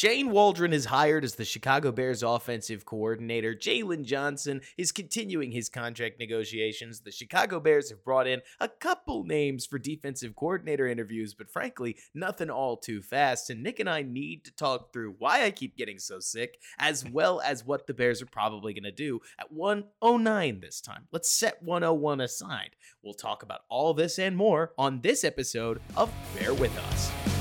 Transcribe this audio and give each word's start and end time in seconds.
Shane 0.00 0.30
Waldron 0.30 0.72
is 0.72 0.84
hired 0.84 1.24
as 1.24 1.34
the 1.34 1.44
Chicago 1.44 1.90
Bears 1.90 2.22
offensive 2.22 2.84
coordinator. 2.84 3.52
Jaylon 3.52 4.04
Johnson 4.04 4.60
is 4.76 4.92
continuing 4.92 5.50
his 5.50 5.68
contract 5.68 6.20
negotiations. 6.20 7.00
The 7.00 7.10
Chicago 7.10 7.58
Bears 7.58 7.90
have 7.90 8.04
brought 8.04 8.28
in 8.28 8.42
a 8.60 8.68
couple 8.68 9.24
names 9.24 9.66
for 9.66 9.76
defensive 9.76 10.36
coordinator 10.36 10.86
interviews, 10.86 11.34
but 11.34 11.50
frankly, 11.50 11.96
nothing 12.14 12.48
all 12.48 12.76
too 12.76 13.02
fast. 13.02 13.50
And 13.50 13.60
Nick 13.60 13.80
and 13.80 13.90
I 13.90 14.02
need 14.02 14.44
to 14.44 14.54
talk 14.54 14.92
through 14.92 15.16
why 15.18 15.42
I 15.42 15.50
keep 15.50 15.76
getting 15.76 15.98
so 15.98 16.20
sick, 16.20 16.60
as 16.78 17.04
well 17.04 17.40
as 17.40 17.66
what 17.66 17.88
the 17.88 17.94
Bears 17.94 18.22
are 18.22 18.26
probably 18.26 18.74
going 18.74 18.84
to 18.84 18.92
do 18.92 19.18
at 19.36 19.50
109 19.50 20.60
this 20.60 20.80
time. 20.80 21.08
Let's 21.10 21.28
set 21.28 21.60
101 21.60 22.20
aside. 22.20 22.76
We'll 23.02 23.14
talk 23.14 23.42
about 23.42 23.62
all 23.68 23.94
this 23.94 24.20
and 24.20 24.36
more 24.36 24.74
on 24.78 25.00
this 25.00 25.24
episode 25.24 25.80
of 25.96 26.08
Bear 26.36 26.54
With 26.54 26.78
Us. 26.78 27.37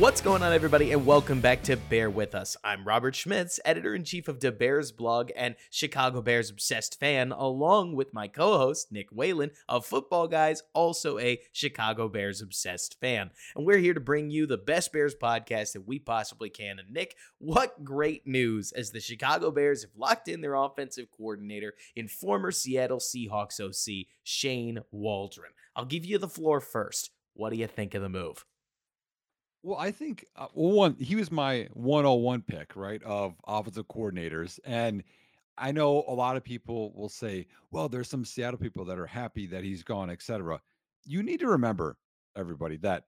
What's 0.00 0.20
going 0.20 0.42
on, 0.42 0.52
everybody, 0.52 0.90
and 0.90 1.06
welcome 1.06 1.40
back 1.40 1.62
to 1.62 1.76
Bear 1.76 2.10
With 2.10 2.34
Us. 2.34 2.56
I'm 2.64 2.84
Robert 2.84 3.14
Schmitz, 3.14 3.60
editor 3.64 3.94
in 3.94 4.02
chief 4.02 4.26
of 4.26 4.40
the 4.40 4.50
Bears 4.50 4.90
blog 4.90 5.30
and 5.36 5.54
Chicago 5.70 6.20
Bears 6.20 6.50
obsessed 6.50 6.98
fan, 6.98 7.30
along 7.30 7.94
with 7.94 8.12
my 8.12 8.26
co 8.26 8.58
host, 8.58 8.90
Nick 8.90 9.10
Whalen 9.12 9.52
of 9.68 9.86
Football 9.86 10.26
Guys, 10.26 10.64
also 10.72 11.20
a 11.20 11.40
Chicago 11.52 12.08
Bears 12.08 12.42
obsessed 12.42 12.98
fan. 13.00 13.30
And 13.54 13.64
we're 13.64 13.78
here 13.78 13.94
to 13.94 14.00
bring 14.00 14.30
you 14.30 14.46
the 14.46 14.58
best 14.58 14.92
Bears 14.92 15.14
podcast 15.14 15.74
that 15.74 15.86
we 15.86 16.00
possibly 16.00 16.50
can. 16.50 16.80
And, 16.80 16.90
Nick, 16.90 17.14
what 17.38 17.84
great 17.84 18.26
news 18.26 18.72
as 18.72 18.90
the 18.90 18.98
Chicago 18.98 19.52
Bears 19.52 19.82
have 19.82 19.92
locked 19.96 20.26
in 20.26 20.40
their 20.40 20.56
offensive 20.56 21.06
coordinator 21.16 21.72
in 21.94 22.08
former 22.08 22.50
Seattle 22.50 22.98
Seahawks 22.98 23.60
OC, 23.60 24.08
Shane 24.24 24.80
Waldron. 24.90 25.52
I'll 25.76 25.84
give 25.84 26.04
you 26.04 26.18
the 26.18 26.26
floor 26.26 26.60
first. 26.60 27.10
What 27.34 27.50
do 27.50 27.56
you 27.56 27.68
think 27.68 27.94
of 27.94 28.02
the 28.02 28.08
move? 28.08 28.44
Well, 29.64 29.78
I 29.78 29.92
think 29.92 30.26
uh, 30.36 30.48
well, 30.52 30.72
one 30.72 30.96
he 30.96 31.16
was 31.16 31.32
my 31.32 31.68
101 31.72 32.42
pick, 32.42 32.76
right, 32.76 33.02
of 33.02 33.34
offensive 33.46 33.88
coordinators, 33.88 34.60
and 34.66 35.02
I 35.56 35.72
know 35.72 36.04
a 36.06 36.12
lot 36.12 36.36
of 36.36 36.44
people 36.44 36.92
will 36.94 37.08
say, 37.08 37.46
"Well, 37.70 37.88
there's 37.88 38.10
some 38.10 38.26
Seattle 38.26 38.58
people 38.58 38.84
that 38.84 38.98
are 38.98 39.06
happy 39.06 39.46
that 39.46 39.64
he's 39.64 39.82
gone, 39.82 40.10
etc." 40.10 40.60
You 41.06 41.22
need 41.22 41.40
to 41.40 41.48
remember, 41.48 41.96
everybody, 42.36 42.76
that 42.78 43.04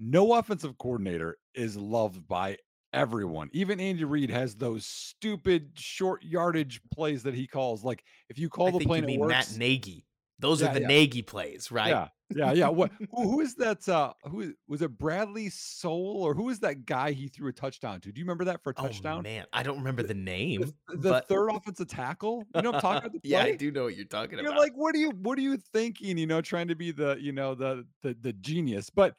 no 0.00 0.34
offensive 0.34 0.76
coordinator 0.76 1.38
is 1.54 1.76
loved 1.76 2.26
by 2.26 2.58
everyone. 2.92 3.48
Even 3.52 3.78
Andy 3.78 4.02
Reid 4.02 4.30
has 4.30 4.56
those 4.56 4.84
stupid 4.84 5.70
short 5.74 6.24
yardage 6.24 6.80
plays 6.92 7.22
that 7.22 7.34
he 7.34 7.46
calls. 7.46 7.84
Like 7.84 8.02
if 8.28 8.40
you 8.40 8.48
call 8.48 8.68
I 8.68 8.78
the 8.78 8.84
play 8.84 8.98
you 8.98 9.06
mean 9.06 9.20
works, 9.20 9.52
Matt 9.52 9.56
Nagy. 9.56 10.04
Those 10.40 10.62
yeah, 10.62 10.70
are 10.70 10.74
the 10.74 10.80
yeah. 10.80 10.88
Nagy 10.88 11.22
plays, 11.22 11.70
right? 11.70 11.90
Yeah, 11.90 12.08
yeah, 12.34 12.52
yeah. 12.52 12.68
What? 12.68 12.92
Who, 13.10 13.30
who 13.30 13.40
is 13.40 13.54
that? 13.56 13.88
Uh, 13.88 14.12
who 14.24 14.54
was 14.68 14.82
it? 14.82 14.98
Bradley 14.98 15.48
Sowell 15.50 16.22
or 16.22 16.34
who 16.34 16.48
is 16.50 16.60
that 16.60 16.86
guy 16.86 17.12
he 17.12 17.28
threw 17.28 17.48
a 17.48 17.52
touchdown 17.52 18.00
to? 18.02 18.12
Do 18.12 18.18
you 18.20 18.24
remember 18.24 18.44
that 18.46 18.62
for 18.62 18.70
a 18.70 18.74
Oh 18.76 18.86
touchdown? 18.86 19.22
man, 19.22 19.46
I 19.52 19.62
don't 19.62 19.78
remember 19.78 20.02
the 20.02 20.14
The, 20.56 20.66
name, 20.66 20.72
the 20.88 21.10
but 21.10 21.28
third 21.28 21.48
offensive 21.50 21.88
tackle. 21.88 22.44
You 22.54 22.62
know, 22.62 22.72
I'm 22.72 22.80
talking 22.80 22.98
about 22.98 23.12
the 23.12 23.20
yeah, 23.22 23.42
I 23.42 23.52
do 23.56 23.70
know 23.70 23.84
what 23.84 23.96
you're 23.96 24.04
talking 24.06 24.38
about. 24.38 24.44
You're 24.44 24.58
like, 24.58 24.72
what 24.74 24.94
are 24.94 24.98
you? 24.98 25.10
What 25.10 25.38
are 25.38 25.42
you 25.42 25.56
thinking? 25.56 26.18
You 26.18 26.26
know, 26.26 26.40
trying 26.40 26.68
to 26.68 26.74
be 26.74 26.90
the, 26.92 27.16
you 27.20 27.32
know, 27.32 27.54
the 27.54 27.86
the 28.02 28.14
the 28.20 28.32
genius. 28.34 28.90
But 28.90 29.14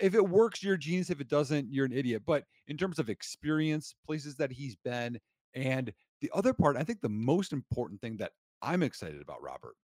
if 0.00 0.14
it 0.14 0.28
works, 0.28 0.62
you're 0.62 0.74
a 0.74 0.78
genius. 0.78 1.10
If 1.10 1.20
it 1.20 1.28
doesn't, 1.28 1.72
you're 1.72 1.86
an 1.86 1.92
idiot. 1.92 2.22
But 2.26 2.44
in 2.68 2.76
terms 2.76 2.98
of 2.98 3.08
experience, 3.08 3.94
places 4.06 4.36
that 4.36 4.52
he's 4.52 4.76
been, 4.76 5.18
and 5.54 5.92
the 6.20 6.30
other 6.34 6.52
part, 6.52 6.76
I 6.76 6.84
think 6.84 7.00
the 7.00 7.08
most 7.08 7.52
important 7.52 8.00
thing 8.00 8.16
that 8.18 8.32
I'm 8.60 8.82
excited 8.82 9.20
about, 9.20 9.42
Robert 9.42 9.74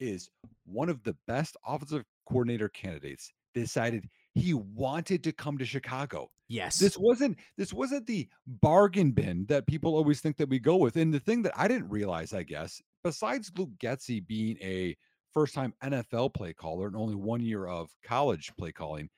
is 0.00 0.30
one 0.64 0.88
of 0.88 1.02
the 1.02 1.16
best 1.26 1.56
offensive 1.66 2.04
coordinator 2.28 2.68
candidates 2.68 3.32
decided 3.54 4.08
he 4.34 4.54
wanted 4.54 5.22
to 5.24 5.32
come 5.32 5.58
to 5.58 5.64
Chicago. 5.64 6.28
Yes, 6.48 6.78
This 6.78 6.98
wasn't 6.98 7.38
this 7.56 7.72
wasn't 7.72 8.06
the 8.06 8.28
bargain 8.46 9.12
bin 9.12 9.46
that 9.46 9.66
people 9.66 9.94
always 9.94 10.20
think 10.20 10.36
that 10.36 10.48
we 10.48 10.58
go 10.58 10.76
with. 10.76 10.96
And 10.96 11.12
the 11.12 11.20
thing 11.20 11.42
that 11.42 11.52
I 11.56 11.68
didn't 11.68 11.88
realize, 11.88 12.34
I 12.34 12.42
guess, 12.42 12.82
besides 13.02 13.50
Luke 13.56 13.70
Getsy 13.78 14.24
being 14.26 14.58
a 14.60 14.94
first-time 15.32 15.72
NFL 15.82 16.34
play 16.34 16.52
caller 16.52 16.86
and 16.86 16.96
only 16.96 17.14
one 17.14 17.40
year 17.40 17.66
of 17.66 17.90
college 18.04 18.52
play 18.58 18.72
calling, 18.72 19.08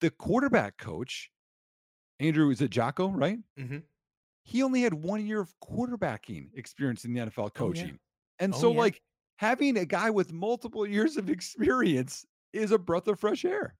the 0.00 0.10
quarterback 0.10 0.76
coach, 0.78 1.30
Andrew, 2.20 2.50
is 2.50 2.60
it 2.60 2.70
Jocko, 2.70 3.08
right? 3.08 3.38
Mhm. 3.58 3.82
He 4.42 4.62
only 4.62 4.82
had 4.82 4.94
one 4.94 5.26
year 5.26 5.40
of 5.40 5.54
quarterbacking 5.62 6.50
experience 6.54 7.04
in 7.04 7.14
the 7.14 7.20
NFL 7.20 7.44
Oh 7.44 7.44
yeah, 7.44 7.50
coaching. 7.50 7.98
And 8.40 8.52
oh 8.54 8.58
so, 8.58 8.72
yeah. 8.72 8.78
like, 8.78 9.00
having 9.44 9.76
a 9.76 9.84
guy 9.84 10.08
with 10.08 10.32
multiple 10.32 10.86
years 10.86 11.18
of 11.18 11.28
experience 11.28 12.24
is 12.54 12.72
a 12.72 12.78
breath 12.78 13.08
of 13.08 13.20
fresh 13.20 13.44
air. 13.44 13.74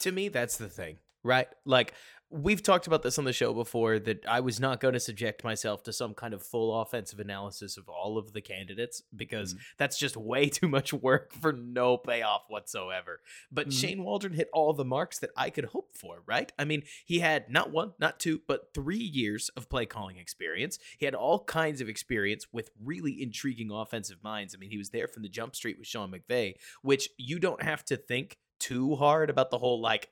To 0.00 0.12
me, 0.12 0.28
that's 0.28 0.56
the 0.56 0.68
thing, 0.68 0.98
right? 1.24 1.48
Like 1.64 1.94
we've 2.32 2.62
talked 2.62 2.86
about 2.86 3.02
this 3.02 3.18
on 3.18 3.24
the 3.24 3.32
show 3.32 3.52
before 3.52 3.98
that 3.98 4.24
I 4.24 4.38
was 4.38 4.60
not 4.60 4.80
going 4.80 4.94
to 4.94 5.00
subject 5.00 5.42
myself 5.42 5.82
to 5.82 5.92
some 5.92 6.14
kind 6.14 6.32
of 6.32 6.42
full 6.44 6.80
offensive 6.80 7.18
analysis 7.18 7.76
of 7.76 7.88
all 7.88 8.16
of 8.18 8.32
the 8.32 8.40
candidates 8.40 9.02
because 9.14 9.54
Mhm. 9.54 9.58
that's 9.78 9.98
just 9.98 10.16
way 10.16 10.48
too 10.48 10.68
much 10.68 10.92
work 10.92 11.32
for 11.40 11.52
no 11.52 11.96
payoff 11.96 12.44
whatsoever. 12.48 13.20
But 13.50 13.68
Mhm. 13.68 13.80
Shane 13.80 14.04
Waldron 14.04 14.34
hit 14.34 14.48
all 14.52 14.72
the 14.72 14.84
marks 14.84 15.18
that 15.18 15.30
I 15.36 15.50
could 15.50 15.66
hope 15.66 15.96
for, 15.96 16.22
right? 16.24 16.52
I 16.56 16.64
mean, 16.64 16.84
he 17.04 17.18
had 17.18 17.50
not 17.50 17.72
one, 17.72 17.94
not 17.98 18.20
two, 18.20 18.42
but 18.46 18.72
three 18.74 18.96
years 18.98 19.48
of 19.50 19.68
play 19.68 19.86
calling 19.86 20.16
experience. 20.16 20.78
He 20.98 21.06
had 21.06 21.16
all 21.16 21.44
kinds 21.44 21.80
of 21.80 21.88
experience 21.88 22.46
with 22.52 22.70
really 22.80 23.20
intriguing 23.20 23.72
offensive 23.72 24.22
minds. 24.22 24.54
I 24.54 24.58
mean, 24.58 24.70
he 24.70 24.78
was 24.78 24.90
there 24.90 25.08
from 25.08 25.24
the 25.24 25.28
jump 25.28 25.56
street 25.56 25.78
with 25.78 25.88
Sean 25.88 26.12
McVay, 26.12 26.54
which 26.82 27.08
you 27.18 27.40
don't 27.40 27.62
have 27.62 27.84
to 27.86 27.96
think 27.96 28.38
too 28.60 28.94
hard 28.96 29.30
about 29.30 29.50
the 29.50 29.58
whole 29.58 29.80
like 29.80 30.10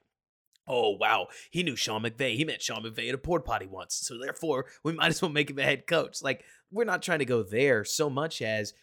oh 0.69 0.91
wow. 0.91 1.29
He 1.51 1.63
knew 1.63 1.77
sean 1.77 2.03
mcvay. 2.03 2.37
He 2.37 2.45
met 2.45 2.63
sean 2.63 2.85
mcvay 2.85 3.09
at 3.09 3.15
a 3.15 3.19
port 3.19 3.45
potty 3.45 3.67
once. 3.67 3.95
So 3.95 4.19
therefore 4.19 4.67
we 4.85 4.93
might 4.95 5.09
as 5.09 5.23
well 5.23 5.31
make 5.31 5.51
him 5.51 5.59
a 5.59 5.65
head 5.65 5.87
coach. 5.87 6.23
Like 6.23 6.45
we're 6.71 6.85
not 6.85 7.03
trying 7.03 7.21
to 7.21 7.25
go 7.25 7.43
there 7.43 7.85
so 7.85 8.11
much 8.11 8.43
as 8.43 8.75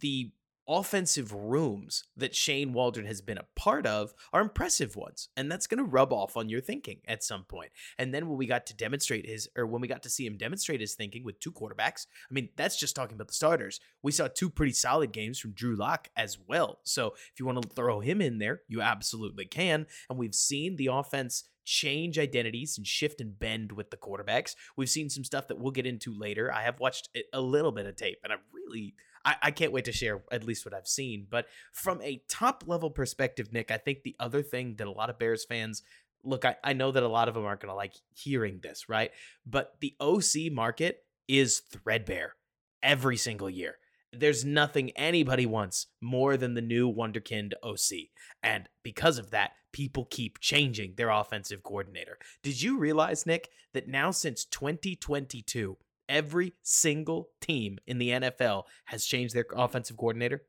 the 0.00 0.30
offensive 0.70 1.32
rooms 1.32 2.04
that 2.16 2.34
shane 2.34 2.72
waldron 2.72 3.04
has 3.04 3.20
been 3.20 3.36
a 3.36 3.46
part 3.56 3.86
of 3.86 4.14
are 4.32 4.40
impressive 4.40 4.94
ones 4.94 5.28
and 5.36 5.50
that's 5.50 5.66
going 5.66 5.78
to 5.78 5.84
rub 5.84 6.12
off 6.12 6.36
on 6.36 6.48
your 6.48 6.60
thinking 6.60 7.00
at 7.08 7.24
some 7.24 7.42
point. 7.42 7.70
and 7.98 8.14
then 8.14 8.28
when 8.28 8.38
we 8.38 8.46
got 8.46 8.66
to 8.66 8.74
demonstrate 8.74 9.26
his 9.26 9.48
or 9.56 9.66
when 9.66 9.80
we 9.80 9.88
got 9.88 10.02
to 10.04 10.08
see 10.08 10.24
him 10.24 10.36
demonstrate 10.36 10.80
his 10.80 10.94
thinking 10.94 11.24
with 11.24 11.40
two 11.40 11.50
quarterbacks 11.50 12.06
i 12.30 12.32
mean 12.32 12.48
that's 12.56 12.78
just 12.78 12.94
talking 12.94 13.16
about 13.16 13.26
the 13.26 13.34
starters 13.34 13.80
we 14.02 14.12
saw 14.12 14.28
two 14.28 14.48
pretty 14.48 14.72
solid 14.72 15.10
games 15.10 15.40
from 15.40 15.50
drew 15.52 15.74
lock 15.74 16.08
as 16.16 16.38
well 16.46 16.78
so 16.84 17.08
if 17.32 17.40
you 17.40 17.44
want 17.46 17.60
to 17.60 17.68
throw 17.68 17.98
him 17.98 18.20
in 18.20 18.38
there 18.38 18.62
you 18.68 18.80
absolutely 18.80 19.44
can 19.44 19.86
and 20.08 20.18
we've 20.18 20.36
seen 20.36 20.76
the 20.76 20.86
offense 20.86 21.44
change 21.64 22.18
identities 22.18 22.78
and 22.78 22.86
shift 22.86 23.20
and 23.20 23.38
bend 23.38 23.70
with 23.70 23.90
the 23.90 23.96
quarterbacks. 23.96 24.56
We've 24.76 24.88
seen 24.88 25.08
some 25.08 25.22
stuff 25.22 25.46
that 25.48 25.58
we'll 25.58 25.70
get 25.70 25.86
into 25.86 26.12
later. 26.12 26.52
I 26.52 26.62
have 26.62 26.80
watched 26.80 27.10
a 27.32 27.40
little 27.40 27.70
bit 27.70 27.86
of 27.86 27.94
tape 27.94 28.18
and 28.24 28.32
I 28.32 28.36
really 28.52 28.94
I, 29.24 29.36
I 29.42 29.50
can't 29.50 29.72
wait 29.72 29.84
to 29.86 29.92
share 29.92 30.22
at 30.32 30.44
least 30.44 30.64
what 30.64 30.74
I've 30.74 30.88
seen. 30.88 31.26
But 31.28 31.46
from 31.72 32.00
a 32.02 32.22
top 32.28 32.64
level 32.66 32.90
perspective, 32.90 33.52
Nick, 33.52 33.70
I 33.70 33.76
think 33.76 34.02
the 34.02 34.16
other 34.18 34.42
thing 34.42 34.76
that 34.76 34.86
a 34.86 34.92
lot 34.92 35.10
of 35.10 35.18
Bears 35.18 35.44
fans 35.44 35.82
look, 36.22 36.44
I, 36.44 36.56
I 36.62 36.72
know 36.72 36.90
that 36.90 37.02
a 37.02 37.08
lot 37.08 37.28
of 37.28 37.34
them 37.34 37.44
aren't 37.44 37.60
gonna 37.60 37.74
like 37.74 37.94
hearing 38.14 38.60
this, 38.62 38.88
right? 38.88 39.10
But 39.46 39.76
the 39.80 39.94
OC 40.00 40.52
market 40.52 41.04
is 41.28 41.60
threadbare 41.60 42.34
every 42.82 43.16
single 43.16 43.50
year. 43.50 43.76
There's 44.12 44.44
nothing 44.44 44.90
anybody 44.90 45.46
wants 45.46 45.86
more 46.00 46.36
than 46.36 46.54
the 46.54 46.62
new 46.62 46.92
Wonderkind 46.92 47.52
OC. 47.62 48.08
And 48.42 48.68
because 48.82 49.18
of 49.18 49.30
that, 49.30 49.52
people 49.72 50.06
keep 50.10 50.40
changing 50.40 50.94
their 50.96 51.10
offensive 51.10 51.62
coordinator. 51.62 52.18
Did 52.42 52.60
you 52.60 52.76
realize, 52.76 53.24
Nick, 53.24 53.50
that 53.72 53.86
now 53.86 54.10
since 54.10 54.44
2022, 54.44 55.76
every 56.10 56.52
single 56.62 57.30
team 57.40 57.78
in 57.86 57.98
the 57.98 58.10
NFL 58.10 58.64
has 58.86 59.06
changed 59.06 59.34
their 59.34 59.46
offensive 59.54 59.96
coordinator? 59.96 60.42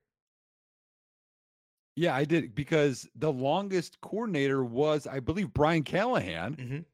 Yeah, 1.95 2.15
I 2.15 2.23
did 2.25 2.55
because 2.55 3.07
the 3.15 3.31
longest 3.31 3.99
coordinator 4.01 4.63
was, 4.63 5.05
I 5.07 5.19
believe, 5.19 5.53
Brian 5.53 5.83
Callahan. 5.83 6.55
Mhm. 6.55 6.85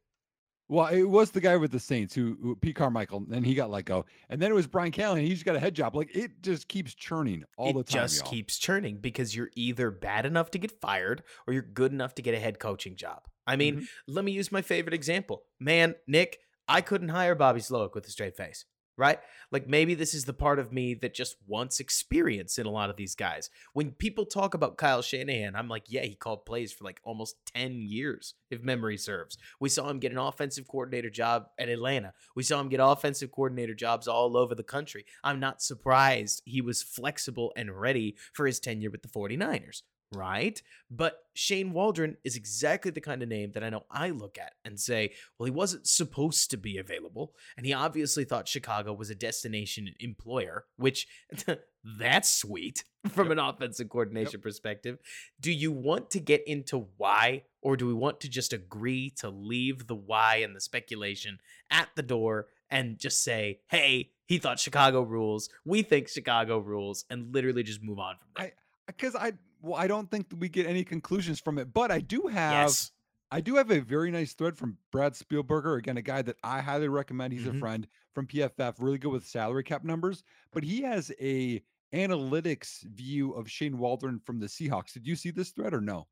Well, 0.69 0.88
it 0.88 1.04
was 1.04 1.31
the 1.31 1.40
guy 1.40 1.56
with 1.56 1.72
the 1.72 1.80
Saints 1.80 2.14
who, 2.14 2.38
who 2.42 2.56
Pete 2.58 2.75
Carmichael, 2.75 3.19
and 3.19 3.30
then 3.31 3.44
he 3.44 3.54
got 3.54 3.69
let 3.69 3.86
go. 3.86 4.06
And 4.30 4.42
then 4.42 4.52
it 4.52 4.56
was 4.56 4.68
Brian 4.68 4.92
Callahan. 4.92 5.24
He 5.24 5.30
just 5.30 5.46
got 5.46 5.56
a 5.56 5.60
head 5.62 5.75
job. 5.75 5.96
Like 5.96 6.14
it 6.14 6.42
just 6.42 6.68
keeps 6.68 6.94
churning 6.94 7.46
all 7.58 7.69
it 7.69 7.74
the 7.74 7.84
time. 7.94 8.00
It 8.02 8.04
just 8.08 8.22
y'all. 8.24 8.31
keeps 8.31 8.58
churning 8.58 8.98
because 8.98 9.34
you're 9.34 9.52
either 9.56 9.92
bad 9.92 10.25
enough 10.25 10.52
to 10.52 10.58
get 10.60 10.72
fired 10.81 11.24
or 11.46 11.54
you're 11.54 11.62
good 11.62 11.94
enough 11.94 12.16
to 12.16 12.22
get 12.22 12.34
a 12.34 12.40
head 12.40 12.60
coaching 12.60 12.98
job. 12.98 13.28
I 13.46 13.56
mean, 13.56 13.78
Mhm. 13.81 13.88
let 14.08 14.25
me 14.25 14.34
use 14.34 14.52
my 14.52 14.62
favorite 14.62 14.94
example. 14.94 15.46
Man, 15.58 15.96
Nick, 16.06 16.40
I 16.68 16.81
couldn't 16.81 17.10
hire 17.10 17.36
Bobby 17.36 17.62
Slowik 17.62 17.94
with 17.94 18.06
a 18.08 18.12
straight 18.12 18.36
face, 18.36 18.66
right? 18.98 19.19
Like 19.52 19.68
maybe 19.68 19.96
this 19.96 20.14
is 20.14 20.25
the 20.25 20.34
part 20.34 20.60
of 20.60 20.74
me 20.74 20.94
that 20.96 21.14
just 21.14 21.38
wants 21.48 21.80
experience 21.80 22.58
in 22.58 22.66
a 22.66 22.72
lot 22.72 22.90
of 22.90 22.98
these 22.98 23.16
guys. 23.16 23.50
When 23.74 23.92
people 23.92 24.25
talk 24.25 24.54
about 24.54 24.78
Kyle 24.78 25.02
Shanahan, 25.02 25.56
I'm 25.56 25.69
like, 25.69 25.86
yeah, 25.88 26.04
he 26.04 26.16
called 26.16 26.46
plays 26.46 26.74
for 26.74 26.84
like 26.84 27.00
almost 27.04 27.38
10 27.56 27.81
years, 27.81 28.34
if 28.52 28.62
memory 28.62 28.98
serves. 28.98 29.38
We 29.60 29.69
saw 29.69 29.90
him 29.90 30.00
get 30.00 30.12
an 30.12 30.18
offensive 30.18 30.68
coordinator 30.68 31.10
job 31.10 31.48
at 31.58 31.69
Atlanta. 31.69 32.14
We 32.36 32.44
saw 32.44 32.60
him 32.60 32.69
get 32.69 32.81
offensive 32.84 33.31
coordinator 33.31 33.74
jobs 33.74 34.08
all 34.08 34.36
over 34.36 34.56
the 34.56 34.64
country. 34.64 35.06
I'm 35.24 35.40
not 35.40 35.62
surprised 35.62 36.42
he 36.46 36.62
was 36.62 36.84
flexible 36.84 37.54
and 37.56 37.80
ready 37.80 38.18
for 38.34 38.46
his 38.46 38.60
tenure 38.60 38.92
with 38.92 39.04
the 39.04 39.08
49ers. 39.08 39.84
Right? 40.13 40.62
But 40.89 41.19
Shane 41.33 41.71
Waldron 41.74 42.18
is 42.24 42.36
exactly 42.36 42.92
the 42.92 43.01
kind 43.01 43.21
of 43.21 43.30
name 43.30 43.51
that 43.54 43.63
I 43.63 43.69
know 43.69 43.86
I 43.92 44.09
look 44.09 44.38
at 44.38 44.54
and 44.63 44.80
say, 44.80 45.12
well, 45.38 45.45
he 45.45 45.51
wasn't 45.51 45.88
supposed 45.88 46.50
to 46.51 46.57
be 46.57 46.77
available. 46.77 47.33
And 47.57 47.65
he 47.65 47.74
obviously 47.74 48.24
thought 48.24 48.48
Chicago 48.48 48.94
was 48.94 49.09
a 49.09 49.15
destination 49.15 49.94
employer, 50.00 50.65
which 50.77 51.07
that's 51.83 52.31
sweet 52.31 52.83
from 53.09 53.27
Yep. 53.27 53.31
an 53.33 53.39
offensive 53.39 53.89
coordination 53.89 54.42
perspective. 54.42 54.98
Do 55.39 55.51
you 55.51 55.71
want 55.71 56.09
to 56.12 56.19
get 56.19 56.45
into 56.48 56.88
why, 56.98 57.44
or 57.62 57.75
do 57.77 57.86
we 57.88 57.94
want 57.94 58.19
to 58.21 58.30
just 58.30 58.54
agree 58.54 59.09
to 59.18 59.30
leave 59.30 59.88
the 59.88 59.95
why 59.95 60.38
and 60.38 60.56
the 60.56 60.62
speculation 60.62 61.39
at 61.69 61.89
the 61.95 62.04
door 62.04 62.48
and 62.69 62.98
just 62.98 63.24
say, 63.24 63.59
hey, 63.68 64.12
he 64.25 64.38
thought 64.39 64.59
Chicago 64.59 65.01
rules, 65.01 65.50
we 65.65 65.81
think 65.83 66.09
Chicago 66.09 66.57
rules, 66.59 67.06
and 67.09 67.33
literally 67.33 67.63
just 67.63 67.81
move 67.81 68.00
on 68.00 68.15
from 68.18 68.27
there? 68.36 68.51
Because 68.86 69.15
I 69.15 69.33
well, 69.62 69.80
I 69.80 69.88
don't 69.88 70.09
think 70.09 70.27
we 70.38 70.50
get 70.50 70.65
any 70.65 70.83
conclusions 70.83 71.39
from 71.39 71.57
it, 71.57 71.74
but 71.74 71.92
I 71.92 72.00
do 72.00 72.27
have 72.27 72.54
yes. 72.68 72.92
I 73.30 73.42
do 73.42 73.56
have 73.56 73.71
a 73.71 73.80
very 73.80 74.09
nice 74.09 74.33
thread 74.33 74.57
from 74.57 74.77
Brad 74.92 75.13
Spielberger, 75.13 75.77
again, 75.77 75.98
a 75.98 76.01
guy 76.01 76.21
that 76.21 76.38
I 76.44 76.62
highly 76.62 76.88
recommend. 76.88 77.33
He's 77.33 77.44
Mhm. 77.44 77.57
a 77.57 77.59
friend 77.59 77.88
from 78.13 78.25
PFF, 78.25 78.75
really 78.80 78.98
good 78.98 79.12
with 79.12 79.25
salary 79.27 79.63
cap 79.63 79.83
numbers, 79.83 80.24
but 80.54 80.63
he 80.63 80.81
has 80.83 81.12
a 81.19 81.62
analytics 81.94 82.83
view 82.83 83.33
of 83.33 83.50
Shane 83.50 83.77
Waldron 83.77 84.19
from 84.25 84.39
the 84.39 84.48
Seahawks. 84.48 84.94
Did 84.94 85.06
you 85.06 85.15
see 85.15 85.31
this 85.31 85.51
thread 85.51 85.74
or 85.74 85.81
no? 85.81 86.07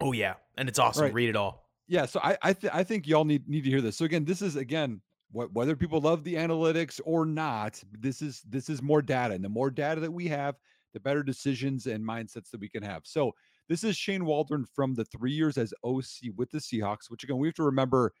Oh 0.00 0.12
yeah, 0.12 0.34
and 0.58 0.68
it's 0.68 0.78
awesome. 0.78 1.04
Right. 1.04 1.14
Read 1.14 1.28
it 1.30 1.36
all. 1.36 1.70
Yeah, 1.86 2.06
so 2.06 2.20
I 2.22 2.36
I, 2.42 2.52
th- 2.52 2.72
I 2.74 2.84
think 2.84 3.06
y'all 3.06 3.24
need 3.24 3.48
need 3.48 3.64
to 3.64 3.70
hear 3.70 3.80
this. 3.80 3.96
So 3.96 4.04
again, 4.04 4.24
this 4.24 4.42
is 4.42 4.56
again 4.56 5.00
what 5.30 5.52
whether 5.52 5.76
people 5.76 6.00
love 6.00 6.24
the 6.24 6.34
analytics 6.34 7.00
or 7.04 7.24
not, 7.26 7.82
this 7.98 8.20
is 8.22 8.42
this 8.42 8.68
is 8.68 8.82
more 8.82 9.02
data, 9.02 9.34
and 9.34 9.44
the 9.44 9.48
more 9.48 9.70
data 9.70 10.00
that 10.02 10.12
we 10.12 10.28
have, 10.28 10.56
the 10.94 11.00
better 11.00 11.22
decisions 11.22 11.86
and 11.86 12.02
mindsets 12.02 12.50
that 12.50 12.60
we 12.60 12.68
can 12.70 12.82
have. 12.82 13.02
So 13.04 13.32
this 13.68 13.84
is 13.84 13.96
Shane 13.96 14.24
Waldron 14.24 14.64
from 14.74 14.94
the 14.94 15.04
three 15.04 15.32
years 15.32 15.58
as 15.58 15.74
OC 15.84 16.32
with 16.36 16.50
the 16.50 16.58
Seahawks, 16.58 17.10
which 17.10 17.24
again 17.24 17.36
we 17.36 17.48
have 17.48 17.54
to 17.56 17.62
remember, 17.64 18.12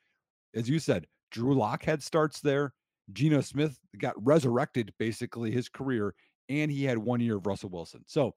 as 0.54 0.68
you 0.68 0.78
said, 0.78 1.06
Drew 1.30 1.54
Lock 1.54 1.84
had 1.84 2.02
starts 2.02 2.40
there. 2.40 2.74
Geno 3.12 3.40
Smith 3.40 3.78
got 3.98 4.14
resurrected 4.22 4.92
basically 4.98 5.50
his 5.50 5.68
career, 5.68 6.14
and 6.48 6.70
he 6.70 6.84
had 6.84 6.98
one 6.98 7.20
year 7.20 7.36
of 7.36 7.46
Russell 7.46 7.70
Wilson. 7.70 8.02
So 8.06 8.34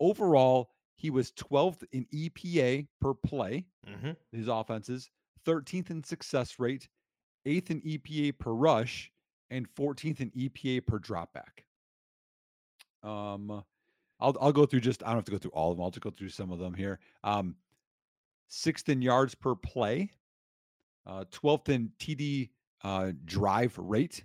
overall, 0.00 0.70
he 0.96 1.10
was 1.10 1.32
12th 1.32 1.84
in 1.92 2.06
EPA 2.14 2.86
per 3.00 3.14
play 3.14 3.66
Mm-hmm. 3.88 4.12
his 4.30 4.46
offenses, 4.46 5.10
13th 5.44 5.90
in 5.90 6.04
success 6.04 6.60
rate, 6.60 6.88
8th 7.46 7.70
in 7.70 7.80
EPA 7.80 8.38
per 8.38 8.52
rush, 8.52 9.10
and 9.50 9.66
14th 9.74 10.20
in 10.20 10.30
EPA 10.30 10.86
per 10.86 11.00
dropback. 11.00 11.64
Um, 13.02 13.64
I'll 14.20 14.36
I'll 14.40 14.52
go 14.52 14.66
through 14.66 14.80
just 14.80 15.02
I 15.02 15.08
don't 15.08 15.16
have 15.16 15.24
to 15.24 15.32
go 15.32 15.38
through 15.38 15.50
all 15.52 15.70
of 15.72 15.76
them. 15.76 15.84
I'll 15.84 15.90
just 15.90 16.02
go 16.02 16.10
through 16.10 16.28
some 16.28 16.52
of 16.52 16.58
them 16.58 16.74
here. 16.74 17.00
Um, 17.24 17.56
sixth 18.48 18.88
in 18.88 19.02
yards 19.02 19.34
per 19.34 19.54
play, 19.54 20.10
uh, 21.06 21.24
12th 21.32 21.68
in 21.68 21.90
TD 21.98 22.50
uh, 22.84 23.12
drive 23.24 23.76
rate, 23.78 24.24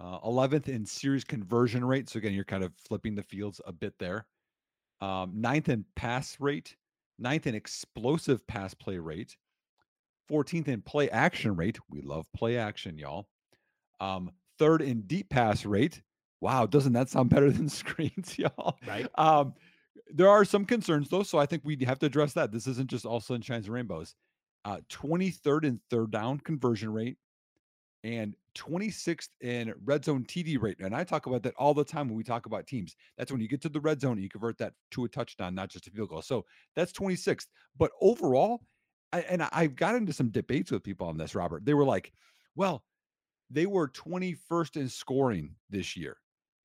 uh, 0.00 0.20
11th 0.20 0.68
in 0.68 0.84
series 0.84 1.24
conversion 1.24 1.84
rate. 1.84 2.08
So 2.08 2.18
again, 2.18 2.32
you're 2.34 2.44
kind 2.44 2.62
of 2.64 2.72
flipping 2.76 3.14
the 3.14 3.22
fields 3.22 3.60
a 3.66 3.72
bit 3.72 3.94
there. 3.98 4.26
Um, 5.00 5.32
ninth 5.34 5.68
in 5.68 5.84
pass 5.96 6.36
rate, 6.38 6.76
ninth 7.18 7.46
in 7.46 7.54
explosive 7.54 8.46
pass 8.46 8.74
play 8.74 8.98
rate, 8.98 9.36
14th 10.30 10.68
in 10.68 10.82
play 10.82 11.08
action 11.10 11.56
rate. 11.56 11.78
We 11.88 12.02
love 12.02 12.26
play 12.36 12.58
action, 12.58 12.98
y'all. 12.98 13.28
Um, 13.98 14.30
third 14.58 14.82
in 14.82 15.02
deep 15.02 15.30
pass 15.30 15.64
rate. 15.64 16.02
Wow, 16.40 16.66
doesn't 16.66 16.94
that 16.94 17.08
sound 17.08 17.30
better 17.30 17.50
than 17.50 17.68
screens, 17.68 18.38
y'all? 18.38 18.78
Right. 18.86 19.06
Um, 19.16 19.54
there 20.12 20.28
are 20.28 20.44
some 20.44 20.64
concerns 20.64 21.08
though, 21.08 21.22
so 21.22 21.38
I 21.38 21.46
think 21.46 21.62
we 21.64 21.76
have 21.84 21.98
to 22.00 22.06
address 22.06 22.32
that. 22.34 22.52
This 22.52 22.66
isn't 22.66 22.90
just 22.90 23.06
all 23.06 23.20
sunshines 23.20 23.64
and 23.64 23.68
rainbows. 23.68 24.14
Uh, 24.64 24.78
23rd 24.90 25.66
and 25.66 25.80
third 25.90 26.10
down 26.10 26.38
conversion 26.38 26.92
rate 26.92 27.16
and 28.02 28.34
26th 28.56 29.28
in 29.40 29.72
red 29.84 30.04
zone 30.04 30.24
TD 30.24 30.60
rate. 30.60 30.78
And 30.80 30.94
I 30.94 31.04
talk 31.04 31.26
about 31.26 31.42
that 31.44 31.54
all 31.56 31.74
the 31.74 31.84
time 31.84 32.08
when 32.08 32.16
we 32.16 32.24
talk 32.24 32.46
about 32.46 32.66
teams. 32.66 32.96
That's 33.16 33.30
when 33.30 33.40
you 33.40 33.48
get 33.48 33.60
to 33.62 33.68
the 33.68 33.80
red 33.80 34.00
zone 34.00 34.12
and 34.12 34.22
you 34.22 34.28
convert 34.28 34.58
that 34.58 34.72
to 34.92 35.04
a 35.04 35.08
touchdown, 35.08 35.54
not 35.54 35.70
just 35.70 35.86
a 35.86 35.90
field 35.90 36.08
goal. 36.08 36.22
So 36.22 36.44
that's 36.74 36.92
26th. 36.92 37.46
But 37.78 37.92
overall, 38.00 38.60
I, 39.12 39.20
and 39.20 39.42
I've 39.52 39.76
got 39.76 39.94
into 39.94 40.12
some 40.12 40.30
debates 40.30 40.70
with 40.70 40.82
people 40.82 41.06
on 41.06 41.16
this, 41.16 41.34
Robert. 41.34 41.64
They 41.64 41.74
were 41.74 41.84
like, 41.84 42.12
well, 42.54 42.84
they 43.50 43.66
were 43.66 43.88
21st 43.88 44.76
in 44.76 44.88
scoring 44.88 45.54
this 45.68 45.96
year. 45.96 46.16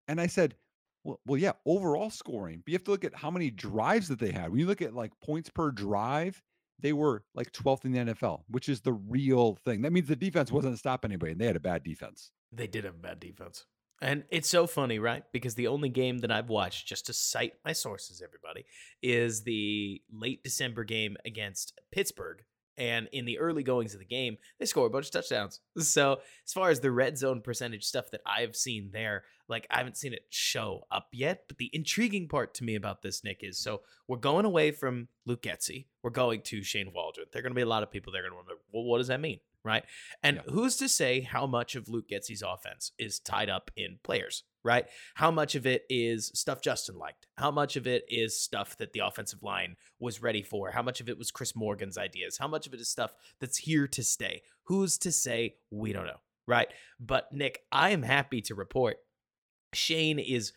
And 0.07 0.21
I 0.21 0.27
said, 0.27 0.55
well, 1.03 1.19
well, 1.25 1.39
yeah, 1.39 1.53
overall 1.65 2.09
scoring. 2.09 2.61
But 2.65 2.71
you 2.71 2.75
have 2.75 2.83
to 2.85 2.91
look 2.91 3.03
at 3.03 3.15
how 3.15 3.31
many 3.31 3.51
drives 3.51 4.07
that 4.07 4.19
they 4.19 4.31
had. 4.31 4.49
When 4.49 4.59
you 4.59 4.65
look 4.65 4.81
at 4.81 4.95
like 4.95 5.11
points 5.21 5.49
per 5.49 5.71
drive, 5.71 6.41
they 6.79 6.93
were 6.93 7.23
like 7.33 7.51
12th 7.51 7.85
in 7.85 7.91
the 7.91 8.13
NFL, 8.13 8.41
which 8.49 8.69
is 8.69 8.81
the 8.81 8.93
real 8.93 9.55
thing. 9.63 9.81
That 9.81 9.93
means 9.93 10.07
the 10.07 10.15
defense 10.15 10.51
wasn't 10.51 10.77
stopping 10.79 11.11
anybody, 11.11 11.33
and 11.33 11.41
they 11.41 11.45
had 11.45 11.55
a 11.55 11.61
bad 11.61 11.83
defense. 11.83 12.31
They 12.51 12.67
did 12.67 12.83
have 12.83 12.95
a 12.95 12.97
bad 12.97 13.19
defense. 13.19 13.65
And 14.01 14.25
it's 14.29 14.49
so 14.49 14.67
funny, 14.67 14.99
right? 14.99 15.23
Because 15.31 15.55
the 15.55 15.67
only 15.67 15.89
game 15.89 16.19
that 16.19 16.31
I've 16.31 16.49
watched, 16.49 16.87
just 16.87 17.05
to 17.05 17.13
cite 17.13 17.53
my 17.63 17.71
sources, 17.71 18.21
everybody, 18.21 18.65
is 19.01 19.43
the 19.43 20.01
late 20.11 20.43
December 20.43 20.83
game 20.83 21.15
against 21.25 21.79
Pittsburgh. 21.91 22.43
And 22.77 23.07
in 23.13 23.25
the 23.25 23.39
early 23.39 23.63
goings 23.63 23.93
of 23.93 23.99
the 23.99 24.05
game, 24.05 24.37
they 24.59 24.65
score 24.65 24.85
a 24.85 24.89
bunch 24.89 25.05
of 25.07 25.11
touchdowns. 25.11 25.61
So, 25.79 26.19
as 26.45 26.53
far 26.53 26.69
as 26.69 26.79
the 26.79 26.91
red 26.91 27.17
zone 27.17 27.41
percentage 27.41 27.83
stuff 27.85 28.11
that 28.11 28.21
I've 28.25 28.55
seen 28.55 28.89
there, 28.91 29.23
like 29.47 29.67
I 29.69 29.77
haven't 29.77 29.97
seen 29.97 30.13
it 30.13 30.25
show 30.29 30.81
up 30.91 31.07
yet. 31.13 31.43
But 31.47 31.57
the 31.57 31.69
intriguing 31.73 32.27
part 32.27 32.53
to 32.55 32.63
me 32.63 32.75
about 32.75 33.01
this, 33.01 33.23
Nick, 33.23 33.39
is 33.43 33.57
so 33.59 33.81
we're 34.07 34.17
going 34.17 34.45
away 34.45 34.71
from 34.71 35.07
Luke 35.25 35.41
Getsy. 35.43 35.85
We're 36.03 36.09
going 36.09 36.41
to 36.43 36.63
Shane 36.63 36.91
Waldron. 36.93 37.27
There 37.31 37.39
are 37.39 37.43
going 37.43 37.51
to 37.53 37.55
be 37.55 37.61
a 37.61 37.65
lot 37.67 37.83
of 37.83 37.91
people 37.91 38.11
that 38.13 38.19
are 38.19 38.23
going 38.23 38.31
to 38.33 38.35
wonder, 38.37 38.53
well, 38.73 38.83
what 38.83 38.97
does 38.97 39.07
that 39.07 39.21
mean? 39.21 39.39
Right. 39.63 39.83
And 40.21 40.37
Yeah. 40.37 40.51
who's 40.53 40.75
to 40.77 40.87
say 40.89 41.21
how 41.21 41.47
much 41.47 41.75
of 41.75 41.89
Luke 41.89 42.09
Getsy's 42.09 42.43
offense 42.43 42.91
is 42.99 43.19
tied 43.19 43.49
up 43.49 43.71
in 43.75 43.99
players, 44.03 44.43
right? 44.65 44.87
How 45.13 45.29
much 45.31 45.55
of 45.55 45.65
it 45.67 45.85
is 45.89 46.31
stuff 46.33 46.59
Justin 46.59 46.97
liked? 46.97 47.27
How 47.37 47.51
much 47.51 47.75
of 47.75 47.85
it 47.85 48.03
is 48.09 48.41
stuff 48.41 48.75
that 48.77 48.91
the 48.91 48.99
offensive 48.99 49.43
line 49.43 49.75
was 49.99 50.21
ready 50.21 50.41
for? 50.41 50.71
How 50.71 50.81
much 50.81 50.99
of 50.99 51.07
it 51.07 51.17
was 51.17 51.31
Chris 51.31 51.55
Morgan's 51.55 51.97
ideas? 51.97 52.37
How 52.37 52.47
much 52.47 52.65
of 52.65 52.73
it 52.73 52.81
is 52.81 52.89
stuff 52.89 53.13
that's 53.39 53.59
here 53.59 53.87
to 53.87 54.03
stay? 54.03 54.41
Who's 54.63 54.97
to 54.97 55.11
say? 55.11 55.57
We 55.69 55.93
don't 55.93 56.07
know, 56.07 56.19
right? 56.47 56.67
But 56.99 57.31
Nick, 57.31 57.61
I 57.71 57.91
am 57.91 58.01
happy 58.01 58.41
to 58.41 58.55
report 58.55 58.97
Shane 59.73 60.19
is 60.19 60.51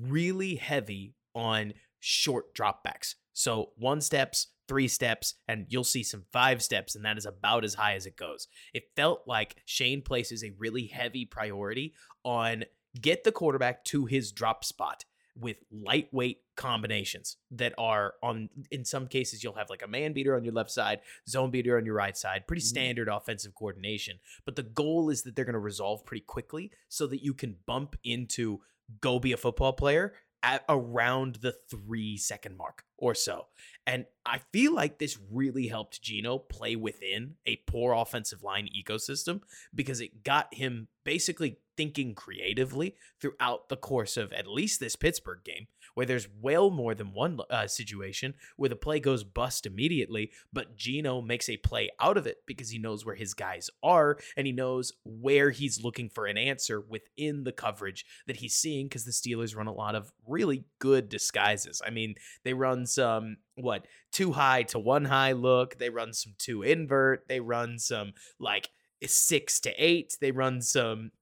really 0.00 0.54
heavy 0.54 1.14
on 1.34 1.74
short 1.98 2.54
dropbacks. 2.54 3.16
So 3.32 3.70
one 3.76 4.00
steps, 4.00 4.48
three 4.68 4.88
steps, 4.88 5.34
and 5.48 5.66
you'll 5.68 5.84
see 5.84 6.02
some 6.02 6.24
five 6.32 6.62
steps, 6.62 6.94
and 6.94 7.04
that 7.04 7.18
is 7.18 7.26
about 7.26 7.64
as 7.64 7.74
high 7.74 7.94
as 7.94 8.06
it 8.06 8.16
goes. 8.16 8.46
It 8.74 8.90
felt 8.94 9.22
like 9.26 9.56
Shane 9.64 10.02
places 10.02 10.44
a 10.44 10.54
really 10.58 10.86
heavy 10.86 11.24
priority 11.24 11.94
on 12.24 12.64
get 13.00 13.24
the 13.24 13.32
quarterback 13.32 13.84
to 13.84 14.06
his 14.06 14.32
drop 14.32 14.64
spot 14.64 15.04
with 15.40 15.58
lightweight 15.70 16.38
combinations 16.56 17.36
that 17.50 17.72
are 17.78 18.14
on 18.22 18.48
in 18.72 18.84
some 18.84 19.06
cases 19.06 19.44
you'll 19.44 19.54
have 19.54 19.70
like 19.70 19.82
a 19.82 19.86
man 19.86 20.12
beater 20.12 20.34
on 20.34 20.42
your 20.44 20.52
left 20.52 20.70
side 20.70 20.98
zone 21.28 21.50
beater 21.50 21.76
on 21.76 21.84
your 21.86 21.94
right 21.94 22.16
side 22.16 22.44
pretty 22.48 22.62
Mhm. 22.62 22.66
standard 22.66 23.08
offensive 23.08 23.54
coordination 23.54 24.18
but 24.44 24.56
the 24.56 24.64
goal 24.64 25.10
is 25.10 25.22
that 25.22 25.36
they're 25.36 25.44
going 25.44 25.52
to 25.52 25.58
resolve 25.60 26.04
pretty 26.04 26.24
quickly 26.26 26.72
so 26.88 27.06
that 27.06 27.22
you 27.22 27.34
can 27.34 27.56
bump 27.66 27.96
into 28.02 28.60
go 29.00 29.20
be 29.20 29.32
a 29.32 29.36
football 29.36 29.72
player 29.72 30.12
at 30.42 30.64
around 30.68 31.36
the 31.36 31.52
three 31.68 32.16
second 32.16 32.56
mark 32.56 32.84
or 32.96 33.12
so. 33.12 33.48
And 33.88 34.06
I 34.24 34.38
feel 34.52 34.72
like 34.72 34.98
this 34.98 35.18
really 35.32 35.66
helped 35.66 36.00
Geno 36.00 36.38
play 36.38 36.76
within 36.76 37.34
a 37.44 37.56
poor 37.66 37.92
offensive 37.92 38.44
line 38.44 38.68
ecosystem 38.68 39.40
because 39.74 40.00
it 40.00 40.22
got 40.22 40.54
him 40.54 40.86
basically 41.04 41.58
thinking 41.78 42.12
creatively 42.12 42.96
throughout 43.20 43.68
the 43.68 43.76
course 43.76 44.16
of 44.16 44.32
at 44.32 44.48
least 44.48 44.80
this 44.80 44.96
Pittsburgh 44.96 45.38
game, 45.44 45.68
where 45.94 46.04
there's 46.04 46.26
well 46.42 46.70
more 46.70 46.92
than 46.92 47.14
one 47.14 47.38
uh, 47.50 47.68
situation 47.68 48.34
where 48.56 48.68
the 48.68 48.74
play 48.74 48.98
goes 48.98 49.22
bust 49.22 49.64
immediately, 49.64 50.32
but 50.52 50.76
Geno 50.76 51.22
makes 51.22 51.48
a 51.48 51.56
play 51.56 51.88
out 52.00 52.16
of 52.16 52.26
it 52.26 52.38
because 52.46 52.70
he 52.70 52.80
knows 52.80 53.06
where 53.06 53.14
his 53.14 53.32
guys 53.32 53.70
are 53.80 54.18
and 54.36 54.44
he 54.44 54.52
knows 54.52 54.92
where 55.04 55.50
he's 55.50 55.84
looking 55.84 56.08
for 56.08 56.26
an 56.26 56.36
answer 56.36 56.80
within 56.80 57.44
the 57.44 57.52
coverage 57.52 58.04
that 58.26 58.38
he's 58.38 58.56
seeing 58.56 58.86
because 58.86 59.04
the 59.04 59.12
Steelers 59.12 59.56
run 59.56 59.68
a 59.68 59.72
lot 59.72 59.94
of 59.94 60.10
really 60.26 60.64
good 60.80 61.08
disguises. 61.08 61.80
I 61.86 61.90
mean, 61.90 62.16
they 62.42 62.54
run 62.54 62.86
some 62.86 63.36
what 63.54 63.86
two 64.10 64.32
high 64.32 64.64
to 64.64 64.80
one 64.80 65.04
high 65.04 65.32
look, 65.32 65.78
they 65.78 65.90
run 65.90 66.12
some 66.12 66.34
two 66.38 66.64
invert, 66.64 67.28
they 67.28 67.38
run 67.38 67.78
some 67.78 68.14
like 68.40 68.70
six 69.06 69.60
to 69.60 69.70
eight, 69.78 70.16
they 70.20 70.32
run 70.32 70.60
some 70.60 71.12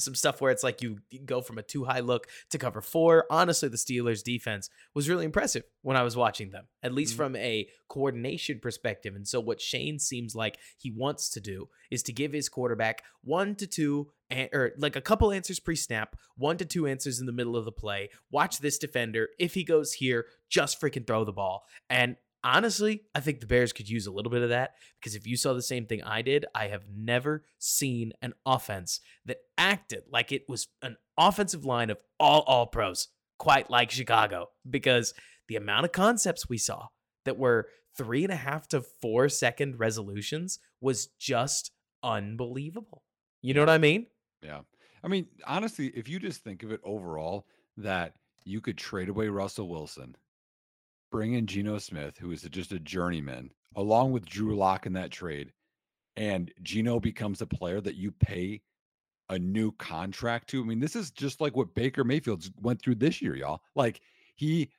some 0.00 0.14
stuff 0.14 0.40
where 0.40 0.50
it's 0.50 0.62
like 0.62 0.82
you 0.82 0.98
go 1.24 1.40
from 1.40 1.58
a 1.58 1.62
too 1.62 1.84
high 1.84 2.00
look 2.00 2.26
to 2.50 2.58
cover 2.58 2.80
four. 2.80 3.26
Honestly, 3.30 3.68
the 3.68 3.76
Steelers 3.76 4.22
defense 4.22 4.70
was 4.94 5.08
really 5.08 5.24
impressive 5.24 5.64
when 5.82 5.96
I 5.96 6.02
was 6.02 6.16
watching 6.16 6.50
them, 6.50 6.66
at 6.82 6.92
least 6.92 7.12
mm-hmm. 7.12 7.22
from 7.22 7.36
a 7.36 7.68
coordination 7.88 8.60
perspective. 8.60 9.14
And 9.14 9.26
so, 9.26 9.40
what 9.40 9.60
Shane 9.60 9.98
seems 9.98 10.34
like 10.34 10.58
he 10.78 10.90
wants 10.90 11.30
to 11.30 11.40
do 11.40 11.68
is 11.90 12.02
to 12.04 12.12
give 12.12 12.32
his 12.32 12.48
quarterback 12.48 13.02
one 13.22 13.54
to 13.56 13.66
two, 13.66 14.08
or 14.52 14.72
like 14.78 14.96
a 14.96 15.00
couple 15.00 15.32
answers 15.32 15.60
pre 15.60 15.76
snap, 15.76 16.16
one 16.36 16.56
to 16.58 16.64
two 16.64 16.86
answers 16.86 17.20
in 17.20 17.26
the 17.26 17.32
middle 17.32 17.56
of 17.56 17.64
the 17.64 17.72
play. 17.72 18.10
Watch 18.30 18.58
this 18.58 18.78
defender. 18.78 19.28
If 19.38 19.54
he 19.54 19.64
goes 19.64 19.94
here, 19.94 20.26
just 20.48 20.80
freaking 20.80 21.06
throw 21.06 21.24
the 21.24 21.32
ball. 21.32 21.64
And 21.88 22.16
honestly, 22.46 23.02
I 23.12 23.20
think 23.20 23.40
the 23.40 23.46
Bears 23.46 23.72
could 23.72 23.88
use 23.88 24.06
a 24.06 24.12
little 24.12 24.30
bit 24.30 24.42
of 24.42 24.50
that 24.50 24.74
because 25.00 25.16
if 25.16 25.26
you 25.26 25.36
saw 25.36 25.52
the 25.52 25.60
same 25.60 25.84
thing 25.84 26.02
I 26.04 26.22
did, 26.22 26.46
I 26.54 26.68
have 26.68 26.84
never 26.96 27.44
seen 27.58 28.12
an 28.22 28.34
offense 28.46 29.00
that 29.24 29.38
acted 29.58 30.04
like 30.10 30.30
it 30.30 30.44
was 30.48 30.68
an 30.80 30.96
offensive 31.18 31.64
line 31.64 31.90
of 31.90 31.98
all 32.20 32.42
all 32.42 32.66
pros, 32.66 33.08
quite 33.38 33.68
like 33.68 33.90
Chicago, 33.90 34.50
because 34.68 35.12
the 35.48 35.56
amount 35.56 35.86
of 35.86 35.92
concepts 35.92 36.48
we 36.48 36.56
saw 36.56 36.86
that 37.24 37.36
were 37.36 37.68
three 37.98 38.22
and 38.22 38.32
a 38.32 38.36
half 38.36 38.68
to 38.68 38.80
four 38.80 39.28
second 39.28 39.80
resolutions 39.80 40.60
was 40.80 41.08
just 41.18 41.72
unbelievable. 42.02 43.02
You 43.42 43.54
know 43.54 43.60
what 43.60 43.70
I 43.70 43.78
mean? 43.78 44.06
Yeah. 44.42 44.60
I 45.02 45.08
mean, 45.08 45.26
honestly, 45.46 45.88
if 45.88 46.08
you 46.08 46.20
just 46.20 46.44
think 46.44 46.62
of 46.62 46.70
it 46.70 46.80
overall, 46.84 47.46
that 47.76 48.14
you 48.44 48.60
could 48.60 48.78
trade 48.78 49.08
away 49.08 49.28
Russell 49.28 49.68
Wilson 49.68 50.16
bring 51.10 51.34
in 51.34 51.46
Geno 51.46 51.78
Smith, 51.78 52.16
who 52.18 52.32
is 52.32 52.42
just 52.42 52.72
a 52.72 52.78
journeyman, 52.78 53.50
along 53.76 54.12
with 54.12 54.26
Drew 54.26 54.56
Lock 54.56 54.86
in 54.86 54.92
that 54.94 55.10
trade, 55.10 55.52
and 56.16 56.50
Geno 56.62 57.00
becomes 57.00 57.42
a 57.42 57.46
player 57.46 57.80
that 57.80 57.96
you 57.96 58.10
pay 58.12 58.62
a 59.28 59.38
new 59.38 59.72
contract 59.72 60.48
to. 60.50 60.62
I 60.62 60.64
mean, 60.64 60.80
this 60.80 60.96
is 60.96 61.10
just 61.10 61.40
like 61.40 61.56
what 61.56 61.74
Baker 61.74 62.04
Mayfield 62.04 62.48
went 62.60 62.80
through 62.80 62.96
this 62.96 63.20
year, 63.20 63.34
y'all. 63.34 63.60
Like 63.74 64.00
he 64.36 64.70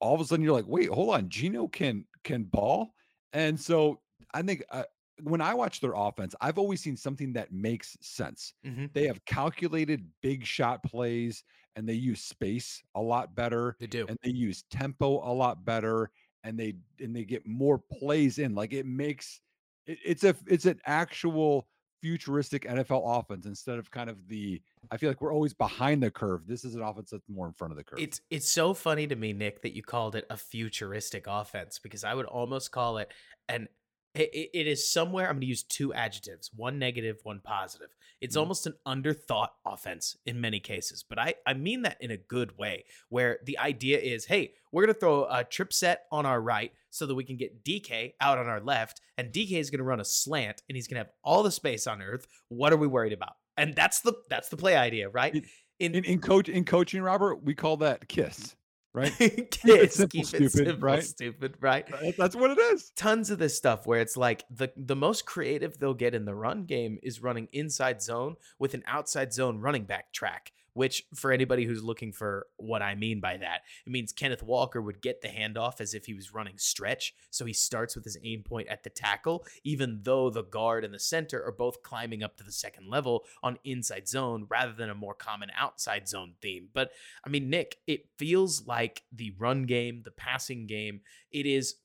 all 0.00 0.14
of 0.14 0.20
a 0.20 0.24
sudden 0.24 0.44
you're 0.44 0.54
like, 0.54 0.66
wait, 0.66 0.88
hold 0.88 1.14
on, 1.14 1.28
Geno 1.28 1.68
can 1.68 2.04
can 2.24 2.44
ball. 2.44 2.94
And 3.32 3.58
so 3.58 4.00
I 4.32 4.42
think 4.42 4.64
uh, 4.70 4.84
when 5.24 5.40
I 5.40 5.54
watch 5.54 5.80
their 5.80 5.92
offense, 5.94 6.34
I've 6.40 6.58
always 6.58 6.80
seen 6.80 6.96
something 6.96 7.32
that 7.34 7.52
makes 7.52 7.96
sense. 8.00 8.54
Mm-hmm. 8.66 8.86
They 8.92 9.06
have 9.06 9.24
calculated 9.24 10.06
big 10.22 10.44
shot 10.44 10.82
plays 10.82 11.44
and 11.76 11.88
they 11.88 11.94
use 11.94 12.20
space 12.20 12.82
a 12.94 13.00
lot 13.00 13.34
better. 13.34 13.76
They 13.78 13.86
do. 13.86 14.06
And 14.08 14.18
they 14.22 14.30
use 14.30 14.64
tempo 14.70 15.18
a 15.28 15.32
lot 15.32 15.64
better 15.64 16.10
and 16.44 16.58
they 16.58 16.74
and 16.98 17.14
they 17.14 17.24
get 17.24 17.46
more 17.46 17.78
plays 17.78 18.38
in. 18.38 18.54
Like 18.54 18.72
it 18.72 18.86
makes 18.86 19.40
it, 19.86 19.98
it's 20.04 20.24
a 20.24 20.34
it's 20.46 20.66
an 20.66 20.80
actual 20.86 21.66
futuristic 22.02 22.64
NFL 22.64 23.18
offense 23.18 23.46
instead 23.46 23.78
of 23.78 23.90
kind 23.90 24.08
of 24.08 24.16
the 24.28 24.60
I 24.90 24.96
feel 24.96 25.10
like 25.10 25.20
we're 25.20 25.34
always 25.34 25.52
behind 25.52 26.02
the 26.02 26.10
curve. 26.10 26.46
This 26.46 26.64
is 26.64 26.74
an 26.74 26.82
offense 26.82 27.10
that's 27.10 27.28
more 27.28 27.46
in 27.46 27.52
front 27.52 27.72
of 27.72 27.76
the 27.76 27.84
curve. 27.84 27.98
It's 27.98 28.20
it's 28.30 28.50
so 28.50 28.74
funny 28.74 29.06
to 29.06 29.16
me, 29.16 29.32
Nick, 29.32 29.62
that 29.62 29.74
you 29.74 29.82
called 29.82 30.16
it 30.16 30.26
a 30.30 30.36
futuristic 30.36 31.26
offense 31.26 31.78
because 31.78 32.04
I 32.04 32.14
would 32.14 32.26
almost 32.26 32.72
call 32.72 32.98
it 32.98 33.12
an 33.48 33.68
it, 34.14 34.50
it 34.52 34.66
is 34.66 34.90
somewhere. 34.90 35.26
I'm 35.26 35.34
going 35.34 35.42
to 35.42 35.46
use 35.46 35.62
two 35.62 35.94
adjectives, 35.94 36.50
one 36.54 36.78
negative, 36.78 37.18
one 37.22 37.40
positive. 37.42 37.88
It's 38.20 38.36
mm 38.36 38.40
almost 38.40 38.66
an 38.66 38.74
underthought 38.86 39.48
offense 39.66 40.16
in 40.24 40.40
many 40.40 40.60
cases, 40.60 41.04
but 41.06 41.18
I, 41.18 41.34
I 41.46 41.54
mean 41.54 41.82
that 41.82 41.98
in 42.00 42.10
a 42.10 42.16
good 42.16 42.56
way, 42.58 42.84
where 43.08 43.38
the 43.44 43.58
idea 43.58 43.98
is 43.98 44.24
hey, 44.24 44.52
we're 44.72 44.84
going 44.84 44.94
to 44.94 45.00
throw 45.00 45.24
a 45.24 45.44
trip 45.44 45.72
set 45.72 46.04
on 46.10 46.26
our 46.26 46.40
right 46.40 46.72
so 46.90 47.06
that 47.06 47.14
we 47.14 47.24
can 47.24 47.36
get 47.36 47.64
DK 47.64 48.14
out 48.20 48.38
on 48.38 48.46
our 48.46 48.60
left, 48.60 49.00
and 49.18 49.32
DK 49.32 49.52
is 49.52 49.70
going 49.70 49.78
to 49.78 49.84
run 49.84 50.00
a 50.00 50.04
slant 50.04 50.62
and 50.68 50.76
he's 50.76 50.88
going 50.88 50.96
to 50.96 51.04
have 51.04 51.12
all 51.22 51.42
the 51.42 51.50
space 51.50 51.86
on 51.86 52.02
earth. 52.02 52.26
What 52.48 52.72
are 52.72 52.78
we 52.78 52.86
worried 52.86 53.12
about? 53.12 53.34
And 53.56 53.74
that's 53.74 54.00
the 54.00 54.14
that's 54.28 54.48
the 54.48 54.56
play 54.56 54.76
idea, 54.76 55.08
right? 55.08 55.34
In 55.78 55.94
in, 55.94 56.04
in 56.04 56.20
coach 56.20 56.48
in 56.48 56.64
coaching, 56.64 57.02
Robert, 57.02 57.42
we 57.42 57.54
call 57.54 57.76
that 57.78 58.08
kiss 58.08 58.56
right? 58.92 59.12
Kids, 59.50 59.94
simple, 59.94 60.18
keep 60.18 60.26
stupid, 60.26 60.46
it 60.46 60.52
simple, 60.52 60.78
right? 60.78 61.04
Stupid, 61.04 61.54
right? 61.60 61.86
That's 62.16 62.36
what 62.36 62.50
it 62.50 62.58
is. 62.58 62.90
Tons 62.96 63.30
of 63.30 63.38
this 63.38 63.56
stuff 63.56 63.86
where 63.86 64.00
it's 64.00 64.16
like 64.16 64.44
the 64.50 64.72
the 64.76 64.96
most 64.96 65.26
creative 65.26 65.78
they'll 65.78 65.94
get 65.94 66.14
in 66.14 66.24
the 66.24 66.34
run 66.34 66.64
game 66.64 66.98
is 67.02 67.22
running 67.22 67.48
inside 67.52 68.02
zone 68.02 68.36
with 68.58 68.74
an 68.74 68.82
outside 68.86 69.32
zone 69.32 69.58
running 69.60 69.84
back 69.84 70.12
track 70.12 70.52
which 70.74 71.04
for 71.14 71.32
anybody 71.32 71.64
who's 71.64 71.82
looking 71.82 72.12
for 72.12 72.46
what 72.56 72.82
I 72.82 72.94
mean 72.94 73.20
by 73.20 73.36
that, 73.36 73.62
it 73.86 73.90
means 73.90 74.12
Kenneth 74.12 74.42
Walker 74.42 74.80
would 74.80 75.02
get 75.02 75.20
the 75.20 75.28
handoff 75.28 75.80
as 75.80 75.94
if 75.94 76.06
he 76.06 76.14
was 76.14 76.34
running 76.34 76.58
stretch. 76.58 77.14
So 77.30 77.44
he 77.44 77.52
starts 77.52 77.94
with 77.94 78.04
his 78.04 78.18
aim 78.22 78.42
point 78.42 78.68
at 78.68 78.82
the 78.82 78.90
tackle, 78.90 79.44
even 79.64 80.00
though 80.02 80.30
the 80.30 80.44
guard 80.44 80.84
and 80.84 80.94
the 80.94 80.98
center 80.98 81.44
are 81.44 81.52
both 81.52 81.82
climbing 81.82 82.22
up 82.22 82.36
to 82.36 82.44
the 82.44 82.52
second 82.52 82.88
level 82.88 83.24
on 83.42 83.58
inside 83.64 84.08
zone 84.08 84.46
rather 84.48 84.72
than 84.72 84.90
a 84.90 84.94
more 84.94 85.14
common 85.14 85.50
outside 85.56 86.08
zone 86.08 86.34
theme. 86.40 86.68
But 86.72 86.90
I 87.24 87.28
mean, 87.28 87.50
Nick, 87.50 87.76
it 87.86 88.06
feels 88.18 88.66
like 88.66 89.02
the 89.12 89.34
run 89.38 89.64
game, 89.64 90.02
the 90.04 90.10
passing 90.10 90.66
game, 90.66 91.00
it 91.30 91.46
is 91.46 91.76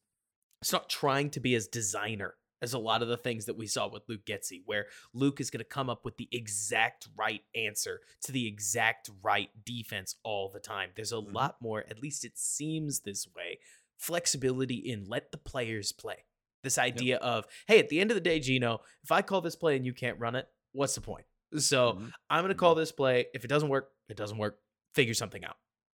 it's 0.61 0.73
not 0.73 0.89
trying 0.89 1.29
to 1.31 1.39
be 1.39 1.53
as 1.53 1.67
designer 1.67 2.35
as 2.65 2.73
a 2.73 2.79
lot 2.79 3.03
of 3.03 3.07
the 3.07 3.15
things 3.15 3.45
that 3.45 3.55
we 3.55 3.67
saw 3.67 3.87
with 3.87 4.01
Luke 4.09 4.25
Getsy, 4.25 4.63
where 4.65 4.87
Luke 5.13 5.39
is 5.39 5.51
going 5.51 5.59
to 5.59 5.63
come 5.63 5.87
up 5.87 6.03
with 6.03 6.17
the 6.17 6.27
exact 6.31 7.07
right 7.15 7.41
answer 7.55 8.01
to 8.23 8.31
the 8.31 8.47
exact 8.47 9.09
right 9.23 9.49
defense 9.63 10.15
all 10.23 10.49
the 10.49 10.59
time. 10.59 10.89
There's 10.95 11.11
a 11.11 11.15
mm-hmm. 11.15 11.35
lot 11.35 11.57
more, 11.61 11.85
at 11.87 12.01
least 12.01 12.25
it 12.25 12.39
seems 12.39 13.01
this 13.01 13.27
way, 13.35 13.59
flexibility 13.97 14.75
in 14.75 15.05
let 15.07 15.31
the 15.31 15.37
players 15.37 15.91
play. 15.91 16.25
This 16.63 16.79
idea 16.79 17.15
yep. 17.15 17.21
of, 17.21 17.45
hey, 17.67 17.77
at 17.77 17.89
the 17.89 18.01
end 18.01 18.09
of 18.09 18.15
the 18.15 18.21
day, 18.21 18.39
Geno, 18.39 18.81
if 19.03 19.11
I 19.11 19.21
call 19.21 19.41
this 19.41 19.55
play 19.55 19.75
and 19.75 19.85
you 19.85 19.93
can't 19.93 20.19
run 20.19 20.35
it, 20.35 20.47
what's 20.71 20.95
the 20.95 21.01
point? 21.01 21.25
So 21.57 21.93
mm-hmm. 21.93 22.07
I'm 22.31 22.41
going 22.41 22.49
to 22.49 22.55
call 22.55 22.71
mm-hmm. 22.71 22.79
this 22.79 22.91
play. 22.91 23.27
If 23.35 23.45
it 23.45 23.47
doesn't 23.47 23.69
work, 23.69 23.91
it 24.09 24.17
doesn't 24.17 24.39
work. 24.39 24.57
Figure 24.95 25.13
something 25.13 25.45
out. 25.45 25.57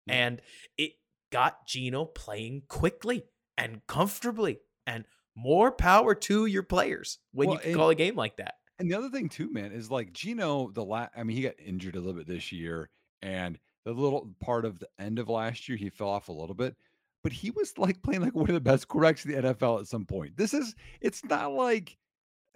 And 0.09 0.41
it 0.77 0.93
got 1.31 1.67
Geno 1.67 2.05
playing 2.05 2.63
quickly 2.67 3.23
and 3.57 3.81
comfortably 3.87 4.59
and 4.85 5.05
more 5.37 5.71
power 5.71 6.15
to 6.15 6.47
your 6.47 6.63
players 6.63 7.19
when 7.31 7.47
well, 7.47 7.55
you 7.55 7.61
can 7.61 7.69
and, 7.71 7.77
call 7.77 7.89
a 7.89 7.95
game 7.95 8.15
like 8.15 8.37
that. 8.37 8.55
And 8.79 8.89
the 8.89 8.97
other 8.97 9.09
thing 9.09 9.29
too, 9.29 9.51
man, 9.51 9.71
is 9.71 9.91
like 9.91 10.11
Geno. 10.11 10.71
The 10.71 10.83
last, 10.83 11.11
I 11.15 11.23
mean, 11.23 11.37
he 11.37 11.43
got 11.43 11.53
injured 11.63 11.95
a 11.95 11.99
little 11.99 12.13
bit 12.13 12.27
this 12.27 12.51
year, 12.51 12.89
and 13.21 13.57
the 13.85 13.93
little 13.93 14.29
part 14.41 14.65
of 14.65 14.79
the 14.79 14.87
end 14.99 15.19
of 15.19 15.29
last 15.29 15.69
year, 15.69 15.77
he 15.77 15.89
fell 15.89 16.09
off 16.09 16.29
a 16.29 16.33
little 16.33 16.55
bit. 16.55 16.75
But 17.23 17.31
he 17.31 17.51
was 17.51 17.77
like 17.77 18.01
playing 18.01 18.21
like 18.21 18.35
one 18.35 18.49
of 18.49 18.53
the 18.53 18.59
best 18.59 18.87
quarterbacks 18.87 19.25
in 19.25 19.31
the 19.31 19.53
NFL 19.53 19.81
at 19.81 19.87
some 19.87 20.05
point. 20.05 20.37
This 20.37 20.53
is, 20.53 20.75
it's 21.01 21.23
not 21.25 21.53
like, 21.53 21.97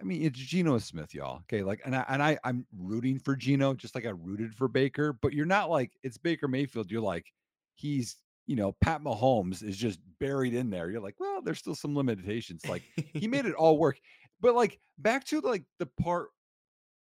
I 0.00 0.04
mean, 0.04 0.22
it's 0.22 0.38
Geno 0.38 0.78
Smith, 0.78 1.14
y'all. 1.14 1.40
Okay, 1.42 1.62
like, 1.62 1.80
and 1.84 1.94
I 1.94 2.04
and 2.08 2.22
I, 2.22 2.38
I'm 2.42 2.66
rooting 2.76 3.18
for 3.18 3.36
Geno, 3.36 3.74
just 3.74 3.94
like 3.94 4.06
I 4.06 4.10
rooted 4.10 4.54
for 4.54 4.66
Baker. 4.66 5.12
But 5.12 5.32
you're 5.32 5.46
not 5.46 5.70
like 5.70 5.92
it's 6.02 6.18
Baker 6.18 6.48
Mayfield. 6.48 6.90
You're 6.90 7.00
like, 7.00 7.32
he's 7.74 8.16
you 8.52 8.56
know, 8.56 8.76
Pat 8.82 9.02
Mahomes 9.02 9.62
is 9.62 9.78
just 9.78 9.98
buried 10.20 10.52
in 10.52 10.68
there. 10.68 10.90
You're 10.90 11.00
like, 11.00 11.18
well, 11.18 11.40
there's 11.40 11.58
still 11.58 11.74
some 11.74 11.96
limitations. 11.96 12.68
Like 12.68 12.82
he 13.14 13.26
made 13.26 13.46
it 13.46 13.54
all 13.54 13.78
work. 13.78 13.98
But 14.42 14.54
like 14.54 14.78
back 14.98 15.24
to 15.28 15.40
like 15.40 15.64
the 15.78 15.86
part 15.86 16.28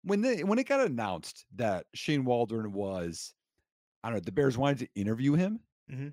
when 0.04 0.22
they 0.22 0.42
when 0.42 0.58
it 0.58 0.66
got 0.66 0.80
announced 0.80 1.44
that 1.56 1.84
Shane 1.92 2.24
Waldron 2.24 2.72
was, 2.72 3.34
I 4.02 4.08
don't 4.08 4.16
know, 4.16 4.20
the 4.24 4.32
Bears 4.32 4.56
wanted 4.56 4.78
to 4.78 4.88
interview 4.98 5.34
him. 5.34 5.60
Mm-hmm. 5.92 6.08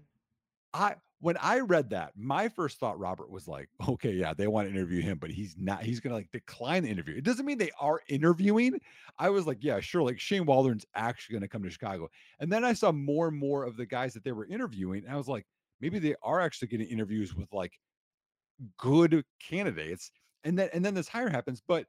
I 0.74 0.96
when 1.22 1.38
I 1.38 1.60
read 1.60 1.92
that, 1.92 2.14
my 2.18 2.50
first 2.50 2.80
thought, 2.80 3.00
Robert, 3.00 3.30
was 3.30 3.48
like, 3.48 3.70
okay, 3.88 4.12
yeah, 4.12 4.34
they 4.34 4.48
want 4.48 4.68
to 4.68 4.74
interview 4.74 5.02
him, 5.02 5.20
but 5.20 5.30
he's 5.30 5.56
not, 5.58 5.84
he's 5.84 6.00
gonna 6.00 6.16
like 6.16 6.32
decline 6.32 6.84
the 6.84 6.90
interview. 6.90 7.16
It 7.16 7.24
doesn't 7.24 7.46
mean 7.46 7.58
they 7.58 7.72
are 7.80 8.02
interviewing. 8.10 8.80
I 9.18 9.30
was 9.30 9.48
like, 9.48 9.60
yeah, 9.62 9.80
sure, 9.80 10.02
like 10.02 10.20
Shane 10.20 10.46
Waldron's 10.46 10.86
actually 10.96 11.34
gonna 11.34 11.48
come 11.48 11.64
to 11.64 11.70
Chicago. 11.70 12.10
And 12.40 12.52
then 12.52 12.66
I 12.66 12.74
saw 12.74 12.92
more 12.92 13.28
and 13.28 13.38
more 13.38 13.64
of 13.64 13.78
the 13.78 13.86
guys 13.86 14.14
that 14.16 14.24
they 14.24 14.32
were 14.32 14.48
interviewing, 14.48 15.04
and 15.06 15.14
I 15.14 15.18
was 15.18 15.28
like, 15.28 15.46
maybe 15.80 16.00
they 16.00 16.16
are 16.24 16.42
actually 16.42 16.70
getting 16.70 16.88
interviews 16.88 17.36
with 17.36 17.54
like 17.54 17.74
good 18.78 19.24
candidates. 19.40 20.12
And 20.44 20.58
then 20.58 20.70
and 20.74 20.84
then 20.84 20.96
this 20.96 21.08
hire 21.08 21.30
happens, 21.30 21.62
but 21.68 21.86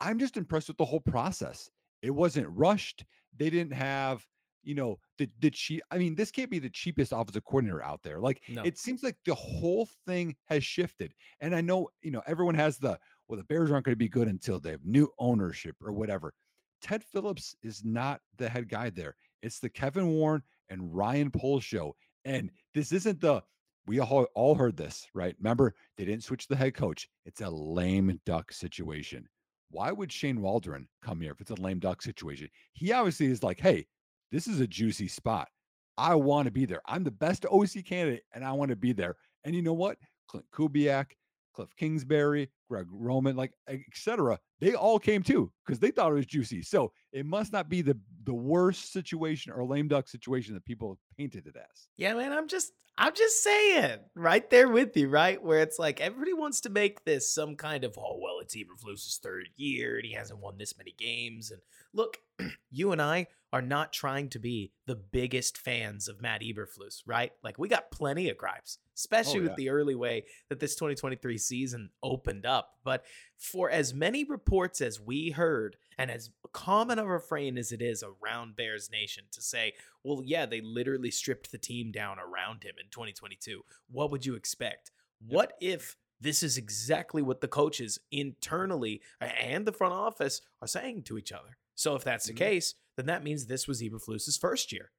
I'm 0.00 0.18
just 0.18 0.38
impressed 0.38 0.68
with 0.68 0.78
the 0.78 0.86
whole 0.86 1.00
process. 1.00 1.70
It 2.00 2.10
wasn't 2.10 2.48
rushed. 2.48 3.04
They 3.36 3.50
didn't 3.50 3.74
have 3.74 4.24
you 4.64 4.74
know, 4.74 4.98
the 5.18 5.28
the 5.40 5.50
cheap. 5.50 5.82
I 5.90 5.98
mean, 5.98 6.14
this 6.14 6.30
can't 6.30 6.50
be 6.50 6.58
the 6.58 6.70
cheapest 6.70 7.12
offensive 7.12 7.44
coordinator 7.44 7.82
out 7.82 8.02
there. 8.02 8.20
Like, 8.20 8.42
no. 8.48 8.62
it 8.62 8.78
seems 8.78 9.02
like 9.02 9.16
the 9.24 9.34
whole 9.34 9.88
thing 10.06 10.36
has 10.46 10.64
shifted. 10.64 11.12
And 11.40 11.54
I 11.54 11.60
know, 11.60 11.88
you 12.02 12.10
know, 12.10 12.22
everyone 12.26 12.54
has 12.54 12.78
the 12.78 12.98
well, 13.28 13.38
the 13.38 13.44
Bears 13.44 13.70
aren't 13.70 13.86
going 13.86 13.94
to 13.94 13.96
be 13.96 14.08
good 14.08 14.28
until 14.28 14.60
they 14.60 14.70
have 14.70 14.84
new 14.84 15.10
ownership 15.18 15.76
or 15.82 15.92
whatever. 15.92 16.34
Ted 16.82 17.02
Phillips 17.02 17.56
is 17.62 17.82
not 17.84 18.20
the 18.36 18.48
head 18.48 18.68
guy 18.68 18.90
there. 18.90 19.16
It's 19.42 19.58
the 19.58 19.70
Kevin 19.70 20.08
Warren 20.08 20.42
and 20.68 20.94
Ryan 20.94 21.30
Poles 21.30 21.64
show. 21.64 21.96
And 22.24 22.50
this 22.74 22.92
isn't 22.92 23.20
the 23.20 23.42
we 23.86 24.00
all, 24.00 24.26
all 24.34 24.54
heard 24.54 24.76
this, 24.76 25.06
right? 25.14 25.34
Remember, 25.38 25.74
they 25.96 26.04
didn't 26.04 26.24
switch 26.24 26.46
the 26.46 26.56
head 26.56 26.74
coach. 26.74 27.08
It's 27.26 27.40
a 27.42 27.50
lame 27.50 28.18
duck 28.24 28.52
situation. 28.52 29.28
Why 29.70 29.92
would 29.92 30.12
Shane 30.12 30.40
Waldron 30.40 30.88
come 31.02 31.20
here 31.20 31.32
if 31.32 31.40
it's 31.40 31.50
a 31.50 31.60
lame 31.60 31.80
duck 31.80 32.00
situation? 32.00 32.48
He 32.72 32.92
obviously 32.92 33.26
is 33.26 33.42
like, 33.42 33.60
hey, 33.60 33.86
this 34.34 34.48
is 34.48 34.58
a 34.58 34.66
juicy 34.66 35.06
spot. 35.06 35.48
I 35.96 36.16
want 36.16 36.46
to 36.46 36.50
be 36.50 36.66
there. 36.66 36.80
I'm 36.86 37.04
the 37.04 37.12
best 37.12 37.46
OC 37.46 37.84
candidate 37.86 38.24
and 38.34 38.44
I 38.44 38.50
want 38.50 38.70
to 38.70 38.76
be 38.76 38.92
there. 38.92 39.14
And 39.44 39.54
you 39.54 39.62
know 39.62 39.74
what? 39.74 39.96
Klint 40.28 40.42
Kubiak, 40.52 41.12
Cliff 41.54 41.70
Kingsbury, 41.76 42.50
Greg 42.68 42.86
Roman, 42.90 43.36
like 43.36 43.52
etc. 43.68 44.40
They 44.60 44.74
all 44.74 44.98
came 44.98 45.22
too 45.22 45.52
because 45.64 45.78
they 45.78 45.92
thought 45.92 46.10
it 46.10 46.16
was 46.16 46.26
juicy. 46.26 46.62
So 46.62 46.90
it 47.12 47.26
must 47.26 47.52
not 47.52 47.68
be 47.68 47.80
the 47.80 47.96
the 48.24 48.34
worst 48.34 48.92
situation 48.92 49.52
or 49.52 49.64
lame 49.64 49.86
duck 49.86 50.08
situation 50.08 50.54
that 50.54 50.64
people 50.64 50.98
painted 51.16 51.46
it 51.46 51.54
as. 51.56 51.86
Yeah, 51.96 52.14
man, 52.14 52.32
I'm 52.32 52.48
just 52.48 52.72
I'm 52.96 53.14
just 53.14 53.42
saying, 53.42 53.98
right 54.14 54.48
there 54.50 54.68
with 54.68 54.96
you, 54.96 55.08
right? 55.08 55.42
Where 55.42 55.60
it's 55.60 55.78
like 55.78 56.00
everybody 56.00 56.32
wants 56.32 56.60
to 56.62 56.70
make 56.70 57.04
this 57.04 57.32
some 57.32 57.56
kind 57.56 57.82
of, 57.82 57.96
oh, 57.98 58.18
well, 58.20 58.38
it's 58.40 58.56
Eberflus's 58.56 59.18
third 59.20 59.48
year 59.56 59.96
and 59.96 60.06
he 60.06 60.12
hasn't 60.12 60.38
won 60.38 60.58
this 60.58 60.78
many 60.78 60.94
games. 60.96 61.50
And 61.50 61.60
look, 61.92 62.18
you 62.70 62.92
and 62.92 63.02
I 63.02 63.26
are 63.54 63.62
not 63.62 63.92
trying 63.92 64.28
to 64.28 64.40
be 64.40 64.72
the 64.86 64.96
biggest 64.96 65.56
fans 65.56 66.08
of 66.08 66.20
Matt 66.20 66.40
Eberflus, 66.42 67.02
right? 67.06 67.30
Like 67.44 67.56
we 67.56 67.68
got 67.68 67.92
plenty 67.92 68.28
of 68.28 68.36
gripes, 68.36 68.78
especially 68.96 69.38
Oh, 69.38 69.42
yeah. 69.42 69.48
with 69.50 69.56
the 69.56 69.68
early 69.68 69.94
way 69.94 70.24
that 70.48 70.58
this 70.58 70.74
2023 70.74 71.38
season 71.38 71.90
opened 72.02 72.46
up. 72.46 72.70
But 72.82 73.04
for 73.38 73.70
as 73.70 73.94
many 73.94 74.24
reports 74.24 74.80
as 74.80 75.00
we 75.00 75.30
heard, 75.30 75.76
and 75.96 76.10
as 76.10 76.30
common 76.52 76.98
a 76.98 77.06
refrain 77.06 77.56
as 77.56 77.70
it 77.70 77.80
is 77.80 78.02
around 78.02 78.56
Bears 78.56 78.90
Nation 78.90 79.26
to 79.30 79.40
say, 79.40 79.74
well, 80.02 80.20
yeah, 80.24 80.46
they 80.46 80.60
literally 80.60 81.12
stripped 81.12 81.52
the 81.52 81.58
team 81.58 81.92
down 81.92 82.18
around 82.18 82.64
him 82.64 82.74
in 82.82 82.90
2022. 82.90 83.62
What 83.88 84.10
would 84.10 84.26
you 84.26 84.34
expect? 84.34 84.90
What 85.28 85.52
if 85.60 85.96
this 86.20 86.42
is 86.42 86.58
exactly 86.58 87.22
what 87.22 87.40
the 87.40 87.46
coaches 87.46 88.00
internally 88.10 89.00
and 89.20 89.64
the 89.64 89.72
front 89.72 89.94
office 89.94 90.40
are 90.60 90.66
saying 90.66 91.04
to 91.04 91.18
each 91.18 91.30
other? 91.30 91.56
So 91.76 91.94
if 91.94 92.02
that's 92.02 92.26
the 92.26 92.32
Mhm. 92.32 92.38
case, 92.38 92.74
then 92.96 93.06
that 93.06 93.24
means 93.24 93.46
this 93.46 93.66
was 93.66 93.82
Eberflus's 93.82 94.36
first 94.36 94.72
year. 94.72 94.90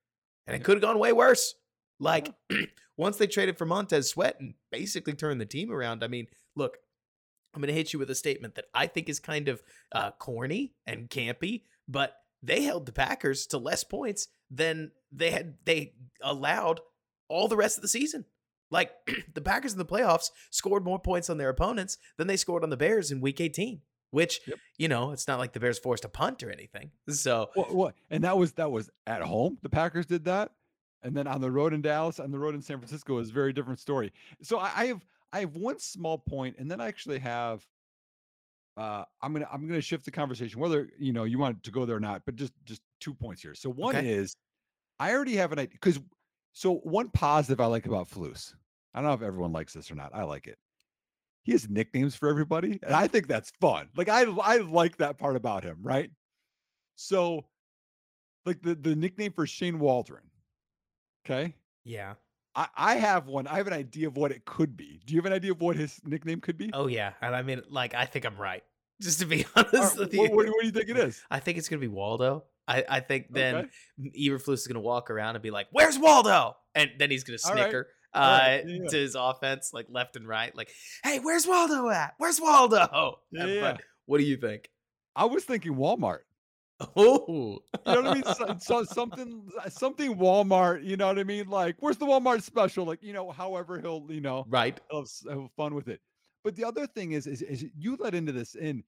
And 0.48 0.56
it 0.56 0.64
could 0.64 0.78
have 0.78 0.84
gone 0.84 1.00
way 1.00 1.12
worse. 1.14 1.56
Like 2.00 2.34
once 2.98 3.18
they 3.18 3.28
traded 3.28 3.58
for 3.58 3.66
Montez 3.66 4.10
Sweat 4.10 4.38
and 4.40 4.54
basically 4.72 5.14
turned 5.14 5.42
the 5.42 5.46
team 5.46 5.72
around. 5.72 6.04
I 6.04 6.08
mean, 6.08 6.28
look, 6.56 6.78
I'm 7.54 7.62
going 7.62 7.68
to 7.68 7.74
hit 7.74 7.94
you 7.94 8.00
with 8.00 8.10
a 8.10 8.16
statement 8.16 8.56
that 8.56 8.66
I 8.74 8.88
think 8.88 9.08
is 9.08 9.20
kind 9.20 9.48
of 9.48 9.64
uh, 9.94 10.12
corny 10.12 10.74
and 10.86 11.10
campy, 11.10 11.64
but 11.88 12.18
they 12.44 12.64
held 12.64 12.86
the 12.86 12.92
Packers 12.92 13.48
to 13.48 13.58
less 13.58 13.84
points 13.84 14.28
than 14.52 14.92
they 15.12 15.32
had 15.32 15.56
they 15.66 15.94
allowed 16.22 16.82
all 17.30 17.48
the 17.48 17.56
rest 17.56 17.78
of 17.78 17.82
the 17.82 17.88
season. 17.88 18.25
Like 18.70 18.92
the 19.34 19.42
Packers 19.42 19.72
in 19.72 19.80
the 19.80 19.86
playoffs 19.86 20.32
scored 20.52 20.84
more 20.84 21.00
points 21.00 21.30
on 21.30 21.38
their 21.38 21.50
opponents 21.50 21.98
than 22.18 22.28
they 22.28 22.38
scored 22.38 22.64
on 22.64 22.70
the 22.70 22.78
Bears 22.78 23.10
in 23.10 23.22
Week 23.22 23.40
18. 23.40 23.82
Which 24.15 24.39
Yep. 24.48 24.60
you 24.77 24.88
know, 24.88 25.12
it's 25.12 25.27
not 25.27 25.39
like 25.39 25.51
the 25.51 25.60
Bears 25.60 25.77
forced 25.77 26.05
a 26.05 26.10
punt 26.10 26.41
or 26.41 26.50
anything. 26.50 26.91
So 27.10 27.50
What, 27.53 27.75
what? 27.75 27.95
And 28.10 28.24
that 28.24 28.38
was 28.38 28.53
that 28.53 28.72
was 28.72 28.89
at 29.05 29.22
home. 29.22 29.57
The 29.62 29.69
Packers 29.69 30.05
did 30.05 30.24
that, 30.25 30.51
and 31.03 31.15
then 31.15 31.27
on 31.27 31.41
the 31.41 31.51
road 31.51 31.74
in 31.74 31.81
Dallas, 31.81 32.19
on 32.19 32.31
the 32.31 32.39
road 32.39 32.55
in 32.55 32.62
San 32.62 32.77
Francisco 32.79 33.17
is 33.19 33.29
a 33.29 33.34
very 33.34 33.51
different 33.53 33.79
story. 33.79 34.13
So 34.41 34.57
I, 34.57 34.72
I 34.75 34.86
have 34.86 35.05
I 35.34 35.39
have 35.41 35.55
one 35.57 35.79
small 35.79 36.17
point, 36.17 36.55
and 36.57 36.72
then 36.72 36.79
I 36.79 36.88
actually 36.88 37.19
have. 37.19 37.65
Uh, 38.77 39.03
I'm 39.22 39.34
gonna 39.34 39.48
I'm 39.51 39.67
gonna 39.67 39.81
shift 39.81 40.03
the 40.05 40.12
conversation 40.12 40.60
whether 40.60 40.89
you 41.00 41.13
know 41.13 41.24
you 41.24 41.38
want 41.39 41.63
to 41.63 41.72
go 41.72 41.86
there 41.86 41.95
or 41.95 42.01
not, 42.01 42.24
but 42.25 42.36
just 42.36 42.53
just 42.65 42.81
two 43.00 43.13
points 43.13 43.41
here. 43.41 43.55
So 43.55 43.69
one 43.69 43.95
Okay. 43.95 44.10
is 44.10 44.36
I 45.00 45.13
already 45.13 45.36
have 45.38 45.51
an 45.53 45.60
idea 45.60 45.74
because 45.74 46.00
so 46.53 46.75
one 46.75 47.10
positive 47.10 47.62
I 47.62 47.67
like 47.67 47.86
about 47.86 48.10
Flus. 48.10 48.53
I 48.93 49.00
don't 49.00 49.10
know 49.10 49.13
if 49.13 49.22
everyone 49.22 49.51
likes 49.53 49.74
this 49.74 49.91
or 49.91 49.95
not. 49.95 50.12
I 50.13 50.24
like 50.24 50.48
it. 50.48 50.57
He 51.46 51.52
has 51.52 51.70
nicknames 51.70 52.16
for 52.16 52.28
everybody, 52.28 52.80
and 52.82 52.94
I 52.94 53.08
think 53.08 53.28
that's 53.28 53.52
fun. 53.62 53.88
Like 53.96 54.10
I 54.10 54.24
I 54.24 54.58
like 54.58 54.98
that 54.98 55.20
part 55.20 55.36
about 55.36 55.64
him, 55.64 55.78
right? 55.84 56.10
So, 56.96 57.46
like 58.48 58.62
the 58.64 58.74
the 58.74 58.96
nickname 58.96 59.32
for 59.32 59.46
Shane 59.46 59.78
Waldron. 59.78 60.24
Okay, 61.24 61.54
yeah. 61.84 62.16
I 62.56 62.68
I 62.75 62.96
have 62.96 63.28
one. 63.28 63.46
I 63.46 63.58
have 63.58 63.68
an 63.68 63.74
idea 63.74 64.08
of 64.08 64.18
what 64.18 64.32
it 64.32 64.44
could 64.46 64.75
be. 64.75 65.02
Do 65.06 65.14
you 65.14 65.20
have 65.20 65.28
an 65.28 65.34
idea 65.34 65.52
of 65.52 65.62
what 65.62 65.75
his 65.75 66.02
nickname 66.04 66.42
could 66.42 66.58
be? 66.58 66.72
Oh 66.74 66.88
yeah. 66.88 67.14
And 67.22 67.36
I 67.36 67.44
mean, 67.44 67.62
like, 67.70 67.94
I 67.94 68.06
think 68.06 68.25
I'm 68.25 68.38
right. 68.38 68.64
Just 69.00 69.20
to 69.20 69.25
be 69.28 69.46
honest 69.56 70.00
with 70.00 70.14
you. 70.14 70.22
what, 70.22 70.32
what, 70.32 70.48
what 70.48 70.62
do 70.62 70.66
you 70.66 70.72
think 70.72 70.90
it 70.90 70.98
is? 70.98 71.22
I 71.30 71.40
think 71.40 71.60
it's 71.60 71.70
gonna 71.70 71.80
be 71.80 71.88
Waldo. 71.88 72.46
I, 72.68 72.84
I 72.90 73.00
think 73.02 73.28
then 73.30 73.56
Okay. 74.00 74.30
Eberflus 74.30 74.54
is 74.54 74.68
gonna 74.68 74.80
walk 74.80 75.12
around 75.12 75.36
and 75.36 75.44
be 75.44 75.52
like, 75.52 75.68
"Where's 75.72 76.00
Waldo?" 76.00 76.56
And 76.74 76.90
then 76.98 77.12
he's 77.12 77.24
gonna 77.24 77.38
right. 77.46 77.54
snicker 77.54 77.88
uh, 78.15 78.57
Yeah, 78.65 78.88
to 78.89 78.98
his 78.98 79.15
offense, 79.15 79.72
like 79.74 79.88
left 79.89 80.15
and 80.15 80.27
right, 80.27 80.55
like, 80.55 80.72
"Hey, 81.03 81.19
where's 81.19 81.48
Waldo 81.48 81.89
at? 81.89 82.13
Where's 82.17 82.39
Waldo?" 82.39 83.19
Yeah, 83.31 83.45
Uh. 83.45 83.77
What 84.05 84.19
do 84.19 84.24
you 84.24 84.38
think? 84.38 84.69
I 85.15 85.25
was 85.25 85.45
thinking 85.45 85.75
Walmart. 85.75 86.19
Oh, 86.98 87.60
You 87.88 87.93
know 87.93 88.01
what 88.01 88.07
I 88.07 88.13
mean? 88.13 88.24
So, 88.24 88.57
so 88.60 88.84
something 88.84 89.50
something 89.69 90.15
Walmart. 90.15 90.84
You 90.84 90.98
know 90.98 91.07
what 91.07 91.19
I 91.19 91.24
mean? 91.24 91.48
Like, 91.48 91.77
where's 91.79 91.98
the 91.98 92.05
Walmart 92.05 92.41
special? 92.41 92.86
Like, 92.86 93.01
you 93.01 93.13
know, 93.13 93.31
however 93.31 93.79
he'll 93.79 94.05
you 94.10 94.22
know 94.22 94.45
right. 94.50 94.79
he'll 94.91 95.05
have 95.29 95.51
fun 95.55 95.74
with 95.74 95.88
it. 95.88 96.01
But 96.43 96.55
the 96.55 96.65
other 96.65 96.86
thing 96.86 97.13
is, 97.13 97.27
is, 97.27 97.41
is 97.41 97.65
you 97.75 97.98
let 98.00 98.13
into 98.13 98.31
this 98.31 98.55
in, 98.55 98.84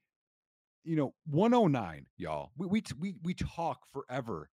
you 0.84 0.96
know, 0.96 1.14
109, 1.26 2.06
y'all. 2.18 2.52
We 2.58 2.68
we 2.68 2.84
we 3.00 3.16
we 3.24 3.34
talk 3.34 3.80
forever. 3.94 4.50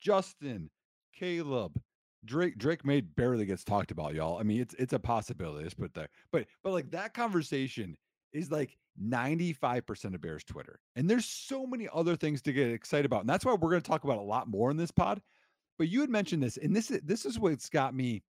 Justin, 0.00 0.70
Caleb, 1.18 1.80
Drake. 2.24 2.58
Drake 2.58 2.84
Maye 2.84 3.00
barely 3.02 3.46
gets 3.46 3.64
talked 3.64 3.90
about, 3.90 4.14
y'all. 4.14 4.38
I 4.38 4.42
mean, 4.42 4.60
it's 4.60 4.74
it's 4.74 4.92
a 4.92 4.98
possibility. 4.98 5.64
Let's 5.64 5.74
put 5.74 5.94
there. 5.94 6.08
But 6.32 6.46
but 6.62 6.72
like 6.72 6.90
that 6.92 7.14
conversation 7.14 7.96
is 8.32 8.50
like 8.50 8.76
95% 9.02 10.14
of 10.14 10.20
Bears 10.20 10.44
Twitter. 10.44 10.80
And 10.96 11.08
there's 11.08 11.24
so 11.26 11.66
many 11.66 11.88
other 11.92 12.16
things 12.16 12.42
to 12.42 12.52
get 12.52 12.68
excited 12.70 13.06
about. 13.06 13.20
And 13.20 13.28
that's 13.28 13.44
why 13.44 13.52
we're 13.52 13.70
going 13.70 13.82
to 13.82 13.88
talk 13.88 14.04
about 14.04 14.18
a 14.18 14.22
lot 14.22 14.48
more 14.48 14.70
in 14.70 14.76
this 14.76 14.90
pod. 14.90 15.20
But 15.78 15.88
you 15.88 16.00
had 16.00 16.10
mentioned 16.10 16.42
this, 16.42 16.56
and 16.56 16.74
this 16.74 16.90
is 16.90 17.00
this 17.04 17.24
is 17.26 17.38
what's 17.38 17.68
got 17.68 17.94
me 17.94 18.22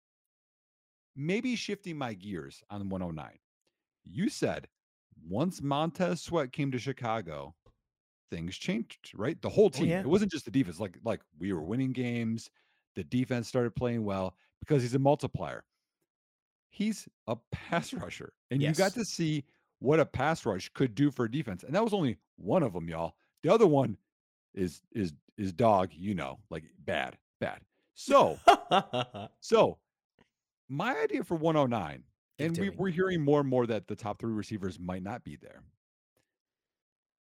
maybe 1.16 1.56
shifting 1.56 1.98
my 1.98 2.14
gears 2.14 2.62
on 2.70 2.90
109. 2.90 3.38
You 4.04 4.30
said 4.30 4.68
once 5.28 5.62
Montez 5.62 6.22
Sweat 6.22 6.52
came 6.52 6.72
to 6.72 6.78
Chicago, 6.80 7.56
things 8.32 8.58
changed, 8.58 9.12
right? 9.16 9.42
The 9.42 9.50
whole 9.50 9.66
Oh, 9.68 9.70
team. 9.70 9.88
yeah. 9.88 10.00
It 10.02 10.08
wasn't 10.08 10.32
just 10.32 10.46
the 10.46 10.52
defense. 10.52 10.80
Like 10.80 10.98
like 11.04 11.22
we 11.40 11.54
were 11.54 11.64
winning 11.64 11.94
games. 11.94 12.50
The 12.96 13.04
defense 13.04 13.48
started 13.48 13.76
playing 13.76 14.04
well 14.04 14.36
because 14.60 14.82
he's 14.82 14.96
a 14.96 15.00
multiplier. 15.00 15.64
He's 16.70 17.08
a 17.28 17.38
pass 17.52 17.94
rusher, 17.94 18.34
and 18.52 18.62
you 18.62 18.74
got 18.74 18.94
to 18.94 19.06
see 19.06 19.46
what 19.80 20.00
a 20.00 20.06
pass 20.06 20.46
rush 20.46 20.70
could 20.74 20.96
do 20.96 21.12
for 21.12 21.26
a 21.26 21.32
defense. 21.32 21.64
And 21.64 21.74
that 21.76 21.84
was 21.84 21.94
only 21.94 22.18
one 22.38 22.64
of 22.64 22.74
them, 22.74 22.90
y'all. 22.90 23.16
The 23.44 23.54
other 23.54 23.68
one 23.68 23.98
is 24.54 24.82
is 24.94 25.14
is 25.38 25.54
dog. 25.54 25.92
You 25.94 26.16
know, 26.16 26.40
like 26.50 26.64
bad, 26.84 27.18
bad. 27.40 27.62
So 27.94 28.38
so, 29.40 29.78
my 30.68 30.98
idea 30.98 31.24
for 31.24 31.36
109, 31.36 32.04
Give 32.38 32.46
it 32.46 32.48
and 32.48 32.58
we, 32.58 32.70
we're 32.72 32.90
hearing 32.90 33.22
more 33.22 33.40
and 33.40 33.50
more 33.50 33.66
that 33.68 33.88
the 33.88 33.96
top 33.96 34.20
three 34.20 34.34
receivers 34.34 34.78
might 34.80 35.04
not 35.04 35.24
be 35.24 35.38
there. 35.38 35.62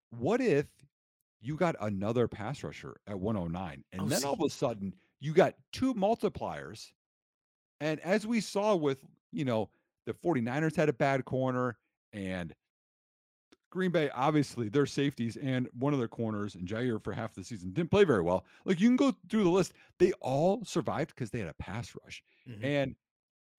What 0.09 0.41
if 0.41 0.65
you 1.39 1.55
got 1.55 1.75
another 1.79 2.27
pass 2.27 2.63
rusher 2.63 2.97
at 3.07 3.19
109, 3.19 3.83
and 3.93 4.01
Oh, 4.01 4.05
then 4.05 4.23
all 4.23 4.33
of 4.33 4.41
a 4.41 4.49
sudden 4.49 4.93
you 5.19 5.33
got 5.33 5.55
two 5.71 5.93
multipliers? 5.93 6.91
And 7.79 7.99
as 8.01 8.25
we 8.25 8.41
saw 8.41 8.75
with, 8.75 8.99
you 9.31 9.45
know, 9.45 9.69
the 10.05 10.13
49ers 10.13 10.75
had 10.75 10.89
a 10.89 10.93
bad 10.93 11.25
corner, 11.25 11.77
and 12.13 12.53
Green 13.71 13.91
Bay, 13.91 14.09
obviously, 14.11 14.69
their 14.69 14.85
safeties 14.85 15.35
and 15.35 15.67
one 15.73 15.91
of 15.93 15.99
their 15.99 16.07
corners, 16.07 16.55
and 16.55 16.67
Jaire 16.67 17.03
for 17.03 17.11
half 17.11 17.33
the 17.33 17.43
season 17.43 17.73
didn't 17.73 17.91
play 17.91 18.05
very 18.05 18.21
well. 18.21 18.45
Like 18.63 18.79
you 18.79 18.87
can 18.87 18.95
go 18.95 19.13
through 19.29 19.43
the 19.43 19.49
list, 19.49 19.73
they 19.99 20.13
all 20.21 20.63
survived 20.63 21.09
because 21.13 21.31
they 21.31 21.39
had 21.39 21.49
a 21.49 21.53
pass 21.55 21.93
rush. 22.01 22.23
Mhm. 22.47 22.63
And 22.63 22.95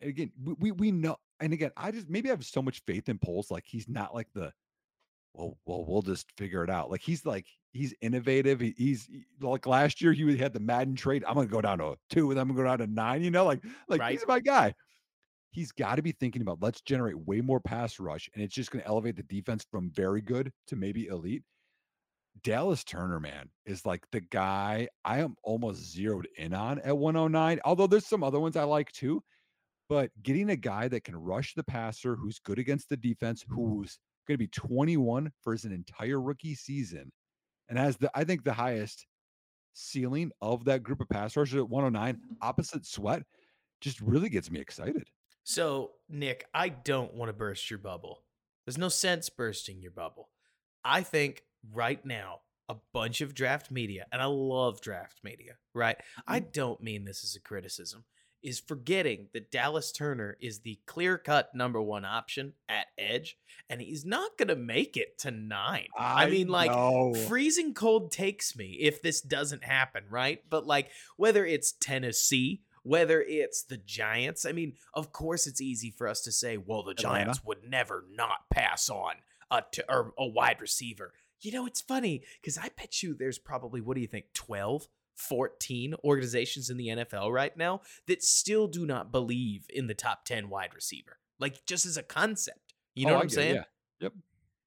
again, 0.01 0.33
we, 0.42 0.55
we 0.55 0.73
we 0.73 0.90
know, 0.92 1.16
and 1.40 1.53
again, 1.53 1.71
I 1.77 1.90
just 1.90 2.09
maybe 2.09 2.31
I 2.31 2.33
have 2.33 2.47
so 2.47 2.62
much 2.62 2.83
faith 2.87 3.09
in 3.09 3.19
Poles. 3.19 3.51
Like 3.51 3.64
he's 3.66 3.88
not 3.88 4.14
like 4.14 4.29
the 4.33 4.53
well, 5.37 5.59
well, 5.66 5.85
we'll 5.87 6.03
just 6.03 6.27
figure 6.37 6.64
it 6.64 6.70
out. 6.70 6.90
Like 6.90 7.03
he's 7.03 7.25
like 7.27 7.46
he's 7.72 7.94
innovative. 8.01 8.61
He, 8.61 8.75
he's 8.77 9.07
he- 9.07 9.25
like 9.40 9.66
last 9.66 10.01
year 10.01 10.12
he 10.12 10.37
had 10.37 10.53
the 10.53 10.61
Madden 10.61 10.96
trade. 10.96 11.25
I'm 11.27 11.35
gonna 11.35 11.46
go 11.46 11.61
down 11.61 11.79
to 11.79 11.87
a 11.88 11.96
two, 12.11 12.31
and 12.31 12.40
I'm 12.40 12.49
gonna 12.49 12.59
go 12.59 12.64
down 12.64 12.79
to 12.79 12.87
nine. 12.87 13.22
You 13.22 13.31
know, 13.31 13.44
like 13.44 13.62
like 13.88 14.01
Right. 14.01 14.12
he's 14.12 14.27
my 14.27 14.40
guy. 14.40 14.75
He's 15.51 15.72
got 15.72 15.96
to 15.96 16.03
be 16.03 16.12
thinking 16.12 16.42
about 16.42 16.62
let's 16.62 16.81
generate 16.83 17.18
way 17.18 17.40
more 17.40 17.61
pass 17.61 17.99
rush, 18.01 18.29
and 18.35 18.42
it's 18.42 18.55
just 18.55 18.70
gonna 18.70 18.85
elevate 18.87 19.16
the 19.16 19.22
defense 19.25 19.64
from 19.70 19.90
very 19.90 20.20
good 20.22 20.53
to 20.68 20.77
maybe 20.77 21.07
elite. 21.07 21.42
Dallas 22.42 22.85
Turner, 22.85 23.18
man, 23.18 23.49
is 23.64 23.87
like 23.87 24.05
the 24.12 24.20
guy 24.20 24.88
I 25.05 25.20
am 25.20 25.37
almost 25.42 25.83
zeroed 25.92 26.29
in 26.37 26.53
on 26.55 26.79
at 26.81 26.96
109. 26.96 27.61
Although 27.64 27.87
there's 27.87 28.07
some 28.07 28.22
other 28.22 28.38
ones 28.40 28.57
I 28.57 28.64
like 28.64 28.92
too. 28.92 29.22
But 29.88 30.11
getting 30.22 30.51
a 30.51 30.57
guy 30.57 30.88
that 30.88 31.05
can 31.05 31.16
rush 31.16 31.55
the 31.55 31.62
passer, 31.64 32.16
who's 32.16 32.38
good 32.40 32.59
against 32.59 32.88
the 32.88 32.96
defense, 32.96 33.44
who's 33.49 33.99
going 34.27 34.37
to 34.37 34.45
be 34.45 34.49
21 34.49 35.33
for 35.43 35.53
his 35.53 35.65
entire 35.65 36.21
rookie 36.21 36.55
season, 36.55 37.11
and 37.69 37.79
has 37.79 37.97
the 37.97 38.11
I 38.15 38.25
think 38.25 38.45
the 38.45 38.53
highest 38.53 39.07
ceiling 39.73 40.33
of 40.41 40.65
that 40.65 40.83
group 40.83 41.01
of 41.01 41.09
pass 41.09 41.37
rushers 41.37 41.61
at 41.61 41.69
109, 41.69 42.21
opposite 42.41 42.87
Sweat, 42.87 43.23
just 43.81 44.01
really 44.01 44.29
gets 44.29 44.51
me 44.51 44.61
excited. 44.61 45.09
So, 45.45 45.93
Nick, 46.09 46.47
I 46.53 46.71
don't 46.71 47.15
want 47.15 47.29
to 47.29 47.33
burst 47.33 47.71
your 47.71 47.79
bubble. 47.79 48.23
There's 48.65 48.79
no 48.79 48.89
sense 48.89 49.29
bursting 49.29 49.81
your 49.81 49.93
bubble. 49.93 50.31
I 50.85 51.03
think 51.03 51.43
right 51.73 52.05
now, 52.05 52.41
a 52.69 52.77
bunch 52.93 53.21
of 53.21 53.35
draft 53.35 53.71
media, 53.71 54.07
and 54.11 54.21
I 54.21 54.25
love 54.25 54.81
draft 54.81 55.21
media, 55.23 55.53
right? 55.73 55.97
I 56.27 56.41
mm-hmm. 56.41 56.49
don't 56.53 56.83
mean 56.83 57.05
this 57.05 57.23
as 57.23 57.37
a 57.37 57.41
criticism. 57.41 58.05
Is 58.42 58.61
forgetting 58.61 59.29
that 59.33 59.51
Dallas 59.51 59.92
Turner 59.92 60.37
is 60.40 60.61
the 60.61 60.79
clear 60.87 61.18
cut 61.18 61.55
number 61.55 61.81
one 61.81 62.05
option 62.05 62.53
at 62.68 62.87
edge, 62.99 63.37
and 63.68 63.81
he's 63.81 64.05
not 64.05 64.37
going 64.38 64.49
to 64.49 64.57
make 64.57 64.96
it 64.96 65.18
to 65.20 65.31
nine. 65.31 65.87
I, 65.99 66.29
mean, 66.31 66.49
like, 66.49 66.70
know. 66.70 67.14
freezing 67.14 67.75
cold 67.75 68.12
takes 68.12 68.57
me 68.57 68.79
if 68.81 69.03
this 69.03 69.20
doesn't 69.20 69.64
happen, 69.64 70.05
right? 70.11 70.40
But, 70.49 70.66
like, 70.66 70.90
whether 71.16 71.44
it's 71.44 71.72
Tennessee, 71.72 72.62
whether 72.83 73.20
it's 73.20 73.64
the 73.64 73.79
Giants, 73.79 74.46
I 74.46 74.53
mean, 74.53 74.75
of 74.94 75.12
course, 75.12 75.46
it's 75.46 75.61
easy 75.61 75.90
for 75.90 76.07
us 76.07 76.20
to 76.22 76.33
say, 76.33 76.57
well, 76.57 76.85
the 76.85 76.92
Atlanta. 76.92 77.25
Giants 77.25 77.44
would 77.44 77.68
never 77.68 78.05
not 78.12 78.49
pass 78.51 78.88
on 78.88 79.14
a, 79.51 79.64
t- 79.72 79.83
or 79.88 80.12
a 80.16 80.27
wide 80.27 80.61
receiver. 80.61 81.12
You 81.40 81.53
know, 81.53 81.66
it's 81.66 81.81
funny 81.81 82.22
because 82.40 82.57
I 82.57 82.70
bet 82.77 83.03
you 83.03 83.14
there's 83.14 83.38
probably, 83.38 83.81
what 83.81 83.94
do 83.94 84.01
you 84.01 84.07
think, 84.07 84.27
12, 84.35 84.88
14 85.16 85.94
organizations 86.05 86.70
in 86.70 86.76
the 86.76 86.88
NFL 86.88 87.33
right 87.33 87.57
now 87.57 87.81
that 88.07 88.22
still 88.22 88.66
do 88.68 88.87
not 88.87 89.11
believe 89.12 89.66
in 89.70 89.87
the 89.87 89.94
top 89.94 90.24
10 90.24 90.48
wide 90.48 90.74
receiver. 90.74 91.18
Like, 91.38 91.64
just 91.66 91.85
as 91.87 91.96
a 91.96 92.02
concept. 92.02 92.74
You 92.94 93.07
know 93.07 93.12
Oh, 93.12 93.14
what 93.16 93.22
I'm 93.24 93.29
saying? 93.31 93.55
yeah. 93.57 93.62
Yep. 94.00 94.12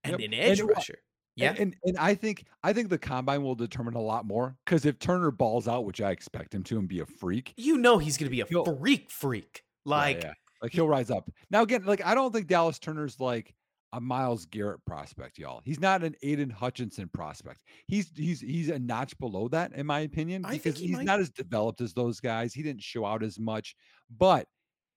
And 0.03 0.11
Yep. 0.11 0.19
an 0.19 0.33
And 0.33 0.43
edge 0.51 0.61
wa- 0.61 0.69
rusher. 0.69 0.99
Yeah. 1.35 1.51
And, 1.51 1.59
and 1.59 1.75
and 1.85 1.97
I 1.97 2.15
think 2.15 2.45
I 2.63 2.73
think 2.73 2.89
the 2.89 2.97
combine 2.97 3.43
will 3.43 3.55
determine 3.55 3.93
a 3.93 4.01
lot 4.01 4.25
more 4.25 4.57
because 4.65 4.85
if 4.85 4.99
Turner 4.99 5.31
balls 5.31 5.67
out, 5.69 5.85
which 5.85 6.01
I 6.01 6.11
expect 6.11 6.53
him 6.53 6.63
to, 6.65 6.77
and 6.79 6.87
be 6.87 6.99
a 6.99 7.05
freak, 7.05 7.53
you 7.55 7.77
know 7.77 7.97
he's 7.97 8.17
going 8.17 8.25
to 8.29 8.31
be 8.31 8.41
a 8.41 8.45
freak 8.75 9.09
freak. 9.09 9.63
yeah, 9.85 9.89
Like, 9.91 10.23
yeah. 10.23 10.33
like 10.61 10.73
he'll 10.73 10.87
rise 10.89 11.09
up. 11.09 11.29
Now 11.49 11.61
again, 11.63 11.85
like 11.85 12.05
I 12.05 12.13
don't 12.13 12.33
think 12.33 12.47
Dallas 12.47 12.77
Turner's 12.77 13.19
like 13.21 13.53
a 13.93 13.99
Myles 13.99 14.45
Garrett 14.45 14.83
prospect, 14.85 15.37
y'all. 15.37 15.61
He's 15.65 15.79
not 15.79 16.03
an 16.03 16.15
Aidan 16.21 16.49
Hutchinson 16.49 17.09
prospect. 17.13 17.63
He's 17.87 18.11
he's 18.15 18.39
he's 18.39 18.69
a 18.69 18.79
notch 18.79 19.17
below 19.19 19.47
that, 19.49 19.73
in 19.73 19.85
my 19.85 20.01
opinion, 20.01 20.45
I 20.45 20.51
think 20.51 20.63
because 20.63 20.79
he 20.79 20.87
he's 20.87 20.97
might- 20.97 21.05
not 21.05 21.19
as 21.19 21.29
developed 21.29 21.81
as 21.81 21.93
those 21.93 22.19
guys. 22.19 22.53
He 22.53 22.61
didn't 22.63 22.83
show 22.83 23.05
out 23.05 23.23
as 23.23 23.39
much, 23.39 23.75
but 24.15 24.47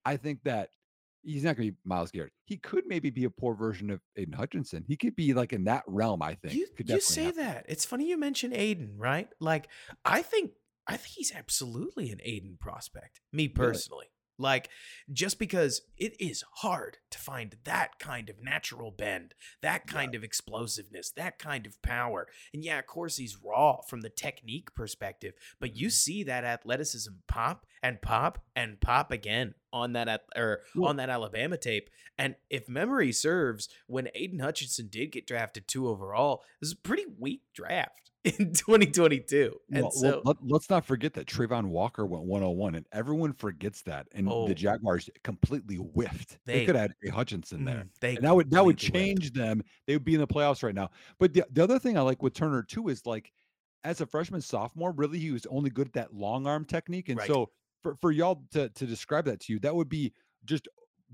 I 0.05 0.16
think 0.16 0.40
that 0.44 0.68
he's 1.22 1.44
not 1.44 1.57
going 1.57 1.68
to 1.68 1.72
be 1.72 1.78
Myles 1.85 2.11
Garrett. 2.11 2.33
He 2.44 2.57
could 2.57 2.85
maybe 2.87 3.09
be 3.11 3.24
a 3.24 3.31
poor 3.31 3.55
version 3.55 3.90
of 3.90 4.00
Aidan 4.16 4.35
Hutchinson. 4.35 4.85
He 4.87 4.96
could 4.96 5.16
be 5.16 5.33
like 5.33 5.52
in 5.52 5.64
that 5.64 5.85
realm. 5.87 6.20
I 6.22 6.35
think. 6.35 6.55
you, 6.55 6.66
you 6.85 7.00
say 7.00 7.24
happen. 7.24 7.42
that. 7.42 7.66
It's 7.68 7.85
funny 7.85 8.09
you 8.09 8.18
mention 8.18 8.55
Aidan, 8.55 8.96
right? 8.98 9.28
Like, 9.40 9.68
I 10.05 10.22
think 10.22 10.50
I 10.87 10.96
think 10.96 11.14
he's 11.14 11.33
absolutely 11.33 12.11
an 12.11 12.20
Aidan 12.22 12.59
prospect. 12.61 13.20
Me 13.33 13.48
personally. 13.48 14.07
Like, 14.42 14.68
just 15.12 15.38
because 15.38 15.81
it 15.96 16.20
is 16.20 16.44
hard 16.57 16.98
to 17.11 17.18
find 17.18 17.57
that 17.64 17.98
kind 17.98 18.28
of 18.28 18.42
natural 18.42 18.90
bend, 18.90 19.35
that 19.62 19.85
Yeah. 19.87 19.92
kind 19.92 20.14
of 20.14 20.22
explosiveness, 20.24 21.11
that 21.12 21.38
kind 21.38 21.66
of 21.66 21.81
power. 21.81 22.28
And 22.52 22.62
yeah, 22.64 22.78
of 22.78 22.87
course, 22.87 23.16
he's 23.16 23.37
raw 23.42 23.81
from 23.81 24.02
the 24.02 24.11
technique 24.11 24.74
perspective, 24.74 25.35
but 25.61 25.74
you 25.76 25.87
Mhm. 25.88 25.92
see 25.92 26.22
that 26.24 26.44
athleticism 26.44 27.12
pop 27.26 27.66
and 27.83 28.02
pop 28.02 28.44
and 28.55 28.81
pop 28.81 29.11
again 29.11 29.55
on 29.72 29.92
that 29.94 30.09
at, 30.09 30.24
or 30.37 30.64
on 30.83 30.96
that 30.96 31.09
Alabama 31.09 31.57
tape. 31.57 31.88
And 32.18 32.37
if 32.50 32.68
memory 32.68 33.12
serves, 33.12 33.68
when 33.87 34.11
Aidan 34.14 34.40
Hutchinson 34.40 34.88
did 34.88 35.12
get 35.12 35.26
drafted 35.26 35.66
two 35.66 35.88
overall, 35.88 36.42
it 36.57 36.61
was 36.61 36.72
a 36.72 36.76
pretty 36.76 37.07
weak 37.07 37.42
draft 37.55 38.11
in 38.24 38.52
2022. 38.52 39.58
And 39.72 39.82
Well, 39.82 39.90
so, 39.90 40.22
well, 40.24 40.37
let, 40.42 40.56
us 40.62 40.70
not 40.70 40.85
forget 40.85 41.12
that 41.14 41.26
Travon 41.26 41.66
Walker 41.66 42.06
went 42.06 42.24
101, 42.24 42.74
and 42.76 42.87
everyone 42.92 43.32
forgets 43.32 43.82
that. 43.82 44.06
And 44.12 44.28
Oh. 44.28 44.46
the 44.46 44.54
Jaguars 44.54 45.11
completely 45.24 45.76
whiffed. 45.76 46.38
They, 46.44 46.61
They- 46.61 46.66
could 46.66 46.76
have 46.76 46.90
had 46.90 46.94
a 47.08 47.11
Hutchinson 47.11 47.64
there. 47.64 47.85
mm, 47.85 47.88
they 48.00 48.16
And 48.16 48.24
that 48.24 48.35
would 48.35 48.50
that 48.50 48.64
would 48.64 48.78
change 48.78 49.32
them. 49.32 49.62
They 49.87 49.94
would 49.96 50.04
be 50.04 50.14
in 50.14 50.20
the 50.20 50.26
playoffs 50.26 50.62
right 50.62 50.74
now. 50.74 50.90
But 51.18 51.32
the, 51.32 51.44
the 51.50 51.62
other 51.64 51.78
thing 51.78 51.96
I 51.98 52.02
like 52.02 52.22
with 52.22 52.35
Turner 52.35 52.62
too 52.62 52.88
is 52.88 53.06
like 53.06 53.32
as 53.85 54.00
a 54.00 54.06
freshman 54.06 54.40
sophomore, 54.40 54.92
really 54.92 55.18
he 55.18 55.32
was 55.32 55.44
only 55.46 55.70
good 55.70 55.88
at 55.88 55.92
that 55.94 56.14
long 56.14 56.46
arm 56.46 56.64
technique. 56.64 57.08
And 57.08 57.18
Right. 57.18 57.26
so 57.26 57.50
for, 57.82 57.96
for 57.96 58.12
y'all 58.12 58.44
to, 58.52 58.68
to 58.68 58.87
describe 58.87 59.24
that 59.24 59.40
to 59.40 59.52
you, 59.52 59.58
that 59.61 59.74
would 59.74 59.88
be 59.88 60.12
just 60.44 60.68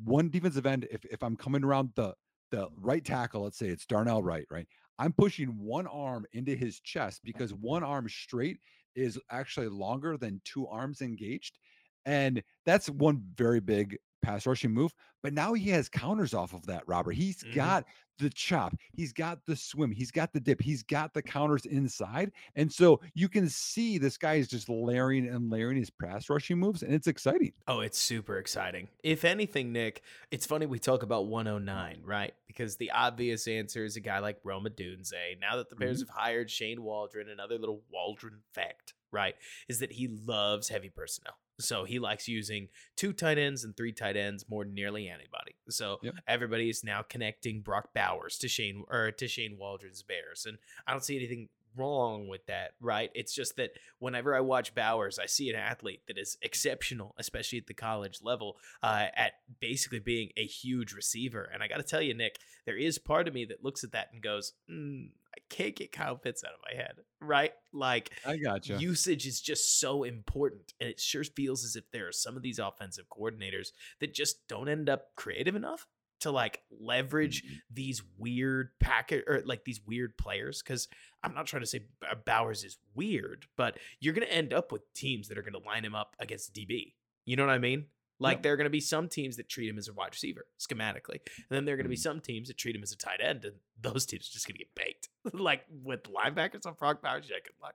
one 0.05 0.29
defensive 0.29 0.67
end. 0.67 0.87
If 0.91 1.05
if 1.07 1.23
I'm 1.23 1.37
coming 1.37 1.65
around 1.65 1.91
the 1.95 2.15
the 2.51 2.69
right 2.77 3.05
tackle, 3.05 3.43
let's 3.45 3.59
say 3.59 3.69
it's 3.69 3.85
Darnell 3.87 4.23
Wright, 4.23 4.47
right? 4.51 4.67
I'm 4.99 5.13
pushing 5.13 5.49
one 5.59 5.87
arm 5.87 6.27
into 6.33 6.55
his 6.55 6.81
chest 6.81 7.21
because 7.25 7.55
one 7.55 7.85
arm 7.85 8.09
straight 8.09 8.59
is 8.95 9.19
actually 9.31 9.69
longer 9.69 10.17
than 10.17 10.41
two 10.45 10.67
arms 10.67 11.01
engaged. 11.01 11.59
And 12.05 12.43
that's 12.65 12.91
one 12.91 13.23
very 13.37 13.61
big 13.61 13.99
pass 14.29 14.47
rushing 14.47 14.73
move. 14.73 14.93
But 15.23 15.33
now 15.33 15.55
he 15.55 15.71
has 15.71 15.89
counters 15.89 16.35
off 16.35 16.53
of 16.53 16.67
that, 16.67 16.87
Robert. 16.87 17.13
He's 17.13 17.43
Mhm. 17.43 17.55
got 17.55 17.87
the 18.19 18.31
chop, 18.31 18.75
he's 18.93 19.13
got 19.13 19.47
the 19.47 19.55
swim, 19.55 19.93
he's 19.93 20.11
got 20.11 20.33
the 20.33 20.41
dip, 20.41 20.61
he's 20.61 20.83
got 20.83 21.15
the 21.15 21.23
counters 21.23 21.67
inside. 21.67 22.33
And 22.57 22.73
so 22.73 23.01
you 23.15 23.29
can 23.29 23.49
see 23.49 23.97
this 23.97 24.19
guy 24.19 24.35
is 24.35 24.49
just 24.49 24.69
layering 24.69 25.29
and 25.29 25.51
layering 25.51 25.77
his 25.77 25.89
pass 25.89 26.29
rushing 26.29 26.59
moves, 26.59 26.83
and 26.83 26.93
it's 26.93 27.07
exciting. 27.07 27.53
Oh, 27.69 27.81
it's 27.81 27.97
super 27.99 28.39
exciting. 28.39 28.89
If 29.05 29.25
anything, 29.25 29.73
Nick, 29.73 30.03
it's 30.33 30.47
funny 30.47 30.67
we 30.67 30.81
talk 30.81 31.05
about 31.05 31.27
109, 31.27 32.03
right? 32.05 32.35
Because 32.49 32.77
the 32.77 32.91
obvious 32.91 33.47
answer 33.47 33.85
is 33.85 33.95
a 33.97 34.01
guy 34.01 34.19
like 34.19 34.41
Rome 34.43 34.65
Odunze. 34.65 35.39
Now 35.41 35.57
that 35.57 35.71
the 35.71 35.77
Bears 35.77 36.01
have 36.01 36.09
hired 36.11 36.51
Shane 36.51 36.83
Waldron, 36.83 37.29
another 37.29 37.57
little 37.57 37.85
Waldron 37.89 38.43
fact, 38.53 38.95
right, 39.13 39.37
is 39.69 39.79
that 39.79 39.93
he 39.93 40.09
loves 40.09 40.69
heavy 40.71 40.91
personnel. 40.91 41.39
So 41.61 41.85
he 41.85 41.99
likes 41.99 42.29
using 42.29 42.69
two 42.97 43.13
tight 43.13 43.39
ends 43.39 43.65
and 43.65 43.77
three 43.77 43.93
tight 43.93 44.17
ends 44.17 44.45
more 44.49 44.65
than 44.65 44.75
nearly 44.75 45.09
anybody. 45.09 45.57
So 45.69 45.99
Yep. 46.03 46.15
everybody 46.27 46.71
is 46.71 46.85
now 46.85 47.03
connecting 47.03 47.63
Brock 47.63 47.93
Bowers 47.95 48.39
to 48.39 48.49
Shane 48.49 48.85
or 48.89 49.11
to 49.13 49.29
Shane 49.29 49.57
Waldron's 49.59 50.03
Bears, 50.03 50.47
and 50.47 50.59
I 50.87 50.93
don't 50.93 51.05
see 51.05 51.17
anything 51.17 51.49
wrong 51.77 52.27
with 52.27 52.45
that, 52.47 52.73
right? 52.81 53.11
It's 53.15 53.33
just 53.33 53.57
that 53.57 53.71
whenever 53.99 54.35
I 54.35 54.41
watch 54.41 54.75
Bowers, 54.75 55.19
I 55.19 55.27
see 55.27 55.49
an 55.51 55.55
athlete 55.57 56.03
that 56.09 56.19
is 56.19 56.37
exceptional, 56.43 57.15
especially 57.19 57.59
at 57.59 57.67
the 57.67 57.75
college 57.75 58.21
level, 58.23 58.57
uh, 58.83 59.07
at 59.15 59.35
basically 59.61 60.01
being 60.01 60.31
a 60.37 60.45
huge 60.45 60.93
receiver. 60.93 61.49
And 61.53 61.63
I 61.63 61.69
got 61.69 61.77
to 61.77 61.83
tell 61.85 62.01
you, 62.03 62.15
Nick, 62.15 62.39
there 62.67 62.77
is 62.77 62.99
part 62.99 63.29
of 63.29 63.35
me 63.35 63.45
that 63.45 63.63
looks 63.63 63.85
at 63.85 63.93
that 63.93 64.09
and 64.13 64.21
goes, 64.23 64.55
mm, 64.69 65.11
I 65.39 65.55
can't 65.55 65.77
get 65.77 65.93
Kyle 65.93 66.17
Pitts 66.17 66.43
out 66.45 66.53
of 66.53 66.59
my 66.69 66.77
head, 66.77 66.97
right? 67.21 67.53
Like, 67.73 68.11
I 68.27 68.37
gotcha. 68.39 68.77
usage 68.79 69.25
is 69.27 69.41
just 69.41 69.79
so 69.79 70.03
important. 70.03 70.73
And 70.81 70.89
it 70.91 70.99
sure 71.01 71.23
feels 71.23 71.65
as 71.65 71.77
if 71.77 71.85
there 71.93 72.09
are 72.09 72.13
some 72.13 72.37
of 72.37 72.43
these 72.43 72.59
offensive 72.59 73.07
coordinators 73.09 73.69
that 74.01 74.15
just 74.15 74.47
don't 74.49 74.69
end 74.69 74.89
up 74.89 75.15
creative 75.17 75.55
enough 75.55 75.87
to 76.21 76.33
like 76.33 76.63
leverage 76.81 77.45
Mhm. 77.45 77.61
these 77.71 78.03
weird 78.17 78.71
packet 78.81 79.23
or 79.29 79.41
like 79.45 79.65
these 79.65 79.81
weird 79.87 80.19
players 80.19 80.61
because 80.61 80.89
i'm 81.23 81.33
not 81.33 81.47
trying 81.47 81.63
to 81.63 81.67
say 81.67 81.87
bowers 82.25 82.65
is 82.65 82.77
weird 82.93 83.47
but 83.57 83.79
you're 84.01 84.13
going 84.15 84.27
to 84.27 84.35
end 84.35 84.53
up 84.53 84.73
with 84.73 84.83
teams 84.95 85.29
that 85.29 85.39
are 85.39 85.43
going 85.43 85.53
to 85.53 85.61
line 85.61 85.85
him 85.85 85.95
up 85.95 86.17
against 86.19 86.53
db 86.53 86.93
you 87.25 87.37
know 87.37 87.47
what 87.47 87.53
i 87.53 87.59
mean 87.59 87.87
like 88.21 88.39
Yep. 88.39 88.43
there 88.43 88.53
are 88.53 88.57
going 88.57 88.65
to 88.65 88.71
be 88.71 88.81
some 88.81 89.09
teams 89.09 89.37
that 89.37 89.49
treat 89.49 89.69
him 89.69 89.79
as 89.79 89.89
a 89.89 89.93
wide 89.93 90.13
receiver 90.13 90.47
schematically 90.59 91.21
and 91.37 91.49
then 91.51 91.65
there 91.65 91.75
are 91.75 91.77
going 91.77 91.85
to 91.85 91.91
be 91.91 91.97
Mhm. 91.97 92.01
some 92.03 92.21
teams 92.21 92.49
that 92.49 92.57
treat 92.59 92.75
him 92.77 92.83
as 92.83 92.93
a 92.93 92.97
tight 92.97 93.21
end 93.23 93.45
and 93.45 93.57
those 93.81 94.07
teams 94.07 94.29
are 94.29 94.33
just 94.33 94.47
going 94.47 94.55
to 94.55 94.59
get 94.59 94.75
baked 94.75 95.09
like 95.33 95.65
with 95.71 96.03
linebackers 96.05 96.67
on 96.67 96.75
Brock 96.75 97.01
Bowers 97.03 97.27
yeah 97.31 97.37
good 97.45 97.55
luck 97.63 97.75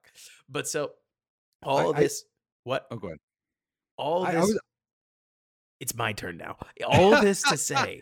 but 0.49 0.67
so 0.67 0.93
all 1.63 1.77
I- 1.79 1.83
of 1.91 1.95
I- 1.95 1.99
this 2.01 2.25
what 2.63 2.87
Oh, 2.91 2.97
go 2.97 3.07
ahead. 3.07 3.19
all 3.97 4.25
I- 4.25 4.29
I 4.29 4.35
this 4.35 4.41
was- 4.47 4.59
it's 5.79 5.95
my 5.95 6.13
turn 6.13 6.37
now. 6.37 6.57
All 6.85 7.19
this 7.21 7.43
to 7.43 7.57
say, 7.71 8.01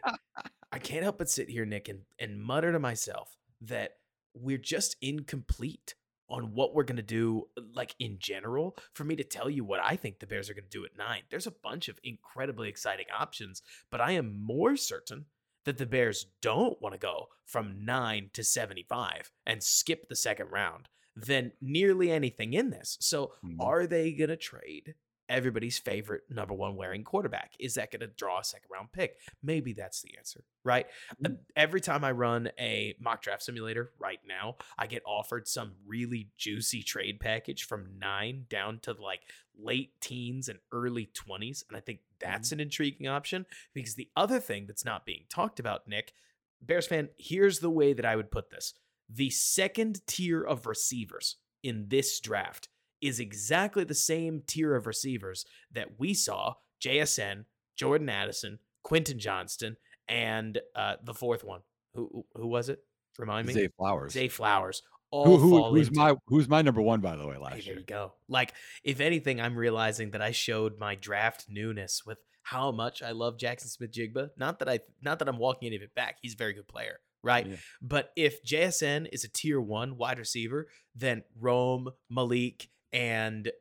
I 0.72 0.78
can't 0.78 1.02
help 1.02 1.18
but 1.18 1.30
sit 1.32 1.50
here, 1.50 1.66
Nick, 1.66 1.88
and, 1.90 2.02
and 2.20 2.40
mutter 2.40 2.72
to 2.72 2.78
myself 2.80 3.36
that 3.62 3.94
we're 4.36 4.60
just 4.60 4.96
incomplete 5.02 5.96
on 6.32 6.54
what 6.54 6.74
we're 6.74 6.84
going 6.84 6.96
to 6.98 7.04
do, 7.04 7.44
like 7.74 7.94
in 8.00 8.18
general, 8.20 8.78
for 8.94 9.04
me 9.04 9.16
to 9.18 9.24
tell 9.24 9.50
you 9.50 9.64
what 9.64 9.82
I 9.84 9.96
think 9.96 10.20
the 10.20 10.28
Bears 10.28 10.50
are 10.50 10.54
going 10.54 10.70
to 10.70 10.78
do 10.78 10.86
at 10.86 10.98
nine. 10.98 11.24
There's 11.30 11.48
a 11.48 11.52
bunch 11.64 11.90
of 11.90 12.00
incredibly 12.04 12.70
exciting 12.70 13.08
options, 13.16 13.62
but 13.92 14.02
I 14.02 14.12
am 14.12 14.42
more 14.44 14.76
certain 14.78 15.26
that 15.66 15.78
the 15.78 15.86
Bears 15.86 16.26
don't 16.42 16.82
want 16.82 16.94
to 16.94 17.00
go 17.00 17.28
from 17.46 17.86
nine 17.86 18.30
to 18.34 18.44
75 18.44 19.32
and 19.46 19.62
skip 19.62 20.08
the 20.10 20.16
second 20.16 20.48
round 20.52 20.88
than 21.16 21.52
nearly 21.62 22.10
anything 22.10 22.54
in 22.54 22.70
this. 22.70 22.98
So, 23.02 23.34
Mhm. 23.44 23.58
are 23.60 23.86
they 23.86 24.14
going 24.14 24.30
to 24.30 24.38
trade 24.38 24.96
everybody's 25.32 25.80
favorite 25.80 26.24
number 26.30 26.54
one 26.54 26.76
wearing 26.76 27.04
quarterback? 27.04 27.54
Is 27.60 27.76
that 27.76 27.90
going 27.92 28.02
to 28.02 28.08
draw 28.08 28.40
a 28.40 28.44
second 28.44 28.70
round 28.72 28.92
pick? 28.92 29.18
Maybe 29.42 29.74
that's 29.74 30.02
the 30.02 30.18
answer, 30.18 30.44
right? 30.64 30.86
Uh, 31.26 31.30
Mm. 31.30 31.38
Every 31.56 31.82
time 31.82 32.04
I 32.04 32.12
run 32.12 32.50
a 32.60 32.96
mock 33.00 33.22
draft 33.22 33.44
simulator 33.44 33.92
right 34.00 34.20
now, 34.28 34.58
I 34.78 34.88
get 34.88 35.04
offered 35.06 35.48
some 35.48 35.74
really 35.86 36.30
juicy 36.38 36.84
trade 36.84 37.20
package 37.20 37.64
from 37.64 37.98
nine 38.00 38.46
down 38.50 38.80
to 38.80 38.92
like 38.94 39.22
late 39.58 39.94
teens 40.02 40.50
and 40.50 40.60
early 40.72 41.10
20s. 41.14 41.64
And 41.70 41.78
I 41.78 41.80
think 41.80 42.00
that's 42.20 42.52
an 42.52 42.60
intriguing 42.60 43.08
option 43.08 43.46
because 43.74 43.96
the 43.96 44.10
other 44.16 44.40
thing 44.40 44.66
that's 44.66 44.86
not 44.86 45.06
being 45.06 45.24
talked 45.30 45.60
about, 45.60 45.88
Nick, 45.88 46.14
Bears 46.62 46.88
fan, 46.88 47.10
here's 47.18 47.60
the 47.60 47.70
way 47.70 47.94
that 47.94 48.06
I 48.06 48.16
would 48.16 48.32
put 48.32 48.50
this 48.50 48.74
the 49.14 49.30
second 49.30 50.06
tier 50.08 50.42
of 50.42 50.66
receivers 50.66 51.36
in 51.64 51.88
this 51.90 52.20
draft 52.20 52.70
is 53.02 53.20
exactly 53.20 53.84
the 53.84 53.96
same 53.96 54.44
tier 54.46 54.76
of 54.76 54.88
receivers 54.88 55.46
that 55.72 56.00
we 56.00 56.14
saw 56.14 56.54
JSN, 56.84 57.46
Jordan 57.76 58.10
Addison, 58.10 58.60
Quentin 58.84 59.20
Johnston, 59.20 59.78
and 60.08 60.60
uh, 60.76 60.96
the 61.04 61.14
fourth 61.14 61.44
one. 61.44 61.62
Who 61.96 62.26
who 62.36 62.48
was 62.48 62.70
it? 62.70 62.80
Remind 63.18 63.48
me. 63.48 63.54
Zay 63.54 63.70
Flowers. 63.78 64.14
Zay 64.14 64.28
Flowers. 64.30 64.82
all 65.12 65.26
Who, 65.26 65.38
who, 65.38 65.64
who's 65.72 65.88
into 65.90 66.00
my 66.00 66.16
who's 66.28 66.48
my 66.48 66.62
number 66.62 66.82
one 66.82 67.02
by 67.02 67.16
the 67.16 67.28
way 67.28 67.36
Hey, 67.36 67.40
last 67.42 67.52
there 67.54 67.62
year? 67.62 67.80
you 67.80 67.84
go. 67.86 68.14
Like, 68.28 68.54
if 68.84 69.00
anything, 69.02 69.42
I'm 69.42 69.56
realizing 69.58 70.12
that 70.12 70.22
I 70.22 70.32
showed 70.32 70.80
my 70.80 70.96
draft 70.96 71.48
newness 71.50 72.04
with 72.06 72.18
how 72.44 72.72
much 72.72 73.04
I 73.04 73.12
love 73.12 73.38
Jaxon 73.38 73.68
Smith-Njigba. 73.68 74.30
Not 74.38 74.60
that 74.60 74.70
I, 74.70 74.80
not 75.02 75.20
that 75.20 75.28
I'm 75.28 75.38
walking 75.38 75.68
any 75.68 75.76
of 75.76 75.82
it 75.82 75.94
back. 75.94 76.18
He's 76.22 76.34
a 76.34 76.38
very 76.38 76.54
good 76.54 76.68
player, 76.68 77.00
right? 77.22 77.46
Yeah. 77.46 77.56
But 77.82 78.12
if 78.16 78.44
JSN 78.44 79.08
is 79.12 79.24
a 79.24 79.30
tier 79.30 79.62
one 79.62 79.98
wide 79.98 80.18
receiver, 80.18 80.68
then 80.96 81.24
Rome, 81.40 81.90
Malik, 82.10 82.70
and 82.94 83.52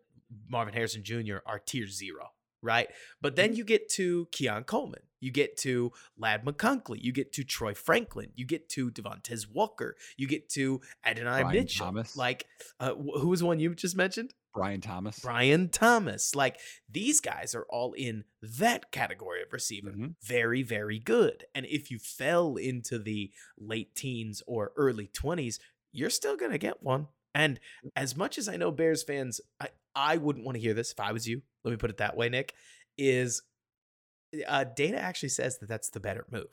Marvin 0.48 0.74
Harrison 0.74 1.02
Jr. 1.02 1.38
are 1.46 1.58
tier 1.58 1.86
zero, 1.86 2.30
right? 2.62 2.88
But 3.20 3.36
then 3.36 3.54
you 3.54 3.64
get 3.64 3.88
to 3.90 4.26
Keon 4.32 4.64
Coleman, 4.64 5.02
you 5.20 5.30
get 5.30 5.56
to 5.58 5.92
Ladd 6.16 6.44
McConkey, 6.44 7.02
you 7.02 7.12
get 7.12 7.32
to 7.34 7.44
Troy 7.44 7.74
Franklin, 7.74 8.30
you 8.34 8.46
get 8.46 8.68
to 8.70 8.90
Devontae 8.90 9.46
Walker, 9.52 9.96
you 10.16 10.26
get 10.28 10.48
to 10.50 10.80
Adonai 11.04 11.42
Brian 11.42 11.56
Mitchell. 11.56 11.86
Thomas. 11.86 12.16
Like, 12.16 12.46
uh, 12.78 12.94
who 12.94 13.28
was 13.28 13.42
one 13.42 13.60
you 13.60 13.74
just 13.74 13.96
mentioned? 13.96 14.34
Brian 14.52 14.80
Thomas. 14.80 15.20
Brian 15.20 15.68
Thomas. 15.68 16.34
Like 16.34 16.58
these 16.90 17.20
guys 17.20 17.54
are 17.54 17.66
all 17.70 17.92
in 17.92 18.24
that 18.42 18.90
category 18.90 19.42
of 19.42 19.52
receiver. 19.52 19.90
Mhm. 19.90 20.14
Very, 20.22 20.64
very 20.64 20.98
good. 20.98 21.44
And 21.54 21.66
if 21.66 21.88
you 21.90 22.00
fell 22.00 22.56
into 22.56 22.98
the 22.98 23.30
late 23.56 23.94
teens 23.94 24.42
or 24.48 24.72
early 24.76 25.06
20s, 25.06 25.60
you're 25.92 26.10
still 26.10 26.36
going 26.36 26.50
to 26.50 26.58
get 26.58 26.82
one. 26.82 27.06
And 27.34 27.60
as 27.94 28.16
much 28.16 28.38
as 28.38 28.48
I 28.48 28.56
know 28.56 28.70
Bears 28.70 29.02
fans, 29.02 29.40
I, 29.60 29.68
I 29.94 30.16
wouldn't 30.16 30.44
want 30.44 30.56
to 30.56 30.60
hear 30.60 30.74
this 30.74 30.92
if 30.92 31.00
I 31.00 31.12
was 31.12 31.28
you. 31.28 31.42
Let 31.64 31.70
me 31.70 31.76
put 31.76 31.90
it 31.90 31.98
that 31.98 32.16
way, 32.16 32.28
Nick. 32.28 32.54
Is 32.98 33.42
uh, 34.46 34.64
data 34.64 34.98
actually 34.98 35.30
says 35.30 35.58
that 35.58 35.68
that's 35.68 35.90
the 35.90 36.00
better 36.00 36.26
move. 36.30 36.48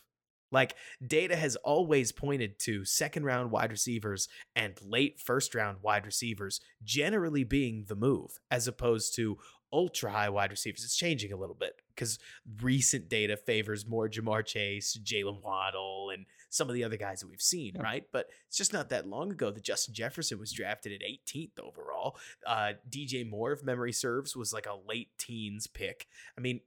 Like 0.51 0.75
data 1.05 1.35
has 1.35 1.55
always 1.57 2.11
pointed 2.11 2.59
to 2.59 2.85
second 2.85 3.25
round 3.25 3.51
wide 3.51 3.71
receivers 3.71 4.29
and 4.55 4.79
late 4.81 5.19
first 5.19 5.53
round 5.53 5.79
wide 5.81 6.05
receivers 6.05 6.61
generally 6.83 7.43
being 7.43 7.85
the 7.87 7.95
move 7.95 8.39
as 8.49 8.67
opposed 8.67 9.13
to 9.15 9.37
ultra 9.73 10.11
high 10.11 10.29
wide 10.29 10.51
receivers. 10.51 10.83
It's 10.83 10.95
changing 10.95 11.33
a 11.33 11.37
little 11.37 11.55
bit 11.55 11.81
because 11.93 12.17
recent 12.61 13.09
data 13.09 13.35
favors 13.35 13.85
more 13.85 14.07
Ja'Marr 14.07 14.45
Chase, 14.45 14.97
Jaylen 15.03 15.43
Waddle, 15.43 16.11
and 16.13 16.25
some 16.49 16.69
of 16.69 16.75
the 16.75 16.83
other 16.83 16.97
guys 16.97 17.19
that 17.19 17.27
we've 17.27 17.41
seen, 17.41 17.75
Yeah. 17.75 17.81
right? 17.81 18.05
But 18.11 18.29
it's 18.47 18.57
just 18.57 18.73
not 18.73 18.89
that 18.89 19.07
long 19.07 19.31
ago 19.31 19.51
that 19.51 19.63
Justin 19.63 19.93
Jefferson 19.93 20.39
was 20.39 20.51
drafted 20.51 20.91
at 20.93 21.01
18th 21.07 21.59
overall. 21.59 22.17
Uh, 22.45 22.73
DJ 22.89 23.27
Moore, 23.29 23.51
if 23.53 23.63
memory 23.63 23.91
serves, 23.93 24.35
was 24.35 24.53
like 24.53 24.65
a 24.65 24.75
late 24.87 25.09
teens 25.17 25.67
pick. 25.67 26.07
I 26.37 26.41
mean, 26.41 26.61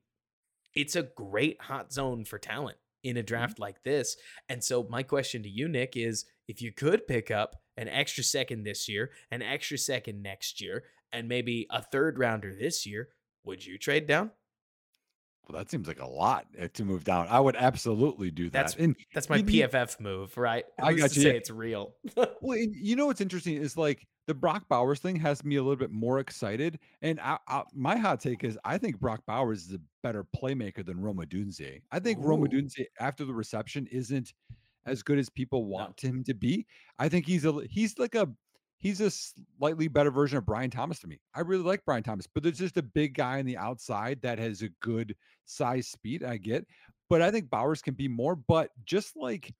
it's 0.74 0.96
a 0.96 1.02
great 1.02 1.60
hot 1.62 1.92
zone 1.92 2.24
for 2.24 2.38
talent 2.38 2.78
in 3.02 3.16
a 3.16 3.22
draft 3.22 3.58
like 3.58 3.82
this. 3.82 4.16
And 4.48 4.62
so 4.62 4.86
my 4.90 5.02
question 5.02 5.42
to 5.42 5.48
you, 5.48 5.66
Nick, 5.68 5.96
is 5.96 6.26
if 6.46 6.60
you 6.60 6.70
could 6.72 7.06
pick 7.06 7.30
up 7.30 7.56
an 7.76 7.88
extra 7.88 8.22
second 8.22 8.62
this 8.64 8.88
year, 8.88 9.10
an 9.30 9.40
extra 9.42 9.78
second 9.78 10.22
next 10.22 10.60
year, 10.60 10.84
and 11.12 11.26
maybe 11.26 11.66
a 11.70 11.82
third 11.82 12.18
rounder 12.18 12.54
this 12.54 12.84
year, 12.86 13.08
would 13.42 13.64
you 13.64 13.78
trade 13.78 14.06
down? 14.06 14.30
Well, 15.48 15.58
that 15.58 15.70
seems 15.70 15.88
like 15.88 16.00
a 16.00 16.06
lot 16.06 16.46
uh, 16.60 16.68
to 16.74 16.84
move 16.84 17.02
down. 17.04 17.26
I 17.28 17.40
would 17.40 17.56
absolutely 17.56 18.30
do 18.30 18.44
that. 18.50 18.52
That's- 18.52 18.76
and 18.76 18.94
That's 19.12 19.28
my 19.28 19.36
You 19.36 19.44
PFF 19.44 19.98
move, 20.00 20.36
right? 20.36 20.64
I 20.82 20.92
got 20.92 21.10
to 21.10 21.16
you, 21.16 21.22
say 21.22 21.36
it's 21.36 21.50
real. 21.50 21.94
Well, 22.40 22.56
you 22.58 22.96
know 22.96 23.06
what's 23.06 23.20
interesting 23.20 23.56
is 23.56 23.76
like 23.76 24.06
the 24.26 24.34
Brock 24.34 24.68
Bowers 24.68 25.00
thing 25.00 25.16
has 25.16 25.44
me 25.44 25.56
a 25.56 25.62
little 25.62 25.76
bit 25.76 25.90
more 25.90 26.20
excited. 26.20 26.78
And 27.02 27.20
I, 27.20 27.38
I, 27.48 27.64
my 27.74 27.96
hot 27.96 28.20
take 28.20 28.44
is 28.44 28.56
I 28.64 28.78
think 28.78 29.00
Brock 29.00 29.22
Bowers 29.26 29.66
is 29.66 29.74
a 29.74 29.80
better 30.02 30.24
playmaker 30.36 30.84
than 30.86 31.00
Rome 31.00 31.18
Odunze. 31.18 31.82
I 31.90 31.98
think 31.98 32.18
Roma 32.20 32.44
Ooh. 32.44 32.48
Dunze 32.48 32.86
after 33.00 33.24
the 33.24 33.34
reception 33.34 33.86
isn't 33.90 34.32
as 34.86 35.02
good 35.02 35.18
as 35.18 35.28
people 35.28 35.66
want 35.66 36.00
him 36.00 36.22
to 36.24 36.34
be. 36.34 36.66
I 36.98 37.08
think 37.08 37.26
he's 37.26 37.44
a 37.44 37.60
he's 37.68 37.98
like 37.98 38.14
a 38.14 38.28
he's 38.80 39.00
a 39.00 39.10
slightly 39.10 39.88
better 39.88 40.10
version 40.10 40.38
of 40.38 40.46
Brian 40.46 40.70
Thomas 40.70 40.98
to 41.00 41.06
me. 41.06 41.20
I 41.34 41.40
really 41.40 41.62
like 41.62 41.84
Brian 41.84 42.02
Thomas, 42.02 42.26
but 42.26 42.42
there's 42.42 42.58
just 42.58 42.76
a 42.76 42.82
big 42.82 43.14
guy 43.14 43.38
on 43.38 43.46
the 43.46 43.56
outside 43.56 44.20
that 44.22 44.38
has 44.38 44.62
a 44.62 44.70
good 44.80 45.14
size 45.44 45.86
speed. 45.86 46.24
I 46.24 46.38
get, 46.38 46.66
but 47.08 47.22
I 47.22 47.30
think 47.30 47.50
Bowers 47.50 47.82
can 47.82 47.94
be 47.94 48.08
more. 48.08 48.34
But 48.34 48.70
just 48.84 49.16
like 49.16 49.52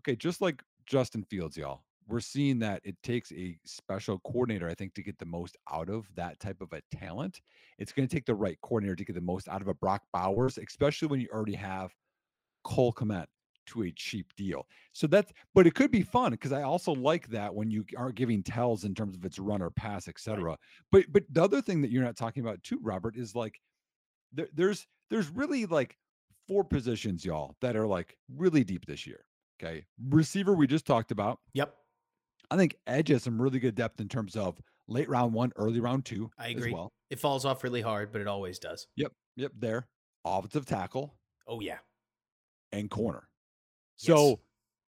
okay, 0.00 0.16
just 0.16 0.40
like 0.40 0.62
Justin 0.86 1.24
Fields, 1.24 1.56
y'all, 1.56 1.82
we're 2.06 2.20
seeing 2.20 2.58
that 2.60 2.80
it 2.84 2.96
takes 3.02 3.32
a 3.32 3.56
special 3.64 4.18
coordinator, 4.20 4.68
I 4.68 4.74
think, 4.74 4.94
to 4.94 5.02
get 5.02 5.18
the 5.18 5.26
most 5.26 5.56
out 5.72 5.88
of 5.88 6.06
that 6.14 6.38
type 6.40 6.60
of 6.60 6.72
a 6.72 6.82
talent. 6.96 7.40
It's 7.78 7.92
going 7.92 8.06
to 8.06 8.14
take 8.14 8.26
the 8.26 8.34
right 8.34 8.58
coordinator 8.62 8.96
to 8.96 9.04
get 9.04 9.14
the 9.14 9.20
most 9.20 9.48
out 9.48 9.62
of 9.62 9.68
a 9.68 9.74
Brock 9.74 10.02
Bowers, 10.12 10.58
especially 10.58 11.08
when 11.08 11.20
you 11.20 11.28
already 11.32 11.54
have 11.54 11.94
Cole 12.64 12.92
Kmet 12.92 13.26
to 13.66 13.82
a 13.84 13.90
cheap 13.92 14.32
deal. 14.36 14.66
So 14.92 15.06
that's, 15.06 15.32
but 15.54 15.66
it 15.66 15.74
could 15.74 15.90
be 15.90 16.02
fun 16.02 16.32
because 16.32 16.52
I 16.52 16.62
also 16.62 16.92
like 16.92 17.28
that 17.28 17.54
when 17.54 17.70
you 17.70 17.84
aren't 17.96 18.14
giving 18.14 18.42
tells 18.42 18.84
in 18.84 18.94
terms 18.94 19.16
of 19.16 19.24
its 19.24 19.38
run 19.38 19.62
or 19.62 19.70
pass, 19.70 20.08
etc. 20.08 20.56
But 20.92 21.04
but 21.10 21.24
the 21.30 21.42
other 21.42 21.60
thing 21.62 21.80
that 21.82 21.90
you're 21.90 22.04
not 22.04 22.16
talking 22.16 22.42
about 22.42 22.62
too, 22.62 22.78
Robert, 22.82 23.16
is 23.16 23.34
like 23.34 23.60
there, 24.32 24.48
there's 24.54 24.86
there's 25.10 25.28
really 25.30 25.66
like 25.66 25.96
four 26.48 26.64
positions, 26.64 27.24
y'all, 27.24 27.56
that 27.60 27.76
are 27.76 27.86
like 27.86 28.16
really 28.36 28.64
deep 28.64 28.86
this 28.86 29.06
year. 29.06 29.24
Okay, 29.62 29.84
receiver 30.08 30.54
we 30.54 30.66
just 30.66 30.86
talked 30.86 31.10
about. 31.12 31.38
yep. 31.52 31.74
I 32.50 32.56
think 32.56 32.76
edge 32.86 33.08
has 33.08 33.22
some 33.22 33.40
really 33.40 33.58
good 33.58 33.74
depth 33.74 34.00
in 34.00 34.08
terms 34.08 34.36
of 34.36 34.60
late 34.86 35.08
round 35.08 35.32
one, 35.32 35.50
early 35.56 35.80
round 35.80 36.04
two. 36.04 36.30
I 36.38 36.48
as 36.50 36.56
agree. 36.56 36.72
well. 36.74 36.92
It 37.10 37.18
falls 37.18 37.44
off 37.46 37.64
really 37.64 37.80
hard, 37.80 38.12
but 38.12 38.20
it 38.20 38.26
always 38.26 38.58
does. 38.58 38.86
Yep, 38.96 39.12
yep. 39.36 39.52
There, 39.58 39.88
offensive 40.26 40.66
tackle 40.66 41.14
Oh, 41.48 41.60
yeah. 41.60 41.78
and 42.72 42.90
corner. 42.90 43.28
Yes. 43.98 44.16
So 44.16 44.40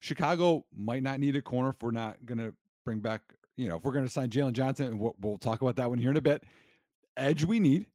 Chicago 0.01 0.65
might 0.77 1.03
not 1.03 1.21
need 1.21 1.37
a 1.37 1.43
corner 1.43 1.71
if 1.71 1.77
we're 1.83 1.91
not 1.91 2.25
going 2.25 2.39
to 2.39 2.55
bring 2.85 3.01
back, 3.01 3.23
you 3.57 3.69
know, 3.69 3.77
if 3.77 3.85
we're 3.85 3.93
going 3.93 4.05
to 4.05 4.11
sign 4.11 4.29
Jaylon 4.31 4.53
Johnson, 4.53 4.87
and 4.87 5.01
we'll, 5.01 5.15
we'll 5.21 5.39
talk 5.39 5.63
about 5.63 5.77
that 5.77 5.89
one 5.89 5.99
here 5.99 6.11
in 6.11 6.17
a 6.17 6.23
bit. 6.23 6.45
Edge 7.17 7.45
we 7.45 7.61
need. 7.61 7.87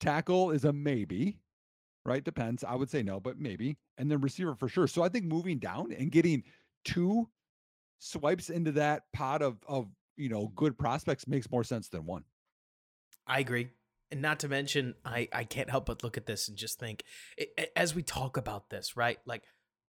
Tackle 0.00 0.50
is 0.50 0.64
a 0.64 0.72
maybe, 0.72 1.38
right? 2.04 2.22
Depends. 2.22 2.64
I 2.64 2.74
would 2.74 2.90
say 2.90 3.02
no, 3.02 3.18
but 3.20 3.38
maybe. 3.38 3.76
And 3.96 4.10
then 4.10 4.20
receiver 4.20 4.54
for 4.54 4.68
sure. 4.68 4.86
So 4.86 5.02
I 5.02 5.08
think 5.08 5.24
moving 5.24 5.58
down 5.58 5.92
and 5.92 6.10
getting 6.10 6.44
two 6.84 7.28
swipes 7.98 8.48
into 8.48 8.70
that 8.72 9.04
pot 9.12 9.42
of 9.42 9.56
of 9.66 9.88
you 10.16 10.28
know 10.28 10.52
good 10.54 10.78
prospects 10.78 11.26
makes 11.26 11.50
more 11.50 11.64
sense 11.64 11.88
than 11.88 12.06
one. 12.06 12.22
I 13.26 13.40
agree. 13.40 13.68
And 14.10 14.22
not 14.22 14.40
to 14.40 14.48
mention, 14.48 14.94
I, 15.04 15.28
I 15.32 15.44
can't 15.44 15.68
help 15.68 15.86
but 15.86 16.02
look 16.02 16.16
at 16.16 16.24
this 16.26 16.48
and 16.48 16.56
just 16.56 16.78
think, 16.78 17.02
a- 17.38 17.60
a- 17.60 17.78
as 17.78 17.94
we 17.94 18.02
talk 18.02 18.38
about 18.38 18.70
this, 18.70 18.96
right? 18.96 19.18
Like, 19.26 19.42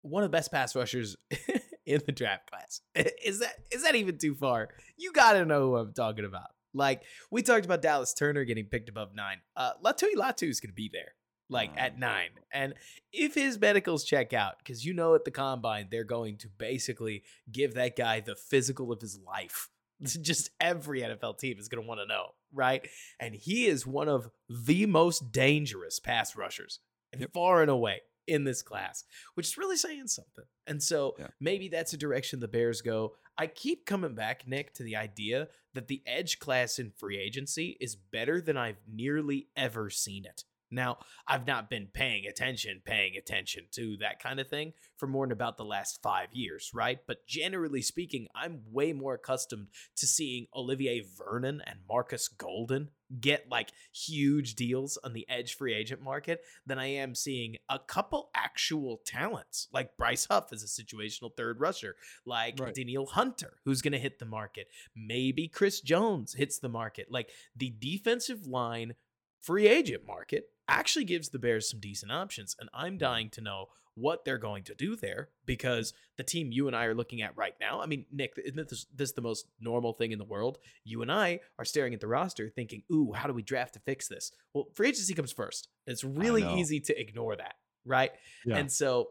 one 0.02 0.22
of 0.22 0.30
the 0.30 0.36
best 0.36 0.50
pass 0.52 0.74
rushers 0.76 1.16
in 1.86 2.00
the 2.06 2.12
draft 2.12 2.50
class. 2.50 2.80
Is 3.24 3.40
that 3.40 3.54
is 3.72 3.82
that 3.82 3.94
even 3.94 4.18
too 4.18 4.34
far? 4.34 4.68
You 4.96 5.12
got 5.12 5.32
to 5.34 5.44
know 5.44 5.62
who 5.62 5.76
I'm 5.76 5.92
talking 5.92 6.24
about. 6.24 6.48
Like, 6.74 7.02
we 7.30 7.42
talked 7.42 7.64
about 7.64 7.80
Dallas 7.82 8.12
Turner 8.12 8.44
getting 8.44 8.66
picked 8.66 8.88
above 8.90 9.14
nine. 9.14 9.38
Uh, 9.56 9.72
Laiatu 9.84 10.08
Latu 10.16 10.48
is 10.48 10.60
going 10.60 10.70
to 10.70 10.74
be 10.74 10.90
there, 10.92 11.12
like 11.48 11.70
Oh, 11.76 11.80
at 11.80 11.98
nine. 11.98 12.28
And 12.52 12.74
if 13.12 13.34
his 13.34 13.58
medicals 13.58 14.04
check 14.04 14.32
out, 14.34 14.58
because 14.58 14.84
you 14.84 14.92
know 14.92 15.14
at 15.14 15.24
the 15.24 15.30
combine, 15.30 15.88
they're 15.90 16.04
going 16.04 16.36
to 16.38 16.48
basically 16.48 17.22
give 17.50 17.74
that 17.74 17.96
guy 17.96 18.20
the 18.20 18.36
physical 18.36 18.92
of 18.92 19.00
his 19.00 19.18
life. 19.26 19.70
Just 20.02 20.50
every 20.60 21.00
NFL 21.00 21.38
team 21.38 21.58
is 21.58 21.68
going 21.68 21.82
to 21.82 21.88
want 21.88 22.00
to 22.00 22.06
know, 22.06 22.26
right? 22.52 22.86
and 23.18 23.34
he 23.34 23.66
is 23.66 23.86
one 23.86 24.08
of 24.08 24.28
the 24.48 24.84
most 24.86 25.32
dangerous 25.32 25.98
pass 25.98 26.36
rushers 26.36 26.80
Yep. 27.18 27.30
far 27.32 27.62
and 27.62 27.70
away 27.70 28.02
in 28.28 28.44
this 28.44 28.62
class, 28.62 29.04
which 29.34 29.48
is 29.48 29.58
really 29.58 29.76
saying 29.76 30.06
something. 30.08 30.44
And 30.66 30.82
so 30.82 31.16
Yeah. 31.18 31.28
maybe 31.40 31.68
that's 31.68 31.92
a 31.92 31.96
direction 31.96 32.40
the 32.40 32.48
Bears 32.48 32.82
go. 32.82 33.16
I 33.36 33.46
keep 33.46 33.86
coming 33.86 34.14
back, 34.14 34.46
Nick, 34.46 34.74
to 34.74 34.82
the 34.82 34.96
idea 34.96 35.48
that 35.74 35.88
the 35.88 36.02
edge 36.06 36.38
class 36.38 36.78
in 36.78 36.90
free 36.90 37.18
agency 37.18 37.76
is 37.80 37.94
better 37.96 38.40
than 38.40 38.56
I've 38.56 38.80
nearly 38.86 39.48
ever 39.56 39.90
seen 39.90 40.24
it. 40.24 40.44
Now, 40.70 40.98
I've 41.26 41.46
not 41.46 41.70
been 41.70 41.88
paying 41.92 42.26
attention, 42.26 42.82
paying 42.84 43.16
attention 43.16 43.64
to 43.72 43.96
that 43.98 44.20
kind 44.20 44.38
of 44.38 44.48
thing 44.48 44.74
for 44.96 45.06
more 45.06 45.26
than 45.26 45.32
about 45.32 45.56
the 45.56 45.64
last 45.64 46.00
five 46.02 46.28
years, 46.32 46.70
right? 46.74 46.98
But 47.06 47.26
generally 47.26 47.82
speaking, 47.82 48.28
I'm 48.34 48.62
way 48.70 48.92
more 48.92 49.14
accustomed 49.14 49.68
to 49.96 50.06
seeing 50.06 50.46
Olivier 50.54 51.00
Vernon 51.16 51.62
and 51.66 51.80
Marcus 51.88 52.28
Golden 52.28 52.90
get 53.20 53.48
like 53.50 53.70
huge 53.92 54.54
deals 54.54 54.98
on 55.02 55.14
the 55.14 55.26
edge 55.30 55.56
free 55.56 55.74
agent 55.74 56.02
market 56.02 56.42
than 56.66 56.78
I 56.78 56.86
am 56.86 57.14
seeing 57.14 57.56
a 57.70 57.78
couple 57.78 58.28
actual 58.34 59.00
talents 59.06 59.68
like 59.72 59.96
Bryce 59.96 60.26
Huff 60.30 60.52
as 60.52 60.62
a 60.62 60.66
situational 60.66 61.34
third 61.34 61.58
rusher, 61.60 61.96
like 62.26 62.58
Right. 62.60 62.74
Danielle 62.74 63.06
Hunter, 63.06 63.54
who's 63.64 63.80
going 63.80 63.92
to 63.92 63.98
hit 63.98 64.18
the 64.18 64.26
market. 64.26 64.68
Maybe 64.94 65.48
Chris 65.48 65.80
Jones 65.80 66.34
hits 66.34 66.58
the 66.58 66.68
market. 66.68 67.06
Like 67.10 67.30
the 67.56 67.74
defensive 67.78 68.46
line 68.46 68.94
free 69.40 69.68
agent 69.68 70.06
market 70.06 70.50
actually 70.68 71.04
gives 71.04 71.30
the 71.30 71.38
Bears 71.38 71.70
some 71.70 71.80
decent 71.80 72.12
options. 72.12 72.56
And 72.58 72.68
I'm 72.72 72.94
hmm. 72.94 72.98
dying 72.98 73.30
to 73.30 73.40
know 73.40 73.66
what 73.94 74.24
they're 74.24 74.38
going 74.38 74.62
to 74.62 74.74
do 74.76 74.94
there 74.94 75.28
because 75.44 75.92
the 76.16 76.22
team 76.22 76.52
you 76.52 76.68
and 76.68 76.76
I 76.76 76.84
are 76.84 76.94
looking 76.94 77.20
at 77.20 77.36
right 77.36 77.54
now, 77.60 77.80
I 77.80 77.86
mean, 77.86 78.06
Nick, 78.12 78.34
isn't 78.44 78.68
this, 78.68 78.86
this 78.94 79.12
the 79.12 79.20
most 79.20 79.46
normal 79.60 79.92
thing 79.92 80.12
in 80.12 80.18
the 80.18 80.24
world? 80.24 80.58
You 80.84 81.02
and 81.02 81.10
I 81.10 81.40
are 81.58 81.64
staring 81.64 81.94
at 81.94 82.00
the 82.00 82.06
roster 82.06 82.48
thinking, 82.48 82.84
ooh, 82.92 83.12
how 83.12 83.26
do 83.26 83.34
we 83.34 83.42
draft 83.42 83.74
to 83.74 83.80
fix 83.80 84.06
this? 84.06 84.30
Well, 84.54 84.68
free 84.74 84.88
agency 84.88 85.14
comes 85.14 85.32
first. 85.32 85.68
It's 85.86 86.04
really 86.04 86.44
easy 86.60 86.78
to 86.80 87.00
ignore 87.00 87.34
that, 87.34 87.54
right? 87.84 88.12
Yeah. 88.46 88.58
And 88.58 88.70
so 88.70 89.08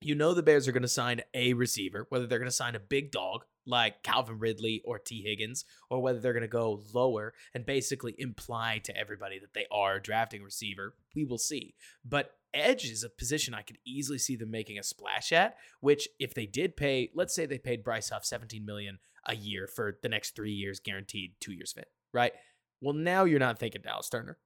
you 0.00 0.14
know 0.14 0.32
the 0.32 0.42
Bears 0.42 0.68
are 0.68 0.72
going 0.72 0.82
to 0.82 0.88
sign 0.88 1.20
a 1.34 1.52
receiver, 1.54 2.06
whether 2.08 2.26
they're 2.26 2.38
going 2.38 2.50
to 2.50 2.56
sign 2.56 2.74
a 2.74 2.80
big 2.80 3.10
dog 3.10 3.44
like 3.68 4.02
Calvin 4.02 4.38
Ridley 4.38 4.82
or 4.84 4.98
Tee 4.98 5.22
Higgins, 5.22 5.64
or 5.90 6.00
whether 6.02 6.18
they're 6.18 6.32
going 6.32 6.40
to 6.42 6.48
go 6.48 6.82
lower 6.92 7.34
and 7.54 7.64
basically 7.66 8.14
imply 8.18 8.80
to 8.84 8.96
everybody 8.96 9.38
that 9.38 9.54
they 9.54 9.66
are 9.70 9.96
a 9.96 10.02
drafting 10.02 10.42
receiver. 10.42 10.94
We 11.14 11.24
will 11.24 11.38
see. 11.38 11.74
But 12.04 12.32
edge 12.54 12.86
is 12.86 13.04
a 13.04 13.10
position 13.10 13.52
I 13.54 13.62
could 13.62 13.78
easily 13.84 14.18
see 14.18 14.34
them 14.34 14.50
making 14.50 14.78
a 14.78 14.82
splash 14.82 15.32
at, 15.32 15.56
which 15.80 16.08
if 16.18 16.32
they 16.34 16.46
did 16.46 16.76
pay, 16.76 17.10
let's 17.14 17.34
say 17.34 17.44
they 17.46 17.58
paid 17.58 17.84
Bryce 17.84 18.08
Huff 18.08 18.24
17 18.24 18.64
million 18.64 18.98
a 19.26 19.36
year 19.36 19.66
for 19.66 19.98
the 20.02 20.08
next 20.08 20.34
three 20.34 20.52
years, 20.52 20.80
guaranteed 20.80 21.34
two 21.40 21.52
years 21.52 21.72
fit, 21.72 21.88
right? 22.14 22.32
Well, 22.80 22.94
now 22.94 23.24
you're 23.24 23.38
not 23.38 23.58
thinking 23.58 23.82
Dallas 23.82 24.08
Turner 24.08 24.38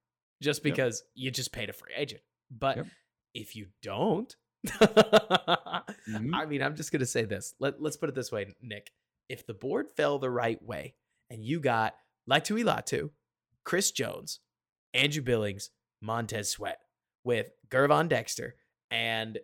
just 0.42 0.64
Yep. 0.64 0.74
because 0.74 1.04
you 1.14 1.30
just 1.30 1.52
paid 1.52 1.70
a 1.70 1.72
free 1.72 1.92
agent. 1.96 2.22
But 2.50 2.78
Yep. 2.78 2.86
if 3.34 3.54
you 3.54 3.68
don't, 3.82 4.34
Mhm. 4.66 6.34
I 6.34 6.46
mean, 6.46 6.62
I'm 6.62 6.76
just 6.76 6.92
gonna 6.92 7.06
say 7.06 7.24
this. 7.24 7.54
Let 7.58 7.80
Let's 7.80 7.96
put 7.96 8.08
it 8.08 8.14
this 8.14 8.32
way, 8.32 8.52
Nick. 8.60 8.90
If 9.28 9.46
the 9.46 9.54
board 9.54 9.86
fell 9.96 10.18
the 10.18 10.30
right 10.30 10.62
way, 10.62 10.94
and 11.30 11.44
you 11.44 11.60
got 11.60 11.94
Laiatu 12.30 12.62
Latu, 12.64 13.10
Chris 13.64 13.90
Jones, 13.90 14.40
Andrew 14.92 15.22
Billings, 15.22 15.70
Montez 16.00 16.50
Sweat, 16.50 16.80
with 17.24 17.50
Gervon 17.70 18.08
Dexter 18.08 18.56
and 18.90 19.38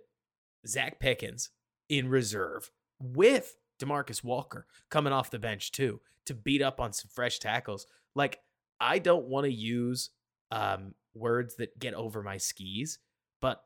Zacch 0.66 0.98
Pickens 1.00 1.50
in 1.88 2.08
reserve, 2.08 2.70
with 3.00 3.56
Demarcus 3.80 4.22
Walker 4.22 4.66
coming 4.90 5.12
off 5.12 5.30
the 5.30 5.38
bench 5.38 5.72
too 5.72 6.00
to 6.26 6.34
beat 6.34 6.60
up 6.60 6.80
on 6.80 6.92
some 6.92 7.08
fresh 7.12 7.38
tackles. 7.38 7.86
Like, 8.14 8.40
I 8.80 8.98
don't 8.98 9.26
want 9.26 9.44
to 9.46 9.52
use 9.52 10.10
um, 10.50 10.94
words 11.14 11.56
that 11.56 11.78
get 11.78 11.94
over 11.94 12.22
my 12.22 12.36
skis, 12.36 12.98
but 13.40 13.62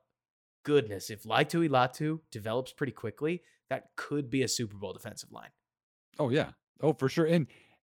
goodness, 0.65 1.11
if 1.11 1.25
Laiatu 1.25 1.69
Latu 1.69 2.21
develops 2.31 2.73
pretty 2.73 2.93
quickly, 2.93 3.43
that 3.69 3.89
could 3.97 4.31
be 4.31 4.43
a 4.43 4.49
Super 4.49 4.77
Bowl 4.77 4.93
defensive 4.93 5.33
line. 5.33 5.51
Oh 6.19 6.31
yeah. 6.31 6.51
Oh, 6.81 6.93
for 6.93 7.09
sure. 7.09 7.27
And 7.27 7.47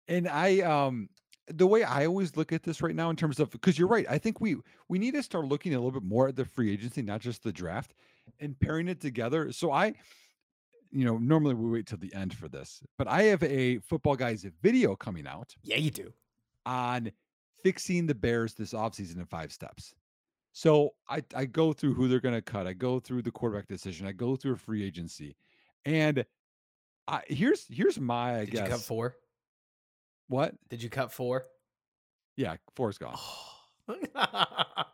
and 0.08 0.28
I 0.28 0.60
um 0.60 1.08
the 1.48 1.66
way 1.66 1.82
I 1.82 2.06
always 2.06 2.36
look 2.36 2.52
at 2.52 2.62
this 2.62 2.80
right 2.80 2.94
now 2.94 3.10
in 3.10 3.16
terms 3.16 3.40
of 3.40 3.50
because 3.50 3.78
you're 3.78 3.88
right. 3.88 4.06
I 4.08 4.18
think 4.18 4.40
we 4.40 4.56
we 4.88 4.98
need 4.98 5.14
to 5.14 5.22
start 5.22 5.46
looking 5.46 5.74
a 5.74 5.78
little 5.78 5.98
bit 6.00 6.08
more 6.08 6.28
at 6.28 6.36
the 6.36 6.44
free 6.44 6.72
agency, 6.72 7.02
not 7.02 7.20
just 7.20 7.42
the 7.42 7.52
draft, 7.52 7.94
and 8.38 8.58
pairing 8.58 8.88
it 8.88 9.00
together. 9.00 9.52
So 9.52 9.72
I 9.72 9.94
you 10.92 11.04
know, 11.04 11.18
normally 11.18 11.54
we 11.54 11.70
wait 11.70 11.86
till 11.86 11.98
the 11.98 12.12
end 12.14 12.34
for 12.34 12.48
this, 12.48 12.82
but 12.98 13.06
I 13.06 13.22
have 13.24 13.42
a 13.44 13.78
football 13.78 14.16
guys 14.16 14.44
video 14.60 14.96
coming 14.96 15.26
out 15.26 15.54
Yeah, 15.62 15.76
you 15.76 15.90
do. 15.92 16.12
on 16.66 17.12
fixing 17.62 18.06
the 18.06 18.14
Bears 18.14 18.54
this 18.54 18.72
offseason 18.72 19.18
in 19.18 19.26
five 19.26 19.52
steps. 19.52 19.94
So 20.52 20.90
I, 21.08 21.22
I 21.34 21.44
go 21.44 21.72
through 21.72 21.94
who 21.94 22.08
they're 22.08 22.18
going 22.18 22.34
to 22.34 22.42
cut. 22.42 22.66
I 22.66 22.72
go 22.72 22.98
through 22.98 23.22
the 23.22 23.30
quarterback 23.30 23.68
decision. 23.68 24.06
I 24.08 24.12
go 24.12 24.34
through 24.34 24.54
a 24.54 24.56
free 24.56 24.82
agency, 24.84 25.36
and 25.84 26.24
I, 27.10 27.22
here's 27.26 27.66
here's 27.68 27.98
my 27.98 28.40
Did 28.40 28.50
guess 28.52 28.60
you 28.64 28.68
cut 28.70 28.80
four? 28.80 29.16
what? 30.28 30.54
Did 30.68 30.82
you 30.82 30.88
cut 30.90 31.12
four? 31.12 31.44
Yeah, 32.36 32.56
four's 32.76 32.98
gone. 32.98 33.18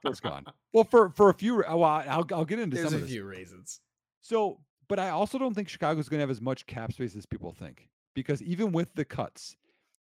Four's 0.02 0.20
gone. 0.20 0.46
Well, 0.72 0.85
for 0.85 1.11
for 1.11 1.29
a 1.31 1.35
few, 1.35 1.62
uh, 1.62 1.76
well, 1.76 1.85
I'll 2.09 2.26
I'll 2.33 2.44
get 2.44 2.59
into 2.59 2.76
There's 2.76 2.88
some 2.88 2.94
a 2.94 2.96
of 2.96 3.02
this. 3.02 3.11
few 3.11 3.24
reasons. 3.24 3.81
So, 4.22 4.59
but 4.88 4.98
I 4.98 5.11
also 5.11 5.38
don't 5.38 5.52
think 5.55 5.68
Chicago's 5.68 6.09
going 6.09 6.18
to 6.18 6.22
have 6.22 6.31
as 6.31 6.40
much 6.40 6.66
cap 6.66 6.92
space 6.92 7.14
as 7.16 7.26
people 7.26 7.52
think 7.52 7.88
because 8.14 8.42
even 8.42 8.72
with 8.72 8.94
the 8.94 9.05
cuts, 9.05 9.57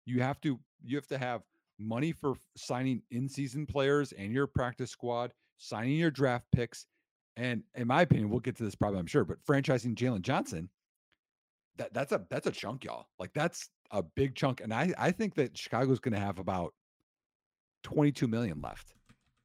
you 0.06 0.22
have 0.22 0.40
to 0.42 0.58
you 0.82 0.96
have 0.96 1.06
to 1.08 1.18
have 1.18 1.42
money 1.78 2.12
for 2.12 2.34
signing 2.56 3.02
in-season 3.10 3.66
players 3.66 4.12
and 4.12 4.32
your 4.32 4.46
practice 4.46 4.90
squad, 4.90 5.32
signing 5.58 5.96
your 5.96 6.10
draft 6.10 6.46
picks, 6.52 6.86
and 7.36 7.62
in 7.74 7.86
my 7.86 8.02
opinion, 8.02 8.30
we'll 8.30 8.40
get 8.40 8.56
to 8.56 8.64
this 8.64 8.74
problem, 8.74 9.00
I'm 9.00 9.06
sure, 9.06 9.24
but 9.24 9.44
franchising 9.44 9.94
Jaylon 9.94 10.22
Johnson, 10.22 10.70
that 11.78 11.94
that's 11.94 12.12
a 12.12 12.24
that's 12.28 12.46
a 12.46 12.50
chunk, 12.50 12.84
y'all. 12.84 13.06
Like 13.18 13.32
that's 13.34 13.68
a 13.90 14.02
big 14.02 14.34
chunk, 14.34 14.60
and 14.60 14.72
I 14.72 14.92
I 14.98 15.10
think 15.10 15.34
that 15.34 15.56
Chicago's 15.56 16.00
going 16.00 16.14
to 16.14 16.20
have 16.20 16.38
about 16.38 16.74
22 17.84 18.26
million 18.26 18.60
left. 18.60 18.94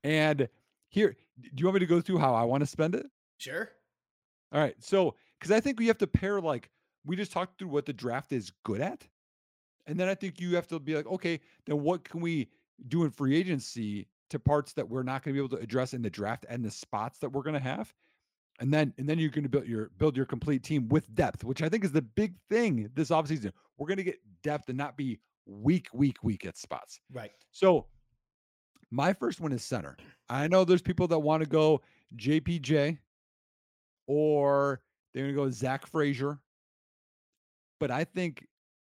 And 0.03 0.47
here, 0.89 1.15
do 1.39 1.49
you 1.55 1.65
want 1.65 1.75
me 1.75 1.79
to 1.79 1.85
go 1.85 2.01
through 2.01 2.17
how 2.17 2.33
I 2.33 2.43
want 2.43 2.61
to 2.61 2.67
spend 2.67 2.95
it? 2.95 3.05
Sure. 3.37 3.69
All 4.51 4.59
right. 4.59 4.75
So, 4.79 5.15
because 5.39 5.51
I 5.51 5.59
think 5.59 5.79
we 5.79 5.87
have 5.87 5.97
to 5.99 6.07
pair 6.07 6.41
like 6.41 6.69
we 7.05 7.15
just 7.15 7.31
talked 7.31 7.57
through 7.57 7.69
what 7.69 7.85
the 7.85 7.93
draft 7.93 8.31
is 8.33 8.51
good 8.63 8.81
at. 8.81 9.07
And 9.87 9.99
then 9.99 10.07
I 10.07 10.15
think 10.15 10.39
you 10.39 10.55
have 10.55 10.67
to 10.67 10.79
be 10.79 10.95
like, 10.95 11.07
okay, 11.07 11.39
then 11.65 11.81
what 11.81 12.03
can 12.03 12.21
we 12.21 12.49
do 12.87 13.03
in 13.03 13.09
free 13.09 13.35
agency 13.35 14.07
to 14.29 14.39
parts 14.39 14.73
that 14.73 14.87
we're 14.87 15.03
not 15.03 15.23
going 15.23 15.35
to 15.35 15.41
be 15.41 15.45
able 15.45 15.57
to 15.57 15.63
address 15.63 15.93
in 15.93 16.01
the 16.01 16.09
draft 16.09 16.45
and 16.49 16.63
the 16.63 16.71
spots 16.71 17.19
that 17.19 17.29
we're 17.29 17.41
going 17.41 17.55
to 17.55 17.59
have? 17.59 17.93
And 18.61 18.73
then 18.73 18.93
and 18.97 19.09
then 19.09 19.19
you're 19.19 19.29
going 19.29 19.43
to 19.43 19.49
build 19.49 19.67
your 19.67 19.89
build 19.97 20.15
your 20.15 20.25
complete 20.25 20.63
team 20.63 20.87
with 20.87 21.13
depth, 21.13 21.43
which 21.43 21.61
I 21.61 21.67
think 21.67 21.83
is 21.83 21.91
the 21.91 22.03
big 22.03 22.35
thing 22.49 22.89
this 22.93 23.09
offseason. 23.09 23.51
We're 23.77 23.87
going 23.87 23.97
to 23.97 24.03
get 24.03 24.19
depth 24.43 24.69
and 24.69 24.77
not 24.77 24.95
be 24.95 25.19
weak, 25.45 25.87
weak, 25.93 26.17
weak 26.23 26.45
at 26.45 26.57
spots. 26.57 26.99
Right. 27.11 27.31
So 27.51 27.87
my 28.91 29.13
first 29.13 29.41
one 29.41 29.51
is 29.51 29.63
center. 29.63 29.97
I 30.29 30.47
know 30.47 30.63
there's 30.63 30.81
people 30.81 31.07
that 31.07 31.19
want 31.19 31.41
to 31.41 31.49
go 31.49 31.81
JPJ 32.15 32.97
or 34.07 34.81
they're 35.13 35.23
going 35.23 35.35
to 35.35 35.41
go 35.41 35.49
Zach 35.49 35.87
Frazier. 35.87 36.39
But 37.79 37.91
I 37.91 38.03
think 38.03 38.45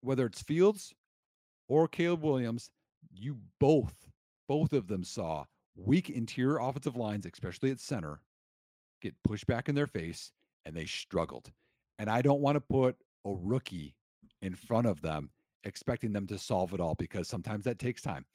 whether 0.01 0.25
it's 0.25 0.41
Fields 0.41 0.93
or 1.67 1.88
Caleb 1.88 2.23
Williams, 2.23 2.69
you 3.12 3.38
both, 3.60 3.93
both 4.47 4.73
of 4.73 4.88
them 4.88 5.03
saw 5.03 5.45
weak 5.75 6.10
interior 6.10 6.60
offensive 6.60 6.95
lines, 6.95 7.25
especially 7.25 7.71
at 7.71 7.80
center, 7.80 8.21
get 9.02 9.16
pushed 9.24 9.48
back 9.48 9.70
in 9.70 9.76
their 9.76 9.88
face 9.88 10.32
and 10.66 10.76
they 10.76 10.86
struggled. 10.86 11.52
And 12.00 12.10
I 12.10 12.22
don't 12.22 12.42
want 12.42 12.56
to 12.56 12.62
put 12.62 12.96
a 13.26 13.32
rookie 13.34 13.96
in 14.42 14.56
front 14.56 14.88
of 14.88 15.02
them 15.02 15.30
expecting 15.64 16.14
them 16.14 16.28
to 16.28 16.38
solve 16.38 16.74
it 16.74 16.80
all 16.80 16.96
because 16.96 17.28
sometimes 17.28 17.66
that 17.66 17.80
takes 17.80 18.02
time. 18.02 18.26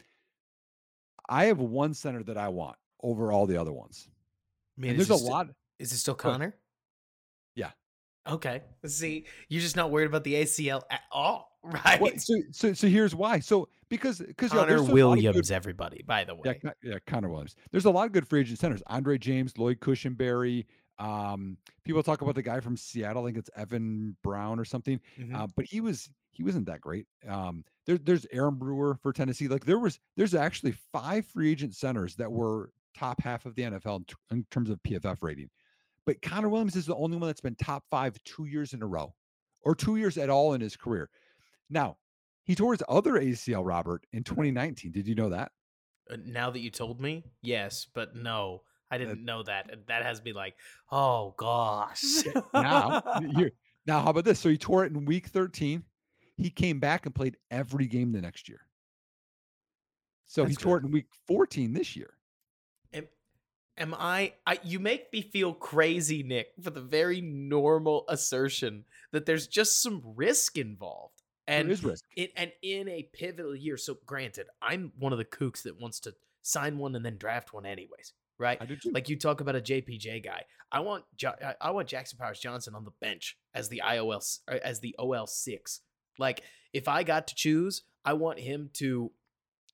I 1.29 1.45
have 1.45 1.59
one 1.59 1.95
center 1.95 2.23
that 2.25 2.37
I 2.37 2.49
want 2.49 2.77
over 3.03 3.33
all 3.33 3.47
the 3.47 3.57
other 3.57 3.73
ones. 3.73 4.09
I 4.77 4.81
mean, 4.81 4.97
there's 4.97 5.11
a 5.11 5.15
it 5.15 5.19
sti- 5.19 5.31
lot. 5.31 5.49
Is 5.79 5.93
it 5.93 5.99
still. 5.99 6.15
Connor? 6.15 6.55
Yeah. 7.55 7.71
Okay. 8.29 8.63
See, 8.87 9.27
you're 9.49 9.61
just 9.61 9.77
not 9.77 9.91
worried 9.91 10.07
about 10.07 10.25
the 10.25 10.35
ACL 10.35 10.83
at 10.91 11.01
all, 11.11 11.52
right? 11.63 12.01
Well, 12.01 12.13
so, 12.19 12.35
so, 12.51 12.73
so 12.73 12.87
here's 12.89 13.15
why. 13.15 13.41
So 13.41 13.69
because 13.89 14.19
because 14.19 14.51
Connor 14.51 14.83
Williams, 14.83 15.51
everybody. 15.51 16.03
By 16.07 16.25
the 16.25 16.35
way, 16.35 16.59
Yeah, 16.65 16.71
yeah, 16.83 16.99
Connor 17.07 17.29
Williams. 17.29 17.57
There's 17.71 17.85
a 17.85 17.91
lot 17.91 18.07
of 18.07 18.13
good 18.13 18.27
free 18.29 18.41
agent 18.41 18.59
centers. 18.59 18.83
Andre 18.87 19.19
James, 19.19 19.57
Lloyd 19.59 19.81
Cushenberry. 19.81 20.67
Um, 20.99 21.57
people 21.85 22.03
talk 22.03 22.23
about 22.23 22.35
the 22.35 22.43
guy 22.43 22.61
from 22.61 22.77
Seattle. 22.77 23.23
I 23.25 23.27
think 23.27 23.39
it's 23.39 23.51
Evan 23.57 24.17
Brown 24.23 24.59
or 24.59 24.65
something. 24.65 25.01
Mhm. 25.19 25.35
Uh, 25.35 25.47
but 25.57 25.65
he 25.65 25.81
was 25.81 26.09
he 26.31 26.43
wasn't 26.43 26.67
that 26.67 26.81
great. 26.81 27.07
Um, 27.29 27.65
there, 27.87 27.99
there's 27.99 28.27
Aaron 28.33 28.55
Brewer 28.55 28.97
for 29.03 29.13
Tennessee. 29.13 29.49
Like 29.49 29.65
there 29.65 29.79
was 29.79 29.99
there's 30.17 30.35
actually 30.35 30.75
five 30.93 31.27
free 31.27 31.51
agent 31.51 31.75
centers 31.75 32.15
that 32.17 32.31
were 32.31 32.71
top 32.97 33.21
half 33.23 33.47
of 33.47 33.55
the 33.55 33.63
NFL 33.63 33.97
in, 33.99 34.05
t- 34.05 34.15
in 34.31 34.47
terms 34.51 34.71
of 34.71 34.79
PFF 34.83 35.19
rating. 35.23 35.49
But 36.05 36.21
Connor 36.23 36.49
Williams 36.49 36.77
is 36.77 36.87
the 36.87 36.97
only 36.97 37.17
one 37.17 37.29
that's 37.29 37.41
been 37.41 37.55
top 37.57 37.85
five 37.91 38.17
two 38.25 38.45
years 38.47 38.73
in 38.75 38.83
a 38.83 38.87
row, 38.87 39.15
or 39.63 39.75
two 39.75 39.97
years 39.97 40.19
at 40.19 40.31
all 40.31 40.55
in 40.55 40.61
his 40.61 40.77
career. 40.77 41.11
Now 41.73 41.97
he 42.45 42.55
tore 42.55 42.73
his 42.73 42.83
other 42.89 43.13
ACL, 43.13 43.65
Robert, 43.65 44.07
in 44.13 44.25
2019. 44.25 44.93
Did 44.93 45.07
you 45.07 45.15
know 45.15 45.31
that? 45.31 45.53
Uh, 46.11 46.17
now 46.25 46.51
that 46.51 46.61
you 46.61 46.71
told 46.71 47.01
me, 47.01 47.25
yes, 47.41 47.87
but 47.95 48.15
no, 48.15 48.63
I 48.91 48.99
didn't 48.99 49.25
know 49.25 49.43
that, 49.45 49.73
and 49.73 49.83
that 49.87 50.03
has 50.03 50.23
me 50.23 50.33
like, 50.33 50.55
oh 50.91 51.35
gosh. 51.39 52.03
now, 52.55 53.03
now 53.87 54.01
how 54.03 54.11
about 54.11 54.25
this? 54.25 54.39
So 54.39 54.49
he 54.49 54.59
tore 54.59 54.85
it 54.85 54.93
in 54.93 55.07
week 55.07 55.29
13. 55.29 55.83
He 56.37 56.51
came 56.51 56.81
back 56.81 57.07
and 57.07 57.15
played 57.15 57.37
every 57.51 57.87
game 57.87 58.13
the 58.13 58.21
next 58.21 58.49
year. 58.49 58.61
So 60.27 60.45
he 60.45 60.53
That's 60.53 60.63
tore 60.63 60.79
it 60.79 60.85
in 60.85 60.91
week 60.91 61.07
14 61.27 61.73
this 61.73 61.95
year. 61.95 62.15
am, 62.93 63.07
am 63.77 63.95
I, 63.99 64.33
I? 64.47 64.59
You 64.63 64.79
make 64.79 65.13
me 65.13 65.23
feel 65.23 65.53
crazy, 65.53 66.23
Nick, 66.23 66.49
for 66.61 66.71
the 66.71 66.81
very 66.81 67.21
normal 67.21 68.05
assertion 68.09 68.85
that 69.13 69.27
there's 69.27 69.47
just 69.47 69.83
some 69.83 70.03
risk 70.17 70.59
involved, 70.59 71.22
and 71.47 71.69
there 71.69 71.73
is 71.73 71.85
risk. 71.85 72.05
it 72.17 72.33
and 72.37 72.53
in 72.63 72.89
a 72.89 73.09
pivotal 73.13 73.55
year. 73.57 73.77
So, 73.77 73.97
granted, 74.07 74.47
I'm 74.61 74.93
one 74.99 75.13
of 75.13 75.19
the 75.19 75.25
kooks 75.25 75.63
that 75.63 75.81
wants 75.81 76.01
to 76.01 76.15
sign 76.43 76.79
one 76.79 76.95
and 76.97 77.05
then 77.05 77.17
draft 77.19 77.53
one, 77.53 77.67
anyways, 77.67 78.13
right? 78.39 78.59
I 78.61 78.65
do 78.67 78.77
too. 78.77 78.91
Like 78.93 79.09
you 79.09 79.17
talk 79.19 79.41
about 79.41 79.57
a 79.57 79.61
JPJ 79.61 80.25
guy. 80.25 80.45
I 80.71 80.81
want 80.81 81.05
I- 81.25 81.55
I 81.61 81.71
want 81.71 81.89
Jackson 81.89 82.19
Powers 82.19 82.41
Johnson 82.41 82.75
on 82.75 82.85
the 82.85 82.93
bench 83.01 83.37
as 83.55 83.69
the 83.69 83.83
IOL 83.85 84.39
uh, 84.49 84.59
as 84.65 84.81
the 84.81 84.95
OL 84.99 85.27
six. 85.27 85.81
Like 86.19 86.43
if 86.73 86.89
I 86.89 87.03
got 87.03 87.27
to 87.29 87.35
choose, 87.35 87.83
I 88.05 88.15
want 88.15 88.39
him 88.41 88.71
to 88.75 89.13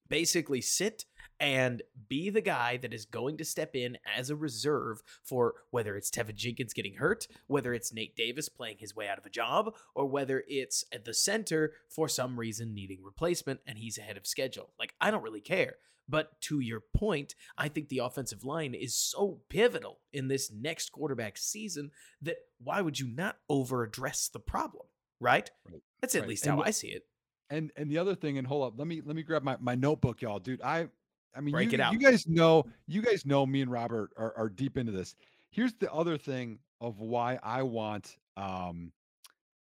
basically 0.09 0.61
sit 0.61 1.05
and 1.41 1.83
be 2.09 2.31
the 2.31 2.41
guy 2.41 2.77
that 2.79 2.93
is 2.93 3.05
going 3.05 3.37
to 3.39 3.45
step 3.45 3.77
in 3.77 3.99
as 4.17 4.31
a 4.31 4.37
reserve 4.37 5.03
for 5.23 5.55
whether 5.71 5.97
it's 5.97 6.11
Teven 6.11 6.35
Jenkins 6.35 6.73
getting 6.73 6.95
hurt, 6.95 7.29
whether 7.47 7.73
it's 7.75 7.93
Nate 7.93 8.17
Davis 8.17 8.49
playing 8.49 8.79
his 8.79 8.97
way 8.97 9.09
out 9.09 9.19
of 9.19 9.27
a 9.27 9.31
job, 9.31 9.75
or 9.95 10.07
whether 10.07 10.45
it's 10.49 10.85
at 10.93 11.05
the 11.05 11.15
center 11.15 11.73
for 11.89 12.09
some 12.09 12.39
reason 12.39 12.75
needing 12.75 13.03
replacement 13.03 13.61
and 13.67 13.79
he's 13.79 13.99
ahead 13.99 14.17
of 14.17 14.27
schedule. 14.27 14.71
Like 14.79 14.95
I 15.01 15.11
don't 15.11 15.23
really 15.23 15.41
care. 15.41 15.77
But 16.11 16.41
to 16.43 16.61
your 16.61 16.81
point, 16.81 17.35
I 17.59 17.69
think 17.69 17.91
the 17.91 17.99
offensive 17.99 18.43
line 18.43 18.73
is 18.73 18.95
so 18.97 19.41
pivotal 19.51 19.99
in 20.11 20.29
this 20.29 20.51
next 20.51 20.91
quarterback 20.91 21.37
season 21.37 21.91
that 22.23 22.37
why 22.59 22.81
would 22.81 22.99
you 22.99 23.07
not 23.07 23.37
over 23.51 23.83
address 23.83 24.29
the 24.29 24.41
problem, 24.41 24.87
right? 25.21 25.51
Right. 25.71 25.83
That's 26.01 26.15
at 26.15 26.21
Right, 26.23 26.29
least 26.31 26.47
and 26.47 26.57
how 26.57 26.63
I 26.63 26.71
see 26.71 26.89
it. 26.89 27.05
And 27.51 27.71
and 27.77 27.91
the 27.91 27.99
other 27.99 28.15
thing, 28.15 28.39
and 28.39 28.47
hold 28.47 28.67
up, 28.67 28.79
let 28.79 28.87
me 28.87 29.03
let 29.05 29.17
me 29.17 29.23
grab 29.23 29.43
my 29.43 29.57
my 29.61 29.75
notebook, 29.75 30.23
y'all, 30.23 30.39
dude. 30.39 30.63
I 30.63 30.89
I 31.37 31.41
mean, 31.41 31.53
Break 31.53 31.73
you, 31.73 31.75
it 31.77 31.81
out. 31.81 31.93
you 31.93 31.99
guys 31.99 32.27
know, 32.27 32.65
you 32.87 33.01
guys 33.03 33.25
know, 33.25 33.47
me 33.47 33.61
and 33.63 33.71
Robert 33.71 34.11
are, 34.17 34.35
are 34.37 34.49
deep 34.49 34.77
into 34.77 34.93
this. 34.93 35.15
Here's 35.51 35.75
the 35.75 35.93
other 35.93 36.17
thing 36.19 36.59
of 36.81 36.99
why 37.01 37.39
I 37.43 37.63
want 37.63 38.17
um 38.37 38.93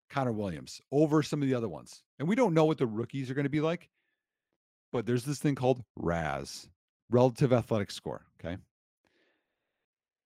Connor 0.10 0.32
Williams 0.32 0.82
over 0.92 1.24
some 1.24 1.42
of 1.42 1.48
the 1.48 1.56
other 1.56 1.68
ones, 1.68 2.04
and 2.20 2.28
we 2.28 2.36
don't 2.36 2.54
know 2.54 2.66
what 2.66 2.78
the 2.78 2.86
rookies 2.88 3.30
are 3.30 3.34
going 3.34 3.44
to 3.46 3.50
be 3.50 3.62
like, 3.62 3.90
but 4.94 5.06
there's 5.06 5.24
this 5.26 5.40
thing 5.40 5.56
called 5.56 5.84
RAS, 5.98 6.70
relative 7.10 7.52
athletic 7.52 7.92
score. 7.92 8.26
Okay, 8.40 8.58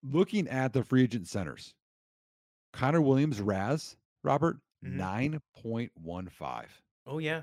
looking 0.03 0.47
at 0.47 0.73
the 0.73 0.83
free 0.83 1.03
agent 1.03 1.27
centers, 1.27 1.73
Connor 2.73 3.01
Williams 3.01 3.41
RAS, 3.41 3.95
Robert 4.23 4.57
Mhm. 4.85 4.93
nine 4.93 5.41
point 5.55 5.91
one 5.95 6.27
five. 6.29 6.69
Oh 7.05 7.17
yeah. 7.17 7.41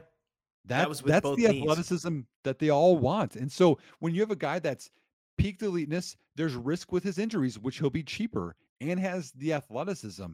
That's 0.66 0.88
was 0.88 1.02
with 1.02 1.12
that's 1.12 1.28
the 1.36 1.36
knees. 1.36 1.62
athleticism 1.62 2.20
that 2.44 2.58
they 2.58 2.70
all 2.70 2.96
want. 2.96 3.36
And 3.36 3.50
so 3.50 3.78
when 4.00 4.14
you 4.14 4.20
have 4.20 4.30
a 4.30 4.36
guy 4.36 4.58
that's 4.58 4.90
peaked 5.38 5.62
eliteness, 5.62 6.16
there's 6.34 6.54
risk 6.54 6.92
with 6.92 7.04
his 7.04 7.18
injuries, 7.18 7.58
which 7.58 7.78
he'll 7.78 7.90
be 7.90 8.02
cheaper 8.02 8.56
and 8.80 8.98
has 8.98 9.32
the 9.32 9.52
athleticism. 9.52 10.26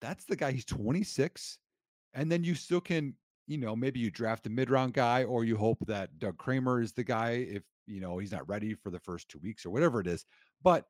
That's 0.00 0.24
the 0.24 0.36
guy. 0.36 0.52
He's 0.52 0.64
26. 0.64 1.58
And 2.14 2.30
then 2.30 2.44
you 2.44 2.54
still 2.54 2.80
can, 2.80 3.14
you 3.46 3.58
know, 3.58 3.74
maybe 3.74 4.00
you 4.00 4.10
draft 4.10 4.46
a 4.46 4.50
mid-round 4.50 4.92
guy 4.92 5.24
or 5.24 5.44
you 5.44 5.56
hope 5.56 5.78
that 5.86 6.18
Doug 6.18 6.36
Kramer 6.36 6.80
is 6.80 6.92
the 6.92 7.04
guy 7.04 7.46
if, 7.48 7.62
you 7.86 8.00
know, 8.00 8.18
he's 8.18 8.32
not 8.32 8.48
ready 8.48 8.74
for 8.74 8.90
the 8.90 9.00
first 9.00 9.28
two 9.28 9.38
weeks 9.42 9.64
or 9.64 9.70
whatever 9.70 10.00
it 10.00 10.06
is. 10.06 10.24
But 10.62 10.86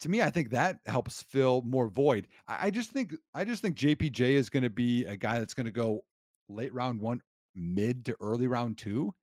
to 0.00 0.08
me, 0.08 0.22
I 0.22 0.30
think 0.30 0.50
that 0.50 0.78
helps 0.86 1.22
fill 1.22 1.62
more 1.62 1.88
void. 1.88 2.26
I, 2.48 2.66
I 2.66 2.70
just 2.70 2.90
think 2.90 3.14
I 3.34 3.44
just 3.44 3.62
think 3.62 3.76
JPJ 3.76 4.20
is 4.20 4.50
going 4.50 4.62
to 4.62 4.70
be 4.70 5.04
a 5.04 5.16
guy 5.16 5.38
that's 5.38 5.54
going 5.54 5.66
to 5.66 5.72
go 5.72 6.04
late 6.48 6.74
round 6.74 7.00
one, 7.00 7.22
mid 7.56 8.04
to 8.06 8.16
early 8.20 8.46
round 8.46 8.78
two, 8.78 9.14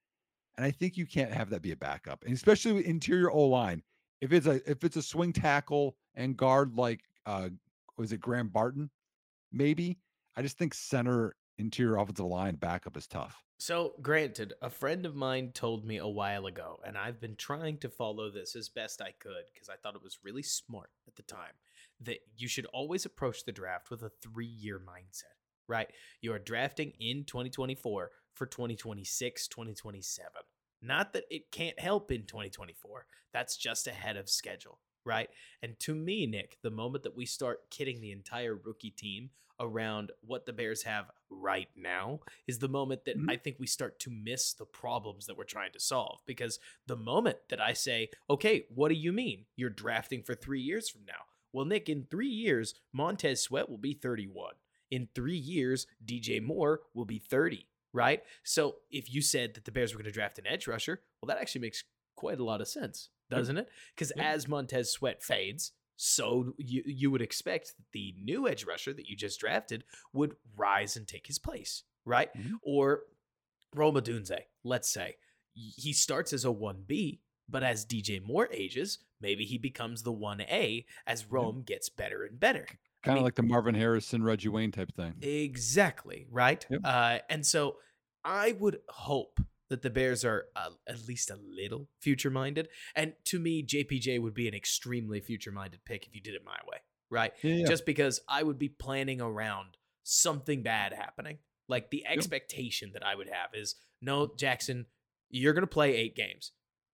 and 0.57 0.65
I 0.65 0.71
think 0.71 0.97
you 0.97 1.05
can't 1.05 1.31
have 1.31 1.49
that 1.51 1.61
be 1.61 1.71
a 1.71 1.77
backup, 1.77 2.23
and 2.23 2.34
especially 2.34 2.73
with 2.73 2.86
interior 2.86 3.31
O 3.31 3.41
line. 3.47 3.84
If 4.21 4.31
it's 4.34 4.47
a 4.47 4.61
if 4.69 4.84
it's 4.84 4.95
a 4.95 5.01
swing 5.01 5.34
tackle 5.34 5.95
and 6.15 6.38
guard 6.38 6.75
like 6.75 7.01
uh 7.25 7.49
was 7.97 8.11
it 8.11 8.21
Graham 8.21 8.47
Barton, 8.49 8.89
maybe. 9.51 9.99
I 10.36 10.41
just 10.41 10.57
think 10.57 10.73
center 10.73 11.36
interior 11.57 11.97
offensive 11.97 12.25
line 12.25 12.55
backup 12.55 12.97
is 12.97 13.07
tough. 13.07 13.43
So, 13.59 13.93
granted, 14.01 14.53
a 14.61 14.69
friend 14.69 15.05
of 15.05 15.15
mine 15.15 15.51
told 15.53 15.86
me 15.86 15.97
a 15.97 16.07
while 16.07 16.47
ago, 16.47 16.79
and 16.86 16.97
I've 16.97 17.21
been 17.21 17.36
trying 17.36 17.77
to 17.77 17.89
follow 17.89 18.29
this 18.29 18.55
as 18.55 18.67
best 18.67 19.01
I 19.01 19.13
could 19.19 19.45
because 19.53 19.69
I 19.69 19.75
thought 19.75 19.95
it 19.95 20.03
was 20.03 20.19
really 20.23 20.43
smart 20.43 20.89
at 21.07 21.15
the 21.15 21.21
time, 21.21 21.53
that 22.01 22.19
you 22.36 22.47
should 22.47 22.65
always 22.73 23.05
approach 23.05 23.45
the 23.45 23.51
draft 23.51 23.89
with 23.89 24.01
a 24.01 24.11
three 24.21 24.47
year 24.47 24.79
mindset, 24.79 25.38
right? 25.67 25.88
You 26.19 26.34
are 26.34 26.39
drafting 26.39 26.93
in 26.99 27.23
2024 27.23 28.11
for 28.34 28.45
2026, 28.45 29.47
2027. 29.47 30.31
Not 30.81 31.13
that 31.13 31.23
it 31.29 31.51
can't 31.51 31.79
help 31.79 32.11
in 32.11 32.23
2024, 32.25 33.05
that's 33.31 33.55
just 33.57 33.88
ahead 33.88 34.17
of 34.17 34.29
schedule, 34.29 34.79
right? 35.05 35.29
And 35.61 35.79
to 35.81 35.95
me, 35.95 36.25
Nick, 36.25 36.57
the 36.61 36.69
moment 36.71 37.03
that 37.03 37.15
we 37.15 37.25
start 37.25 37.69
kidding 37.69 38.01
the 38.01 38.11
entire 38.11 38.55
rookie 38.55 38.91
team 38.91 39.29
around 39.59 40.11
what 40.21 40.45
the 40.45 40.51
Bears 40.51 40.84
have 40.84 41.09
right 41.29 41.69
now 41.75 42.19
is 42.47 42.59
the 42.59 42.67
moment 42.67 43.05
that 43.05 43.17
Mhm. 43.17 43.29
I 43.31 43.38
think 43.38 43.59
we 43.59 43.67
start 43.67 43.99
to 43.99 44.09
miss 44.09 44.51
the 44.53 44.65
problems 44.65 45.27
that 45.27 45.38
we're 45.38 45.43
trying 45.45 45.71
to 45.73 45.79
solve. 45.79 46.21
Because 46.25 46.59
the 46.88 46.97
moment 46.97 47.38
that 47.49 47.61
I 47.61 47.73
say, 47.73 48.09
okay, 48.29 48.65
what 48.69 48.89
do 48.89 48.95
you 48.95 49.13
mean? 49.13 49.45
You're 49.55 49.69
drafting 49.69 50.23
for 50.23 50.36
three 50.36 50.61
years 50.61 50.89
from 50.89 51.05
now. 51.05 51.27
Well, 51.53 51.65
Nick, 51.65 51.88
in 51.88 52.07
three 52.07 52.27
years, 52.27 52.73
Montez 52.91 53.41
Sweat 53.41 53.69
will 53.69 53.77
be 53.77 53.93
31. 53.93 54.55
In 54.89 55.07
three 55.13 55.38
years, 55.38 55.88
DJ 56.03 56.39
Moore 56.41 56.81
will 56.93 57.05
be 57.05 57.19
30, 57.19 57.67
right? 57.94 58.22
So 58.44 58.78
if 58.91 59.14
you 59.14 59.22
said 59.22 59.54
that 59.54 59.66
the 59.66 59.72
Bears 59.72 59.94
were 59.94 60.00
going 60.00 60.12
to 60.12 60.12
draft 60.12 60.39
an 60.39 60.48
edge 60.48 60.68
rusher, 60.68 61.02
well, 61.22 61.28
that 61.28 61.38
actually 61.41 61.62
makes 61.62 61.84
quite 62.16 62.39
a 62.39 62.44
lot 62.44 62.60
of 62.62 62.68
sense, 62.68 63.10
doesn't 63.30 63.58
it? 63.58 63.70
Because 63.96 64.12
Yep. 64.16 64.26
as 64.26 64.48
Montez 64.48 64.91
Sweat 64.91 65.24
fades, 65.24 65.72
so 65.96 66.54
you 66.58 66.82
you 66.86 67.12
would 67.12 67.22
expect 67.22 67.74
the 67.91 68.14
new 68.20 68.48
edge 68.48 68.66
rusher 68.66 68.94
that 68.94 69.08
you 69.08 69.16
just 69.16 69.39
drafted 69.39 69.84
would 70.12 70.36
rise 70.58 70.98
and 70.98 71.08
take 71.08 71.28
his 71.28 71.38
place, 71.39 71.84
right? 72.04 72.34
Mhm. 72.36 72.56
Or 72.64 73.04
Rome 73.76 73.96
Odunze, 73.96 74.39
let's 74.64 74.89
say 74.89 75.18
he 75.54 75.94
starts 75.94 76.34
as 76.34 76.46
a 76.46 76.52
1B, 76.52 77.22
but 77.48 77.64
as 77.64 77.86
DJ 77.86 78.20
Moore 78.20 78.50
ages, 78.52 79.00
maybe 79.22 79.46
he 79.46 79.58
becomes 79.60 80.02
the 80.02 80.12
1A 80.12 80.86
as 81.06 81.26
Rome 81.32 81.62
gets 81.62 81.89
better 81.89 82.24
and 82.24 82.39
better. 82.39 82.68
Kind 83.04 83.18
of 83.18 83.20
mean- 83.20 83.26
like 83.26 83.36
the 83.36 83.43
Marvin 83.43 83.76
Harrison, 83.76 84.24
Reggie 84.24 84.49
Wayne 84.49 84.72
type 84.72 84.93
thing. 84.95 85.16
Exactly, 85.22 86.26
right? 86.32 86.66
Yep. 86.70 86.82
Uh, 86.84 87.20
and 87.30 87.45
so 87.45 87.78
I 88.24 88.54
would 88.54 88.80
hope 88.89 89.39
that 89.70 89.82
the 89.82 89.89
Bears 89.89 90.24
are 90.24 90.45
uh, 90.56 90.70
at 90.88 91.08
least 91.08 91.30
a 91.30 91.36
little 91.36 91.88
future 91.99 92.30
minded. 92.30 92.70
And 92.95 93.14
to 93.26 93.39
me, 93.39 93.66
JPJ 93.66 94.22
would 94.22 94.34
be 94.34 94.47
an 94.47 94.54
extremely 94.54 95.20
future 95.20 95.51
minded 95.51 95.84
pick 95.86 96.06
if 96.06 96.16
you 96.16 96.22
did 96.22 96.36
it 96.36 96.43
my 96.45 96.58
way, 96.70 96.78
right? 97.10 97.34
Yeah, 97.41 97.56
yeah. 97.56 97.68
Just 97.68 97.86
because 97.86 98.22
I 98.30 98.43
would 98.43 98.60
be 98.60 98.70
planning 98.70 99.20
around 99.20 99.78
something 100.04 100.64
bad 100.64 100.93
happening. 100.93 101.39
Like 101.68 101.89
the 101.89 102.06
expectation 102.06 102.91
that 102.93 103.06
I 103.06 103.16
would 103.16 103.30
have 103.30 103.49
is 103.54 103.76
no, 104.01 104.32
Jackson, 104.38 104.86
you're 105.30 105.54
going 105.54 105.62
to 105.62 105.68
play 105.68 105.95
eight 105.95 106.16
games. 106.16 106.51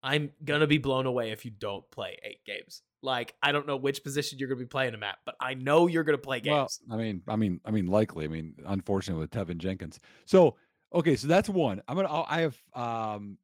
I'm 0.03 0.31
going 0.43 0.61
to 0.61 0.67
be 0.67 0.77
blown 0.77 1.05
away 1.05 1.31
if 1.31 1.45
you 1.45 1.51
don't 1.51 1.89
play 1.91 2.19
eight 2.23 2.43
games. 2.45 2.81
Like, 3.01 3.35
I 3.41 3.51
don't 3.51 3.67
know 3.67 3.77
which 3.77 4.03
position 4.03 4.39
you're 4.39 4.47
going 4.47 4.59
to 4.59 4.65
be 4.65 4.69
playing 4.69 4.93
him 4.93 5.03
at, 5.03 5.17
but 5.25 5.35
I 5.39 5.53
know 5.53 5.87
you're 5.87 6.03
going 6.03 6.17
to 6.17 6.21
play 6.21 6.41
Well, 6.45 6.63
games. 6.63 6.79
I 6.91 6.95
mean, 6.95 7.21
I 7.27 7.35
mean, 7.35 7.61
I 7.65 7.71
mean, 7.71 7.87
likely. 7.87 8.25
I 8.25 8.27
mean, 8.27 8.55
unfortunately 8.65 9.21
with 9.21 9.31
Teven 9.31 9.57
Jenkins. 9.57 9.99
So, 10.25 10.55
okay, 10.93 11.15
so 11.15 11.27
that's 11.27 11.49
one. 11.49 11.81
I'm 11.87 11.95
gonna. 11.95 12.09
I'll- 12.09 12.25
have 12.25 12.57
um 12.73 13.37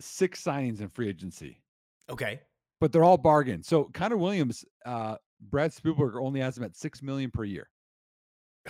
six 0.00 0.42
signings 0.42 0.80
in 0.80 0.88
free 0.88 1.08
agency, 1.08 1.60
okay. 2.08 2.40
but 2.80 2.92
they're 2.92 3.04
all 3.04 3.18
bargain. 3.18 3.62
So 3.62 3.84
Connor 3.92 4.16
Williams, 4.16 4.64
uh, 4.86 5.16
Brad 5.40 5.72
Spielberger 5.72 6.22
only 6.22 6.40
has 6.40 6.56
him 6.56 6.64
at 6.64 6.76
six 6.76 7.02
million 7.02 7.30
per 7.30 7.44
year. 7.44 7.68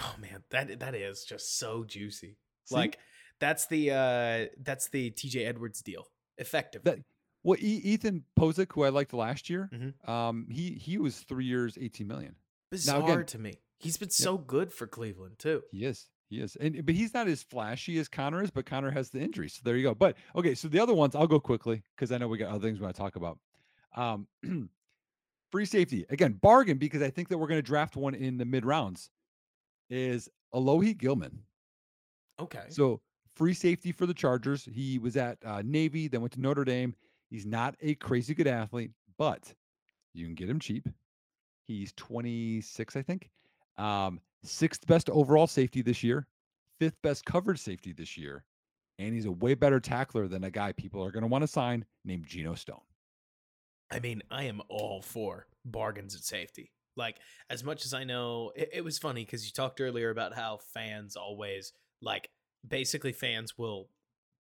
Oh 0.00 0.14
man, 0.20 0.42
that 0.50 0.80
that 0.80 0.94
is 0.94 1.24
just 1.24 1.58
so 1.58 1.84
juicy. 1.84 2.38
See? 2.64 2.74
Like 2.74 2.98
that's 3.40 3.66
the 3.66 3.90
uh 3.90 4.46
that's 4.62 4.88
the 4.88 5.10
TJ 5.10 5.46
Edwards 5.46 5.82
deal. 5.82 6.06
Effectively. 6.38 6.92
that. 6.92 7.04
Well, 7.48 7.58
e- 7.60 7.80
Ethan 7.82 8.24
Pocic, 8.38 8.72
who 8.74 8.82
I 8.82 8.90
liked 8.90 9.14
last 9.14 9.48
year, 9.48 9.70
Mhm. 9.72 10.06
um, 10.08 10.46
he 10.50 10.74
he 10.74 10.98
was 10.98 11.20
three 11.20 11.46
years, 11.46 11.78
eighteen 11.80 12.06
million. 12.06 12.36
Bizarre 12.70 13.02
again- 13.12 13.26
to 13.26 13.38
me. 13.38 13.54
He's 13.78 13.96
been 13.96 14.10
so 14.10 14.36
good 14.36 14.70
for 14.72 14.86
Cleveland 14.86 15.38
too. 15.38 15.62
He 15.70 15.84
is. 15.86 16.08
He 16.28 16.40
is. 16.40 16.56
And 16.56 16.84
but 16.84 16.94
he's 16.94 17.14
not 17.14 17.26
as 17.26 17.42
flashy 17.42 17.98
as 17.98 18.06
Connor 18.08 18.42
is, 18.42 18.50
but 18.50 18.66
Connor 18.66 18.90
has 18.90 19.08
the 19.08 19.20
injury. 19.20 19.48
So 19.48 19.60
there 19.64 19.76
you 19.76 19.82
go. 19.82 19.94
But 19.94 20.18
okay, 20.36 20.54
so 20.54 20.68
the 20.68 20.78
other 20.78 20.92
ones 20.92 21.14
I'll 21.14 21.26
go 21.26 21.40
quickly 21.40 21.82
because 21.96 22.12
I 22.12 22.18
know 22.18 22.28
we 22.28 22.36
got 22.36 22.50
other 22.50 22.66
things 22.68 22.78
we 22.80 22.84
want 22.84 22.96
to 22.96 23.00
talk 23.00 23.16
about. 23.16 23.38
Um 23.96 24.28
free 25.50 25.64
safety. 25.64 26.04
Again, 26.10 26.34
bargain 26.34 26.76
because 26.76 27.00
I 27.00 27.08
think 27.08 27.28
that 27.28 27.38
we're 27.38 27.46
going 27.48 27.58
to 27.58 27.62
draft 27.62 27.96
one 27.96 28.14
in 28.14 28.36
the 28.36 28.44
mid 28.44 28.66
rounds 28.66 29.10
is 29.88 30.28
Alohi 30.52 30.94
Gilman. 30.98 31.44
Okay. 32.38 32.66
So 32.68 33.00
free 33.36 33.54
safety 33.54 33.90
for 33.92 34.04
the 34.04 34.12
Chargers. 34.12 34.66
He 34.66 34.98
was 34.98 35.16
at 35.16 35.38
uh, 35.46 35.62
Navy, 35.64 36.08
then 36.08 36.20
went 36.20 36.34
to 36.34 36.40
Notre 36.40 36.64
Dame. 36.66 36.94
He's 37.30 37.46
not 37.46 37.76
a 37.80 37.94
crazy 37.94 38.34
good 38.34 38.46
athlete, 38.46 38.90
but 39.18 39.52
you 40.14 40.24
can 40.24 40.34
get 40.34 40.48
him 40.48 40.60
cheap. 40.60 40.88
He's 41.66 41.92
26, 41.92 42.96
I 42.96 43.02
think. 43.02 43.30
Um, 43.76 44.20
sixth 44.42 44.86
best 44.86 45.10
overall 45.10 45.46
safety 45.46 45.82
this 45.82 46.02
year, 46.02 46.26
fifth 46.78 47.00
best 47.02 47.24
coverage 47.24 47.60
safety 47.60 47.92
this 47.92 48.16
year, 48.16 48.44
and 48.98 49.14
he's 49.14 49.26
a 49.26 49.32
way 49.32 49.54
better 49.54 49.80
tackler 49.80 50.26
than 50.26 50.44
a 50.44 50.50
guy 50.50 50.72
people 50.72 51.04
are 51.04 51.10
going 51.10 51.22
to 51.22 51.28
want 51.28 51.42
to 51.42 51.48
sign 51.48 51.84
named 52.04 52.26
Geno 52.26 52.54
Stone. 52.54 52.80
I 53.90 54.00
mean, 54.00 54.22
I 54.30 54.44
am 54.44 54.60
all 54.68 55.02
for 55.02 55.46
bargains 55.64 56.14
at 56.14 56.22
safety. 56.22 56.72
Like, 56.96 57.18
as 57.48 57.62
much 57.62 57.84
as 57.84 57.94
I 57.94 58.04
know, 58.04 58.52
it, 58.56 58.70
it 58.72 58.84
was 58.84 58.98
funny 58.98 59.24
because 59.24 59.46
you 59.46 59.52
talked 59.52 59.80
earlier 59.80 60.10
about 60.10 60.34
how 60.34 60.58
fans 60.74 61.16
always, 61.16 61.72
like, 62.02 62.28
basically 62.66 63.12
fans 63.12 63.56
will 63.56 63.88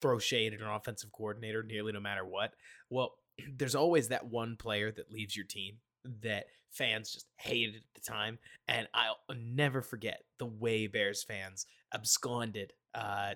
throw 0.01 0.19
shade 0.19 0.55
at 0.55 0.61
an 0.61 0.67
offensive 0.67 1.13
coordinator 1.13 1.63
nearly 1.63 1.93
no 1.93 2.01
matter 2.01 2.25
what. 2.25 2.55
Well, 2.91 3.15
there's 3.57 3.75
always 3.75 4.09
that 4.09 4.27
one 4.27 4.57
player 4.57 4.93
that 4.93 5.11
leaves 5.11 5.37
your 5.37 5.47
team 5.47 5.79
that 6.23 6.47
fans 6.71 7.13
just 7.13 7.27
hated 7.39 7.77
at 7.77 7.83
the 7.95 8.01
time. 8.01 8.39
And 8.69 8.89
I'll 8.93 9.19
never 9.37 9.81
forget 9.81 10.23
the 10.39 10.47
way 10.47 10.87
Bears 10.87 11.23
fans 11.23 11.67
absconded. 11.95 12.73
Uh, 12.95 13.35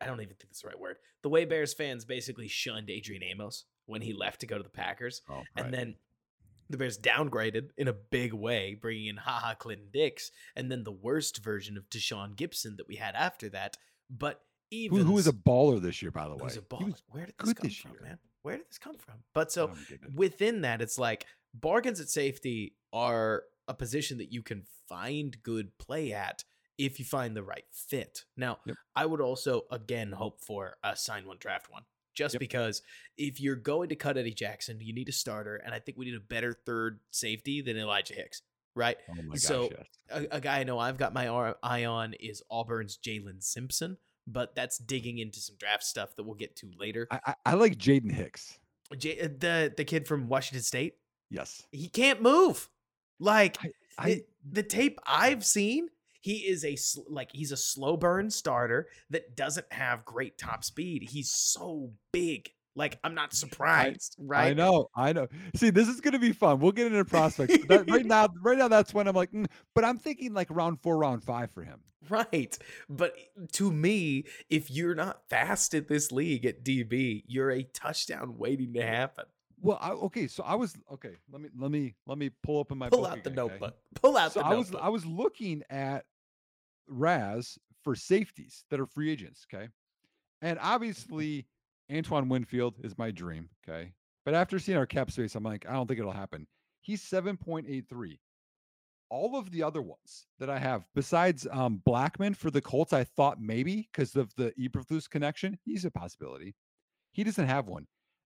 I 0.00 0.06
don't 0.06 0.20
even 0.20 0.34
think 0.34 0.48
that's 0.48 0.62
the 0.62 0.68
right 0.68 0.78
word. 0.78 0.96
The 1.22 1.28
way 1.28 1.44
Bears 1.44 1.74
fans 1.74 2.04
basically 2.04 2.48
shunned 2.48 2.90
Adrian 2.90 3.22
Amos 3.22 3.64
when 3.86 4.02
he 4.02 4.12
left 4.12 4.40
to 4.40 4.46
go 4.46 4.56
to 4.56 4.62
the 4.62 4.68
Packers. 4.68 5.22
Oh, 5.30 5.42
And 5.56 5.72
then 5.72 5.96
the 6.70 6.76
Bears 6.76 6.98
downgraded 6.98 7.70
in 7.76 7.88
a 7.88 7.92
big 7.92 8.32
way, 8.32 8.74
bringing 8.80 9.06
in 9.06 9.16
Ha 9.16 9.40
Ha 9.42 9.54
Clinton 9.54 9.88
Dix, 9.92 10.30
and 10.54 10.70
then 10.70 10.84
the 10.84 10.92
worst 10.92 11.42
version 11.42 11.76
of 11.76 11.88
Tashaun 11.88 12.36
Gipson 12.36 12.76
that 12.76 12.88
we 12.88 12.96
had 12.96 13.14
after 13.14 13.48
that. 13.50 13.76
But 14.10 14.42
even 14.70 14.98
who, 14.98 15.04
who 15.04 15.12
was 15.12 15.26
a 15.26 15.32
baller 15.32 15.80
this 15.80 16.02
year, 16.02 16.10
by 16.10 16.24
the 16.28 16.34
way? 16.34 16.44
who's 16.44 16.56
a 16.56 16.60
He 16.60 16.66
baller. 16.66 16.84
was- 16.86 17.02
Where 17.08 17.26
did 17.26 17.34
this 17.38 17.52
come 17.54 17.62
this 17.68 17.76
from, 17.76 17.90
year. 17.92 18.00
man? 18.02 18.18
Where 18.42 18.56
did 18.56 18.68
this 18.68 18.78
come 18.78 18.96
from? 18.96 19.14
But 19.34 19.50
so 19.52 19.68
don't 19.68 19.88
get 19.88 20.02
it. 20.04 20.14
within 20.14 20.60
that, 20.62 20.80
it's 20.80 20.98
like 20.98 21.26
bargains 21.54 22.00
at 22.00 22.08
safety 22.08 22.76
are 22.92 23.44
a 23.66 23.74
position 23.74 24.18
that 24.18 24.32
you 24.32 24.42
can 24.42 24.62
find 24.88 25.36
good 25.42 25.76
play 25.78 26.12
at 26.12 26.44
if 26.78 26.98
you 26.98 27.04
find 27.04 27.36
the 27.36 27.42
right 27.42 27.64
fit. 27.72 28.24
Now, 28.36 28.58
Yep. 28.64 28.76
I 28.94 29.04
would 29.06 29.20
also 29.20 29.62
again 29.70 30.12
hope 30.12 30.40
for 30.40 30.76
a 30.84 30.96
sign 30.96 31.26
one 31.26 31.36
draft 31.38 31.70
one. 31.70 31.82
Just 32.14 32.34
Yep. 32.34 32.40
because 32.40 32.82
if 33.16 33.40
you're 33.40 33.56
going 33.56 33.88
to 33.90 33.96
cut 33.96 34.16
Eddie 34.16 34.32
Jackson, 34.34 34.78
you 34.80 34.92
need 34.94 35.08
a 35.08 35.12
starter, 35.12 35.56
and 35.56 35.74
I 35.74 35.80
think 35.80 35.98
we 35.98 36.04
need 36.06 36.14
a 36.16 36.20
better 36.20 36.52
third 36.64 37.00
safety 37.10 37.60
than 37.60 37.76
Elijah 37.76 38.14
Hicks, 38.14 38.42
right? 38.74 38.96
Oh 39.10 39.14
my 39.22 39.34
gosh, 39.34 39.40
So, 39.40 39.68
yes. 39.70 39.86
a, 40.10 40.36
a 40.36 40.40
guy 40.40 40.60
I 40.60 40.64
know 40.64 40.78
I've 40.78 40.96
got 40.96 41.12
my 41.12 41.26
eye 41.62 41.84
on 41.84 42.14
is 42.14 42.42
Auburn's 42.50 42.96
Jaylin 42.98 43.42
Simpson, 43.42 43.98
but 44.32 44.54
that's 44.54 44.78
digging 44.78 45.18
into 45.18 45.40
some 45.40 45.56
draft 45.58 45.82
stuff 45.84 46.14
that 46.16 46.22
we'll 46.24 46.34
get 46.34 46.54
to 46.56 46.70
later. 46.78 47.08
I, 47.10 47.20
I, 47.26 47.34
I 47.46 47.54
like 47.54 47.76
Jaden 47.76 48.12
Hicks. 48.12 48.58
J- 48.96 49.20
uh, 49.20 49.28
the 49.38 49.72
the 49.76 49.84
kid 49.84 50.06
from 50.06 50.28
Washington 50.28 50.62
State, 50.62 50.94
Yes. 51.30 51.62
he 51.72 51.88
can't 51.88 52.22
move. 52.22 52.68
Like 53.18 53.58
I, 53.98 54.06
the, 54.08 54.24
the 54.52 54.62
tape 54.62 54.98
I've 55.06 55.44
seen, 55.44 55.88
he 56.20 56.46
is 56.46 56.64
a 56.64 56.76
sl- 56.76 57.02
like 57.08 57.30
he's 57.32 57.52
a 57.52 57.56
slow 57.56 57.96
burn 57.96 58.30
starter 58.30 58.88
that 59.10 59.36
doesn't 59.36 59.70
have 59.72 60.04
great 60.04 60.38
top 60.38 60.64
speed. 60.64 61.08
He's 61.10 61.30
so 61.30 61.92
big. 62.12 62.50
Like 62.78 62.98
I'm 63.02 63.14
not 63.14 63.34
surprised, 63.34 64.14
right? 64.20 64.50
I 64.50 64.54
know, 64.54 64.88
I 64.94 65.12
know. 65.12 65.26
See, 65.56 65.70
this 65.70 65.88
is 65.88 66.00
gonna 66.00 66.20
be 66.20 66.32
fun. 66.32 66.60
We'll 66.60 66.70
get 66.70 66.86
into 66.86 67.04
prospects. 67.04 67.58
That, 67.66 67.90
right 67.90 68.06
now, 68.06 68.28
right 68.40 68.56
now, 68.56 68.68
that's 68.68 68.94
when 68.94 69.08
I'm 69.08 69.16
like, 69.16 69.32
mm, 69.32 69.46
but 69.74 69.84
I'm 69.84 69.98
thinking 69.98 70.32
like 70.32 70.46
round 70.48 70.80
four, 70.80 70.96
round 70.96 71.24
five 71.24 71.50
for 71.50 71.64
him. 71.64 71.80
Right. 72.08 72.56
But 72.88 73.16
to 73.54 73.72
me, 73.72 74.24
if 74.48 74.70
you're 74.70 74.94
not 74.94 75.28
fast 75.28 75.74
at 75.74 75.88
this 75.88 76.12
league 76.12 76.46
at 76.46 76.64
DB, 76.64 77.24
you're 77.26 77.50
a 77.50 77.64
touchdown 77.64 78.38
waiting 78.38 78.72
to 78.74 78.82
happen. 78.86 79.24
Well, 79.60 79.78
I, 79.80 79.90
okay, 79.90 80.28
so 80.28 80.44
I 80.44 80.54
was 80.54 80.76
okay. 80.92 81.16
Let 81.32 81.42
me 81.42 81.48
let 81.58 81.72
me 81.72 81.96
let 82.06 82.16
me 82.16 82.30
pull 82.44 82.60
up 82.60 82.70
in 82.70 82.78
my 82.78 82.88
Pull 82.90 83.04
out 83.06 83.24
the 83.24 83.30
again, 83.30 83.40
okay? 83.40 83.52
notebook. 83.54 83.76
Pull 84.00 84.16
out 84.16 84.32
So 84.32 84.40
the 84.40 84.46
I 84.46 84.54
was. 84.54 84.72
I 84.80 84.88
was 84.88 85.04
looking 85.04 85.64
at 85.68 86.04
RAS 86.86 87.58
for 87.82 87.96
safeties 87.96 88.64
that 88.70 88.78
are 88.78 88.86
free 88.86 89.10
agents. 89.10 89.44
Okay, 89.52 89.68
and 90.40 90.60
obviously 90.62 91.46
Antoine 91.92 92.28
Winfield 92.28 92.74
is 92.82 92.98
my 92.98 93.10
dream. 93.10 93.48
Okay, 93.66 93.92
but 94.24 94.34
after 94.34 94.58
seeing 94.58 94.78
our 94.78 94.86
cap 94.86 95.10
space, 95.10 95.34
I'm 95.34 95.44
like, 95.44 95.66
I 95.68 95.72
don't 95.72 95.86
think 95.86 96.00
it'll 96.00 96.12
happen. 96.12 96.46
He's 96.80 97.02
seven 97.02 97.36
point 97.36 97.66
eight 97.68 97.88
three. 97.88 98.20
All 99.10 99.36
of 99.36 99.50
the 99.50 99.62
other 99.62 99.80
ones 99.80 100.26
that 100.38 100.50
I 100.50 100.58
have, 100.58 100.84
besides 100.94 101.46
um, 101.50 101.80
Blackmon 101.86 102.36
for 102.36 102.50
the 102.50 102.60
Colts, 102.60 102.92
I 102.92 103.04
thought 103.04 103.40
maybe 103.40 103.88
because 103.90 104.16
of 104.16 104.34
the 104.36 104.52
Eberflus 104.60 105.08
connection, 105.08 105.58
he's 105.64 105.86
a 105.86 105.90
possibility. 105.90 106.54
He 107.12 107.24
doesn't 107.24 107.46
have 107.46 107.68
one. 107.68 107.86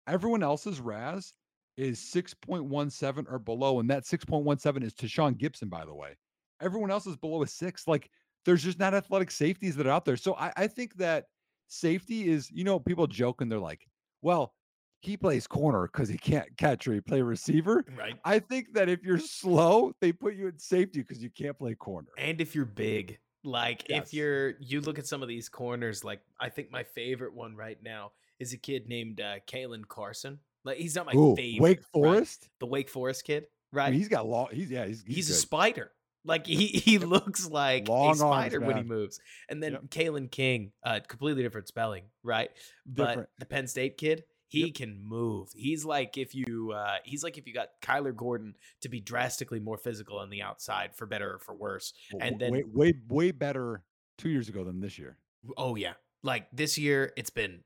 Everyone 0.07 0.43
else's 0.43 0.79
RAS 0.79 1.33
is 1.77 1.99
6.17 1.99 3.25
or 3.31 3.39
below, 3.39 3.79
and 3.79 3.89
that 3.89 4.03
6.17 4.03 4.83
is 4.83 4.93
Tashaun 4.93 5.35
Gipson, 5.35 5.69
by 5.69 5.83
the 5.83 5.93
way. 5.93 6.15
Everyone 6.61 6.91
else 6.91 7.05
is 7.07 7.17
below 7.17 7.43
a 7.43 7.47
six. 7.47 7.87
Like 7.87 8.09
there's 8.45 8.63
just 8.63 8.79
not 8.79 8.93
athletic 8.93 9.29
safeties 9.31 9.75
that 9.75 9.87
are 9.87 9.91
out 9.91 10.05
there. 10.05 10.17
So 10.17 10.35
I, 10.35 10.51
I 10.57 10.67
think 10.67 10.95
that 10.97 11.25
safety 11.67 12.29
is, 12.29 12.49
you 12.51 12.63
know, 12.63 12.79
people 12.79 13.07
joke 13.07 13.41
and 13.41 13.51
they're 13.51 13.59
like, 13.59 13.87
well, 14.21 14.53
he 15.01 15.15
plays 15.15 15.45
corner 15.47 15.87
because 15.91 16.09
he 16.09 16.17
can't 16.17 16.55
catch 16.57 16.87
or 16.87 16.93
he 16.93 17.01
play 17.01 17.21
receiver. 17.21 17.85
right. 17.97 18.15
I 18.25 18.39
think 18.39 18.73
that 18.73 18.89
if 18.89 19.03
you're 19.03 19.19
slow, 19.19 19.93
they 20.01 20.11
put 20.11 20.33
you 20.35 20.47
in 20.47 20.57
safety 20.57 21.01
because 21.01 21.21
you 21.21 21.29
can't 21.29 21.57
play 21.57 21.75
corner. 21.75 22.07
And 22.17 22.41
if 22.41 22.55
you're 22.55 22.65
big, 22.65 23.19
like 23.43 23.87
Yes. 23.87 24.07
if 24.07 24.13
you're 24.13 24.55
you 24.59 24.81
look 24.81 24.97
at 24.99 25.05
some 25.07 25.21
of 25.21 25.27
these 25.27 25.49
corners, 25.49 26.03
like 26.03 26.21
I 26.39 26.49
think 26.49 26.71
my 26.71 26.83
favorite 26.83 27.33
one 27.33 27.55
right 27.55 27.77
now 27.83 28.11
is 28.39 28.53
a 28.53 28.57
kid 28.57 28.87
named 28.87 29.21
uh 29.21 29.35
Caelen 29.47 29.87
Carson. 29.87 30.39
Like 30.65 30.77
he's 30.77 30.95
not 30.95 31.05
my 31.05 31.13
Ooh, 31.13 31.35
favorite. 31.35 31.61
Wake 31.61 31.77
right? 31.77 31.85
Forest. 31.93 32.49
The 32.59 32.65
Wake 32.65 32.89
Forest 32.89 33.23
kid, 33.23 33.45
I 33.73 33.77
right? 33.77 33.91
mean, 33.91 33.99
he's 33.99 34.09
got 34.09 34.27
long. 34.27 34.47
He's 34.51 34.69
yeah. 34.71 34.85
He's 34.85 35.03
he's, 35.03 35.15
he's, 35.15 35.29
a 35.29 35.33
spider. 35.35 35.91
Like 36.27 36.45
he 36.45 36.67
he 36.67 36.97
looks 36.99 37.49
like 37.49 37.87
Long 37.87 38.05
a 38.05 38.07
arms, 38.09 38.19
spider 38.19 38.59
when 38.59 38.77
he 38.77 38.83
moves. 38.83 39.19
And 39.49 39.63
then 39.63 39.71
Yep. 39.73 39.81
Kalen 39.89 40.29
King, 40.29 40.71
uh, 40.83 40.99
completely 41.07 41.41
different 41.43 41.67
spelling, 41.67 42.03
right? 42.23 42.49
But 42.85 43.07
Different. 43.07 43.29
the 43.39 43.45
Penn 43.45 43.67
State 43.67 43.97
kid, 43.97 44.23
he 44.49 44.65
Yep. 44.67 44.75
can 44.75 45.01
move. 45.01 45.49
He's 45.55 45.85
like 45.85 46.17
if 46.17 46.35
you 46.35 46.71
uh 46.73 46.97
he's 47.05 47.23
like 47.23 47.37
if 47.37 47.47
you 47.47 47.53
got 47.53 47.69
Kyler 47.81 48.15
Gordon 48.15 48.55
to 48.81 48.89
be 48.89 48.99
drastically 48.99 49.59
more 49.59 49.77
physical 49.77 50.17
on 50.19 50.29
the 50.29 50.41
outside 50.41 50.95
for 50.95 51.05
better 51.05 51.35
or 51.35 51.39
for 51.39 51.55
worse. 51.55 51.93
W- 52.11 52.27
and 52.29 52.39
then- 52.39 52.51
way, 52.51 52.63
way 52.65 52.93
way 53.07 53.31
better 53.31 53.83
two 54.17 54.29
years 54.29 54.49
ago 54.49 54.63
than 54.63 54.79
this 54.81 54.99
year. 54.99 55.17
Oh 55.57 55.75
yeah. 55.75 55.93
Like 56.23 56.47
this 56.51 56.77
year 56.77 57.13
it's 57.15 57.29
been 57.29 57.63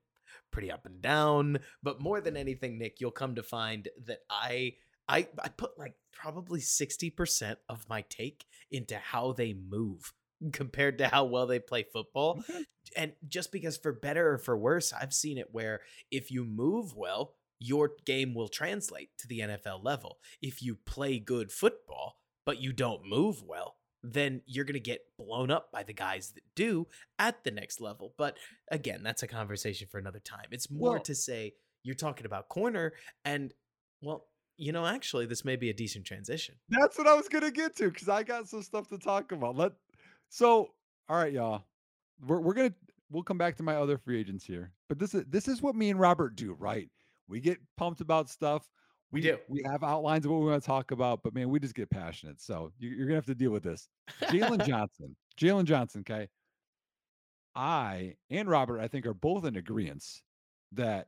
pretty 0.51 0.69
up 0.69 0.85
and 0.85 1.01
down, 1.01 1.59
but 1.81 2.01
more 2.01 2.19
than 2.21 2.35
anything 2.35 2.77
Nick, 2.77 2.99
you'll 2.99 3.09
come 3.11 3.35
to 3.35 3.43
find 3.43 3.87
that 4.05 4.19
I 4.29 4.73
I 5.11 5.27
I 5.43 5.49
put 5.49 5.77
like 5.77 5.95
probably 6.13 6.59
60% 6.59 7.55
of 7.67 7.89
my 7.89 8.03
take 8.09 8.45
into 8.69 8.95
how 8.95 9.33
they 9.33 9.53
move 9.53 10.13
compared 10.53 10.97
to 10.99 11.07
how 11.07 11.25
well 11.25 11.47
they 11.47 11.59
play 11.59 11.83
football. 11.83 12.43
And 12.95 13.13
just 13.27 13.51
because 13.51 13.77
for 13.77 13.91
better 13.91 14.33
or 14.33 14.37
for 14.37 14.57
worse, 14.57 14.93
I've 14.93 15.13
seen 15.13 15.37
it 15.37 15.47
where 15.51 15.81
if 16.11 16.31
you 16.31 16.45
move 16.45 16.95
well, 16.95 17.35
your 17.59 17.91
game 18.05 18.33
will 18.33 18.47
translate 18.49 19.09
to 19.19 19.27
the 19.27 19.39
NFL 19.39 19.83
level. 19.83 20.17
If 20.41 20.61
you 20.63 20.75
play 20.85 21.19
good 21.19 21.51
football, 21.51 22.17
but 22.45 22.59
you 22.61 22.73
don't 22.73 23.05
move 23.07 23.43
well, 23.43 23.75
then 24.03 24.41
you're 24.47 24.65
going 24.65 24.73
to 24.73 24.79
get 24.79 25.01
blown 25.17 25.51
up 25.51 25.71
by 25.71 25.83
the 25.83 25.93
guys 25.93 26.31
that 26.31 26.43
do 26.55 26.87
at 27.19 27.43
the 27.43 27.51
next 27.51 27.79
level. 27.79 28.13
But 28.17 28.37
again, 28.71 29.03
that's 29.03 29.21
a 29.21 29.27
conversation 29.27 29.87
for 29.91 29.99
another 29.99 30.19
time. 30.19 30.47
It's 30.51 30.71
more 30.71 30.93
Well- 30.93 31.01
to 31.03 31.15
say 31.15 31.53
you're 31.83 31.95
talking 31.95 32.25
about 32.25 32.49
corner 32.49 32.93
and 33.25 33.53
well, 34.01 34.25
you 34.57 34.71
know, 34.71 34.85
actually 34.85 35.25
this 35.25 35.43
may 35.43 35.55
be 35.55 35.69
a 35.69 35.73
decent 35.73 36.05
transition. 36.05 36.55
That's 36.69 36.97
what 36.97 37.07
I 37.07 37.13
was 37.13 37.27
gonna 37.27 37.51
get 37.51 37.75
to 37.77 37.89
because 37.89 38.09
I 38.09 38.23
got 38.23 38.47
some 38.47 38.61
stuff 38.61 38.87
to 38.89 38.97
talk 38.97 39.31
about. 39.31 39.55
Let 39.55 39.73
so 40.29 40.69
all 41.09 41.17
right, 41.17 41.33
y'all. 41.33 41.63
We're 42.25 42.39
we're 42.39 42.53
gonna 42.53 42.73
we'll 43.09 43.23
come 43.23 43.37
back 43.37 43.57
to 43.57 43.63
my 43.63 43.75
other 43.75 43.97
free 43.97 44.19
agents 44.19 44.45
here, 44.45 44.71
but 44.87 44.99
this 44.99 45.13
is 45.13 45.25
this 45.27 45.47
is 45.47 45.61
what 45.61 45.75
me 45.75 45.89
and 45.89 45.99
Robert 45.99 46.35
do, 46.35 46.53
right? 46.53 46.89
We 47.27 47.39
get 47.39 47.59
pumped 47.77 48.01
about 48.01 48.29
stuff. 48.29 48.69
We 49.11 49.21
do. 49.21 49.37
We 49.49 49.63
have 49.69 49.83
outlines 49.83 50.25
of 50.25 50.31
what 50.31 50.39
we 50.39 50.47
want 50.47 50.61
to 50.61 50.67
talk 50.67 50.91
about, 50.91 51.21
but 51.23 51.33
man, 51.33 51.49
we 51.49 51.59
just 51.59 51.75
get 51.75 51.89
passionate. 51.89 52.41
So 52.41 52.71
you, 52.79 52.89
you're 52.89 53.07
gonna 53.07 53.15
have 53.15 53.25
to 53.25 53.35
deal 53.35 53.51
with 53.51 53.63
this. 53.63 53.89
Jaylon 54.23 54.65
Johnson. 54.67 55.15
Jaylon 55.39 55.65
Johnson. 55.65 56.01
Okay. 56.07 56.29
I 57.55 58.15
and 58.29 58.49
Robert, 58.49 58.79
I 58.79 58.87
think, 58.87 59.05
are 59.05 59.13
both 59.13 59.45
in 59.45 59.57
agreement 59.57 60.03
that 60.71 61.07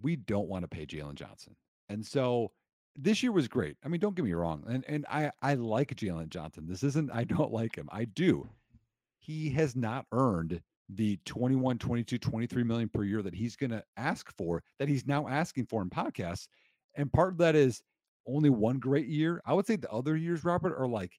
we 0.00 0.16
don't 0.16 0.48
want 0.48 0.62
to 0.62 0.68
pay 0.68 0.84
Jaylon 0.84 1.14
Johnson. 1.14 1.54
And 1.92 2.04
so 2.04 2.50
this 2.96 3.22
year 3.22 3.32
was 3.32 3.48
great. 3.48 3.76
I 3.84 3.88
mean, 3.88 4.00
don't 4.00 4.14
get 4.14 4.24
me 4.24 4.32
wrong. 4.32 4.64
And 4.68 4.84
and 4.88 5.06
I 5.10 5.30
I 5.42 5.54
like 5.54 5.94
Jaylon 5.94 6.28
Johnson. 6.28 6.66
This 6.66 6.82
isn't 6.82 7.10
I 7.12 7.24
don't 7.24 7.52
like 7.60 7.76
him. 7.76 7.88
I 7.92 8.04
do. 8.04 8.48
He 9.18 9.50
has 9.50 9.76
not 9.76 10.06
earned 10.12 10.60
the 10.88 11.18
21, 11.24 11.78
22, 11.78 12.18
23 12.18 12.64
million 12.64 12.88
per 12.88 13.04
year 13.04 13.22
that 13.22 13.34
he's 13.34 13.56
going 13.56 13.70
to 13.70 13.84
ask 13.96 14.36
for, 14.36 14.62
that 14.78 14.88
he's 14.88 15.06
now 15.06 15.28
asking 15.28 15.66
for 15.66 15.80
in 15.80 15.88
podcasts. 15.88 16.48
And 16.96 17.12
part 17.12 17.32
of 17.32 17.38
that 17.38 17.54
is 17.54 17.82
only 18.26 18.50
one 18.50 18.78
great 18.78 19.06
year. 19.06 19.40
I 19.46 19.54
would 19.54 19.66
say 19.66 19.76
the 19.76 19.90
other 19.90 20.16
years, 20.16 20.44
Robert, 20.44 20.76
are 20.76 20.88
like 20.88 21.12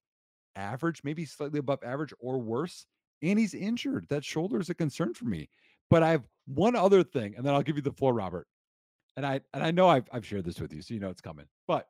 average, 0.55 1.01
maybe 1.03 1.25
slightly 1.25 1.59
above 1.59 1.79
average 1.83 2.13
or 2.19 2.39
worse. 2.39 2.85
And 3.21 3.39
he's 3.39 3.53
injured. 3.53 4.05
That 4.09 4.25
shoulder 4.25 4.59
is 4.59 4.69
a 4.69 4.75
concern 4.75 5.13
for 5.13 5.25
me. 5.25 5.49
But 5.89 6.03
I 6.03 6.09
have 6.11 6.27
one 6.45 6.75
other 6.75 7.03
thing, 7.03 7.35
and 7.35 7.45
then 7.45 7.53
I'll 7.53 7.63
give 7.63 7.77
you 7.77 7.81
the 7.81 7.91
floor, 7.91 8.13
Robert. 8.13 8.47
And 9.15 9.25
I 9.25 9.41
and 9.53 9.63
I 9.63 9.71
know 9.71 9.87
I've 9.87 10.07
I've 10.11 10.25
shared 10.25 10.45
this 10.45 10.59
with 10.59 10.73
you, 10.73 10.81
so 10.81 10.93
you 10.93 10.99
know 10.99 11.09
it's 11.09 11.21
coming. 11.21 11.45
But 11.67 11.87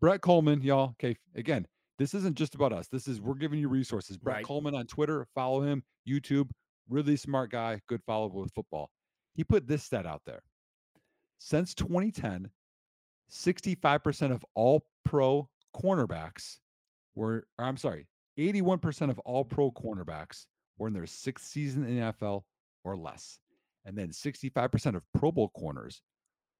Brett 0.00 0.20
Kollmann, 0.20 0.62
y'all. 0.62 0.90
Okay, 0.90 1.16
again, 1.34 1.66
this 1.98 2.14
isn't 2.14 2.36
just 2.36 2.54
about 2.54 2.72
us. 2.72 2.88
This 2.88 3.08
is 3.08 3.20
we're 3.20 3.34
giving 3.34 3.58
you 3.58 3.68
resources. 3.68 4.16
Brett 4.16 4.36
Right. 4.36 4.44
Kollmann 4.44 4.76
on 4.76 4.86
Twitter, 4.86 5.26
follow 5.34 5.62
him. 5.62 5.82
YouTube, 6.08 6.50
really 6.88 7.16
smart 7.16 7.50
guy, 7.50 7.80
good 7.88 8.02
follow 8.04 8.28
with 8.28 8.52
football. 8.54 8.90
He 9.34 9.44
put 9.44 9.66
this 9.66 9.82
stat 9.82 10.06
out 10.06 10.22
there. 10.26 10.42
Since 11.38 11.74
2010, 11.74 12.50
65% 13.30 14.32
of 14.32 14.44
all 14.54 14.84
pro 15.04 15.48
cornerbacks 15.74 16.58
were, 17.14 17.46
or 17.58 17.64
I'm 17.64 17.76
sorry, 17.76 18.06
81% 18.38 19.10
of 19.10 19.18
all 19.20 19.44
pro 19.44 19.70
cornerbacks 19.70 20.46
were 20.78 20.88
in 20.88 20.94
their 20.94 21.06
sixth 21.06 21.46
season 21.46 21.84
in 21.84 21.96
the 21.96 22.12
NFL 22.12 22.42
or 22.84 22.96
less. 22.96 23.38
And 23.84 23.96
then 23.96 24.10
65% 24.10 24.94
of 24.94 25.02
Pro 25.14 25.32
Bowl 25.32 25.50
corners 25.56 26.02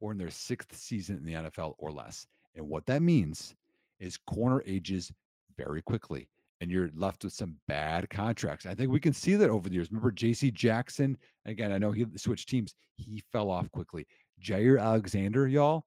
were 0.03 0.13
in 0.13 0.19
their 0.19 0.31
sixth 0.31 0.77
season 0.77 1.17
in 1.17 1.25
the 1.25 1.33
NFL 1.33 1.75
or 1.79 1.91
less. 1.93 2.27
And 2.55 2.69
what 2.69 2.85
that 2.87 3.03
means 3.03 3.55
is 4.01 4.19
corner 4.19 4.63
ages 4.67 5.13
very 5.57 5.81
quickly 5.81 6.29
and 6.61 6.71
you're 6.71 6.91
left 6.95 7.25
with 7.25 7.33
some 7.33 7.57
bad 7.67 8.09
contracts. 8.09 8.67
I 8.67 8.75
think 8.75 8.93
we 8.93 9.01
can 9.01 9.13
see 9.13 9.35
that 9.35 9.51
over 9.51 9.69
the 9.69 9.75
years. 9.75 9.91
Remember 9.91 10.13
JC 10.13 10.53
Jackson? 10.53 11.19
Again, 11.45 11.73
I 11.73 11.79
know 11.79 11.91
he 11.91 12.07
switched 12.17 12.49
teams. 12.49 12.75
He 12.97 13.23
fell 13.33 13.51
off 13.51 13.69
quickly. 13.73 14.07
Jaire 14.41 14.81
Alexander, 14.81 15.49
y'all, 15.49 15.85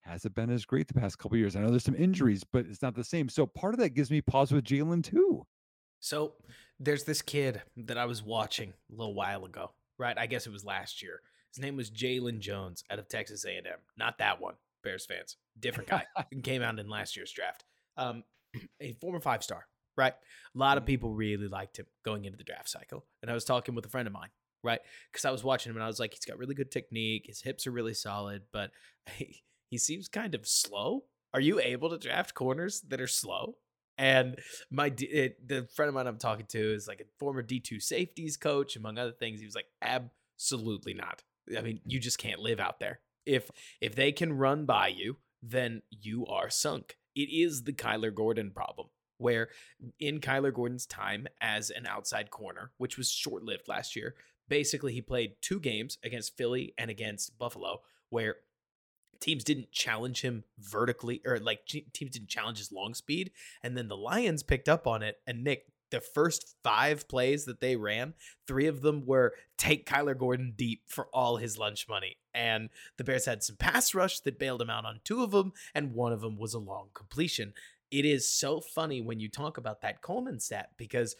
hasn't 0.00 0.34
been 0.34 0.50
as 0.50 0.64
great 0.64 0.88
the 0.88 0.94
past 0.94 1.18
couple 1.18 1.36
years. 1.36 1.54
I 1.54 1.60
know 1.60 1.70
there's 1.70 1.84
some 1.84 1.94
mm-hmm. 1.94 2.02
injuries, 2.02 2.42
but 2.52 2.66
it's 2.66 2.82
not 2.82 2.96
the 2.96 3.04
same. 3.04 3.28
So 3.28 3.46
part 3.46 3.74
of 3.74 3.78
that 3.78 3.90
gives 3.90 4.10
me 4.10 4.20
pause 4.20 4.50
with 4.50 4.64
Jaylon 4.64 5.04
too. 5.04 5.46
So 6.00 6.34
there's 6.80 7.04
this 7.04 7.22
kid 7.22 7.62
that 7.76 7.96
I 7.96 8.04
was 8.04 8.22
watching 8.22 8.72
a 8.92 8.96
little 8.96 9.14
while 9.14 9.44
ago, 9.44 9.72
right? 9.96 10.18
I 10.18 10.26
guess 10.26 10.46
it 10.46 10.52
was 10.52 10.64
last 10.64 11.02
year. 11.02 11.20
His 11.56 11.62
name 11.62 11.76
was 11.76 11.90
Jaylon 11.90 12.40
Jones 12.40 12.84
out 12.90 12.98
of 12.98 13.08
Texas 13.08 13.46
A&M. 13.46 13.64
Not 13.96 14.18
that 14.18 14.42
one, 14.42 14.56
Bears 14.84 15.06
fans. 15.06 15.38
Different 15.58 15.88
guy. 15.88 16.04
Came 16.42 16.60
out 16.60 16.78
in 16.78 16.86
last 16.90 17.16
year's 17.16 17.32
draft. 17.32 17.64
Um, 17.96 18.24
a 18.80 18.92
former 19.00 19.20
five 19.20 19.42
star, 19.42 19.66
right? 19.96 20.12
A 20.12 20.58
lot 20.58 20.76
of 20.76 20.82
Mhm. 20.82 20.88
people 20.88 21.14
really 21.14 21.48
liked 21.48 21.78
him 21.78 21.86
going 22.04 22.26
into 22.26 22.36
the 22.36 22.44
draft 22.44 22.68
cycle. 22.68 23.06
And 23.22 23.30
I 23.30 23.34
was 23.34 23.46
talking 23.46 23.74
with 23.74 23.86
a 23.86 23.88
friend 23.88 24.06
of 24.06 24.12
mine, 24.12 24.28
right? 24.62 24.80
Because 25.10 25.24
I 25.24 25.30
was 25.30 25.42
watching 25.42 25.70
him 25.70 25.76
and 25.76 25.82
I 25.84 25.86
was 25.86 25.98
like, 25.98 26.12
he's 26.12 26.26
got 26.26 26.36
really 26.36 26.54
good 26.54 26.70
technique. 26.70 27.24
His 27.26 27.40
hips 27.40 27.66
are 27.66 27.70
really 27.72 27.94
solid, 27.94 28.42
but 28.52 28.70
he, 29.16 29.42
he 29.70 29.78
seems 29.78 30.08
kind 30.08 30.34
of 30.34 30.46
slow. 30.46 31.04
Are 31.32 31.40
you 31.40 31.58
able 31.58 31.88
to 31.88 31.98
draft 31.98 32.34
corners 32.34 32.82
that 32.88 33.00
are 33.00 33.06
slow? 33.06 33.56
And 33.96 34.38
my 34.70 34.92
it, 34.98 35.48
the 35.48 35.66
friend 35.74 35.88
of 35.88 35.94
mine 35.94 36.06
I'm 36.06 36.18
talking 36.18 36.44
to 36.50 36.74
is 36.74 36.86
like 36.86 37.00
a 37.00 37.04
former 37.18 37.42
D2 37.42 37.80
safeties 37.82 38.36
coach, 38.36 38.76
among 38.76 38.98
other 38.98 39.12
things. 39.12 39.40
He 39.40 39.46
was 39.46 39.54
like, 39.54 39.68
absolutely 39.80 40.92
not. 40.92 41.22
I 41.56 41.60
mean, 41.60 41.80
you 41.84 41.98
just 41.98 42.18
can't 42.18 42.40
live 42.40 42.60
out 42.60 42.80
there. 42.80 43.00
If 43.24 43.50
if 43.80 43.94
they 43.94 44.12
can 44.12 44.32
run 44.32 44.66
by 44.66 44.88
you, 44.88 45.16
then 45.42 45.82
you 45.90 46.26
are 46.26 46.50
sunk. 46.50 46.96
It 47.14 47.28
is 47.30 47.64
the 47.64 47.72
Kyler 47.72 48.14
Gordon 48.14 48.50
problem, 48.50 48.88
where 49.18 49.48
in 49.98 50.20
Kyler 50.20 50.52
Gordon's 50.52 50.86
time 50.86 51.26
as 51.40 51.70
an 51.70 51.86
outside 51.86 52.30
corner, 52.30 52.72
which 52.78 52.96
was 52.96 53.10
short 53.10 53.42
lived 53.42 53.68
last 53.68 53.96
year, 53.96 54.14
basically 54.48 54.92
he 54.92 55.00
played 55.00 55.36
two 55.40 55.60
games 55.60 55.98
against 56.04 56.36
Philly 56.36 56.74
and 56.78 56.90
against 56.90 57.38
Buffalo, 57.38 57.80
where 58.10 58.36
teams 59.20 59.44
didn't 59.44 59.72
challenge 59.72 60.20
him 60.22 60.44
vertically 60.58 61.22
or 61.24 61.38
like 61.38 61.64
teams 61.66 62.10
didn't 62.12 62.28
challenge 62.28 62.58
his 62.58 62.72
long 62.72 62.94
speed 62.94 63.30
and 63.62 63.76
then 63.76 63.88
the 63.88 63.96
lions 63.96 64.42
picked 64.42 64.68
up 64.68 64.86
on 64.86 65.02
it 65.02 65.16
and 65.26 65.42
nick 65.42 65.72
the 65.90 66.00
first 66.00 66.56
five 66.64 67.08
plays 67.08 67.44
that 67.44 67.60
they 67.60 67.76
ran 67.76 68.14
three 68.46 68.66
of 68.66 68.82
them 68.82 69.04
were 69.06 69.32
take 69.56 69.88
kyler 69.88 70.16
gordon 70.16 70.52
deep 70.56 70.82
for 70.86 71.06
all 71.12 71.36
his 71.36 71.58
lunch 71.58 71.88
money. 71.88 72.16
And 72.34 72.68
the 72.98 73.04
bears 73.04 73.24
had 73.26 73.42
some 73.42 73.56
pass 73.56 73.94
rush 73.94 74.20
that 74.20 74.38
bailed 74.38 74.60
him 74.60 74.70
out 74.70 74.84
on 74.84 75.00
two 75.04 75.22
of 75.22 75.30
them 75.30 75.52
and 75.74 75.94
one 75.94 76.12
of 76.12 76.20
them 76.20 76.36
was 76.38 76.54
a 76.54 76.58
long 76.58 76.88
completion. 76.94 77.54
It 77.90 78.04
is 78.04 78.28
so 78.28 78.60
funny 78.60 79.00
when 79.00 79.20
you 79.20 79.28
talk 79.28 79.56
about 79.58 79.80
that 79.82 80.02
Kollmann 80.02 80.40
stat 80.42 80.70
because 80.76 81.14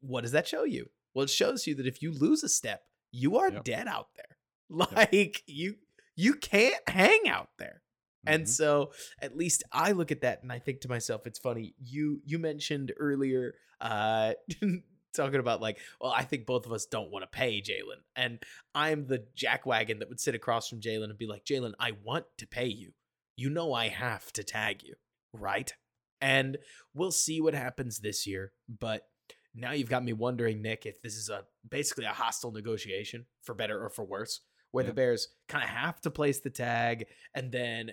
what 0.00 0.22
does 0.22 0.32
that 0.32 0.48
show 0.48 0.64
you? 0.64 0.90
Well 1.14 1.24
it 1.24 1.30
shows 1.30 1.66
you 1.66 1.74
that 1.76 1.86
if 1.86 2.02
you 2.02 2.12
lose 2.12 2.42
a 2.42 2.48
step 2.48 2.84
you 3.12 3.38
are 3.38 3.50
Yep. 3.50 3.64
dead 3.64 3.88
out 3.88 4.08
there. 4.16 4.36
Like 4.68 5.42
you 5.46 5.76
you 6.16 6.34
can't 6.34 6.88
hang 6.88 7.28
out 7.28 7.48
there. 7.58 7.82
And 8.26 8.44
Mhm. 8.44 8.48
so 8.48 8.92
at 9.20 9.36
least 9.36 9.62
I 9.72 9.92
look 9.92 10.12
at 10.12 10.20
that 10.22 10.42
and 10.42 10.52
I 10.52 10.58
think 10.58 10.82
to 10.82 10.88
myself, 10.88 11.26
it's 11.26 11.38
funny. 11.38 11.74
You 11.78 12.20
you 12.24 12.38
mentioned 12.38 12.92
earlier 12.98 13.54
uh 13.80 14.34
talking 15.14 15.40
about 15.40 15.60
like, 15.60 15.78
well, 16.00 16.12
I 16.12 16.22
think 16.22 16.46
both 16.46 16.66
of 16.66 16.72
us 16.72 16.86
don't 16.86 17.10
want 17.10 17.22
to 17.24 17.26
pay 17.28 17.60
Jaylon. 17.60 18.02
And 18.14 18.38
I'm 18.74 19.06
the 19.06 19.24
jackwagon 19.36 19.98
that 19.98 20.08
would 20.08 20.20
sit 20.20 20.34
across 20.34 20.68
from 20.68 20.80
Jaylon 20.80 21.04
and 21.04 21.18
be 21.18 21.26
like, 21.26 21.44
Jaylon, 21.44 21.72
I 21.80 21.92
want 22.04 22.26
to 22.38 22.46
pay 22.46 22.66
you. 22.66 22.92
You 23.36 23.50
know 23.50 23.72
I 23.72 23.88
have 23.88 24.32
to 24.34 24.44
tag 24.44 24.82
you, 24.84 24.94
right? 25.32 25.72
And 26.20 26.58
we'll 26.94 27.10
see 27.10 27.40
what 27.40 27.54
happens 27.54 27.98
this 27.98 28.26
year. 28.26 28.52
But 28.68 29.08
now 29.54 29.72
you've 29.72 29.88
got 29.88 30.04
me 30.04 30.12
wondering, 30.12 30.62
Nick, 30.62 30.86
if 30.86 31.00
this 31.02 31.16
is 31.16 31.28
a 31.28 31.44
basically 31.68 32.04
a 32.04 32.10
hostile 32.12 32.52
negotiation 32.52 33.26
for 33.42 33.54
better 33.54 33.82
or 33.82 33.88
for 33.90 34.04
worse, 34.04 34.40
where 34.70 34.84
the 34.84 34.92
Bears 34.92 35.26
kind 35.48 35.64
of 35.64 35.70
have 35.70 36.00
to 36.02 36.10
place 36.10 36.38
the 36.38 36.50
tag, 36.50 37.06
and 37.34 37.50
then 37.50 37.90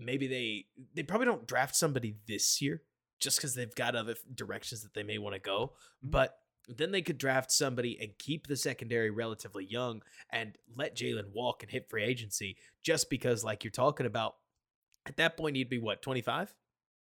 maybe 0.00 0.26
they 0.26 0.66
they 0.94 1.02
probably 1.02 1.26
don't 1.26 1.46
draft 1.46 1.76
somebody 1.76 2.16
this 2.26 2.60
year 2.62 2.82
just 3.18 3.36
because 3.38 3.54
they've 3.54 3.74
got 3.74 3.94
other 3.94 4.14
directions 4.34 4.82
that 4.82 4.94
they 4.94 5.02
may 5.02 5.18
want 5.18 5.34
to 5.34 5.40
go, 5.40 5.74
Mhm. 6.04 6.10
but 6.10 6.36
then 6.68 6.90
they 6.92 7.02
could 7.02 7.18
draft 7.18 7.50
somebody 7.50 7.98
and 8.00 8.16
keep 8.18 8.46
the 8.46 8.56
secondary 8.56 9.10
relatively 9.10 9.64
young 9.64 10.02
and 10.30 10.56
let 10.76 10.96
Jaylon 10.96 11.30
walk 11.32 11.62
and 11.62 11.70
hit 11.70 11.88
free 11.90 12.04
agency 12.04 12.56
just 12.82 13.10
because, 13.10 13.42
like 13.44 13.64
you're 13.64 13.70
talking 13.72 14.06
about, 14.06 14.36
at 15.04 15.16
that 15.16 15.36
point 15.36 15.56
he'd 15.56 15.68
be 15.68 15.78
what 15.78 16.00
25. 16.02 16.54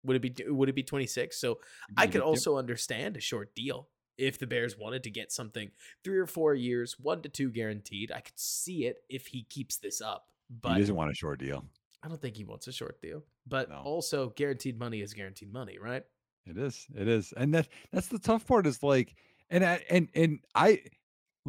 Would 0.04 0.24
it 0.24 0.36
be 0.36 0.44
would 0.50 0.70
it 0.70 0.76
be 0.76 0.84
26? 0.84 1.38
So 1.40 1.60
I 1.98 2.08
could 2.08 2.22
also 2.22 2.58
understand 2.58 3.18
a 3.18 3.22
short 3.22 3.54
deal 3.56 3.90
if 4.18 4.38
the 4.40 4.48
Bears 4.48 4.78
wanted 4.78 5.04
to 5.04 5.10
get 5.12 5.32
something 5.32 5.72
three 6.04 6.18
or 6.18 6.28
four 6.28 6.54
years, 6.54 6.98
one 7.00 7.22
to 7.24 7.30
two 7.30 7.50
guaranteed. 7.52 8.12
I 8.12 8.22
could 8.22 8.40
see 8.40 8.86
it 8.86 8.98
if 9.10 9.28
he 9.28 9.44
keeps 9.44 9.78
this 9.78 10.00
up, 10.02 10.28
but 10.50 10.74
he 10.76 10.80
doesn't 10.82 10.96
want 10.96 11.12
a 11.12 11.16
short 11.16 11.40
deal. 11.40 11.66
I 12.08 12.10
don't 12.10 12.22
think 12.22 12.38
he 12.38 12.46
wants 12.46 12.68
a 12.68 12.72
short 12.72 13.02
deal. 13.02 13.22
But 13.46 13.68
No. 13.68 13.82
also, 13.84 14.30
guaranteed 14.30 14.80
money 14.80 15.02
is 15.02 15.14
guaranteed 15.14 15.52
money, 15.52 15.78
right? 15.78 16.04
It 16.46 16.58
is. 16.58 16.88
It 16.96 17.06
is. 17.10 17.34
And 17.36 17.54
that 17.54 17.68
that's 17.92 18.08
the 18.08 18.18
tough 18.18 18.48
part 18.48 18.66
is 18.66 18.82
like 18.82 19.14
and 19.50 19.62
I 19.66 19.84
and 19.90 20.08
and 20.16 20.40
I 20.56 20.84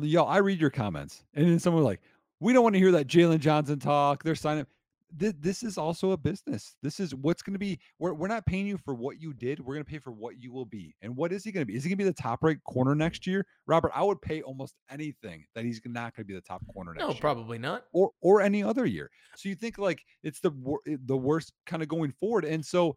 y'all, 0.00 0.26
I 0.28 0.38
read 0.38 0.60
your 0.60 0.70
comments 0.70 1.22
and 1.34 1.46
then 1.46 1.60
someone 1.60 1.84
like, 1.84 2.00
we 2.40 2.52
don't 2.52 2.64
want 2.64 2.74
to 2.74 2.80
hear 2.80 2.90
that 2.92 3.06
Jaylon 3.06 3.38
Johnson 3.38 3.78
talk. 3.78 4.24
They're 4.24 4.34
signing. 4.34 4.66
This, 5.10 5.32
this 5.40 5.62
is 5.62 5.78
also 5.78 6.10
a 6.10 6.16
business. 6.18 6.76
This 6.82 7.00
is 7.00 7.14
what's 7.14 7.40
going 7.40 7.54
to 7.54 7.58
be. 7.58 7.78
We're, 7.98 8.12
we're 8.12 8.28
not 8.28 8.44
paying 8.44 8.66
you 8.66 8.76
for 8.76 8.94
what 8.94 9.20
you 9.20 9.32
did. 9.32 9.58
We're 9.58 9.74
going 9.74 9.84
to 9.84 9.90
pay 9.90 9.98
for 9.98 10.12
what 10.12 10.38
you 10.38 10.52
will 10.52 10.66
be. 10.66 10.94
And 11.00 11.16
what 11.16 11.32
is 11.32 11.44
he 11.44 11.50
going 11.50 11.62
to 11.62 11.66
be? 11.66 11.76
Is 11.76 11.82
he 11.82 11.88
going 11.88 11.96
to 11.96 12.04
be 12.04 12.08
the 12.10 12.12
top 12.12 12.42
right 12.42 12.62
corner 12.64 12.94
next 12.94 13.26
year? 13.26 13.46
Robert, 13.66 13.90
I 13.94 14.02
would 14.02 14.20
pay 14.20 14.42
almost 14.42 14.74
anything 14.90 15.44
that 15.54 15.64
he's 15.64 15.80
not 15.86 16.14
going 16.14 16.24
to 16.24 16.28
be 16.28 16.34
the 16.34 16.42
top 16.42 16.62
corner 16.74 16.92
next 16.92 17.02
No, 17.02 17.10
year 17.12 17.20
probably 17.20 17.58
not. 17.58 17.84
or 17.92 18.10
or 18.20 18.42
any 18.42 18.62
other 18.62 18.84
year. 18.84 19.10
So 19.36 19.48
you 19.48 19.54
think 19.54 19.78
like 19.78 20.02
it's 20.22 20.40
the 20.40 20.50
wor- 20.50 20.82
the 20.84 21.16
worst 21.16 21.52
kind 21.64 21.82
of 21.82 21.88
going 21.88 22.12
forward. 22.12 22.44
And 22.44 22.64
so, 22.64 22.94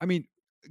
I 0.00 0.06
mean, 0.06 0.24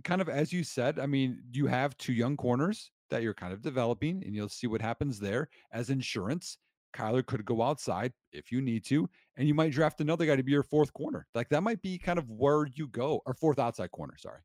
kind 0.04 0.22
of 0.22 0.30
as 0.30 0.52
you 0.52 0.64
said, 0.64 0.98
I 0.98 1.06
mean, 1.06 1.44
you 1.52 1.68
have 1.68 1.96
two 1.98 2.14
young 2.14 2.36
corners 2.36 2.90
that 3.12 3.22
you're 3.22 3.34
kind 3.36 3.54
of 3.54 3.62
developing, 3.62 4.24
and 4.26 4.36
you'll 4.36 4.50
see 4.50 4.68
what 4.68 4.82
happens 4.82 5.20
there 5.20 5.50
as 5.72 5.90
insurance. 5.92 6.58
Kyler 6.94 7.26
could 7.26 7.46
go 7.46 7.62
outside 7.62 8.14
if 8.32 8.52
you 8.52 8.62
need 8.62 8.86
to, 8.86 9.10
and 9.38 9.48
you 9.48 9.54
might 9.54 9.72
draft 9.72 10.02
another 10.02 10.26
guy 10.26 10.36
to 10.36 10.44
be 10.44 10.52
your 10.52 10.64
fourth 10.64 10.94
corner. 10.94 11.28
Like 11.36 11.50
that 11.50 11.64
might 11.64 11.82
be 11.82 11.98
kind 11.98 12.20
of 12.20 12.30
where 12.30 12.66
you 12.66 12.88
go, 12.88 13.22
or 13.26 13.34
fourth 13.34 13.60
outside 13.60 13.92
corner. 13.92 14.16
Sorry. 14.18 14.42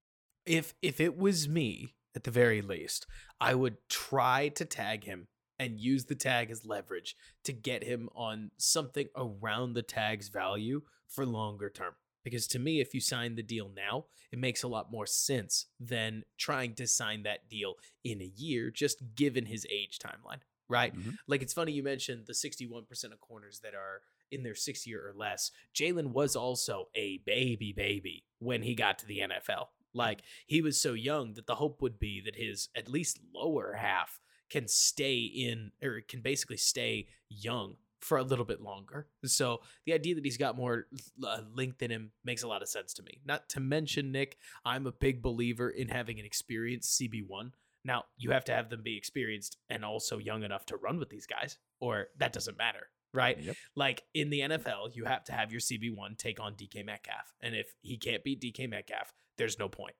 If 0.46 0.74
if 0.82 1.00
it 1.00 1.16
was 1.16 1.48
me, 1.48 1.94
at 2.14 2.24
the 2.24 2.30
very 2.30 2.62
least, 2.62 3.06
I 3.40 3.54
would 3.54 3.76
try 3.88 4.48
to 4.48 4.64
tag 4.64 5.04
him 5.04 5.28
and 5.58 5.80
use 5.80 6.06
the 6.06 6.14
tag 6.14 6.50
as 6.50 6.64
leverage 6.64 7.16
to 7.44 7.52
get 7.52 7.84
him 7.84 8.08
on 8.14 8.50
something 8.56 9.08
around 9.16 9.72
the 9.72 9.82
tag's 9.82 10.28
value 10.28 10.82
for 11.08 11.24
longer 11.24 11.70
term. 11.70 11.94
Because 12.24 12.46
to 12.48 12.58
me, 12.58 12.80
if 12.80 12.94
you 12.94 13.00
sign 13.00 13.34
the 13.34 13.42
deal 13.42 13.70
now, 13.74 14.06
it 14.32 14.38
makes 14.38 14.62
a 14.62 14.68
lot 14.68 14.90
more 14.90 15.06
sense 15.06 15.66
than 15.78 16.24
trying 16.38 16.74
to 16.74 16.86
sign 16.86 17.22
that 17.22 17.48
deal 17.48 17.74
in 18.02 18.20
a 18.20 18.32
year, 18.34 18.70
just 18.70 19.14
given 19.14 19.46
his 19.46 19.66
age 19.70 19.98
timeline, 19.98 20.40
right? 20.68 20.94
Mhm. 20.94 21.16
Like 21.26 21.42
it's 21.42 21.52
funny 21.52 21.72
you 21.72 21.82
mentioned 21.82 22.26
the 22.26 22.34
61% 22.34 23.12
of 23.12 23.20
corners 23.20 23.60
that 23.60 23.74
are 23.74 24.02
in 24.30 24.42
their 24.42 24.54
sixth 24.54 24.86
year 24.86 25.06
or 25.06 25.12
less. 25.12 25.50
Jaylon 25.74 26.12
was 26.12 26.34
also 26.36 26.88
a 26.94 27.18
baby 27.18 27.72
baby 27.72 28.24
when 28.38 28.62
he 28.62 28.74
got 28.74 28.98
to 28.98 29.06
the 29.06 29.20
NFL. 29.20 29.68
Like 29.92 30.22
he 30.46 30.60
was 30.60 30.80
so 30.80 30.92
young 30.92 31.34
that 31.34 31.46
the 31.46 31.54
hope 31.56 31.80
would 31.82 31.98
be 31.98 32.20
that 32.24 32.36
his 32.36 32.68
at 32.74 32.88
least 32.88 33.20
lower 33.34 33.74
half 33.74 34.20
can 34.50 34.68
stay 34.68 35.18
in 35.20 35.72
or 35.82 36.00
can 36.00 36.20
basically 36.20 36.56
stay 36.56 37.06
young 37.28 37.76
for 38.00 38.18
a 38.18 38.22
little 38.22 38.44
bit 38.44 38.60
longer. 38.60 39.08
So 39.24 39.62
the 39.86 39.94
idea 39.94 40.14
that 40.14 40.24
he's 40.24 40.36
got 40.36 40.56
more 40.56 40.86
uh, 41.26 41.40
length 41.54 41.80
in 41.80 41.90
him 41.90 42.12
makes 42.22 42.42
a 42.42 42.48
lot 42.48 42.60
of 42.60 42.68
sense 42.68 42.92
to 42.94 43.02
me. 43.02 43.20
Not 43.24 43.48
to 43.50 43.60
mention, 43.60 44.12
Nick, 44.12 44.36
I'm 44.64 44.86
a 44.86 44.92
big 44.92 45.22
believer 45.22 45.70
in 45.70 45.88
having 45.88 46.20
an 46.20 46.26
experienced 46.26 47.00
CB1. 47.00 47.52
Now, 47.84 48.04
you 48.16 48.30
have 48.30 48.44
to 48.46 48.52
have 48.52 48.70
them 48.70 48.82
be 48.82 48.96
experienced 48.96 49.58
and 49.68 49.84
also 49.84 50.18
young 50.18 50.42
enough 50.42 50.64
to 50.66 50.76
run 50.76 50.98
with 50.98 51.10
these 51.10 51.26
guys, 51.26 51.58
or 51.80 52.06
that 52.18 52.32
doesn't 52.32 52.56
matter, 52.56 52.88
right? 53.12 53.38
Yep. 53.38 53.56
Like 53.76 54.02
in 54.14 54.30
the 54.30 54.40
NFL, 54.40 54.94
you 54.96 55.04
have 55.04 55.24
to 55.24 55.32
have 55.32 55.52
your 55.52 55.60
CB1 55.60 56.16
take 56.16 56.40
on 56.40 56.54
DK 56.54 56.82
Metcalf. 56.84 57.34
And 57.42 57.54
if 57.54 57.74
he 57.82 57.98
can't 57.98 58.24
beat 58.24 58.40
DK 58.40 58.66
Metcalf, 58.68 59.12
there's 59.36 59.58
no 59.58 59.68
point. 59.68 59.94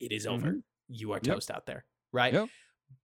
It 0.00 0.10
is 0.12 0.26
over. 0.26 0.52
Mhm. 0.52 0.62
You 0.88 1.12
are 1.12 1.16
Yep. 1.22 1.22
toast 1.34 1.50
out 1.50 1.66
there, 1.66 1.84
right? 2.12 2.32
Yep. 2.32 2.48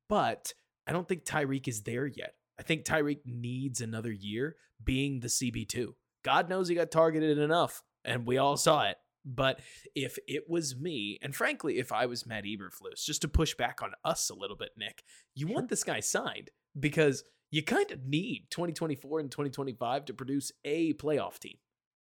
But 0.09 0.55
I 0.87 0.93
don't 0.93 1.09
think 1.09 1.25
Tyrique 1.25 1.69
is 1.69 1.83
there 1.83 2.07
yet. 2.07 2.35
I 2.59 2.63
think 2.63 2.85
Tyrique 2.85 3.25
needs 3.25 3.81
another 3.81 4.13
year 4.13 4.57
being 4.83 5.21
the 5.21 5.29
CB2. 5.29 5.95
God 6.23 6.49
knows 6.49 6.69
he 6.69 6.75
got 6.75 6.91
targeted 6.91 7.39
enough, 7.39 7.83
and 8.05 8.27
we 8.27 8.39
all 8.39 8.57
saw 8.57 8.89
it. 8.89 8.97
But 9.25 9.61
if 9.95 10.19
it 10.29 10.45
was 10.49 10.77
me, 10.77 11.19
and 11.23 11.35
frankly, 11.35 11.79
if 11.79 11.93
I 11.93 12.07
was 12.07 12.27
Matt 12.27 12.45
Eberflus, 12.45 13.05
just 13.05 13.23
to 13.23 13.29
push 13.29 13.55
back 13.55 13.81
on 13.83 13.93
us 14.05 14.29
a 14.31 14.35
little 14.35 14.57
bit, 14.57 14.71
Nick, 14.77 15.03
you 15.35 15.47
want 15.47 15.69
this 15.69 15.85
guy 15.85 16.01
signed 16.01 16.51
because 16.79 17.25
you 17.51 17.63
kind 17.63 17.91
of 17.91 18.05
need 18.07 18.47
2024 18.51 19.21
and 19.21 19.31
2025 19.31 20.07
to 20.07 20.15
produce 20.15 20.53
a 20.65 20.93
playoff 20.95 21.39
team. 21.39 21.57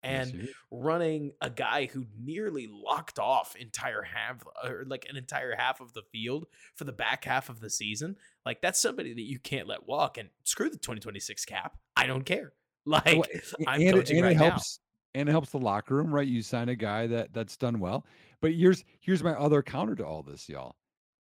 And 0.06 0.50
running 0.70 1.32
a 1.40 1.50
guy 1.50 1.86
who 1.86 2.06
nearly 2.22 2.68
locked 2.70 3.20
off 3.20 3.56
entire 3.56 4.02
half 4.02 4.44
or 4.62 4.84
like 4.86 5.06
an 5.10 5.16
entire 5.16 5.56
half 5.58 5.80
of 5.80 5.94
the 5.94 6.02
field 6.12 6.46
for 6.76 6.84
the 6.84 6.92
back 6.92 7.24
half 7.24 7.48
of 7.48 7.62
the 7.62 7.70
season 7.70 8.18
like 8.46 8.62
that's 8.62 8.82
somebody 8.82 9.14
that 9.14 9.22
you 9.22 9.40
can't 9.40 9.66
let 9.66 9.88
walk 9.88 10.18
and 10.18 10.28
screw 10.44 10.70
the 10.70 10.76
2026 10.78 11.46
cap 11.46 11.78
i 11.96 12.06
don't 12.06 12.26
care 12.26 12.52
like 12.86 13.06
Well, 13.06 13.24
I'm 13.66 13.80
and, 13.82 13.94
coaching 13.94 14.18
and 14.18 14.26
right 14.26 14.32
it 14.34 14.40
now. 14.40 14.50
helps 14.50 14.80
and 15.16 15.30
it 15.30 15.32
helps 15.32 15.52
the 15.52 15.60
locker 15.60 15.96
room, 15.96 16.14
right? 16.14 16.28
You 16.28 16.42
sign 16.42 16.70
a 16.70 16.76
guy 16.76 17.08
that 17.08 17.34
that's 17.34 17.58
done 17.58 17.80
well. 17.80 18.06
But 18.42 18.54
here's 18.54 18.84
here's 19.00 19.24
my 19.24 19.34
other 19.34 19.62
counter 19.62 19.96
to 19.96 20.06
all 20.06 20.24
this, 20.24 20.50
y'all. 20.50 20.76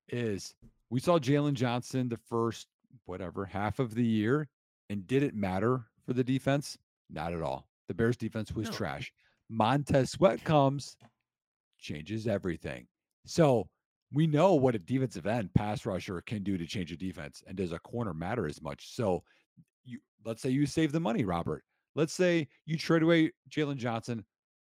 Is 0.09 0.55
we 0.89 0.99
saw 0.99 1.19
Jaylon 1.19 1.53
Johnson 1.53 2.09
the 2.09 2.17
first 2.17 2.67
whatever 3.05 3.45
half 3.45 3.79
of 3.79 3.95
the 3.95 4.03
year, 4.05 4.47
and 4.89 5.07
did 5.07 5.23
it 5.23 5.35
matter 5.35 5.85
for 6.05 6.13
the 6.13 6.23
defense? 6.23 6.77
Not 7.09 7.33
at 7.33 7.41
all. 7.41 7.67
The 7.87 7.93
Bears 7.93 8.17
defense 8.17 8.51
was 8.51 8.69
No. 8.69 8.75
trash. 8.75 9.13
Montez 9.49 10.11
Sweat 10.11 10.43
comes, 10.43 10.95
changes 11.77 12.27
everything. 12.27 12.87
So 13.25 13.69
we 14.11 14.27
know 14.27 14.53
what 14.53 14.75
a 14.75 14.79
defensive 14.79 15.25
end 15.27 15.53
pass 15.53 15.85
rusher 15.85 16.21
can 16.21 16.43
do 16.43 16.57
to 16.57 16.65
change 16.65 16.91
a 16.91 16.97
defense. 16.97 17.43
And 17.47 17.57
does 17.57 17.71
a 17.71 17.79
corner 17.79 18.13
matter 18.13 18.47
as 18.47 18.61
much? 18.61 18.93
So 18.95 19.23
you 19.83 19.99
let's 20.25 20.41
say 20.41 20.49
you 20.49 20.65
save 20.65 20.91
the 20.91 20.99
money, 20.99 21.23
Robert. 21.25 21.63
Let's 21.95 22.13
say 22.13 22.47
you 22.65 22.77
trade 22.77 23.03
away 23.03 23.31
Jaylon 23.49 23.77
Johnson 23.77 24.25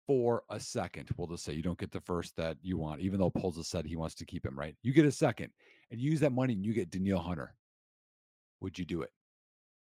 for 0.06 0.42
a 0.50 0.60
second. 0.60 1.08
We'll 1.16 1.28
just 1.28 1.44
say 1.44 1.54
you 1.54 1.62
don't 1.62 1.78
get 1.78 1.92
the 1.92 2.00
first 2.00 2.36
that 2.36 2.58
you 2.62 2.76
want, 2.76 3.00
even 3.00 3.18
though 3.18 3.30
Poles 3.30 3.56
has 3.56 3.68
said 3.68 3.86
he 3.86 3.96
wants 3.96 4.14
to 4.16 4.26
keep 4.26 4.44
him, 4.44 4.58
right? 4.58 4.76
You 4.82 4.92
get 4.92 5.06
a 5.06 5.12
second 5.12 5.50
and 5.90 6.00
you 6.00 6.10
use 6.10 6.20
that 6.20 6.32
money 6.32 6.52
and 6.52 6.64
you 6.64 6.74
get 6.74 6.90
Danielle 6.90 7.20
Hunter. 7.20 7.54
Would 8.60 8.78
you 8.78 8.84
do 8.84 9.02
it? 9.02 9.10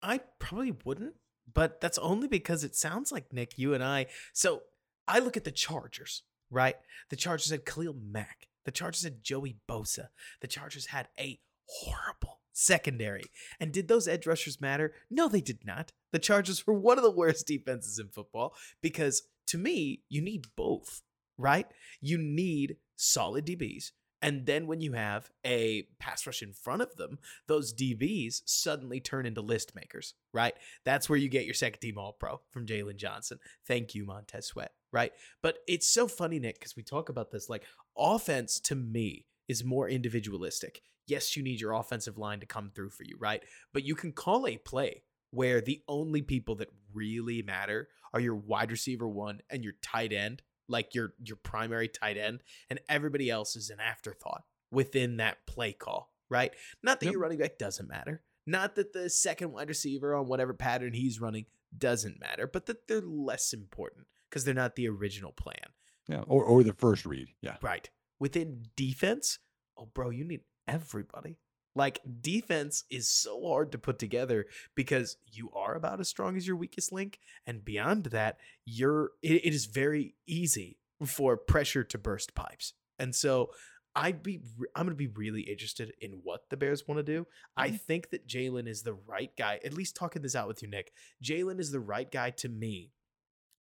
I 0.02 0.20
probably 0.38 0.74
wouldn't, 0.84 1.14
but 1.52 1.80
that's 1.80 1.98
only 1.98 2.28
because 2.28 2.64
it 2.64 2.74
sounds 2.74 3.12
like 3.12 3.32
Nick, 3.32 3.58
you 3.58 3.74
and 3.74 3.82
I. 3.82 4.06
So 4.32 4.62
I 5.08 5.18
look 5.18 5.36
at 5.36 5.44
the 5.44 5.50
Chargers, 5.50 6.22
right? 6.50 6.76
The 7.10 7.16
Chargers 7.16 7.50
had 7.50 7.66
Khalil 7.66 7.94
Mack. 7.94 8.48
The 8.64 8.70
Chargers 8.70 9.04
had 9.04 9.22
Joey 9.22 9.56
Bosa. 9.68 10.08
The 10.40 10.46
Chargers 10.46 10.86
had 10.86 11.08
a 11.18 11.40
horrible 11.66 12.39
secondary. 12.52 13.24
And 13.58 13.72
did 13.72 13.88
those 13.88 14.08
edge 14.08 14.26
rushers 14.26 14.60
matter? 14.60 14.92
No, 15.10 15.28
they 15.28 15.40
did 15.40 15.64
not. 15.64 15.92
The 16.12 16.18
Chargers 16.18 16.66
were 16.66 16.74
one 16.74 16.98
of 16.98 17.04
the 17.04 17.10
worst 17.10 17.46
defenses 17.46 17.98
in 17.98 18.08
football 18.08 18.54
because 18.82 19.22
to 19.48 19.58
me, 19.58 20.02
you 20.08 20.22
need 20.22 20.46
both, 20.56 21.02
right? 21.36 21.66
You 22.00 22.18
need 22.18 22.76
solid 22.96 23.46
DBs. 23.46 23.92
And 24.22 24.44
then 24.44 24.66
when 24.66 24.80
you 24.80 24.92
have 24.92 25.30
a 25.46 25.86
pass 25.98 26.26
rush 26.26 26.42
in 26.42 26.52
front 26.52 26.82
of 26.82 26.94
them, 26.96 27.18
those 27.46 27.72
DBs 27.72 28.42
suddenly 28.44 29.00
turn 29.00 29.24
into 29.24 29.40
list 29.40 29.74
makers, 29.74 30.14
right? 30.32 30.54
That's 30.84 31.08
where 31.08 31.18
you 31.18 31.28
get 31.28 31.46
your 31.46 31.54
second 31.54 31.80
team 31.80 31.96
all 31.96 32.12
pro 32.12 32.40
from 32.50 32.66
Jaylon 32.66 32.96
Johnson. 32.96 33.38
Thank 33.66 33.94
you, 33.94 34.04
Montez 34.04 34.46
Sweat, 34.46 34.72
right? 34.92 35.12
But 35.42 35.58
it's 35.66 35.88
so 35.88 36.06
funny, 36.06 36.38
Nick, 36.38 36.58
because 36.58 36.76
we 36.76 36.82
talk 36.82 37.08
about 37.08 37.30
this 37.30 37.48
like 37.48 37.64
offense 37.96 38.60
to 38.60 38.74
me 38.74 39.24
is 39.48 39.64
more 39.64 39.88
individualistic. 39.88 40.82
Yes, 41.10 41.36
you 41.36 41.42
need 41.42 41.60
your 41.60 41.72
offensive 41.72 42.16
line 42.18 42.40
to 42.40 42.46
come 42.46 42.70
through 42.74 42.90
for 42.90 43.02
you, 43.04 43.16
right? 43.18 43.42
But 43.72 43.84
you 43.84 43.94
can 43.94 44.12
call 44.12 44.46
a 44.46 44.56
play 44.56 45.02
where 45.30 45.60
the 45.60 45.82
only 45.88 46.22
people 46.22 46.54
that 46.56 46.68
really 46.92 47.42
matter 47.42 47.88
are 48.12 48.20
your 48.20 48.34
wide 48.34 48.70
receiver 48.70 49.08
one 49.08 49.40
and 49.50 49.62
your 49.64 49.74
tight 49.82 50.12
end, 50.12 50.42
like 50.68 50.94
your 50.94 51.14
your 51.22 51.36
primary 51.36 51.88
tight 51.88 52.16
end, 52.16 52.42
and 52.68 52.80
everybody 52.88 53.28
else 53.30 53.56
is 53.56 53.70
an 53.70 53.80
afterthought 53.80 54.44
within 54.70 55.16
that 55.18 55.46
play 55.46 55.72
call, 55.72 56.12
right? 56.28 56.52
Not 56.82 57.00
that 57.00 57.06
Yep. 57.06 57.12
your 57.12 57.22
running 57.22 57.38
back 57.38 57.58
doesn't 57.58 57.88
matter, 57.88 58.22
not 58.46 58.74
that 58.76 58.92
the 58.92 59.10
second 59.10 59.52
wide 59.52 59.68
receiver 59.68 60.14
on 60.14 60.26
whatever 60.28 60.54
pattern 60.54 60.92
he's 60.94 61.20
running 61.20 61.46
doesn't 61.76 62.20
matter, 62.20 62.46
but 62.46 62.66
that 62.66 62.86
they're 62.88 63.00
less 63.00 63.52
important 63.52 64.06
because 64.28 64.44
they're 64.44 64.54
not 64.54 64.76
the 64.76 64.88
original 64.88 65.32
plan. 65.32 65.70
Yeah. 66.08 66.22
Or 66.26 66.44
or 66.44 66.62
the 66.64 66.72
first 66.72 67.04
read. 67.06 67.28
Yeah. 67.40 67.56
Right. 67.62 67.88
Within 68.18 68.64
defense, 68.76 69.38
oh, 69.76 69.86
bro, 69.94 70.10
you 70.10 70.24
need 70.24 70.40
everybody. 70.70 71.36
Like, 71.76 72.00
defense 72.20 72.84
is 72.90 73.08
so 73.08 73.46
hard 73.46 73.70
to 73.72 73.78
put 73.78 73.98
together 73.98 74.46
because 74.74 75.16
you 75.30 75.50
are 75.54 75.74
about 75.76 76.00
as 76.00 76.08
strong 76.08 76.36
as 76.36 76.46
your 76.46 76.56
weakest 76.56 76.90
link. 76.92 77.20
And 77.46 77.64
beyond 77.64 78.06
that, 78.06 78.38
you're, 78.64 79.12
it, 79.22 79.44
it 79.46 79.54
is 79.54 79.66
very 79.66 80.14
easy 80.26 80.78
for 81.06 81.36
pressure 81.36 81.84
to 81.84 81.98
burst 81.98 82.34
pipes. 82.34 82.74
And 82.98 83.14
so, 83.14 83.50
I'd 83.96 84.22
be, 84.22 84.40
I'm 84.76 84.86
going 84.86 84.90
to 84.90 84.94
be 84.94 85.08
really 85.08 85.42
interested 85.42 85.92
in 86.00 86.20
what 86.22 86.48
the 86.48 86.56
Bears 86.56 86.86
want 86.86 87.00
to 87.00 87.02
do. 87.02 87.26
I 87.56 87.70
Mhm. 87.70 87.80
think 87.80 88.10
that 88.10 88.26
Jaylon 88.28 88.68
is 88.68 88.82
the 88.82 88.92
right 88.94 89.36
guy, 89.36 89.58
at 89.64 89.72
least 89.74 89.96
talking 89.96 90.22
this 90.22 90.36
out 90.36 90.46
with 90.46 90.62
you, 90.62 90.68
Nick. 90.68 90.92
Jaylon 91.22 91.58
is 91.58 91.72
the 91.72 91.80
right 91.80 92.08
guy 92.10 92.30
to 92.30 92.48
me 92.48 92.92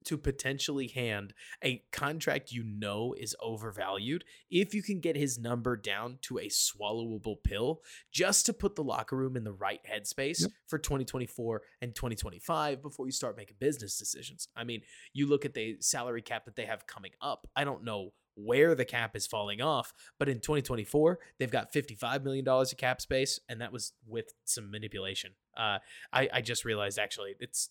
to 0.05 0.17
potentially 0.17 0.87
hand 0.87 1.33
a 1.63 1.83
contract 1.91 2.51
you 2.51 2.63
know 2.63 3.13
is 3.17 3.35
overvalued 3.41 4.23
if 4.49 4.73
you 4.73 4.81
can 4.81 4.99
get 4.99 5.15
his 5.15 5.37
number 5.37 5.75
down 5.75 6.17
to 6.21 6.37
a 6.37 6.47
swallowable 6.47 7.35
pill 7.43 7.81
just 8.11 8.45
to 8.45 8.53
put 8.53 8.75
the 8.75 8.83
locker 8.83 9.15
room 9.15 9.35
in 9.35 9.43
the 9.43 9.51
right 9.51 9.81
headspace 9.89 10.41
Yep. 10.41 10.51
for 10.67 10.77
2024 10.79 11.61
and 11.81 11.93
2025 11.95 12.81
before 12.81 13.05
you 13.05 13.11
start 13.11 13.35
making 13.37 13.57
business 13.59 13.97
decisions. 13.97 14.47
I 14.55 14.63
mean, 14.63 14.81
you 15.13 15.27
look 15.27 15.45
at 15.45 15.53
the 15.53 15.77
salary 15.79 16.21
cap 16.21 16.45
that 16.45 16.55
they 16.55 16.65
have 16.65 16.87
coming 16.87 17.11
up. 17.21 17.47
I 17.55 17.63
don't 17.63 17.83
know 17.83 18.11
where 18.35 18.73
the 18.75 18.85
cap 18.85 19.15
is 19.17 19.27
falling 19.27 19.61
off, 19.61 19.93
but 20.17 20.29
in 20.29 20.39
2024, 20.39 21.19
they've 21.39 21.51
got 21.51 21.73
$55 21.73 22.23
million 22.23 22.47
of 22.47 22.77
cap 22.77 23.01
space, 23.01 23.39
and 23.49 23.59
that 23.59 23.73
was 23.73 23.93
with 24.07 24.33
some 24.45 24.71
manipulation. 24.71 25.31
Uh, 25.57 25.79
I, 26.13 26.29
I 26.33 26.41
just 26.41 26.63
realized 26.63 26.97
actually 26.99 27.35
it's 27.39 27.69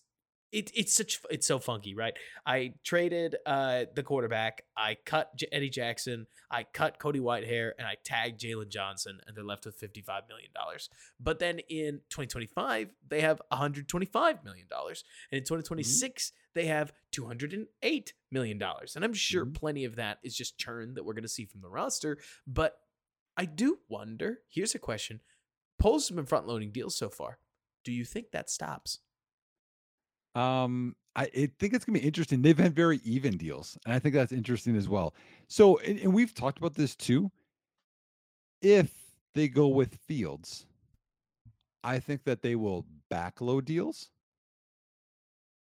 it, 0.51 0.71
it's 0.75 0.93
such 0.95 1.21
it's 1.29 1.45
so 1.47 1.59
funky, 1.59 1.93
right? 1.93 2.13
I 2.45 2.73
traded 2.83 3.35
uh 3.45 3.85
the 3.95 4.03
quarterback, 4.03 4.63
I 4.75 4.97
cut 5.05 5.35
J- 5.35 5.47
Eddie 5.51 5.69
Jackson, 5.69 6.25
I 6.49 6.63
cut 6.63 6.97
Cody 6.99 7.19
Whitehair, 7.19 7.71
and 7.77 7.87
I 7.87 7.95
tagged 8.03 8.41
Jaylon 8.41 8.69
Johnson, 8.69 9.19
and 9.27 9.35
they're 9.37 9.43
left 9.43 9.65
with 9.65 9.75
fifty 9.75 10.01
five 10.01 10.23
million 10.27 10.49
dollars. 10.55 10.89
But 11.19 11.39
then 11.39 11.59
in 11.69 12.01
twenty 12.09 12.27
twenty 12.27 12.47
five, 12.47 12.89
they 13.07 13.21
have 13.21 13.41
one 13.49 13.59
hundred 13.59 13.87
twenty 13.87 14.07
five 14.07 14.43
million 14.43 14.65
dollars, 14.69 15.03
and 15.31 15.37
in 15.39 15.45
twenty 15.45 15.63
twenty 15.63 15.83
six, 15.83 16.31
they 16.55 16.65
have 16.65 16.93
two 17.11 17.25
hundred 17.25 17.53
and 17.53 17.67
eight 17.83 18.13
million 18.31 18.57
dollars. 18.57 18.95
And 18.95 19.05
I'm 19.05 19.13
sure 19.13 19.45
Mhm. 19.45 19.53
plenty 19.53 19.85
of 19.85 19.97
that 19.97 20.17
is 20.23 20.35
just 20.35 20.57
churn 20.57 20.95
that 20.95 21.05
we're 21.05 21.13
going 21.13 21.23
to 21.23 21.29
see 21.29 21.45
from 21.45 21.61
the 21.61 21.69
roster. 21.69 22.17
But 22.47 22.79
I 23.37 23.45
do 23.45 23.79
wonder. 23.87 24.39
Here's 24.49 24.73
a 24.73 24.79
question: 24.79 25.21
Poles 25.77 26.09
have 26.09 26.15
been 26.15 26.25
front 26.25 26.47
loading 26.47 26.71
deals 26.71 26.97
so 26.97 27.09
far. 27.09 27.37
Do 27.85 27.91
you 27.91 28.03
think 28.03 28.31
that 28.31 28.49
stops? 28.49 28.99
Um, 30.35 30.95
I, 31.15 31.23
I 31.23 31.51
think 31.59 31.73
it's 31.73 31.85
gonna 31.85 31.99
be 31.99 32.05
interesting. 32.05 32.41
They've 32.41 32.57
had 32.57 32.75
very 32.75 32.99
even 33.03 33.37
deals, 33.37 33.77
and 33.85 33.93
I 33.93 33.99
think 33.99 34.15
that's 34.15 34.31
interesting 34.31 34.75
as 34.75 34.87
well. 34.87 35.13
So, 35.47 35.77
and, 35.79 35.99
and 35.99 36.13
we've 36.13 36.33
talked 36.33 36.57
about 36.57 36.75
this 36.75 36.95
too. 36.95 37.31
If 38.61 38.91
they 39.33 39.47
go 39.47 39.67
with 39.67 39.95
Fields, 40.07 40.65
I 41.83 41.99
think 41.99 42.23
that 42.25 42.41
they 42.41 42.55
will 42.55 42.85
backload 43.11 43.65
deals 43.65 44.09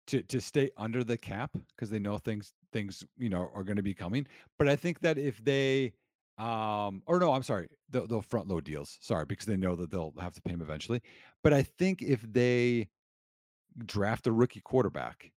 to 0.09 0.23
to 0.23 0.41
stay 0.41 0.71
under 0.77 1.05
the 1.05 1.17
cap 1.17 1.51
because 1.75 1.91
they 1.91 1.99
know 1.99 2.19
things 2.19 2.53
things 2.73 3.05
you 3.17 3.29
know 3.29 3.51
are 3.55 3.63
going 3.63 3.77
to 3.77 3.83
be 3.83 3.95
coming. 3.95 4.27
But 4.59 4.69
I 4.69 4.77
think 4.77 5.01
that 5.01 5.19
if 5.19 5.43
they 5.45 5.93
um 6.39 7.03
or 7.07 7.19
no, 7.19 7.33
I'm 7.33 7.43
sorry, 7.43 7.69
they'll, 7.91 8.07
they'll 8.07 8.23
front 8.23 8.49
load 8.49 8.65
deals. 8.65 8.99
Sorry, 9.01 9.25
because 9.25 9.47
they 9.47 9.57
know 9.57 9.77
that 9.77 9.91
they'll 9.91 10.15
have 10.21 10.35
to 10.35 10.43
pay 10.43 10.53
them 10.53 10.63
eventually. 10.63 11.01
But 11.43 11.53
I 11.53 11.63
think 11.63 12.03
if 12.03 12.21
they 12.33 12.89
draft 13.87 14.27
a 14.27 14.33
rookie 14.33 14.61
quarterback, 14.61 15.31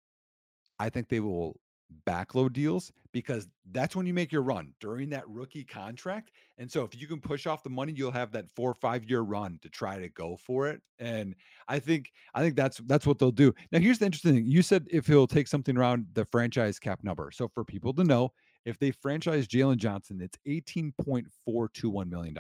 I 0.80 0.90
think 0.90 1.10
they 1.10 1.20
will 1.20 1.60
backload 2.06 2.54
deals 2.54 2.92
because 3.12 3.48
that's 3.72 3.96
when 3.96 4.06
you 4.06 4.14
make 4.14 4.32
your 4.32 4.42
run 4.44 4.74
during 4.80 5.10
that 5.10 5.28
rookie 5.28 5.64
contract. 5.64 6.32
And 6.58 6.72
so 6.72 6.84
if 6.84 7.00
you 7.00 7.08
can 7.08 7.20
push 7.20 7.48
off 7.48 7.64
the 7.64 7.70
money, 7.70 7.94
you'll 7.94 8.12
have 8.12 8.32
that 8.34 8.46
four 8.56 8.70
or 8.70 8.76
five 8.76 9.10
year 9.10 9.22
run 9.22 9.60
to 9.62 9.70
try 9.70 9.98
to 9.98 10.10
go 10.10 10.38
for 10.38 10.68
it. 10.68 10.82
And 11.00 11.36
I 11.68 11.80
think 11.80 12.12
I 12.34 12.42
think 12.42 12.56
that's 12.56 12.78
that's 12.86 13.08
what 13.08 13.20
they'll 13.20 13.32
do. 13.32 13.54
Now 13.72 13.80
here's 13.80 14.00
the 14.00 14.06
interesting 14.06 14.36
thing. 14.36 14.46
You 14.46 14.62
said 14.62 14.88
if 14.92 15.08
he'll 15.08 15.28
take 15.28 15.48
something 15.48 15.78
around 15.78 16.06
the 16.14 16.26
franchise 16.26 16.80
cap 16.80 17.00
number. 17.04 17.32
So 17.32 17.48
for 17.48 17.64
people 17.64 17.94
to 17.94 18.04
know, 18.04 18.32
if 18.66 18.78
they 18.78 18.92
franchise 18.92 19.48
Jaylon 19.48 19.78
Johnson, 19.78 20.22
it's 20.22 20.38
$18.421 20.48 22.10
million. 22.10 22.38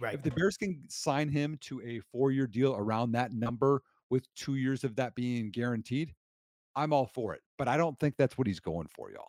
Right. 0.00 0.14
If 0.14 0.22
the 0.22 0.30
Bears 0.30 0.56
can 0.56 0.82
sign 0.88 1.28
him 1.28 1.58
to 1.62 1.82
a 1.82 2.00
four-year 2.10 2.46
deal 2.46 2.74
around 2.74 3.12
that 3.12 3.32
number 3.32 3.82
with 4.10 4.32
two 4.34 4.56
years 4.56 4.84
of 4.84 4.96
that 4.96 5.14
being 5.14 5.50
guaranteed, 5.50 6.14
I'm 6.76 6.92
all 6.92 7.06
for 7.06 7.34
it. 7.34 7.40
But 7.58 7.68
I 7.68 7.76
don't 7.76 7.98
think 7.98 8.16
that's 8.16 8.36
what 8.36 8.46
he's 8.46 8.60
going 8.60 8.88
for, 8.94 9.10
y'all. 9.10 9.24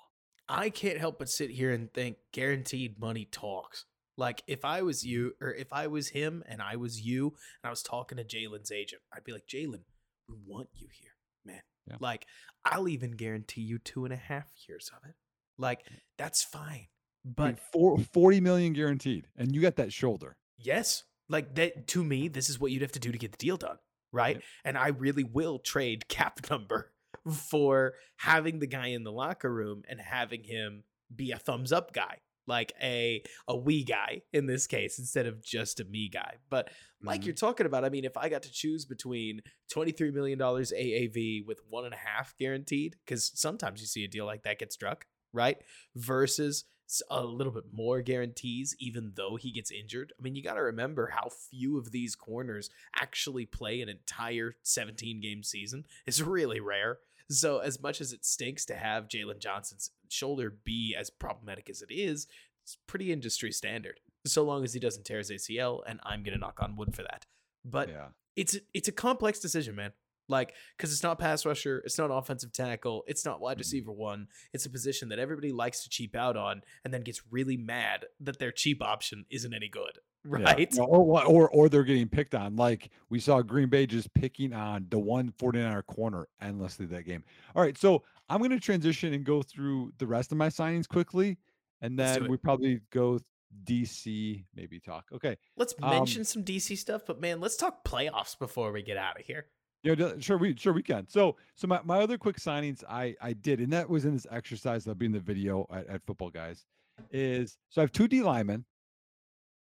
I 0.50 0.70
can't 0.70 0.98
help 0.98 1.20
but 1.20 1.30
sit 1.30 1.50
here 1.52 1.72
and 1.72 1.92
think 1.94 2.18
guaranteed 2.34 3.00
money 3.00 3.26
talks. 3.32 3.86
Like 4.18 4.44
if 4.48 4.66
I 4.66 4.82
was 4.82 5.06
you, 5.06 5.34
or 5.40 5.54
if 5.54 5.72
I 5.72 5.88
was 5.88 6.10
him 6.10 6.44
and 6.48 6.62
I 6.62 6.76
was 6.76 7.00
you, 7.02 7.28
and 7.28 7.68
I 7.68 7.70
was 7.70 7.82
talking 7.82 8.18
to 8.18 8.24
Jaylon's 8.24 8.72
agent, 8.72 9.02
I'd 9.16 9.24
be 9.24 9.32
like, 9.32 9.48
Jaylon, 9.48 9.84
we 10.28 10.36
want 10.46 10.68
you 10.74 10.88
here, 10.92 11.12
man. 11.46 11.62
Yeah. 11.88 11.96
Like 12.00 12.26
I'll 12.66 12.90
even 12.90 13.12
guarantee 13.12 13.62
you 13.62 13.80
two 13.80 14.04
and 14.04 14.14
a 14.14 14.18
half 14.18 14.48
years 14.68 14.92
of 14.96 15.08
it. 15.10 15.16
Like 15.58 15.86
that's 16.18 16.44
fine. 16.44 16.88
I 17.24 17.28
mean, 17.28 17.34
But 17.36 17.60
four, 17.72 17.98
40 17.98 18.42
million 18.42 18.74
guaranteed, 18.74 19.28
and 19.38 19.56
you 19.56 19.62
got 19.62 19.78
that 19.78 19.94
shoulder. 19.94 20.36
yes, 20.58 21.04
like 21.30 21.56
that 21.56 21.88
to 21.88 22.04
me, 22.04 22.28
this 22.28 22.50
is 22.50 22.60
what 22.60 22.72
you'd 22.72 22.82
have 22.82 22.92
to 22.92 23.00
do 23.00 23.12
to 23.12 23.18
get 23.18 23.32
the 23.32 23.38
deal 23.38 23.56
done, 23.58 23.78
right? 24.12 24.36
Yep. 24.38 24.44
And 24.66 24.78
I 24.78 24.88
really 24.90 25.24
will 25.24 25.60
trade 25.60 26.08
cap 26.08 26.40
number 26.50 26.92
for 27.34 27.94
having 28.18 28.60
the 28.60 28.68
guy 28.68 28.88
in 28.88 29.04
the 29.04 29.12
locker 29.12 29.52
room 29.54 29.84
and 29.90 30.00
having 30.02 30.44
him 30.44 30.84
be 31.14 31.32
a 31.32 31.38
thumbs 31.38 31.72
up 31.72 31.94
guy, 31.94 32.18
like 32.48 32.74
a 32.82 33.22
a 33.48 33.56
we 33.56 33.84
guy 33.84 34.22
in 34.34 34.48
this 34.48 34.66
case 34.66 34.98
instead 34.98 35.28
of 35.28 35.44
just 35.44 35.80
a 35.80 35.86
me 35.86 36.10
guy. 36.10 36.36
But 36.50 36.70
like 37.04 37.22
Mhm. 37.22 37.26
you're 37.26 37.36
talking 37.36 37.66
about, 37.66 37.84
I 37.86 37.90
mean, 37.90 38.06
if 38.06 38.18
I 38.18 38.30
got 38.30 38.44
to 38.44 38.52
choose 38.52 38.86
between 38.86 39.42
twenty 39.70 39.92
three 39.92 40.12
million 40.12 40.40
dollars 40.40 40.72
AAV 40.72 41.46
with 41.46 41.60
one 41.70 41.86
and 41.86 41.94
a 41.94 41.98
half 41.98 42.36
guaranteed, 42.38 42.96
because 43.06 43.32
sometimes 43.36 43.82
you 43.82 43.88
see 43.88 44.04
a 44.04 44.08
deal 44.08 44.26
like 44.26 44.44
that 44.44 44.58
get 44.60 44.72
struck, 44.74 45.06
right? 45.34 45.58
Versus 45.96 46.66
a 47.10 47.24
little 47.24 47.54
bit 47.54 47.66
more 47.72 48.02
guarantees, 48.02 48.76
even 48.80 49.14
though 49.16 49.36
he 49.36 49.52
gets 49.52 49.72
injured. 49.72 50.14
I 50.18 50.22
mean, 50.22 50.36
you 50.36 50.44
got 50.44 50.56
to 50.56 50.62
remember 50.62 51.12
how 51.14 51.30
few 51.30 51.78
of 51.78 51.92
these 51.92 52.16
corners 52.16 52.70
actually 52.96 53.46
play 53.46 53.82
an 53.82 53.90
entire 53.90 54.56
17 54.64 55.22
game 55.22 55.44
season. 55.44 55.86
It's 56.06 56.22
really 56.22 56.60
rare. 56.60 57.00
So, 57.30 57.60
as 57.60 57.82
much 57.82 58.02
as 58.02 58.12
it 58.12 58.26
stinks 58.26 58.66
to 58.66 58.76
have 58.76 59.08
Jaylon 59.08 59.40
Johnson's 59.40 59.92
shoulder 60.10 60.58
be 60.66 60.96
as 61.00 61.10
problematic 61.10 61.70
as 61.70 61.82
it 61.82 61.94
is, 61.94 62.28
it's 62.64 62.78
pretty 62.88 63.12
industry 63.12 63.52
standard. 63.52 64.00
so 64.26 64.44
long 64.44 64.64
as 64.64 64.74
he 64.74 64.80
doesn't 64.80 65.06
tear 65.06 65.20
his 65.20 65.32
ACL, 65.32 65.82
and 65.88 66.00
I'm 66.04 66.24
gonna 66.24 66.38
knock 66.38 66.60
on 66.62 66.76
wood 66.76 66.94
for 66.94 67.04
that. 67.04 67.26
But 67.64 67.90
yeah. 67.90 68.08
it's 68.36 68.58
it's 68.74 68.88
a 68.88 68.92
complex 68.92 69.40
decision, 69.40 69.76
man. 69.76 69.94
Like, 70.32 70.56
because 70.76 70.92
it's 70.92 71.04
not 71.04 71.20
pass 71.20 71.46
rusher, 71.46 71.84
it's 71.86 72.00
not 72.00 72.08
offensive 72.08 72.52
tackle, 72.52 73.04
it's 73.06 73.24
not 73.26 73.40
wide 73.40 73.58
Mhm. 73.58 73.60
receiver 73.60 73.92
one. 73.92 74.28
It's 74.54 74.66
a 74.66 74.70
position 74.72 75.10
that 75.10 75.20
everybody 75.20 75.52
likes 75.52 75.84
to 75.84 75.90
cheap 75.90 76.16
out 76.16 76.36
on, 76.36 76.64
and 76.84 76.92
then 76.92 77.02
gets 77.04 77.22
really 77.30 77.58
mad 77.58 78.06
that 78.20 78.40
their 78.40 78.52
cheap 78.52 78.82
option 78.82 79.26
isn't 79.30 79.54
any 79.54 79.70
good, 79.70 80.00
right? 80.24 80.74
Well, 80.76 80.88
Or, 80.90 81.24
or 81.26 81.50
or 81.50 81.70
they're 81.70 81.84
getting 81.84 82.10
picked 82.10 82.34
on. 82.34 82.56
Like 82.56 82.90
we 83.10 83.20
saw 83.20 83.42
Green 83.44 83.70
Bay 83.70 83.86
just 83.86 84.12
picking 84.16 84.54
on 84.54 84.88
the 84.90 84.98
one 85.00 85.32
49er 85.34 85.86
corner 85.86 86.28
endlessly 86.42 86.88
that 86.88 87.04
game. 87.04 87.24
All 87.56 87.62
right, 87.62 87.78
so 87.78 88.04
I'm 88.30 88.40
going 88.40 88.52
to 88.52 88.60
transition 88.60 89.14
and 89.14 89.24
go 89.26 89.42
through 89.44 89.94
the 90.00 90.08
rest 90.08 90.32
of 90.32 90.38
my 90.38 90.48
signings 90.48 90.88
quickly, 90.88 91.38
and 91.82 92.00
then 92.00 92.28
we 92.30 92.38
probably 92.38 92.80
go 92.92 93.20
DC 93.66 94.46
maybe 94.56 94.80
talk. 94.80 95.06
Okay, 95.12 95.38
Let's 95.58 95.74
Um, 95.82 95.90
mention 95.90 96.24
some 96.24 96.44
DC 96.44 96.78
stuff, 96.78 97.02
but 97.06 97.20
man, 97.20 97.42
let's 97.42 97.58
talk 97.58 97.84
playoffs 97.84 98.38
before 98.40 98.72
we 98.72 98.82
get 98.82 98.96
out 98.98 99.20
of 99.20 99.26
here. 99.26 99.48
Yeah, 99.84 99.96
sure 100.20 100.38
we 100.38 100.56
sure 100.56 100.74
we 100.74 100.84
can. 100.84 101.08
So 101.08 101.38
so 101.56 101.68
my, 101.68 101.80
my 101.84 101.98
other 102.00 102.18
quick 102.18 102.38
signings 102.38 102.84
I 102.90 103.16
I 103.22 103.34
did, 103.34 103.60
and 103.60 103.72
that 103.74 103.90
was 103.90 104.06
in 104.06 104.14
this 104.14 104.28
exercise 104.30 104.84
that'll 104.84 104.96
be 104.98 105.06
in 105.08 105.12
the 105.12 105.20
video 105.20 105.66
at, 105.72 105.88
at 105.88 106.04
Football 106.04 106.30
Guys. 106.30 106.66
Is 107.12 107.58
so 107.70 107.82
I 107.82 107.84
have 107.84 107.92
two 107.92 108.08
D 108.08 108.22
linemen, 108.22 108.66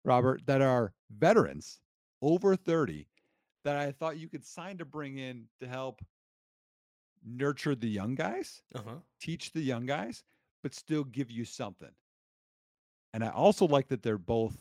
Robert, 0.05 0.45
that 0.45 0.61
are 0.61 0.93
veterans 1.17 1.79
over 2.21 2.55
30 2.55 3.07
that 3.63 3.75
I 3.77 3.91
thought 3.91 4.17
you 4.17 4.29
could 4.29 4.45
sign 4.45 4.77
to 4.77 4.85
bring 4.85 5.17
in 5.17 5.45
to 5.59 5.67
help 5.67 6.01
nurture 7.25 7.75
the 7.75 7.87
young 7.89 8.15
guys, 8.15 8.61
Uh 8.73 8.81
huh. 8.87 8.95
teach 9.19 9.51
the 9.51 9.61
young 9.61 9.85
guys, 9.85 10.23
but 10.63 10.73
still 10.73 11.03
give 11.03 11.29
you 11.29 11.43
something. 11.43 11.91
And 13.13 13.23
I 13.23 13.29
also 13.29 13.67
like 13.67 13.87
that 13.89 14.03
they're 14.03 14.17
both 14.17 14.55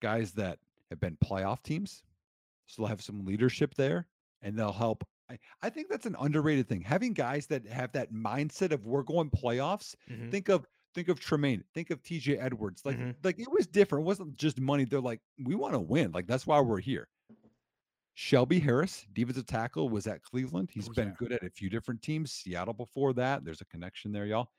guys 0.00 0.32
that 0.32 0.58
have 0.90 1.00
been 1.00 1.16
playoff 1.24 1.62
teams, 1.62 2.02
so 2.66 2.82
they'll 2.82 2.88
have 2.88 3.02
some 3.02 3.24
leadership 3.24 3.74
there 3.74 4.06
and 4.42 4.58
they'll 4.58 4.72
help. 4.72 5.04
I, 5.30 5.38
I 5.62 5.70
think 5.70 5.88
that's 5.88 6.06
an 6.06 6.16
underrated 6.18 6.68
thing. 6.68 6.80
Having 6.80 7.14
guys 7.14 7.46
that 7.48 7.66
have 7.68 7.92
that 7.92 8.12
mindset 8.12 8.72
of 8.72 8.86
we're 8.86 9.02
going 9.02 9.30
playoffs. 9.30 9.94
Mhm. 10.10 10.30
Think 10.30 10.48
of 10.48 10.66
think 10.94 11.08
of 11.08 11.20
Tremaine, 11.20 11.62
think 11.74 11.90
of 11.90 12.02
TJ 12.02 12.38
Edwards. 12.40 12.82
Like 12.84 12.96
Mhm. 12.98 13.14
like 13.22 13.38
it 13.38 13.50
was 13.50 13.66
different. 13.66 14.04
It 14.04 14.06
wasn't 14.06 14.36
just 14.36 14.58
money. 14.58 14.84
They're 14.84 15.00
like, 15.00 15.20
we 15.44 15.54
want 15.54 15.74
to 15.74 15.78
win. 15.78 16.12
Like 16.12 16.26
that's 16.26 16.46
why 16.46 16.60
we're 16.60 16.80
here. 16.80 17.08
Shelby 18.14 18.58
Harris, 18.58 19.06
defensive 19.12 19.46
tackle, 19.46 19.90
was 19.90 20.06
at 20.08 20.22
Cleveland. 20.22 20.70
He's 20.72 20.88
Oh, 20.88 20.92
been 20.92 21.08
yeah. 21.08 21.14
good 21.18 21.32
at 21.32 21.44
a 21.44 21.50
few 21.50 21.70
different 21.70 22.02
teams. 22.02 22.32
Seattle 22.32 22.74
before 22.74 23.12
that. 23.12 23.44
There's 23.44 23.60
a 23.60 23.64
connection 23.66 24.10
there, 24.10 24.26
y'all. 24.26 24.50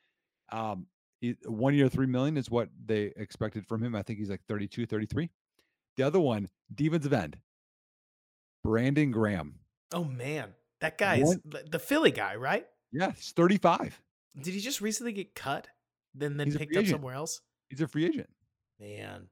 Um, 0.52 0.88
he- 1.20 1.36
one 1.46 1.74
year, 1.74 1.90
three 1.90 2.06
million 2.06 2.38
is 2.38 2.50
what 2.50 2.70
they 2.86 3.12
expected 3.18 3.66
from 3.68 3.84
him. 3.84 3.96
I 3.96 4.02
think 4.04 4.20
he's 4.20 4.30
like 4.30 4.46
32, 4.48 4.86
33. 4.86 5.30
The 5.98 6.04
other 6.04 6.22
one, 6.22 6.48
defensive 6.74 7.12
end, 7.12 7.38
Brandon 8.64 9.12
Graham. 9.12 9.59
Oh 9.92 10.04
man, 10.04 10.54
that 10.82 10.98
guy 10.98 11.18
is 11.18 11.38
the, 11.46 11.80
Philly 11.80 12.12
guy, 12.12 12.36
right? 12.36 12.66
Yeah, 12.92 13.12
he's 13.12 13.32
35. 13.32 14.00
Did 14.42 14.54
he 14.54 14.60
just 14.60 14.82
recently 14.82 15.12
get 15.12 15.36
cut? 15.36 15.68
Then 16.16 16.38
then 16.38 16.48
He's 16.48 16.58
picked 16.58 16.76
up 16.76 16.84
agent. 16.84 16.96
somewhere 16.96 17.16
else? 17.16 17.42
He's 17.70 17.82
a 17.82 17.88
free 17.88 18.06
agent. 18.06 18.30
Man, 18.80 19.28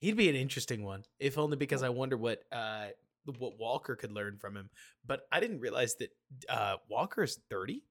he'd 0.00 0.16
be 0.16 0.28
an 0.28 0.36
interesting 0.36 0.84
one, 0.84 1.04
if 1.18 1.38
only 1.38 1.56
because 1.56 1.82
I 1.82 1.88
wonder 1.88 2.16
what 2.16 2.42
uh 2.52 2.86
what 3.38 3.58
Walker 3.58 3.96
could 3.96 4.12
learn 4.12 4.38
from 4.38 4.56
him. 4.56 4.70
But 5.06 5.26
I 5.30 5.40
didn't 5.40 5.60
realize 5.60 5.94
that 5.96 6.10
uh 6.48 6.76
Walker 6.88 7.22
is 7.22 7.38
thirty. 7.50 7.82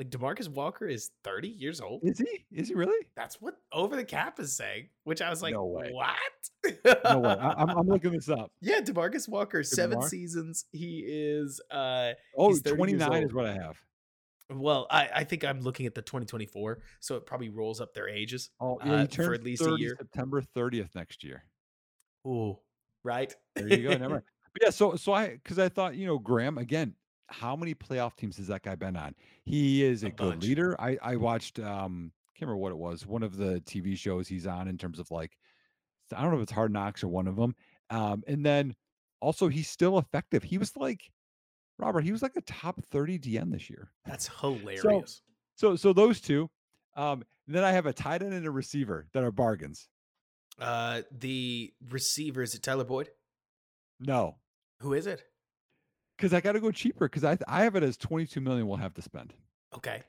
Like 0.00 0.08
Demarcus 0.08 0.48
Walker 0.48 0.86
is 0.86 1.10
thirty 1.24 1.48
years 1.48 1.78
old. 1.78 2.00
Is 2.02 2.16
he? 2.18 2.46
Is 2.50 2.68
he 2.68 2.74
really? 2.74 3.06
That's 3.16 3.38
what 3.38 3.56
Over 3.70 3.96
the 3.96 4.04
Cap 4.04 4.40
is 4.40 4.50
saying. 4.50 4.88
Which 5.04 5.20
I 5.20 5.28
was 5.28 5.42
like, 5.42 5.52
No 5.52 5.66
way. 5.66 5.90
what? 5.92 7.04
No 7.04 7.18
way. 7.18 7.36
I, 7.38 7.52
I'm, 7.58 7.68
I'm 7.68 7.86
looking 7.86 8.12
this 8.12 8.30
up. 8.30 8.50
yeah, 8.62 8.80
Demarcus 8.80 9.28
Walker, 9.28 9.62
seven 9.62 9.98
Demar- 9.98 10.08
seasons. 10.08 10.64
He 10.72 11.04
is 11.06 11.60
uh 11.70 12.12
Oh, 12.34 12.48
He's 12.48 12.62
30 12.62 12.92
years 12.92 13.02
29 13.02 13.22
is 13.24 13.34
what 13.34 13.44
I 13.44 13.52
have. 13.52 13.76
well, 14.48 14.86
I, 14.90 15.10
I 15.16 15.24
think 15.24 15.44
I'm 15.44 15.60
looking 15.60 15.84
at 15.84 15.94
the 15.94 16.00
2024, 16.00 16.78
so 17.00 17.16
it 17.16 17.26
probably 17.26 17.50
rolls 17.50 17.82
up 17.82 17.92
their 17.92 18.08
ages. 18.08 18.48
Oh, 18.58 18.78
yeah, 18.82 19.02
uh, 19.02 19.06
for 19.06 19.34
at 19.34 19.44
least 19.44 19.60
a 19.60 19.76
year. 19.78 19.96
September 19.98 20.42
30th 20.56 20.94
next 20.94 21.22
year. 21.22 21.44
Ooh, 22.26 22.58
right? 23.04 23.34
There 23.54 23.68
you 23.68 23.86
go. 23.90 23.98
Never. 23.98 24.24
But 24.52 24.62
yeah, 24.64 24.70
so 24.70 24.96
so 24.96 25.12
I 25.12 25.28
because 25.28 25.60
I 25.60 25.68
thought 25.68 25.94
you 25.94 26.06
know 26.06 26.18
Graham 26.18 26.58
again. 26.58 26.94
How 27.30 27.54
many 27.56 27.74
playoff 27.74 28.16
teams 28.16 28.36
has 28.38 28.48
that 28.48 28.62
guy 28.62 28.74
been 28.74 28.96
on? 28.96 29.14
He 29.44 29.82
is 29.84 30.02
a, 30.02 30.06
A 30.08 30.10
good 30.10 30.30
bunch. 30.30 30.42
leader. 30.44 30.80
I 30.80 30.98
I 31.02 31.16
watched 31.16 31.58
um 31.60 32.12
can't 32.36 32.48
remember 32.48 32.58
what 32.62 32.72
it 32.72 32.78
was. 32.78 33.06
One 33.06 33.22
of 33.22 33.36
the 33.36 33.60
TV 33.66 33.96
shows 33.96 34.26
he's 34.28 34.46
on 34.46 34.66
in 34.68 34.78
terms 34.78 34.98
of 34.98 35.10
like 35.10 35.36
I 36.14 36.22
don't 36.22 36.30
know 36.32 36.38
if 36.38 36.42
it's 36.44 36.52
Hard 36.52 36.72
Knocks 36.72 37.04
or 37.04 37.08
one 37.08 37.26
of 37.28 37.36
them. 37.36 37.54
Um, 37.90 38.22
and 38.26 38.44
then 38.44 38.74
also 39.20 39.48
he's 39.48 39.68
still 39.68 39.98
effective. 39.98 40.42
He 40.42 40.58
was 40.58 40.76
like 40.76 41.10
Robert. 41.78 42.00
He 42.02 42.12
was 42.12 42.22
like 42.22 42.36
a 42.36 42.40
top 42.42 42.80
30 42.90 43.18
DN 43.18 43.52
this 43.52 43.70
year. 43.70 43.90
That's 44.04 44.28
hilarious. 44.40 44.82
So 44.82 45.04
so 45.56 45.76
so 45.76 45.92
those 45.92 46.20
two. 46.20 46.50
Um, 46.96 47.22
then 47.46 47.62
I 47.64 47.72
have 47.72 47.86
a 47.86 47.92
tight 47.92 48.22
end 48.22 48.32
and 48.34 48.46
a 48.46 48.50
receiver 48.50 49.06
that 49.12 49.22
are 49.22 49.30
bargains. 49.32 49.88
uh, 50.60 51.02
the 51.16 51.72
receiver 51.88 52.42
is 52.42 52.54
it 52.54 52.62
Tyler 52.62 52.84
Boyd? 52.84 53.08
No, 54.00 54.36
Who 54.80 54.94
is 54.94 55.06
it? 55.06 55.22
Because 56.20 56.34
I 56.34 56.40
got 56.40 56.52
to 56.52 56.60
go 56.60 56.70
cheaper 56.70 57.08
because 57.08 57.24
I 57.24 57.38
I 57.48 57.64
have 57.64 57.76
it 57.76 57.82
as 57.82 57.96
22 57.96 58.40
million 58.40 58.66
we'll 58.68 58.76
have 58.76 58.94
to 58.94 59.02
spend. 59.02 59.32
Okay, 59.74 60.02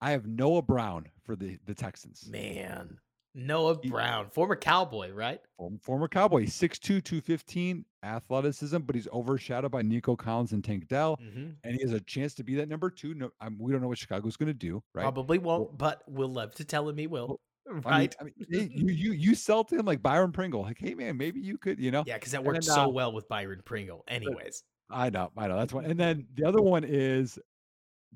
I 0.00 0.10
have 0.10 0.26
Noah 0.26 0.62
Brown 0.62 1.06
for 1.24 1.36
the 1.36 1.58
the 1.66 1.74
Texans. 1.74 2.28
man, 2.30 2.98
Noah 3.34 3.78
He- 3.82 3.88
Brown, 3.90 4.28
former 4.30 4.56
Cowboy, 4.56 5.10
right? 5.12 5.40
Form- 5.58 5.78
Former 5.78 6.08
Cowboy, 6.08 6.44
6'2", 6.46 7.02
215, 7.02 7.84
athleticism, 8.02 8.78
but 8.78 8.94
he's 8.94 9.08
overshadowed 9.12 9.70
by 9.70 9.82
Nico 9.82 10.16
Collins 10.16 10.52
and 10.52 10.64
Tank 10.64 10.88
Dell, 10.88 11.16
Mm-hmm. 11.18 11.50
and 11.64 11.74
he 11.76 11.82
has 11.82 11.92
a 11.92 12.00
chance 12.00 12.34
to 12.34 12.44
be 12.44 12.54
that 12.56 12.68
number 12.68 12.90
two. 12.90 13.14
No, 13.14 13.30
um, 13.40 13.56
we 13.58 13.72
don't 13.72 13.80
know 13.80 13.88
what 13.88 13.98
Chicago's 13.98 14.36
going 14.36 14.48
to 14.48 14.54
do, 14.54 14.82
right? 14.94 15.02
Probably 15.02 15.38
won't, 15.38 15.78
but 15.78 16.02
we'll 16.08 16.32
love 16.32 16.54
to 16.56 16.64
tell 16.64 16.88
him 16.88 16.96
he 16.98 17.06
will. 17.06 17.40
I 17.68 17.72
mean- 17.74 17.82
right? 17.84 18.14
I 18.20 18.24
mean, 18.24 18.34
you 18.48 18.68
you 18.88 19.12
you 19.12 19.34
sell 19.36 19.62
to 19.64 19.76
him 19.78 19.86
like 19.86 20.02
Byron 20.02 20.32
Pringle, 20.32 20.62
like, 20.62 20.78
hey 20.78 20.94
man, 20.94 21.16
maybe 21.16 21.40
you 21.40 21.56
could, 21.58 21.78
you 21.78 21.90
know. 21.92 22.02
yeah, 22.06 22.16
because 22.16 22.32
that 22.32 22.42
worked 22.44 22.66
then, 22.66 22.74
so 22.74 22.82
uh, 22.82 22.88
well 22.88 23.12
with 23.12 23.28
Byron 23.28 23.62
Pringle. 23.64 24.02
Anyways, 24.08 24.64
I 24.90 25.10
know, 25.10 25.30
I 25.36 25.48
know. 25.48 25.56
That's 25.56 25.72
one. 25.72 25.84
And 25.86 25.98
then 25.98 26.26
the 26.34 26.44
other 26.44 26.60
one 26.60 26.84
is 26.84 27.38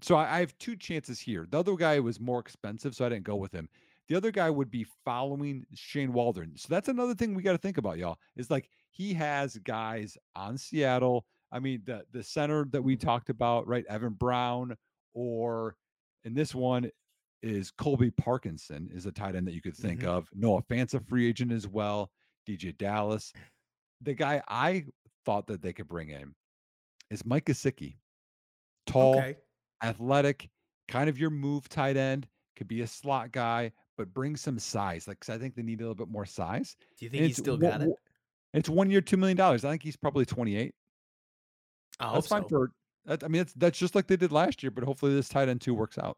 so 0.02 0.16
I, 0.16 0.36
I 0.36 0.40
have 0.40 0.56
two 0.58 0.76
chances 0.76 1.18
here. 1.20 1.46
The 1.50 1.58
other 1.58 1.74
guy 1.76 1.98
was 2.00 2.20
more 2.20 2.38
expensive, 2.40 2.94
so 2.94 3.06
I 3.06 3.08
didn't 3.08 3.24
go 3.24 3.36
with 3.36 3.52
him. 3.52 3.68
The 4.08 4.14
other 4.16 4.30
guy 4.30 4.50
would 4.50 4.70
be 4.70 4.86
following 5.04 5.64
Shane 5.74 6.12
Waldron. 6.12 6.52
So 6.56 6.68
that's 6.70 6.88
another 6.88 7.14
thing 7.14 7.34
we 7.34 7.42
got 7.42 7.52
to 7.52 7.58
think 7.58 7.78
about, 7.78 7.98
y'all. 7.98 8.18
Is 8.36 8.50
like 8.50 8.68
he 8.90 9.14
has 9.14 9.56
guys 9.58 10.16
on 10.36 10.58
Seattle. 10.58 11.26
I 11.50 11.58
mean, 11.60 11.82
the 11.84 12.04
the 12.12 12.22
center 12.22 12.66
that 12.72 12.82
we 12.82 12.96
talked 12.96 13.30
about, 13.30 13.66
right? 13.66 13.84
Evan 13.88 14.12
Brown, 14.12 14.76
or 15.14 15.76
and 16.24 16.36
this 16.36 16.54
one 16.54 16.90
is 17.42 17.70
Colby 17.70 18.10
Parkinson 18.10 18.88
is 18.92 19.06
a 19.06 19.12
tight 19.12 19.34
end 19.36 19.46
that 19.46 19.54
you 19.54 19.62
could 19.62 19.76
think 19.76 20.00
Mhm. 20.00 20.06
of. 20.08 20.28
Noah 20.34 20.62
a 20.70 21.00
free 21.00 21.28
agent 21.28 21.52
as 21.52 21.66
well. 21.66 22.10
DJ 22.46 22.76
Dallas. 22.76 23.32
The 24.02 24.14
guy 24.14 24.42
I 24.48 24.86
thought 25.24 25.46
that 25.46 25.62
they 25.62 25.72
could 25.72 25.88
bring 25.88 26.10
in 26.10 26.34
is 27.10 27.24
Mike 27.24 27.46
Gesicki. 27.46 27.96
Tall, 28.86 29.18
okay, 29.18 29.36
athletic, 29.82 30.48
kind 30.88 31.08
of 31.08 31.18
your 31.18 31.30
move 31.30 31.68
tight 31.68 31.96
end, 31.96 32.28
could 32.56 32.68
be 32.68 32.82
a 32.82 32.86
slot 32.86 33.32
guy, 33.32 33.72
but 33.96 34.12
bring 34.12 34.36
some 34.36 34.58
size. 34.58 35.08
Like 35.08 35.18
I 35.28 35.38
think 35.38 35.54
they 35.54 35.62
need 35.62 35.80
a 35.80 35.82
little 35.82 35.94
bit 35.94 36.08
more 36.08 36.26
size. 36.26 36.76
do 36.98 37.04
you 37.04 37.10
think 37.10 37.20
And 37.20 37.26
he's 37.28 37.36
still 37.36 37.56
got 37.56 37.82
it? 37.82 37.90
It's 38.54 38.68
one 38.68 38.90
year, 38.90 39.00
two 39.00 39.16
million 39.16 39.36
dollars. 39.36 39.64
I 39.64 39.70
think 39.70 39.82
he's 39.82 39.96
probably 39.96 40.24
28. 40.24 40.74
I 41.98 42.14
That's 42.14 42.26
fine 42.26 42.42
so. 42.42 42.48
for 42.48 42.72
that. 43.06 43.24
I 43.24 43.28
mean, 43.28 43.42
it's 43.42 43.52
that's 43.54 43.78
just 43.78 43.94
like 43.94 44.06
they 44.06 44.16
did 44.16 44.32
last 44.32 44.62
year, 44.62 44.70
but 44.70 44.84
hopefully 44.84 45.14
this 45.14 45.28
tight 45.28 45.48
end 45.48 45.60
two 45.60 45.74
works 45.74 45.98
out. 45.98 46.16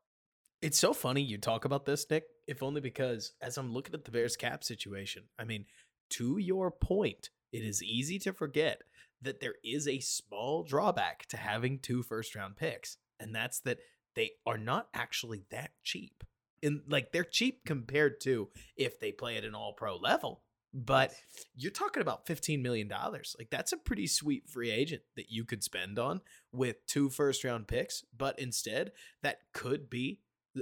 It's 0.61 0.79
so 0.79 0.93
funny 0.93 1.23
you 1.23 1.39
talk 1.39 1.65
about 1.65 1.87
this, 1.87 2.05
Nick, 2.11 2.25
if 2.49 2.63
only 2.63 2.81
because 2.81 3.33
as 3.41 3.59
I'm 3.59 3.73
looking 3.73 3.95
at 3.95 4.05
the 4.05 4.11
Bears 4.11 4.37
cap 4.37 4.65
situation, 4.65 5.25
I 5.39 5.45
mean, 5.45 5.67
to 6.11 6.39
your 6.39 6.73
point, 6.73 7.31
it 7.53 7.63
is 7.63 7.83
easy 7.83 8.19
to 8.21 8.33
forget 8.33 8.83
that 9.23 9.41
there 9.41 9.55
is 9.65 9.89
a 9.89 10.01
small 10.01 10.63
drawback 10.63 11.27
to 11.27 11.37
having 11.37 11.79
two 11.79 12.03
first 12.03 12.35
round 12.35 12.57
picks, 12.57 12.97
and 13.19 13.35
that's 13.35 13.61
that 13.61 13.79
they 14.15 14.33
are 14.47 14.59
not 14.59 14.89
actually 14.95 15.45
that 15.51 15.71
cheap. 15.83 16.25
In 16.61 16.83
like 16.89 17.13
they're 17.13 17.25
cheap 17.25 17.65
compared 17.65 18.21
to 18.23 18.49
if 18.77 18.99
they 18.99 19.13
play 19.13 19.37
at 19.37 19.45
an 19.45 19.55
all 19.55 19.73
pro 19.73 19.97
level. 19.97 20.43
But 20.75 21.15
you're 21.57 21.73
talking 21.73 22.03
about 22.03 22.27
$15 22.27 22.61
million. 22.61 22.91
Like, 22.91 23.49
that's 23.51 23.73
a 23.73 23.79
pretty 23.79 24.07
sweet 24.07 24.47
free 24.47 24.71
agent 24.71 25.01
that 25.17 25.31
you 25.31 25.47
could 25.47 25.65
spend 25.65 25.99
on 25.99 26.21
with 26.53 26.87
two 26.87 27.09
first 27.09 27.43
round 27.43 27.67
picks. 27.67 28.05
But 28.17 28.39
instead, 28.39 28.93
that 29.23 29.39
could 29.55 29.89
be 29.89 30.21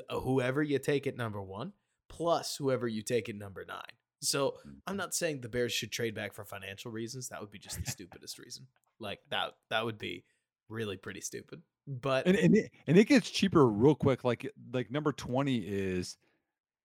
uh, 0.09 0.21
whoever 0.21 0.63
you 0.63 0.79
take 0.79 1.09
at 1.09 1.17
number 1.17 1.43
one 1.43 1.73
plus 2.09 2.57
whoever 2.57 2.87
you 2.87 3.03
take 3.03 3.29
at 3.29 3.37
number 3.37 3.65
nine. 3.67 3.83
So 4.21 4.57
I'm 4.87 4.97
not 4.97 5.15
saying 5.15 5.41
the 5.41 5.49
Bears 5.49 5.73
should 5.73 5.93
trade 5.93 6.15
back 6.15 6.33
for 6.33 6.45
financial 6.45 6.91
reasons. 6.91 7.29
That 7.29 7.41
would 7.41 7.51
be 7.51 7.59
just 7.59 7.85
the 7.85 7.91
stupidest 7.91 8.39
reason. 8.39 8.67
Like 8.99 9.21
that 9.31 9.53
that 9.71 9.85
would 9.85 9.99
be 9.99 10.25
really 10.69 10.97
pretty 10.97 11.21
stupid. 11.21 11.63
But 11.87 12.27
And 12.27 12.37
and 12.37 12.57
it, 12.57 12.71
and 12.87 12.97
it 12.97 13.05
gets 13.05 13.31
cheaper 13.31 13.67
real 13.69 13.95
quick. 13.95 14.25
Like 14.25 14.51
like 14.73 14.91
number 14.91 15.13
20 15.13 15.59
is 15.59 16.17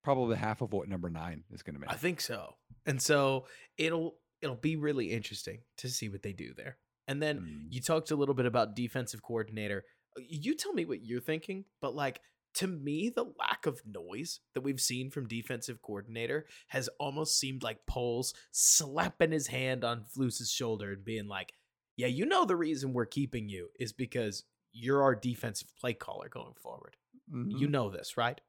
probably 0.04 0.36
half 0.36 0.62
of 0.62 0.74
what 0.74 0.90
number 0.90 1.10
nine 1.10 1.44
is 1.52 1.64
going 1.64 1.76
to 1.76 1.80
make. 1.80 1.92
I 1.92 1.96
think 1.96 2.22
so. 2.22 2.56
And 2.86 3.02
so 3.02 3.46
it'll 3.78 4.16
it'll 4.42 4.56
be 4.56 4.76
really 4.76 5.12
interesting 5.12 5.60
to 5.78 5.90
see 5.90 6.10
what 6.10 6.24
they 6.24 6.34
do 6.34 6.54
there. 6.56 6.78
And 7.08 7.22
then 7.22 7.40
Mm. 7.40 7.68
you 7.74 7.82
talked 7.82 8.12
a 8.12 8.16
little 8.16 8.36
bit 8.36 8.46
about 8.46 8.76
defensive 8.76 9.22
coordinator. 9.22 9.84
Uh, 10.18 10.22
You 10.28 10.56
tell 10.56 10.74
me 10.74 10.86
what 10.86 11.04
you're 11.04 11.22
thinking, 11.22 11.66
but 11.82 11.96
like 11.96 12.22
to 12.56 12.68
me, 12.68 13.10
the 13.10 13.26
lack 13.40 13.66
of 13.66 13.82
noise 13.86 14.40
that 14.54 14.62
we've 14.62 14.80
seen 14.82 15.10
from 15.10 15.28
defensive 15.28 15.82
coordinator 15.82 16.46
has 16.68 16.90
almost 17.00 17.40
seemed 17.40 17.64
like 17.64 17.86
Poles 17.86 18.34
slapping 18.52 19.32
his 19.32 19.48
hand 19.48 19.84
on 19.84 20.04
Flus's 20.04 20.52
shoulder 20.52 20.92
and 20.94 21.04
being 21.06 21.28
like, 21.28 21.54
"Yeah, 21.98 22.08
you 22.08 22.26
know 22.26 22.46
the 22.46 22.56
reason 22.56 22.94
we're 22.94 23.06
keeping 23.06 23.48
you 23.50 23.70
is 23.80 23.94
because 23.94 24.44
you're 24.74 25.04
our 25.04 25.16
defensive 25.16 25.68
play 25.80 25.94
caller 25.94 26.30
going 26.30 26.54
forward. 26.56 26.96
You 27.28 27.68
Mhm. 27.68 27.72
know 27.72 27.90
this, 27.90 28.18
right? 28.18 28.40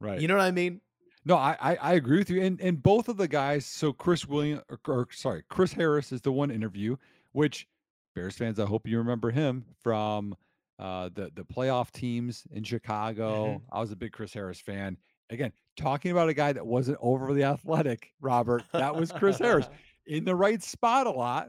right. 0.00 0.20
You 0.20 0.28
know 0.28 0.36
what 0.36 0.44
I 0.44 0.50
mean? 0.50 0.80
No, 1.24 1.36
I, 1.36 1.56
I 1.60 1.76
I 1.76 1.92
agree 1.94 2.18
with 2.18 2.30
you. 2.30 2.40
And 2.42 2.60
and 2.60 2.82
both 2.82 3.08
of 3.08 3.16
the 3.18 3.28
guys, 3.28 3.66
so 3.66 3.92
Chris 3.92 4.26
William 4.26 4.62
or, 4.70 4.80
or 4.88 5.08
sorry, 5.12 5.42
Chris 5.50 5.72
Harris 5.74 6.12
is 6.12 6.22
the 6.22 6.32
one 6.32 6.50
interview, 6.50 6.96
which 7.32 7.68
Bears 8.14 8.36
fans, 8.36 8.58
I 8.58 8.64
hope 8.66 8.86
you 8.86 8.96
remember 8.98 9.30
him 9.30 9.66
from 9.82 10.34
uh 10.80 11.10
the 11.14 11.30
the 11.34 11.44
playoff 11.44 11.90
teams 11.90 12.44
in 12.52 12.64
Chicago. 12.64 13.62
I 13.70 13.80
was 13.80 13.92
a 13.92 13.96
big 13.96 14.12
Chris 14.12 14.32
Harris 14.32 14.60
fan. 14.60 14.96
Again, 15.30 15.52
talking 15.76 16.10
about 16.10 16.28
a 16.28 16.34
guy 16.34 16.52
that 16.52 16.66
wasn't 16.66 16.98
overly 17.00 17.44
athletic, 17.54 18.12
Robert. 18.20 18.64
That 18.72 18.96
was 18.96 19.12
Chris 19.12 19.38
Harris 19.38 19.68
in 20.06 20.24
the 20.24 20.34
right 20.34 20.62
spot 20.62 21.06
a 21.06 21.10
lot, 21.10 21.48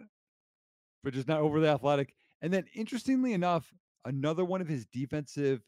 but 1.04 1.14
just 1.14 1.28
not 1.28 1.40
overly 1.40 1.68
athletic. 1.68 2.14
And 2.42 2.54
then 2.54 2.66
interestingly 2.76 3.34
enough, 3.34 3.72
another 4.06 4.46
one 4.46 4.62
of 4.62 4.68
his 4.68 4.86
defensive 4.86 5.62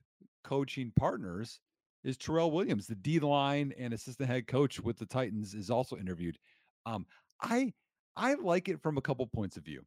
coaching 0.43 0.91
partners 0.95 1.59
is 2.03 2.17
Terrell 2.17 2.51
Williams, 2.51 2.85
the 2.87 2.95
D 2.95 3.19
line 3.19 3.73
and 3.79 3.93
assistant 3.93 4.29
head 4.29 4.47
coach 4.47 4.79
with 4.79 4.97
the 4.97 5.05
Titans, 5.05 5.53
is 5.53 5.69
also 5.69 5.97
interviewed. 5.97 6.37
Um, 6.85 7.05
I 7.41 7.73
I 8.15 8.35
like 8.35 8.69
it 8.69 8.81
from 8.81 8.97
a 8.97 9.01
couple 9.01 9.25
points 9.27 9.57
of 9.57 9.63
view. 9.63 9.83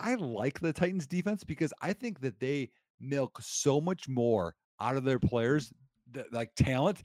I 0.00 0.14
like 0.14 0.58
the 0.58 0.72
Titans 0.72 1.06
defense 1.06 1.44
because 1.44 1.72
I 1.80 1.92
think 1.92 2.20
that 2.20 2.40
they 2.40 2.70
milk 3.00 3.38
so 3.42 3.80
much 3.80 4.08
more 4.08 4.54
out 4.80 4.96
of 4.96 5.04
their 5.04 5.18
players, 5.18 5.72
that, 6.12 6.32
like 6.32 6.54
talent, 6.54 7.02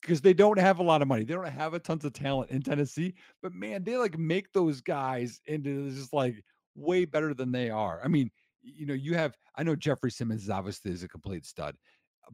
because 0.00 0.20
they 0.20 0.34
don't 0.34 0.58
have 0.58 0.80
a 0.80 0.82
lot 0.82 1.02
of 1.02 1.08
money. 1.08 1.24
They 1.24 1.34
don't 1.34 1.46
have 1.46 1.74
a 1.74 1.78
tons 1.78 2.04
of 2.04 2.12
talent 2.12 2.50
in 2.50 2.62
Tennessee, 2.62 3.14
but 3.42 3.52
man, 3.54 3.84
they 3.84 3.96
like 3.96 4.18
make 4.18 4.52
those 4.52 4.80
guys 4.80 5.40
into 5.46 5.90
just 5.90 6.12
like 6.12 6.42
way 6.74 7.04
better 7.04 7.34
than 7.34 7.52
they 7.52 7.70
are. 7.70 8.00
I 8.04 8.08
mean, 8.08 8.30
you 8.62 8.86
know, 8.86 8.94
you 8.94 9.14
have 9.14 9.36
I 9.56 9.62
know 9.62 9.76
Jeffery 9.76 10.10
Simmons 10.10 10.42
is 10.42 10.50
obviously 10.50 10.92
is 10.92 11.02
a 11.02 11.08
complete 11.08 11.46
stud, 11.46 11.76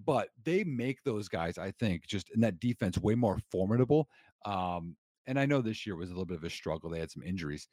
but 0.05 0.29
they 0.45 0.65
make 0.65 1.03
those 1.05 1.29
guys, 1.29 1.59
I 1.59 1.73
think, 1.73 2.07
just 2.07 2.31
in 2.31 2.41
that 2.41 2.61
defense 2.61 2.99
way 2.99 3.15
more 3.15 3.39
formidable. 3.51 4.09
Um, 4.45 4.97
and 5.27 5.39
I 5.39 5.47
know 5.47 5.61
this 5.61 5.87
year 5.87 5.97
was 5.97 6.09
a 6.09 6.13
little 6.13 6.27
bit 6.27 6.39
of 6.39 6.45
a 6.45 6.51
struggle. 6.51 6.91
They 6.91 7.01
had 7.01 7.11
some 7.11 7.23
injuries, 7.23 7.69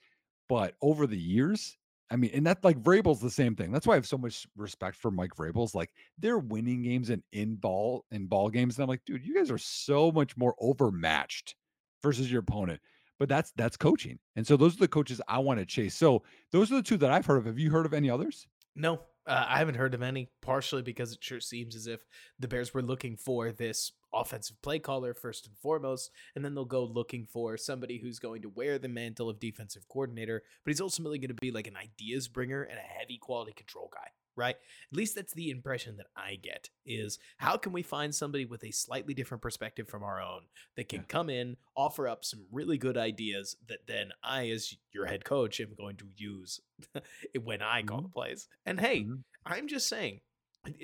but 0.50 0.76
over 0.82 1.08
the 1.08 1.18
years, 1.18 1.78
I 2.12 2.18
mean, 2.18 2.32
and 2.34 2.46
that 2.46 2.64
like 2.64 2.82
Vrabel's 2.82 3.20
the 3.20 3.32
same 3.32 3.56
thing. 3.56 3.72
That's 3.72 3.88
why 3.88 3.94
I 3.94 3.98
have 3.98 4.06
so 4.06 4.18
much 4.18 4.46
respect 4.56 4.96
for 4.96 5.10
Mike 5.10 5.36
Vrabel's. 5.36 5.74
Like 5.74 5.90
they're 6.20 6.38
winning 6.38 6.84
games 6.84 7.10
and 7.10 7.24
in 7.32 7.56
ball 7.56 8.06
in 8.12 8.28
ball 8.28 8.50
games. 8.50 8.78
And 8.78 8.84
I'm 8.84 8.90
like, 8.90 9.04
dude, 9.06 9.26
you 9.26 9.36
guys 9.36 9.50
are 9.50 9.58
so 9.58 10.12
much 10.12 10.38
more 10.38 10.56
overmatched 10.60 11.56
versus 12.04 12.32
your 12.32 12.42
opponent. 12.42 12.80
But 13.18 13.30
that's 13.30 13.52
that's 13.56 13.78
coaching. 13.78 14.20
And 14.36 14.46
so 14.46 14.56
those 14.56 14.76
are 14.76 14.80
the 14.80 14.88
coaches 14.88 15.20
I 15.28 15.40
want 15.40 15.60
to 15.60 15.66
chase. 15.66 15.96
So 15.96 16.24
those 16.52 16.72
are 16.72 16.76
the 16.76 16.84
two 16.84 16.98
that 16.98 17.12
I've 17.12 17.26
heard 17.26 17.38
of. 17.38 17.46
Have 17.46 17.60
you 17.60 17.72
heard 17.72 17.86
of 17.86 17.94
any 17.94 18.10
others? 18.10 18.46
No, 18.76 19.00
uh, 19.26 19.46
I 19.48 19.58
haven't 19.58 19.76
heard 19.76 19.94
of 19.94 20.02
any, 20.02 20.30
partially 20.42 20.82
because 20.82 21.14
it 21.14 21.24
sure 21.24 21.40
seems 21.40 21.76
as 21.76 21.88
if 21.88 22.02
the 22.40 22.48
Bears 22.48 22.74
were 22.74 22.82
looking 22.82 23.18
for 23.18 23.52
this 23.52 23.92
offensive 24.16 24.62
play 24.62 24.80
caller 24.80 25.14
first 25.14 25.46
and 25.46 25.58
foremost, 25.58 26.10
and 26.36 26.44
then 26.46 26.56
they'll 26.56 26.66
go 26.66 26.84
looking 26.86 27.26
for 27.26 27.58
somebody 27.58 28.00
who's 28.00 28.18
going 28.20 28.42
to 28.42 28.50
wear 28.50 28.80
the 28.80 28.88
mantle 28.88 29.30
of 29.30 29.40
defensive 29.40 29.88
coordinator, 29.90 30.42
but 30.64 30.72
he's 30.72 30.82
ultimately 30.82 31.20
going 31.20 31.30
to 31.30 31.34
be 31.36 31.52
like 31.52 31.68
an 31.68 31.78
ideas 31.78 32.28
bringer 32.28 32.64
and 32.64 32.78
a 32.80 32.82
heavy 32.82 33.18
quality 33.18 33.52
control 33.54 33.90
guy, 33.94 34.08
right? 34.36 34.56
At 34.92 34.98
least 34.98 35.16
that's 35.16 35.34
the 35.34 35.50
impression 35.50 35.98
that 35.98 36.08
I 36.16 36.36
get 36.42 36.70
is 36.86 37.20
how 37.38 37.58
can 37.58 37.74
we 37.74 37.82
find 37.84 38.16
somebody 38.16 38.46
with 38.46 38.64
a 38.64 38.72
slightly 38.72 39.14
different 39.14 39.42
perspective 39.42 39.88
from 39.90 40.04
our 40.04 40.22
own 40.22 40.44
that 40.78 40.90
can 40.90 41.04
come 41.04 41.30
in, 41.30 41.58
offer 41.76 42.08
up 42.08 42.24
some 42.24 42.46
really 42.52 42.78
good 42.78 42.98
ideas 42.98 43.58
that 43.68 43.86
then 43.88 44.12
I, 44.24 44.50
as 44.50 44.76
your 44.94 45.06
head 45.08 45.26
coach, 45.26 45.60
am 45.60 45.76
going 45.78 45.98
to 45.98 46.08
use 46.16 46.62
when 47.44 47.62
I 47.62 47.82
call 47.84 48.02
the 48.02 48.10
plays. 48.10 48.48
And 48.66 48.80
hey, 48.80 49.02
Mhm. 49.04 49.24
I'm 49.46 49.68
just 49.68 49.88
saying, 49.88 50.22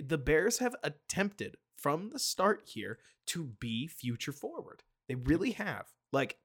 the 0.04 0.18
Bears 0.20 0.60
have 0.60 0.76
attempted 0.84 1.56
from 1.82 2.10
the 2.10 2.20
start 2.20 2.62
here 2.66 3.00
to 3.28 3.52
be 3.60 3.88
future 3.88 4.32
forward. 4.32 4.84
They 5.08 5.16
really 5.16 5.52
have. 5.52 5.86
Like, 6.12 6.38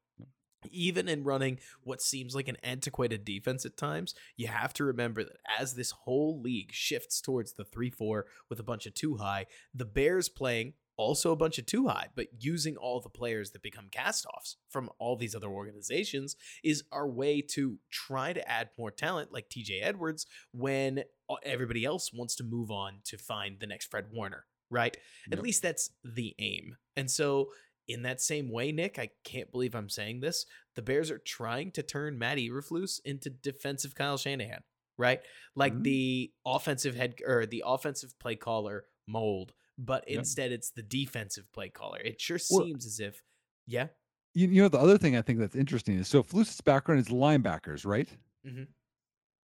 even 0.70 1.08
in 1.08 1.24
running 1.24 1.58
what 1.82 2.02
seems 2.02 2.34
like 2.34 2.48
an 2.48 2.56
antiquated 2.62 3.24
defense 3.24 3.64
at 3.64 3.76
times, 3.76 4.14
you 4.36 4.48
have 4.48 4.72
to 4.74 4.84
remember 4.84 5.22
that 5.22 5.38
as 5.58 5.74
this 5.74 5.90
whole 5.90 6.40
league 6.40 6.72
shifts 6.72 7.20
towards 7.20 7.52
the 7.52 7.64
3 7.64 7.90
4 7.90 8.26
with 8.48 8.58
a 8.58 8.64
bunch 8.64 8.86
of 8.86 8.94
two 8.94 9.16
high, 9.16 9.46
the 9.74 9.84
Bears 9.84 10.28
playing 10.28 10.74
also 10.96 11.30
a 11.30 11.36
bunch 11.36 11.58
of 11.58 11.66
two 11.66 11.88
high, 11.88 12.08
but 12.14 12.28
using 12.38 12.76
all 12.76 13.00
the 13.00 13.08
players 13.08 13.50
that 13.50 13.62
become 13.62 13.88
cast 13.90 14.26
offs 14.34 14.56
from 14.70 14.90
all 14.98 15.16
these 15.16 15.34
other 15.34 15.48
organizations 15.48 16.36
is 16.64 16.84
our 16.90 17.06
way 17.06 17.40
to 17.42 17.78
try 17.90 18.32
to 18.32 18.50
add 18.50 18.70
more 18.78 18.90
talent 18.90 19.32
like 19.32 19.50
TJ 19.50 19.82
Edwards 19.82 20.26
when 20.52 21.04
everybody 21.42 21.84
else 21.84 22.12
wants 22.12 22.34
to 22.36 22.44
move 22.44 22.70
on 22.70 23.00
to 23.04 23.18
find 23.18 23.60
the 23.60 23.66
next 23.66 23.90
Fred 23.90 24.06
Warner, 24.10 24.46
right? 24.70 24.96
At 25.32 25.42
least 25.42 25.62
that's 25.62 25.90
the 26.04 26.34
aim. 26.38 26.76
And 26.96 27.10
so, 27.10 27.50
in 27.88 28.02
that 28.02 28.20
same 28.20 28.50
way, 28.50 28.72
Nick, 28.72 28.98
I 28.98 29.10
can't 29.24 29.50
believe 29.52 29.74
I'm 29.74 29.88
saying 29.88 30.20
this. 30.20 30.44
The 30.74 30.82
Bears 30.82 31.10
are 31.10 31.18
trying 31.18 31.70
to 31.72 31.82
turn 31.84 32.18
Matt 32.18 32.38
Eberflus 32.38 33.00
into 33.04 33.30
defensive 33.30 33.94
Kyle 33.94 34.16
Shanahan, 34.18 34.62
right? 34.98 35.20
Like 35.54 35.72
Mhm. 35.72 35.82
the 35.84 36.32
offensive 36.44 36.96
head 36.96 37.14
or 37.24 37.46
the 37.46 37.62
offensive 37.64 38.18
play 38.18 38.34
caller 38.34 38.86
mold, 39.06 39.52
but 39.78 40.08
Yep. 40.08 40.18
instead 40.18 40.50
it's 40.50 40.70
the 40.70 40.82
defensive 40.82 41.52
play 41.52 41.68
caller. 41.68 42.00
It 42.00 42.20
sure 42.20 42.38
Well- 42.50 42.64
seems 42.64 42.86
as 42.86 42.98
if, 42.98 43.22
yeah. 43.66 43.88
You, 44.34 44.48
you 44.48 44.62
know, 44.62 44.68
the 44.68 44.78
other 44.80 44.98
thing 44.98 45.14
I 45.16 45.22
think 45.22 45.38
that's 45.38 45.54
interesting 45.54 45.96
is 45.96 46.08
so 46.08 46.24
Flus's 46.24 46.60
background 46.60 47.00
is 47.00 47.08
linebackers, 47.08 47.86
right? 47.86 48.08
Mhm. 48.44 48.66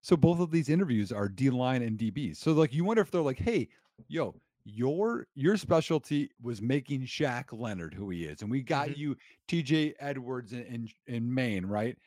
So 0.03 0.17
both 0.17 0.41
of 0.41 0.51
these 0.51 0.69
interviews 0.69 1.13
are 1.13 1.29
D 1.29 1.49
line 1.49 1.81
and 1.83 1.97
DBs. 1.97 2.39
So 2.39 2.53
like 2.55 2.73
you 2.73 2.85
wonder 2.85 3.03
if 3.03 3.13
they're 3.13 3.21
like, 3.23 3.39
hey, 3.39 3.69
yo, 4.09 4.41
your 4.65 5.27
your 5.35 5.57
specialty 5.57 6.31
was 6.41 6.63
making 6.63 7.03
Shaq 7.03 7.53
Leonard 7.59 7.95
who 7.95 8.11
he 8.11 8.25
is, 8.25 8.43
and 8.43 8.51
we 8.51 8.63
got 8.63 8.91
Mhm. 8.91 8.97
you 8.97 9.17
TJ 9.49 9.95
Edwards 9.99 10.53
in, 10.53 10.63
in 10.65 10.89
in 11.07 11.35
Maine, 11.35 11.67
right? 11.67 11.99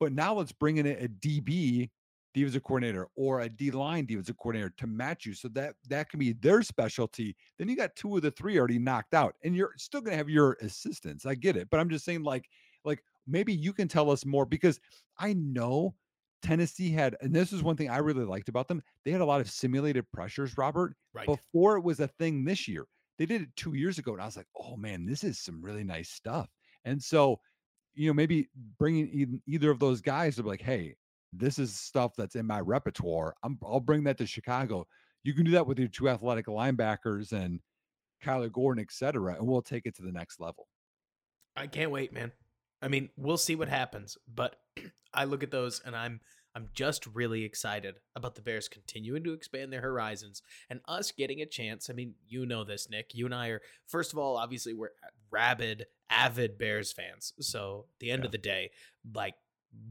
But 0.00 0.12
now 0.12 0.34
let's 0.34 0.52
bring 0.52 0.76
in 0.78 0.86
a, 0.86 1.04
a 1.04 1.08
DB 1.08 1.90
defensive 2.34 2.64
coordinator 2.64 3.08
or 3.16 3.40
a 3.40 3.48
D 3.48 3.70
line 3.70 4.06
defensive 4.06 4.36
coordinator 4.38 4.70
to 4.78 4.86
match 4.86 5.26
you, 5.26 5.34
so 5.34 5.48
that 5.48 5.76
that 5.88 6.08
can 6.08 6.18
be 6.20 6.32
their 6.32 6.62
specialty. 6.62 7.36
Then 7.58 7.68
you 7.68 7.76
got 7.76 7.96
two 7.96 8.16
of 8.16 8.22
the 8.22 8.30
three 8.30 8.58
already 8.58 8.78
knocked 8.78 9.14
out, 9.14 9.36
and 9.42 9.56
you're 9.56 9.72
still 9.76 10.00
gonna 10.00 10.16
have 10.16 10.28
your 10.30 10.56
assistants. 10.60 11.26
I 11.26 11.34
get 11.34 11.56
it, 11.56 11.68
but 11.70 11.80
I'm 11.80 11.88
just 11.90 12.04
saying, 12.04 12.22
like, 12.22 12.48
like 12.84 13.02
maybe 13.26 13.52
you 13.54 13.72
can 13.72 13.88
tell 13.88 14.10
us 14.10 14.24
more 14.24 14.46
because 14.46 14.80
I 15.18 15.32
know 15.34 15.96
Tennessee 16.44 16.90
had, 16.90 17.16
and 17.22 17.34
this 17.34 17.52
is 17.52 17.62
one 17.62 17.74
thing 17.76 17.88
I 17.88 17.96
really 17.98 18.24
liked 18.24 18.48
about 18.48 18.68
them. 18.68 18.82
They 19.04 19.10
had 19.10 19.22
a 19.22 19.24
lot 19.24 19.40
of 19.40 19.50
simulated 19.50 20.10
pressures, 20.12 20.56
Robert, 20.58 20.94
Right. 21.12 21.26
before 21.26 21.76
it 21.76 21.82
was 21.82 22.00
a 22.00 22.08
thing 22.08 22.44
this 22.44 22.68
year. 22.68 22.84
They 23.18 23.26
did 23.26 23.42
it 23.42 23.48
two 23.56 23.74
years 23.74 23.98
ago, 23.98 24.12
and 24.12 24.20
I 24.20 24.26
was 24.26 24.36
like, 24.36 24.48
oh 24.56 24.76
man, 24.76 25.06
this 25.06 25.24
is 25.24 25.38
some 25.38 25.62
really 25.62 25.84
nice 25.84 26.10
stuff. 26.10 26.48
And 26.84 27.02
so, 27.02 27.40
you 27.94 28.08
know, 28.08 28.12
maybe 28.14 28.48
bringing 28.78 29.40
either 29.46 29.70
of 29.70 29.78
those 29.78 30.00
guys 30.00 30.36
to 30.36 30.42
be 30.42 30.50
like, 30.50 30.62
hey, 30.62 30.96
this 31.32 31.58
is 31.58 31.74
stuff 31.74 32.12
that's 32.16 32.36
in 32.36 32.46
my 32.46 32.60
repertoire. 32.60 33.34
I'm, 33.42 33.58
I'll 33.64 33.80
bring 33.80 34.04
that 34.04 34.18
to 34.18 34.26
Chicago. 34.26 34.86
You 35.22 35.32
can 35.32 35.44
do 35.44 35.52
that 35.52 35.66
with 35.66 35.78
your 35.78 35.88
two 35.88 36.08
athletic 36.08 36.46
linebackers 36.46 37.32
and 37.32 37.60
Kyler 38.22 38.52
Gordon, 38.52 38.82
et 38.82 38.92
cetera, 38.92 39.34
and 39.34 39.46
we'll 39.46 39.62
take 39.62 39.86
it 39.86 39.96
to 39.96 40.02
the 40.02 40.12
next 40.12 40.40
level. 40.40 40.66
I 41.56 41.66
can't 41.68 41.90
wait, 41.90 42.12
man. 42.12 42.32
I 42.84 42.88
mean, 42.88 43.08
we'll 43.16 43.38
see 43.38 43.56
what 43.56 43.68
happens, 43.68 44.18
but 44.32 44.56
I 45.14 45.24
look 45.24 45.42
at 45.42 45.50
those 45.50 45.80
and 45.84 45.96
I'm 45.96 46.20
I'm 46.56 46.68
just 46.72 47.04
really 47.08 47.42
excited 47.42 47.96
about 48.14 48.36
the 48.36 48.42
Bears 48.42 48.68
continuing 48.68 49.24
to 49.24 49.32
expand 49.32 49.72
their 49.72 49.80
horizons 49.80 50.40
and 50.70 50.78
us 50.86 51.10
getting 51.10 51.40
a 51.40 51.46
chance. 51.46 51.90
I 51.90 51.94
mean, 51.94 52.14
you 52.28 52.46
know 52.46 52.62
this, 52.62 52.88
Nick. 52.88 53.10
You 53.12 53.24
and 53.26 53.34
I 53.34 53.48
are 53.48 53.60
first 53.88 54.12
of 54.12 54.20
all, 54.20 54.36
obviously 54.36 54.72
we're 54.72 54.90
rabid, 55.32 55.86
avid 56.10 56.56
Bears 56.56 56.92
fans. 56.92 57.32
So, 57.40 57.86
at 57.94 57.98
the 58.00 58.10
end 58.12 58.22
Yeah. 58.22 58.26
of 58.26 58.32
the 58.32 58.38
day, 58.38 58.70
like 59.14 59.34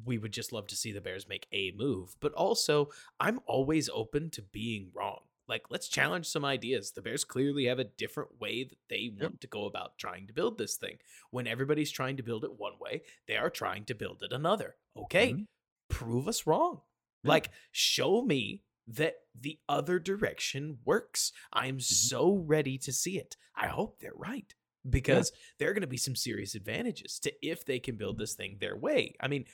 we 0.05 0.17
would 0.17 0.31
just 0.31 0.53
love 0.53 0.67
to 0.67 0.75
see 0.77 0.93
the 0.93 1.01
Bears 1.01 1.27
make 1.27 1.47
a 1.51 1.71
move, 1.75 2.15
but 2.21 2.31
also 2.33 2.89
I'm 3.19 3.41
always 3.45 3.89
open 3.89 4.29
to 4.31 4.41
being 4.41 4.91
wrong. 4.93 5.22
Like, 5.47 5.63
let's 5.69 5.87
challenge 5.89 6.25
some 6.27 6.45
ideas. 6.45 6.91
The 6.91 7.01
Bears 7.01 7.23
clearly 7.25 7.65
have 7.65 7.79
a 7.79 7.83
different 7.83 8.39
way 8.39 8.63
that 8.63 8.77
they 8.89 9.11
want 9.19 9.41
to 9.41 9.47
go 9.47 9.65
about 9.65 9.97
trying 9.97 10.27
to 10.27 10.33
build 10.33 10.57
this 10.57 10.77
thing. 10.77 10.97
When 11.31 11.47
everybody's 11.47 11.91
trying 11.91 12.17
to 12.17 12.23
build 12.23 12.43
it 12.45 12.57
one 12.57 12.73
way, 12.79 13.01
they 13.27 13.35
are 13.35 13.49
trying 13.49 13.85
to 13.85 13.95
build 13.95 14.23
it 14.23 14.31
another. 14.31 14.75
Okay, 14.95 15.33
Mhm. 15.33 15.47
prove 15.89 16.27
us 16.27 16.47
wrong. 16.47 16.81
Yeah. 17.23 17.29
Like, 17.31 17.49
show 17.71 18.21
me 18.21 18.63
that 18.87 19.15
the 19.33 19.59
other 19.69 19.99
direction 19.99 20.79
works. 20.85 21.31
I'm 21.51 21.75
Mm-hmm. 21.75 21.79
so 21.81 22.35
ready 22.35 22.77
to 22.79 22.91
see 22.93 23.17
it. 23.17 23.35
I 23.55 23.67
hope 23.67 23.99
they're 23.99 24.11
right. 24.15 24.53
because 24.89 25.31
there 25.59 25.69
are 25.69 25.73
going 25.73 25.79
to 25.79 25.87
be 25.87 25.95
some 25.95 26.13
serious 26.15 26.55
advantages 26.55 27.17
to 27.17 27.31
if 27.41 27.63
they 27.65 27.79
can 27.79 27.95
build 27.95 28.17
this 28.17 28.33
thing 28.35 28.57
their 28.59 28.75
way. 28.75 29.15
I 29.21 29.29
mean, 29.29 29.45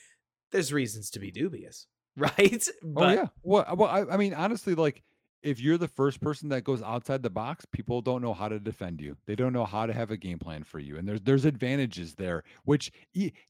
there's 0.51 0.73
reasons 0.73 1.11
to 1.11 1.19
be 1.19 1.29
dubious, 1.29 1.85
right? 2.15 2.67
oh 2.95 3.09
yeah. 3.11 3.27
Well, 3.43 3.75
well, 3.75 3.89
I, 3.89 4.05
I 4.13 4.17
mean, 4.17 4.33
honestly, 4.33 4.73
like 4.73 5.03
if 5.41 5.59
you're 5.59 5.77
the 5.77 5.87
first 5.87 6.21
person 6.21 6.49
that 6.49 6.63
goes 6.63 6.81
outside 6.81 7.23
the 7.23 7.29
box, 7.29 7.65
people 7.71 8.01
don't 8.01 8.21
know 8.21 8.33
how 8.33 8.49
to 8.49 8.59
defend 8.59 9.01
you. 9.01 9.15
They 9.25 9.35
don't 9.35 9.53
know 9.53 9.65
how 9.65 9.85
to 9.85 9.93
have 9.93 10.11
a 10.11 10.17
game 10.17 10.39
plan 10.39 10.63
for 10.63 10.79
you. 10.79 10.97
And 10.97 11.07
there's 11.07 11.21
there's 11.21 11.45
advantages 11.45 12.15
there, 12.15 12.43
which 12.65 12.91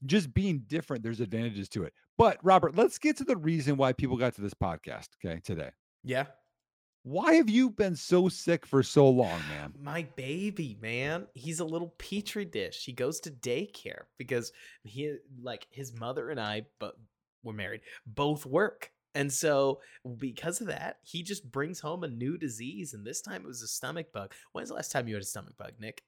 just 0.06 0.32
being 0.32 0.64
different, 0.66 1.02
there's 1.02 1.20
advantages 1.20 1.68
to 1.70 1.84
it. 1.84 1.92
But 2.16 2.38
Robert, 2.42 2.76
let's 2.76 2.98
get 2.98 3.16
to 3.18 3.24
the 3.24 3.36
reason 3.36 3.76
why 3.76 3.92
people 3.92 4.16
got 4.16 4.34
to 4.34 4.40
this 4.40 4.54
podcast, 4.54 5.08
okay, 5.24 5.40
today. 5.40 5.70
Yeah. 6.04 6.26
Why 7.02 7.34
have 7.34 7.48
you 7.48 7.70
been 7.70 7.96
so 7.96 8.28
sick 8.28 8.66
for 8.66 8.82
so 8.82 9.08
long, 9.08 9.40
man? 9.48 9.72
My 9.80 10.06
baby, 10.16 10.76
man. 10.82 11.26
He's 11.34 11.60
a 11.60 11.64
little 11.64 11.94
petri 11.98 12.44
dish. 12.44 12.84
He 12.84 12.92
goes 12.92 13.20
to 13.20 13.30
daycare 13.30 14.02
because 14.18 14.52
he 14.84 15.16
like 15.42 15.66
his 15.70 15.98
mother 15.98 16.30
and 16.30 16.38
I 16.38 16.66
but 16.78 16.94
we're 17.42 17.54
married, 17.54 17.80
both 18.06 18.44
work. 18.44 18.92
And 19.14 19.32
so, 19.32 19.80
because 20.18 20.60
of 20.60 20.68
that, 20.68 20.98
he 21.02 21.22
just 21.22 21.50
brings 21.50 21.80
home 21.80 22.04
a 22.04 22.08
new 22.08 22.38
disease. 22.38 22.94
And 22.94 23.04
this 23.04 23.20
time 23.20 23.42
it 23.42 23.48
was 23.48 23.62
a 23.62 23.68
stomach 23.68 24.12
bug. 24.12 24.32
When's 24.52 24.68
the 24.68 24.74
last 24.74 24.92
time 24.92 25.08
you 25.08 25.14
had 25.14 25.22
a 25.22 25.26
stomach 25.26 25.56
bug, 25.58 25.72
Nick? 25.80 26.02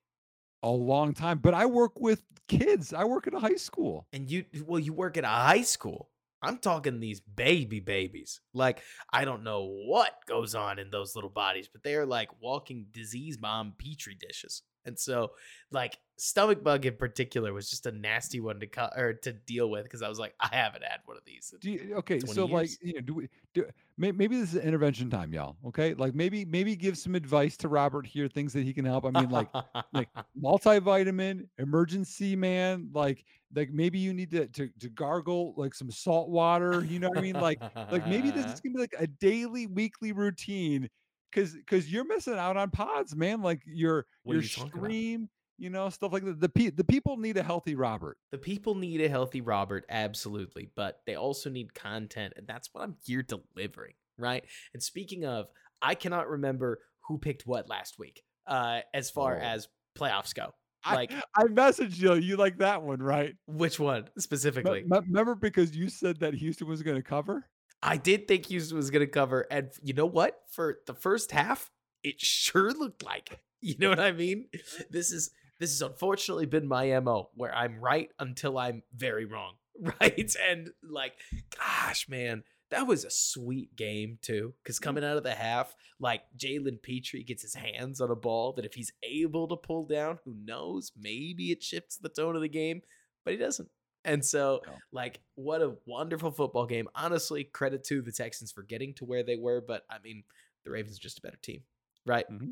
A 0.63 0.71
long 0.71 1.13
time. 1.13 1.39
But 1.39 1.55
I 1.55 1.67
work 1.67 2.01
with 2.01 2.23
kids. 2.49 2.93
I 2.93 3.05
work 3.05 3.27
at 3.27 3.35
a 3.35 3.41
high 3.41 3.57
school. 3.57 4.07
And 4.13 4.31
you, 4.31 4.45
well, 4.65 4.79
you 4.79 4.93
work 4.93 5.17
at 5.17 5.25
a 5.25 5.29
high 5.29 5.63
school. 5.63 6.11
I'm 6.43 6.59
talking 6.59 6.99
these 6.99 7.21
baby 7.21 7.81
babies. 7.81 8.41
Like, 8.53 8.83
I 9.13 9.25
don't 9.25 9.45
know 9.45 9.65
what 9.87 10.13
goes 10.27 10.55
on 10.55 10.79
in 10.79 10.91
those 10.91 11.15
little 11.15 11.31
bodies, 11.31 11.69
but 11.73 11.83
they're 11.85 12.07
like 12.07 12.31
walking 12.41 12.87
disease 12.93 13.37
bomb 13.37 13.75
petri 13.79 14.17
dishes. 14.17 14.63
And 14.85 14.99
so, 14.99 15.33
like, 15.71 15.99
stomach 16.23 16.63
bug 16.63 16.87
in 16.87 16.95
particular 16.95 17.53
was 17.53 17.69
just 17.69 17.87
a 17.87 17.91
nasty 17.91 18.39
one 18.39 18.61
to 18.61 18.67
cut 18.67 18.93
or 18.97 19.15
to 19.15 19.33
deal 19.33 19.69
with 19.69 19.83
because 19.83 20.03
I 20.03 20.09
was 20.09 20.21
like, 20.21 20.35
I 20.39 20.49
haven't 20.53 20.85
had 20.85 21.01
one 21.05 21.17
of 21.17 21.25
these. 21.25 21.53
You, 21.63 21.95
okay, 21.99 22.21
so 22.21 22.47
years. 22.47 22.51
like, 22.53 22.71
you 22.81 22.95
know, 22.95 23.01
do 23.01 23.15
we 23.15 23.29
do? 23.55 23.65
Maybe 23.99 24.29
this 24.29 24.55
is 24.55 24.61
intervention 24.61 25.11
time, 25.11 25.33
y'all. 25.33 25.57
Okay, 25.67 25.95
like 25.95 26.15
maybe 26.15 26.45
maybe 26.45 26.75
give 26.75 26.97
some 26.97 27.15
advice 27.15 27.57
to 27.59 27.69
Robert 27.69 28.07
here, 28.07 28.27
things 28.27 28.53
that 28.53 28.65
he 28.65 28.73
can 28.73 28.85
help. 28.85 29.05
I 29.05 29.11
mean, 29.11 29.31
like 29.31 29.49
like 29.93 30.09
multivitamin, 30.43 31.47
emergency 31.59 32.35
man, 32.35 32.89
like 32.93 33.25
like 33.55 33.71
maybe 33.71 33.99
you 33.99 34.15
need 34.15 34.31
to, 34.31 34.47
to 34.47 34.69
to 34.81 34.89
gargle 34.91 35.55
like 35.57 35.75
some 35.75 35.91
salt 35.91 36.31
water. 36.31 36.85
You 36.85 36.99
know 37.01 37.09
what 37.09 37.19
I 37.19 37.23
mean? 37.23 37.39
Like 37.39 37.61
like 37.91 38.07
maybe 38.09 38.31
this 38.31 38.47
is 38.47 38.61
gonna 38.61 38.75
be 38.75 38.81
like 38.81 38.95
a 38.99 39.07
daily, 39.07 39.67
weekly 39.67 40.13
routine 40.13 40.89
because 41.33 41.55
because 41.55 41.91
you're 41.91 42.07
missing 42.07 42.35
out 42.35 42.57
on 42.57 42.71
pods, 42.71 43.15
man. 43.17 43.43
Like 43.43 43.63
your 43.67 44.07
what 44.23 44.35
your 44.35 44.43
you 44.43 44.49
stream, 44.49 45.29
you 45.59 45.71
know, 45.71 45.89
stuff 45.89 46.13
like 46.13 46.25
that. 46.25 46.41
The 46.41 46.49
pe- 46.49 46.71
the 46.71 46.85
people 46.85 47.17
need 47.17 47.37
a 47.37 47.43
healthy 47.43 47.75
Robert. 47.75 48.19
The 48.31 48.39
people 48.39 48.75
need 48.75 49.01
a 49.01 49.09
healthy 49.09 49.41
Robert, 49.41 49.85
absolutely, 49.89 50.71
but 50.75 51.01
they 51.07 51.15
also 51.15 51.51
need 51.51 51.75
content, 51.75 52.35
and 52.37 52.47
that's 52.47 52.69
what 52.73 52.83
I'm 52.83 52.97
here 53.05 53.23
delivering, 53.23 53.95
right? 54.19 54.45
And 54.75 54.83
speaking 54.83 55.25
of, 55.25 55.47
I 55.81 55.95
cannot 55.95 56.29
remember 56.29 56.81
who 57.09 57.19
picked 57.19 57.47
what 57.47 57.69
last 57.69 57.99
week, 57.99 58.23
uh, 58.47 58.81
as 58.95 59.11
far 59.11 59.37
oh. 59.37 59.45
as 59.45 59.69
playoffs 59.99 60.35
go. 60.35 60.53
Like 60.85 61.13
I, 61.13 61.23
I, 61.37 61.45
messaged 61.45 61.99
you, 61.99 62.15
you 62.15 62.37
like 62.37 62.59
that 62.59 62.83
one, 62.83 63.01
right? 63.01 63.35
Which 63.47 63.79
one 63.79 64.09
specifically? 64.19 64.85
remember 64.89 65.35
because 65.35 65.77
you 65.77 65.89
said 65.89 66.21
that 66.21 66.35
Houston 66.35 66.67
was 66.67 66.83
going 66.83 66.97
to 66.97 67.03
cover. 67.03 67.47
I 67.83 67.97
did 67.97 68.29
think 68.29 68.47
Houston 68.47 68.77
was 68.77 68.91
going 68.91 69.05
to 69.05 69.11
cover. 69.11 69.47
And 69.51 69.71
you 69.83 69.93
know 69.93 70.07
what? 70.07 70.41
For 70.49 70.79
the 70.87 70.95
first 70.95 71.33
half, 71.33 71.71
it 72.05 72.21
sure 72.21 72.73
looked 72.73 73.03
like 73.03 73.33
it. 73.33 73.39
You 73.65 73.77
know 73.79 73.91
what 73.91 74.01
I 74.01 74.11
mean? 74.11 74.49
This 74.91 75.13
is 75.13 75.31
this 75.61 75.71
has 75.71 75.83
unfortunately 75.83 76.47
been 76.47 76.67
my 76.67 76.99
MO 76.99 77.31
where 77.37 77.55
I'm 77.55 77.79
right 77.79 78.11
until 78.19 78.59
I'm 78.59 78.83
very 78.93 79.25
wrong. 79.25 79.55
Right. 80.01 80.35
And 80.51 80.71
like, 80.83 81.15
gosh, 81.57 82.09
man, 82.09 82.43
that 82.71 82.89
was 82.89 83.05
a 83.05 83.11
sweet 83.11 83.77
game 83.77 84.19
too. 84.21 84.55
Cause 84.65 84.81
mm. 84.81 84.83
coming 84.83 85.05
out 85.05 85.17
of 85.17 85.23
the 85.23 85.35
half, 85.35 85.77
like 86.01 86.23
Jalen 86.37 86.83
Pitre 86.83 87.23
gets 87.23 87.43
his 87.43 87.55
hands 87.55 88.01
on 88.01 88.11
a 88.11 88.17
ball 88.17 88.53
that 88.55 88.65
if 88.65 88.75
he's 88.75 88.93
able 89.05 89.47
to 89.47 89.57
pull 89.57 89.87
down, 89.87 90.19
who 90.25 90.35
knows, 90.45 90.91
maybe 90.99 91.53
it 91.53 91.63
shifts 91.63 91.97
the 91.97 92.09
tone 92.09 92.35
of 92.35 92.43
the 92.43 92.49
game, 92.49 92.83
but 93.25 93.33
he 93.33 93.39
doesn't. 93.39 93.69
And 94.05 94.25
so, 94.25 94.63
like, 94.91 95.21
what 95.37 95.63
a 95.63 95.75
wonderful 95.87 96.31
football 96.31 96.67
game. 96.67 96.89
Honestly, 96.95 97.45
credit 97.45 97.85
to 97.85 98.03
the 98.03 98.13
Texans 98.13 98.51
for 98.51 98.63
getting 98.63 98.95
to 98.95 99.05
where 99.05 99.23
they 99.23 99.37
were. 99.37 99.61
But 99.61 99.85
I 99.89 99.97
mean, 100.03 100.25
the 100.65 100.71
Ravens 100.71 100.97
are 100.97 101.01
just 101.01 101.19
a 101.19 101.23
better 101.23 101.39
team, 101.43 101.63
right? 102.07 102.29
Mm-hmm. 102.31 102.51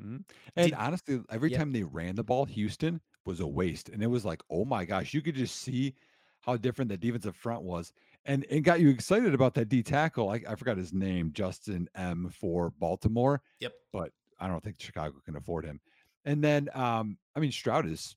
Mm-hmm. 0.00 0.16
And 0.56 0.70
Did, 0.70 0.74
honestly, 0.74 1.20
every 1.30 1.50
yeah. 1.50 1.58
time 1.58 1.72
they 1.72 1.82
ran 1.82 2.14
the 2.14 2.24
ball, 2.24 2.44
Houston 2.44 3.00
was 3.24 3.40
a 3.40 3.46
waste. 3.46 3.88
And 3.88 4.02
it 4.02 4.06
was 4.06 4.24
like, 4.24 4.42
oh 4.50 4.64
my 4.64 4.84
gosh, 4.84 5.12
you 5.14 5.22
could 5.22 5.34
just 5.34 5.56
see 5.56 5.94
how 6.40 6.56
different 6.56 6.88
the 6.88 6.96
defensive 6.96 7.36
front 7.36 7.62
was. 7.62 7.92
And 8.24 8.44
it 8.48 8.60
got 8.60 8.80
you 8.80 8.90
excited 8.90 9.34
about 9.34 9.54
that 9.54 9.68
D 9.68 9.82
tackle. 9.82 10.30
I, 10.30 10.42
I 10.48 10.54
forgot 10.54 10.76
his 10.76 10.92
name, 10.92 11.32
Justin 11.32 11.88
M 11.94 12.30
for 12.32 12.70
Baltimore. 12.78 13.42
Yep. 13.60 13.72
But 13.92 14.12
I 14.38 14.48
don't 14.48 14.62
think 14.62 14.76
Chicago 14.80 15.16
can 15.24 15.36
afford 15.36 15.64
him. 15.64 15.80
And 16.24 16.42
then, 16.44 16.68
um, 16.74 17.16
I 17.34 17.40
mean, 17.40 17.52
Stroud 17.52 17.86
is 17.86 18.16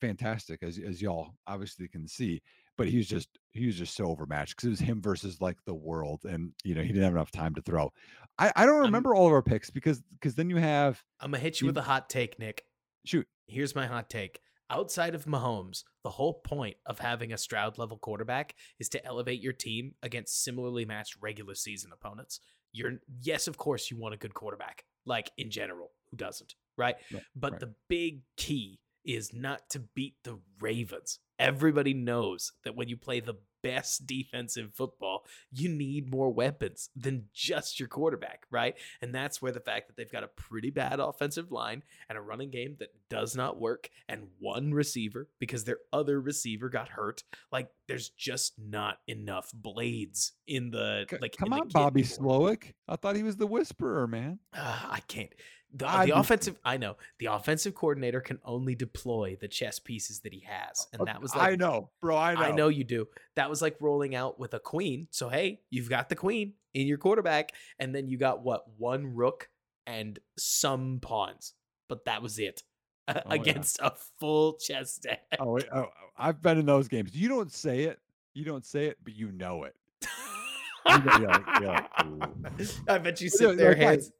fantastic 0.00 0.62
as 0.62 0.78
as 0.78 1.02
y'all 1.02 1.34
obviously 1.46 1.88
can 1.88 2.06
see 2.06 2.40
but 2.76 2.88
he 2.88 2.96
was 2.96 3.08
just 3.08 3.28
he 3.50 3.66
was 3.66 3.76
just 3.76 3.94
so 3.94 4.06
overmatched 4.06 4.56
because 4.56 4.66
it 4.66 4.70
was 4.70 4.80
him 4.80 5.02
versus 5.02 5.40
like 5.40 5.56
the 5.66 5.74
world 5.74 6.20
and 6.24 6.52
you 6.64 6.74
know 6.74 6.82
he 6.82 6.88
didn't 6.88 7.02
have 7.02 7.12
enough 7.12 7.30
time 7.30 7.54
to 7.54 7.62
throw 7.62 7.90
i 8.38 8.52
i 8.56 8.64
don't 8.64 8.80
remember 8.80 9.14
I'm, 9.14 9.20
all 9.20 9.26
of 9.26 9.32
our 9.32 9.42
picks 9.42 9.70
because 9.70 10.02
because 10.12 10.34
then 10.34 10.50
you 10.50 10.56
have 10.56 11.02
i'm 11.20 11.32
gonna 11.32 11.42
hit 11.42 11.60
you, 11.60 11.66
you 11.66 11.68
with 11.70 11.78
a 11.78 11.82
hot 11.82 12.08
take 12.08 12.38
nick 12.38 12.64
shoot 13.04 13.26
here's 13.46 13.74
my 13.74 13.86
hot 13.86 14.08
take 14.08 14.40
outside 14.70 15.14
of 15.14 15.24
Mahomes, 15.24 15.84
the 16.02 16.10
whole 16.10 16.34
point 16.34 16.76
of 16.86 16.98
having 16.98 17.32
a 17.32 17.38
Stroud 17.38 17.78
level 17.78 17.98
quarterback 17.98 18.54
is 18.78 18.88
to 18.90 19.04
elevate 19.04 19.40
your 19.40 19.52
team 19.52 19.94
against 20.02 20.42
similarly 20.44 20.84
matched 20.84 21.16
regular 21.20 21.54
season 21.54 21.90
opponents. 21.92 22.40
You're 22.72 22.98
yes, 23.22 23.48
of 23.48 23.56
course 23.56 23.90
you 23.90 23.96
want 23.96 24.14
a 24.14 24.18
good 24.18 24.34
quarterback, 24.34 24.84
like 25.06 25.30
in 25.38 25.50
general, 25.50 25.92
who 26.10 26.16
doesn't, 26.16 26.54
right? 26.76 26.96
right 27.12 27.22
but 27.34 27.52
right. 27.52 27.60
the 27.60 27.74
big 27.88 28.20
key 28.36 28.80
is 29.04 29.32
not 29.32 29.70
to 29.70 29.80
beat 29.80 30.16
the 30.24 30.38
Ravens. 30.60 31.18
Everybody 31.38 31.94
knows 31.94 32.52
that 32.64 32.74
when 32.74 32.88
you 32.88 32.96
play 32.96 33.20
the 33.20 33.36
best 33.62 34.06
defensive 34.06 34.72
football, 34.74 35.24
you 35.50 35.68
need 35.68 36.10
more 36.10 36.30
weapons 36.30 36.90
than 36.96 37.26
just 37.32 37.78
your 37.78 37.88
quarterback, 37.88 38.44
right? 38.50 38.76
And 39.00 39.14
that's 39.14 39.42
where 39.42 39.52
the 39.52 39.60
fact 39.60 39.88
that 39.88 39.96
they've 39.96 40.10
got 40.10 40.24
a 40.24 40.28
pretty 40.28 40.70
bad 40.70 41.00
offensive 41.00 41.50
line 41.50 41.82
and 42.08 42.16
a 42.18 42.20
running 42.20 42.50
game 42.50 42.76
that 42.78 42.94
does 43.08 43.34
not 43.34 43.60
work 43.60 43.90
and 44.08 44.28
one 44.38 44.72
receiver 44.72 45.28
because 45.38 45.64
their 45.64 45.78
other 45.92 46.20
receiver 46.20 46.68
got 46.68 46.88
hurt, 46.88 47.24
like 47.52 47.68
there's 47.86 48.10
just 48.10 48.54
not 48.58 48.98
enough 49.06 49.50
blades 49.52 50.32
in 50.46 50.70
the 50.70 51.06
like. 51.20 51.36
Come 51.36 51.52
on, 51.52 51.68
Bobby 51.68 52.02
Slowik. 52.02 52.74
I 52.86 52.96
thought 52.96 53.16
he 53.16 53.22
was 53.22 53.36
the 53.36 53.46
whisperer, 53.46 54.06
man. 54.06 54.38
Uh, 54.54 54.80
I 54.90 55.00
can't. 55.08 55.30
The, 55.74 55.86
the 56.06 56.18
offensive, 56.18 56.58
I 56.64 56.78
know 56.78 56.96
the 57.18 57.26
offensive 57.26 57.74
coordinator 57.74 58.20
can 58.20 58.38
only 58.44 58.74
deploy 58.74 59.36
the 59.38 59.48
chess 59.48 59.78
pieces 59.78 60.20
that 60.20 60.32
he 60.32 60.40
has, 60.48 60.86
and 60.92 61.06
that 61.06 61.20
was 61.20 61.36
like 61.36 61.52
I 61.52 61.56
know, 61.56 61.90
bro. 62.00 62.16
I 62.16 62.34
know, 62.34 62.40
I 62.40 62.50
know 62.52 62.68
you 62.68 62.84
do. 62.84 63.06
That 63.36 63.50
was 63.50 63.60
like 63.60 63.76
rolling 63.78 64.14
out 64.14 64.40
with 64.40 64.54
a 64.54 64.60
queen. 64.60 65.08
So 65.10 65.28
hey, 65.28 65.60
you've 65.68 65.90
got 65.90 66.08
the 66.08 66.16
queen 66.16 66.54
in 66.72 66.86
your 66.86 66.96
quarterback, 66.96 67.52
and 67.78 67.94
then 67.94 68.08
you 68.08 68.16
got 68.16 68.42
what 68.42 68.64
one 68.78 69.14
rook 69.14 69.50
and 69.86 70.18
some 70.38 71.00
pawns, 71.00 71.54
but 71.88 72.04
that 72.04 72.22
was 72.22 72.38
it 72.38 72.62
oh, 73.08 73.20
against 73.30 73.78
yeah. 73.80 73.88
a 73.88 73.92
full 74.18 74.54
chess 74.54 74.98
deck. 74.98 75.22
Oh, 75.38 75.58
oh, 75.72 75.86
I've 76.16 76.40
been 76.42 76.58
in 76.58 76.66
those 76.66 76.88
games. 76.88 77.14
You 77.14 77.28
don't 77.28 77.52
say 77.52 77.84
it, 77.84 77.98
you 78.34 78.44
don't 78.44 78.64
say 78.64 78.86
it, 78.86 78.98
but 79.02 79.14
you 79.14 79.32
know 79.32 79.64
it. 79.64 79.74
you're 80.86 81.28
like, 81.28 81.42
you're 81.60 81.68
like, 81.68 81.90
I 82.88 82.98
bet 82.98 83.20
you 83.20 83.28
sit 83.28 83.56
there, 83.56 83.74
hands. 83.74 84.12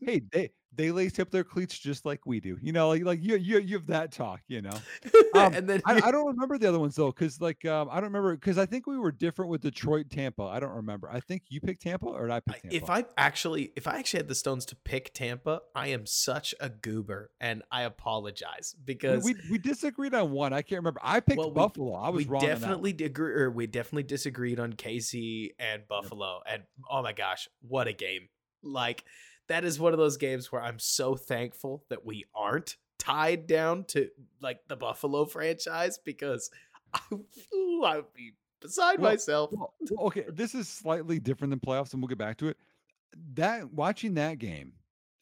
Hey, 0.00 0.22
they 0.30 0.50
they 0.76 0.90
lace 0.90 1.12
tip 1.12 1.30
their 1.30 1.44
cleats 1.44 1.78
just 1.78 2.04
like 2.04 2.26
we 2.26 2.40
do. 2.40 2.58
You 2.60 2.72
know, 2.72 2.88
like 2.88 3.04
like 3.04 3.22
you 3.22 3.36
you 3.36 3.58
you 3.58 3.76
have 3.76 3.86
that 3.86 4.12
talk. 4.12 4.40
You 4.48 4.62
know, 4.62 4.76
um, 5.34 5.54
and 5.54 5.68
then 5.68 5.82
I, 5.86 6.00
I, 6.04 6.10
don't 6.10 6.26
remember 6.26 6.58
the 6.58 6.68
other 6.68 6.78
ones 6.78 6.96
though, 6.96 7.10
because 7.10 7.40
like 7.40 7.64
um, 7.64 7.88
I 7.90 7.96
don't 7.96 8.04
remember 8.04 8.34
because 8.34 8.58
I 8.58 8.66
think 8.66 8.86
we 8.86 8.98
were 8.98 9.12
different 9.12 9.50
with 9.50 9.62
Detroit, 9.62 10.06
Tampa. 10.10 10.42
I 10.42 10.60
don't 10.60 10.74
remember. 10.74 11.08
I 11.10 11.20
think 11.20 11.42
you 11.48 11.60
picked 11.60 11.82
Tampa 11.82 12.06
or 12.06 12.30
I 12.30 12.40
picked 12.40 12.62
Tampa. 12.62 12.76
If 12.76 12.90
I 12.90 13.04
actually 13.16 13.72
if 13.76 13.86
I 13.86 13.98
actually 13.98 14.20
had 14.20 14.28
the 14.28 14.34
stones 14.34 14.64
to 14.66 14.76
pick 14.76 15.12
Tampa, 15.14 15.60
I 15.74 15.88
am 15.88 16.06
such 16.06 16.54
a 16.60 16.68
goober, 16.68 17.30
and 17.40 17.62
I 17.70 17.82
apologize 17.82 18.74
because 18.84 19.24
we 19.24 19.36
we 19.50 19.58
disagreed 19.58 20.14
on 20.14 20.30
one. 20.30 20.52
I 20.52 20.62
can't 20.62 20.80
remember. 20.80 21.00
I 21.02 21.20
picked 21.20 21.38
well, 21.38 21.50
Buffalo. 21.50 21.92
We, 21.92 22.06
I 22.06 22.08
was 22.10 22.26
we 22.26 22.30
wrong. 22.30 22.42
Definitely 22.42 22.96
agree, 23.00 23.32
or 23.34 23.50
we 23.50 23.66
definitely 23.66 24.04
disagreed 24.04 24.58
on 24.58 24.72
KC 24.72 25.50
and 25.58 25.86
Buffalo, 25.88 26.40
yep. 26.46 26.54
and 26.54 26.62
oh 26.90 27.02
my 27.02 27.12
gosh, 27.12 27.48
what 27.60 27.86
a 27.88 27.92
game! 27.92 28.28
Like 28.62 29.04
that 29.48 29.64
is 29.64 29.78
one 29.78 29.92
of 29.92 29.98
those 29.98 30.16
games 30.16 30.50
where 30.50 30.62
I'm 30.62 30.78
so 30.78 31.16
thankful 31.16 31.84
that 31.90 32.04
we 32.04 32.24
aren't 32.34 32.76
tied 32.98 33.46
down 33.46 33.84
to 33.84 34.08
like 34.40 34.60
the 34.68 34.76
Buffalo 34.76 35.24
franchise 35.26 35.98
because 35.98 36.50
I, 36.94 37.00
I 37.84 37.96
would 37.96 38.12
be 38.14 38.32
beside 38.60 39.00
well, 39.00 39.12
myself. 39.12 39.50
Well, 39.52 39.74
okay, 40.06 40.24
this 40.32 40.54
is 40.54 40.68
slightly 40.68 41.18
different 41.18 41.50
than 41.50 41.60
playoffs, 41.60 41.92
and 41.92 42.02
we'll 42.02 42.08
get 42.08 42.18
back 42.18 42.38
to 42.38 42.48
it. 42.48 42.56
That 43.34 43.72
watching 43.72 44.14
that 44.14 44.38
game 44.38 44.72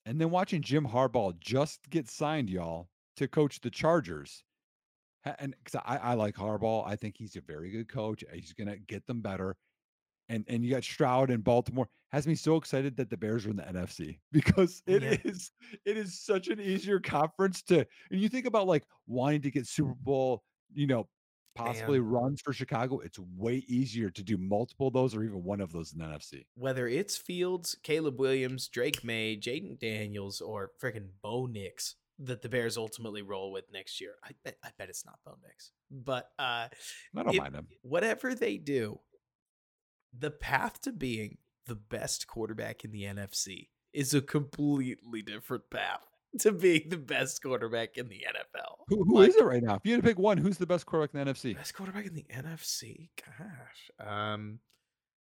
and 0.07 0.21
then 0.21 0.31
watching 0.31 0.63
Jim 0.63 0.87
Harbaugh 0.87 1.39
just 1.39 1.89
get 1.91 2.09
signed, 2.09 2.51
y'all. 2.51 2.89
to 3.17 3.29
coach 3.29 3.61
the 3.61 3.71
Chargers. 3.71 4.43
And 5.25 5.55
because 5.63 5.81
I, 5.85 5.99
I 5.99 6.15
like 6.15 6.35
Harbaugh, 6.35 6.87
I 6.87 6.97
think 6.97 7.17
he's 7.17 7.37
a 7.37 7.41
very 7.41 7.71
good 7.71 7.89
coach. 7.89 8.25
He's 8.33 8.53
going 8.53 8.69
to 8.69 8.79
get 8.79 9.07
them 9.07 9.21
better. 9.21 9.57
And 10.29 10.45
and 10.49 10.65
you 10.65 10.71
got 10.71 10.85
Stroud 10.85 11.31
in 11.31 11.41
Baltimore 11.41 11.89
has 12.11 12.27
me 12.27 12.35
so 12.35 12.57
excited 12.57 12.97
that 12.97 13.09
the 13.11 13.17
Bears 13.17 13.47
are 13.47 13.51
in 13.51 13.57
the 13.57 13.63
NFC 13.63 14.19
because 14.33 14.83
it 14.87 15.03
is 15.25 15.51
Yeah. 15.61 15.79
it 15.93 15.97
is 15.97 16.21
such 16.21 16.49
an 16.49 16.61
easier 16.61 17.01
conference 17.01 17.63
to. 17.65 17.87
And 18.11 18.21
you 18.21 18.29
think 18.29 18.47
about 18.47 18.67
like 18.67 18.85
wanting 19.07 19.43
to 19.43 19.51
get 19.51 19.67
Super 19.67 19.95
Bowl, 19.95 20.43
you 20.75 20.87
know, 20.87 21.09
possibly 21.55 21.99
Man. 22.01 22.09
runs 22.09 22.41
for 22.41 22.53
Chicago. 22.53 23.01
It's 23.01 23.19
way 23.19 23.57
easier 23.67 24.11
to 24.11 24.23
do 24.23 24.39
multiple 24.39 24.89
of 24.89 24.95
those 24.95 25.15
or 25.15 25.23
even 25.25 25.43
one 25.43 25.61
of 25.61 25.73
those 25.73 25.93
in 25.93 25.99
the 25.99 26.05
NFC. 26.07 26.45
Whether 26.55 26.87
it's 26.89 27.17
Fields, 27.17 27.77
Caleb 27.83 28.19
Williams, 28.21 28.69
Drake 28.69 29.03
Maye, 29.05 29.37
Jayden 29.37 29.79
Daniels, 29.79 30.41
or 30.41 30.71
freaking 30.83 31.09
Bo 31.23 31.47
Nix 31.47 31.97
that 32.19 32.41
the 32.43 32.49
Bears 32.49 32.77
ultimately 32.77 33.23
roll 33.23 33.51
with 33.53 33.65
next 33.73 34.01
year, 34.01 34.15
I 34.23 34.31
bet 34.45 34.57
I 34.63 34.71
bet 34.79 34.89
it's 34.89 35.05
not 35.05 35.19
Bo 35.25 35.37
Nix. 35.47 35.73
But 35.91 36.31
uh, 36.39 36.69
I 37.17 37.23
don't 37.23 37.37
mind 37.37 37.55
them. 37.55 37.67
whatever 37.83 38.35
they 38.35 38.57
do, 38.59 39.01
the 40.17 40.31
path 40.31 40.81
to 40.83 40.93
being 40.93 41.39
the 41.67 41.75
best 41.77 42.27
quarterback 42.27 42.85
in 42.85 42.91
the 42.93 43.03
NFC 43.05 43.69
is 43.93 44.15
a 44.15 44.21
completely 44.21 45.23
different 45.23 45.71
path 45.71 46.01
to 46.41 46.53
being 46.53 46.89
the 46.89 46.97
best 46.97 47.43
quarterback 47.43 47.97
in 47.97 48.09
the 48.09 48.25
NFL. 48.29 48.77
Who, 48.89 49.05
who 49.05 49.21
is 49.23 49.35
Like- 49.35 49.41
it 49.43 49.45
right 49.45 49.63
now? 49.63 49.75
If 49.77 49.81
you 49.85 49.93
had 49.93 50.03
to 50.03 50.09
pick 50.09 50.19
one, 50.19 50.39
who's 50.39 50.59
the 50.59 50.67
best 50.67 50.87
quarterback 50.87 51.15
in 51.15 51.25
the 51.27 51.33
NFC? 51.33 51.57
Best 51.57 51.75
quarterback 51.75 52.07
in 52.07 52.15
the 52.15 52.27
NFC? 52.33 53.11
Gosh. 53.17 54.07
Um 54.09 54.59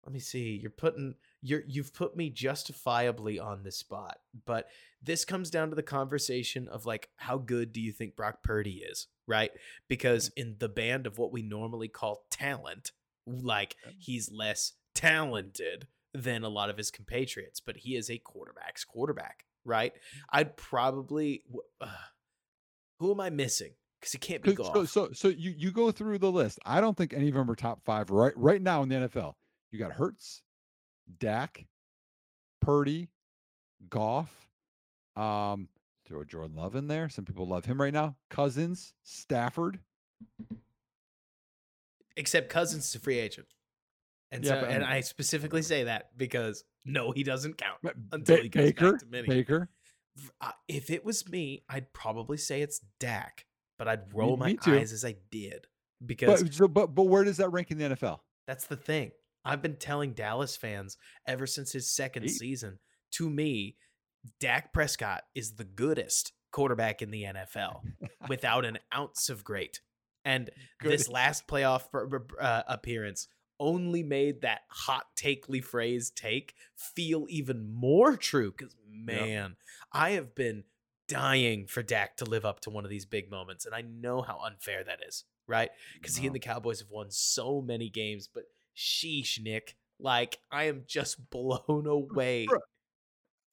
let 0.06 0.12
me 0.12 0.20
see. 0.20 0.59
You're 0.61 0.70
putting 0.70 1.15
you're 1.40 1.62
you've 1.66 1.94
put 1.94 2.15
me 2.16 2.28
justifiably 2.28 3.39
on 3.39 3.62
the 3.62 3.73
spot. 3.73 4.19
But 4.44 4.66
this 5.02 5.24
comes 5.24 5.48
down 5.51 5.70
to 5.70 5.77
the 5.77 5.82
conversation 5.82 6.69
of 6.69 6.85
like 6.85 7.09
how 7.16 7.39
good 7.39 7.73
do 7.73 7.81
you 7.81 7.90
think 7.93 8.15
Brock 8.16 8.43
Purdy 8.43 8.82
is, 8.90 9.06
right? 9.27 9.51
Because 9.89 10.31
in 10.36 10.56
the 10.59 10.69
band 10.69 11.06
of 11.06 11.16
what 11.19 11.32
we 11.32 11.40
normally 11.43 11.89
call 11.89 12.27
talent, 12.31 12.93
like 13.26 13.76
he's 13.98 14.30
less 14.30 14.72
talented 14.94 15.86
than 16.12 16.44
a 16.44 16.48
lot 16.48 16.70
of 16.70 16.76
his 16.76 16.90
compatriots, 16.90 17.60
but 17.60 17.78
he 17.78 17.96
is 17.96 18.10
a 18.10 18.18
quarterback's 18.18 18.84
quarterback, 18.84 19.44
right? 19.64 19.92
I'd 20.30 20.56
probably 20.56 21.42
uh, 21.80 21.86
who 23.01 23.10
am 23.10 23.20
I 23.20 23.30
missing? 23.30 23.72
Because 24.01 24.12
he 24.12 24.18
can't 24.18 24.42
be 24.42 24.55
Goff. 24.55 24.74
So, 24.74 24.84
so, 24.84 25.12
so 25.12 25.28
you 25.28 25.55
you 25.56 25.72
go 25.72 25.90
through 25.90 26.18
the 26.18 26.30
list. 26.30 26.59
I 26.64 26.80
don't 26.80 26.96
think 26.96 27.12
any 27.12 27.28
of 27.28 27.34
them 27.34 27.51
are 27.51 27.56
top 27.56 27.80
five 27.84 28.10
right 28.10 28.34
right 28.36 28.60
now 28.60 28.82
in 28.82 28.88
the 28.88 28.96
NFL. 28.96 29.34
You 29.70 29.78
got 29.78 29.92
Hurts, 29.92 30.42
Dak, 31.18 31.66
Purdy, 32.60 33.09
Goff. 33.88 34.30
Um, 35.16 35.68
throw 36.06 36.24
Jordan 36.24 36.56
Love 36.56 36.76
in 36.76 36.86
there. 36.86 37.09
Some 37.09 37.24
people 37.24 37.46
love 37.48 37.64
him 37.64 37.80
right 37.80 37.92
now. 37.92 38.16
Cousins, 38.30 38.92
Stafford. 39.02 39.80
Except 42.16 42.49
Cousins 42.49 42.86
is 42.86 42.95
a 42.95 42.99
free 43.01 43.19
agent. 43.19 43.49
And 44.31 44.45
Yeah, 44.45 44.51
so, 44.55 44.61
but 44.62 44.70
I 44.70 44.73
and 44.73 44.85
I 44.85 45.01
specifically 45.01 45.62
say 45.62 45.85
that 45.85 46.16
because 46.16 46.65
no, 46.85 47.12
he 47.12 47.23
doesn't 47.23 47.57
count. 47.59 47.78
Until 48.12 48.36
Ba- 48.36 48.43
he 48.43 48.49
goes 48.49 48.65
back 48.66 48.77
Baker, 48.77 48.99
to 48.99 49.07
Minnie. 49.07 49.28
Baker. 49.28 49.69
Uh, 50.41 50.51
If 50.69 50.91
it 50.91 51.05
was 51.05 51.28
me, 51.28 51.65
I'd 51.69 51.93
probably 51.93 52.36
say 52.36 52.62
it's 52.62 52.81
Dak, 53.01 53.47
but 53.78 53.89
I'd 53.89 54.12
roll 54.15 54.36
my 54.36 54.49
me 54.53 54.59
eyes 54.66 54.93
as 54.93 55.05
I 55.05 55.16
did 55.31 55.66
because 56.05 56.43
But 56.43 56.55
so, 56.55 56.69
but 56.69 56.95
but 56.95 57.05
where 57.05 57.24
does 57.24 57.36
that 57.39 57.51
rank 57.51 57.70
in 57.70 57.78
the 57.78 57.85
NFL? 57.97 58.20
that's 58.47 58.66
the 58.66 58.77
thing. 58.77 59.11
I've 59.45 59.62
been 59.62 59.77
telling 59.77 60.12
Dallas 60.15 60.57
fans 60.57 60.97
ever 61.27 61.47
since 61.47 61.73
his 61.73 61.91
second 61.91 62.24
Eight. 62.24 62.31
season. 62.31 62.78
To 63.12 63.28
me, 63.31 63.77
Dak 64.41 64.73
Prescott 64.73 65.23
is 65.35 65.55
the 65.57 65.65
goodest 65.65 66.32
quarterback 66.53 67.03
in 67.03 67.11
the 67.11 67.24
NFL 67.24 67.82
without 68.28 68.65
an 68.65 68.78
ounce 68.95 69.28
of 69.28 69.45
great. 69.45 69.81
And 70.24 70.51
this 70.80 71.09
last 71.09 71.46
playoff 71.46 71.82
uh, 72.40 72.62
appearance 72.66 73.28
only 73.60 74.02
made 74.02 74.42
that 74.42 74.62
hot 74.68 75.06
takely 75.16 75.60
phrase 75.60 76.10
take 76.10 76.55
feel 76.74 77.26
even 77.28 77.72
more 77.72 78.16
true 78.16 78.51
because 78.51 78.74
man 78.90 79.55
i 79.92 80.10
have 80.10 80.34
been 80.34 80.64
dying 81.06 81.64
for 81.64 81.80
dak 81.80 82.16
to 82.16 82.24
live 82.24 82.44
up 82.44 82.59
to 82.59 82.68
one 82.68 82.82
of 82.82 82.90
these 82.90 83.06
big 83.06 83.30
moments 83.30 83.64
and 83.64 83.72
i 83.72 83.80
know 83.80 84.22
how 84.22 84.40
unfair 84.44 84.82
that 84.82 84.98
is 85.06 85.24
right? 85.46 85.70
Because 85.94 86.16
he 86.16 86.26
and 86.26 86.34
the 86.34 86.40
cowboys 86.40 86.80
have 86.80 86.90
won 86.90 87.10
so 87.10 87.60
many 87.60 87.88
games 87.90 88.28
but 88.32 88.44
sheesh 88.76 89.40
nick 89.40 89.76
like 90.01 90.38
i 90.51 90.64
am 90.64 90.84
just 90.86 91.30
blown 91.30 91.86
away. 91.86 92.46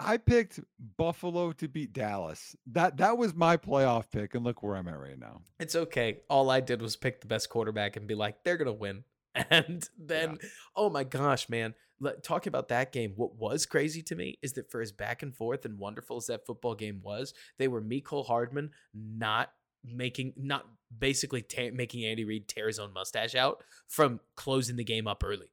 I 0.03 0.17
picked 0.17 0.59
Buffalo 0.97 1.51
to 1.53 1.67
beat 1.67 1.93
Dallas. 1.93 2.55
That 2.71 2.97
that 2.97 3.17
was 3.17 3.33
my 3.33 3.57
playoff 3.57 4.05
pick, 4.11 4.35
and 4.35 4.43
look 4.43 4.61
where 4.63 4.75
I'm 4.75 4.87
at 4.87 4.99
right 4.99 5.19
now. 5.19 5.41
it's 5.59 5.75
okay 5.75 6.19
all 6.29 6.49
i 6.49 6.59
did 6.59 6.81
was 6.81 6.95
pick 6.95 7.21
the 7.21 7.27
best 7.27 7.49
quarterback 7.49 7.95
and 7.95 8.07
be 8.07 8.15
like 8.15 8.43
they're 8.43 8.57
gonna 8.57 8.73
win 8.73 9.03
and 9.49 9.87
then 9.97 10.37
oh 10.75 10.89
my 10.89 11.03
gosh 11.03 11.47
man 11.49 11.73
Let, 11.99 12.23
talking 12.23 12.49
about 12.49 12.67
that 12.69 12.91
game 12.91 13.13
what 13.15 13.35
was 13.35 13.65
crazy 13.65 14.01
to 14.03 14.15
me 14.15 14.37
is 14.41 14.53
that 14.53 14.69
for 14.71 14.81
as 14.81 14.91
back 14.91 15.21
and 15.23 15.35
forth 15.35 15.65
and 15.65 15.77
wonderful 15.77 16.17
as 16.17 16.25
that 16.27 16.45
football 16.45 16.75
game 16.75 17.01
was 17.03 17.33
they 17.57 17.67
were 17.67 17.81
Mecole 17.81 18.25
hardman 18.25 18.71
not 18.93 19.51
making 19.85 20.33
not 20.35 20.65
basically 20.97 21.41
ta- 21.41 21.73
making 21.73 22.03
andy 22.05 22.25
reid 22.25 22.47
tear 22.47 22.67
his 22.67 22.79
own 22.79 22.91
mustache 22.93 23.35
out 23.35 23.63
from 23.87 24.19
closing 24.35 24.75
the 24.75 24.83
game 24.83 25.07
up 25.07 25.23
early 25.23 25.47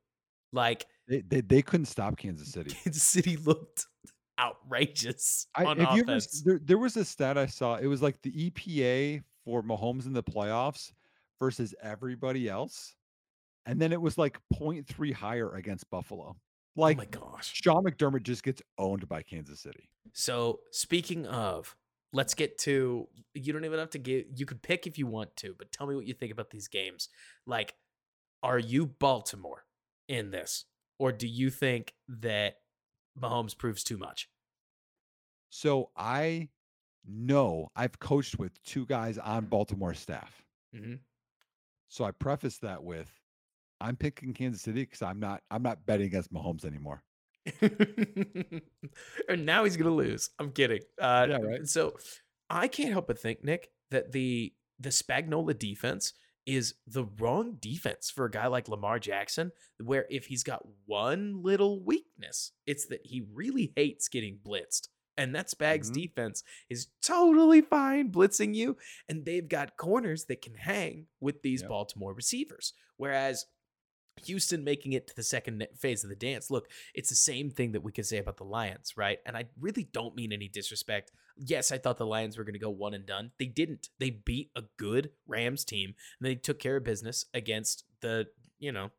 like 0.52 0.86
They 1.06 1.20
they, 1.20 1.40
they 1.42 1.62
couldn't 1.62 1.86
stop 1.86 2.16
Kansas 2.16 2.50
City. 2.52 2.74
kansas 2.84 3.02
city 3.02 3.36
looked 3.36 3.86
outrageous 4.39 5.47
I, 5.55 5.65
on 5.65 5.78
you 5.78 6.05
ever, 6.09 6.20
there, 6.44 6.60
there 6.62 6.78
was 6.78 6.97
a 6.97 7.05
stat 7.05 7.36
I 7.36 7.47
saw. 7.47 7.77
It 7.77 7.86
was 7.86 8.02
like 8.02 8.20
the 8.23 8.51
EPA 8.51 9.23
for 9.44 9.62
Mahomes 9.62 10.06
in 10.06 10.12
the 10.12 10.23
playoffs 10.23 10.93
versus 11.39 11.74
everybody 11.82 12.48
else. 12.48 12.94
And 13.66 13.81
then 13.81 13.93
it 13.93 14.01
was 14.01 14.16
like 14.16 14.39
0.3 14.55 15.12
higher 15.12 15.55
against 15.55 15.90
Buffalo. 15.90 16.36
oh 16.36 16.40
Like 16.74 16.97
my 16.97 17.05
gosh 17.06 17.51
Sean 17.52 17.85
McDermott 17.85 18.23
just 18.23 18.43
gets 18.43 18.62
owned 18.78 19.09
by 19.09 19.23
Kansas 19.23 19.60
City. 19.60 19.89
So 20.12 20.60
speaking 20.70 21.27
of, 21.27 21.77
let's 22.12 22.35
get 22.35 22.59
to. 22.59 23.09
You 23.35 23.52
don't 23.52 23.65
even 23.65 23.78
have 23.78 23.90
to 23.90 23.98
get. 23.98 24.28
You 24.35 24.47
could 24.47 24.62
pick 24.62 24.86
if 24.86 24.98
you 24.98 25.06
want 25.06 25.36
to, 25.36 25.55
but 25.59 25.70
tell 25.73 25.86
me 25.86 25.94
what 25.94 26.06
you 26.06 26.15
think 26.15 26.32
about 26.32 26.51
these 26.51 26.69
games. 26.69 27.09
Like, 27.47 27.74
are 28.43 28.59
you 28.59 28.86
Baltimore 28.86 29.65
in 30.09 30.31
this, 30.31 30.65
or 30.98 31.12
do 31.12 31.27
you 31.27 31.51
think 31.51 31.93
that 32.09 32.55
Mahomes 33.20 33.56
proves 33.56 33.82
too 33.84 33.98
much? 33.98 34.28
So 35.50 35.90
I 35.96 36.48
know 37.06 37.68
I've 37.74 37.98
coached 37.98 38.38
with 38.38 38.62
two 38.64 38.86
guys 38.86 39.18
on 39.18 39.46
Baltimore 39.46 39.94
staff. 39.94 40.44
hmm 40.74 40.94
So 41.88 42.04
I 42.04 42.10
preface 42.10 42.58
that 42.58 42.82
with 42.82 43.10
I'm 43.80 43.96
picking 43.96 44.34
Kansas 44.34 44.62
City 44.62 44.82
because 44.82 45.02
I'm 45.02 45.20
not 45.20 45.42
I'm 45.50 45.62
not 45.62 45.86
betting 45.86 46.06
against 46.06 46.32
Mahomes 46.32 46.64
anymore. 46.64 47.02
and 49.28 49.46
now 49.46 49.64
he's 49.64 49.76
gonna 49.76 49.94
lose. 49.94 50.30
I'm 50.38 50.50
kidding. 50.52 50.80
Uh, 51.00 51.26
Yeah, 51.30 51.36
right. 51.38 51.66
So 51.66 51.96
I 52.50 52.68
can't 52.68 52.92
help 52.92 53.06
but 53.06 53.18
think, 53.18 53.44
Nick, 53.44 53.68
that 53.90 54.12
the 54.12 54.52
the 54.80 54.90
Spagnuolo 54.90 55.58
defense 55.58 56.12
is 56.48 56.74
the 56.86 57.04
wrong 57.18 57.58
defense 57.60 58.10
for 58.10 58.24
a 58.24 58.30
guy 58.30 58.46
like 58.46 58.68
Lamar 58.68 58.98
Jackson. 58.98 59.52
Where 59.78 60.06
if 60.08 60.26
he's 60.26 60.42
got 60.42 60.66
one 60.86 61.42
little 61.42 61.84
weakness, 61.84 62.52
it's 62.66 62.86
that 62.86 63.02
he 63.04 63.20
really 63.32 63.72
hates 63.76 64.08
getting 64.08 64.38
blitzed. 64.38 64.88
And 65.18 65.34
that 65.34 65.48
Spags 65.50 65.90
Mhm. 65.90 65.94
defense 65.94 66.42
is 66.70 66.88
totally 67.02 67.60
fine 67.60 68.10
blitzing 68.10 68.54
you. 68.54 68.78
And 69.08 69.26
they've 69.26 69.46
got 69.48 69.76
corners 69.76 70.24
that 70.26 70.40
can 70.40 70.54
hang 70.54 71.08
with 71.20 71.42
these 71.42 71.60
Yep. 71.60 71.68
Baltimore 71.68 72.14
receivers. 72.14 72.72
Whereas 72.96 73.44
Houston 74.24 74.64
making 74.64 74.94
it 74.94 75.06
to 75.08 75.14
the 75.14 75.22
second 75.22 75.66
phase 75.76 76.02
of 76.02 76.10
the 76.10 76.16
dance. 76.16 76.50
Look, 76.50 76.70
it's 76.94 77.08
the 77.10 77.14
same 77.14 77.50
thing 77.50 77.72
that 77.72 77.82
we 77.82 77.92
could 77.92 78.06
say 78.06 78.18
about 78.18 78.36
the 78.36 78.44
Lions, 78.44 78.96
right? 78.96 79.20
And 79.26 79.36
I 79.36 79.48
really 79.60 79.84
don't 79.84 80.16
mean 80.16 80.32
any 80.32 80.48
disrespect. 80.48 81.12
Yes, 81.39 81.70
I 81.73 81.78
thought 81.78 81.98
the 81.98 82.06
Lions 82.06 82.36
were 82.36 82.44
going 82.44 82.55
to 82.55 82.59
go 82.59 82.70
one 82.70 82.94
and 82.94 83.06
done. 83.06 83.31
They 83.39 83.47
didn't. 83.47 83.89
They 83.98 84.10
beat 84.10 84.51
a 84.56 84.62
good 84.77 85.10
Rams 85.27 85.65
team 85.65 85.94
and 86.20 86.27
they 86.28 86.35
took 86.35 86.59
care 86.59 86.77
of 86.77 86.85
business 86.85 87.24
against 87.32 87.85
the, 88.01 88.27
you 88.59 88.73
know, 88.73 88.90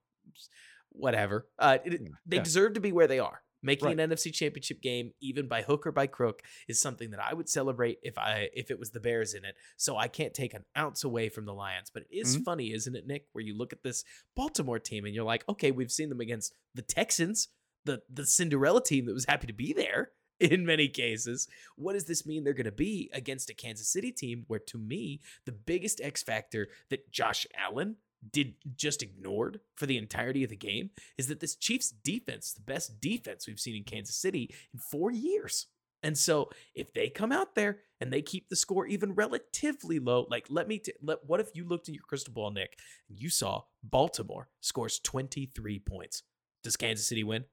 whatever. 0.92 1.48
Uh, 1.58 1.80
it- 1.86 2.02
they 2.26 2.38
yeah. 2.38 2.44
deserve 2.44 2.74
to 2.74 2.80
be 2.80 2.92
where 2.92 3.08
they 3.08 3.20
are. 3.20 3.44
Making 3.62 3.88
Right. 3.88 4.00
an 4.00 4.12
NFC 4.12 4.32
championship 4.32 4.82
game, 4.82 5.14
even 5.20 5.50
by 5.50 5.64
hook 5.64 5.86
or 5.86 5.92
by 5.92 6.08
crook, 6.08 6.44
is 6.70 6.80
something 6.80 7.12
that 7.12 7.20
I 7.20 7.34
would 7.34 7.50
celebrate 7.50 8.00
if 8.04 8.18
I 8.18 8.50
if 8.54 8.72
it 8.72 8.80
was 8.80 8.92
the 8.92 9.02
Bears 9.02 9.34
in 9.34 9.44
it. 9.44 9.56
So 9.76 9.98
I 9.98 10.08
can't 10.08 10.34
take 10.34 10.54
an 10.54 10.64
ounce 10.78 11.04
away 11.04 11.28
from 11.28 11.44
the 11.44 11.54
Lions. 11.54 11.90
But 11.94 12.04
it 12.04 12.16
is 12.18 12.38
Mhm. 12.38 12.46
funny, 12.46 12.72
isn't 12.72 12.96
it, 12.96 13.06
Nick? 13.06 13.28
Where 13.34 13.44
you 13.44 13.54
look 13.58 13.74
at 13.74 13.84
this 13.84 14.06
Baltimore 14.34 14.80
team 14.80 15.04
and 15.04 15.14
you're 15.14 15.26
like, 15.26 15.44
okay, 15.50 15.72
we've 15.72 15.92
seen 15.92 16.08
them 16.08 16.22
against 16.22 16.54
the 16.74 16.82
Texans, 16.82 17.50
the 17.84 18.02
the 18.10 18.26
Cinderella 18.26 18.82
team 18.82 19.06
that 19.08 19.14
was 19.14 19.26
happy 19.26 19.48
to 19.48 19.54
be 19.54 19.74
there 19.74 20.14
in 20.40 20.66
many 20.66 20.88
cases. 20.88 21.48
What 21.76 21.94
does 21.94 22.06
this 22.06 22.26
mean 22.26 22.44
they're 22.44 22.54
going 22.54 22.66
to 22.66 22.72
be 22.72 23.10
against 23.14 23.50
a 23.50 23.54
Kansas 23.54 23.88
City 23.88 24.12
team 24.12 24.46
where 24.48 24.60
to 24.60 24.78
me, 24.78 25.22
the 25.46 25.52
biggest 25.52 26.02
X 26.02 26.24
factor 26.24 26.68
that 26.90 27.12
Josh 27.12 27.46
Allen 27.58 27.98
did 28.32 28.56
just 28.76 29.02
ignored 29.02 29.60
for 29.76 29.86
the 29.86 29.98
entirety 29.98 30.44
of 30.44 30.50
the 30.50 30.56
game 30.56 30.90
is 31.18 31.28
that 31.28 31.40
this 31.40 31.56
Chiefs 31.56 31.92
defense, 32.04 32.54
the 32.54 32.62
best 32.62 33.00
defense 33.00 33.48
we've 33.48 33.60
seen 33.60 33.76
in 33.76 33.84
Kansas 33.84 34.16
City 34.16 34.54
in 34.74 34.80
4 34.80 35.12
years. 35.12 35.68
And 36.02 36.18
so 36.18 36.50
if 36.76 36.94
they 36.94 37.10
come 37.10 37.32
out 37.32 37.56
there 37.56 37.80
and 38.00 38.12
they 38.12 38.22
keep 38.22 38.50
the 38.50 38.56
score 38.56 38.86
even 38.88 39.16
relatively 39.16 40.00
low, 40.00 40.26
like 40.30 40.46
let 40.50 40.68
me 40.68 40.80
t- 40.80 40.94
let 41.02 41.20
what 41.26 41.40
if 41.40 41.56
you 41.56 41.66
looked 41.68 41.90
in 41.90 41.94
your 41.94 42.04
crystal 42.04 42.34
ball, 42.34 42.52
Nick, 42.52 42.78
and 43.10 43.20
you 43.20 43.30
saw 43.30 43.64
Baltimore 43.84 44.48
scores 44.62 45.00
23 45.00 45.80
points. 45.80 46.24
Does 46.64 46.78
Kansas 46.78 47.08
City 47.08 47.24
win? 47.24 47.46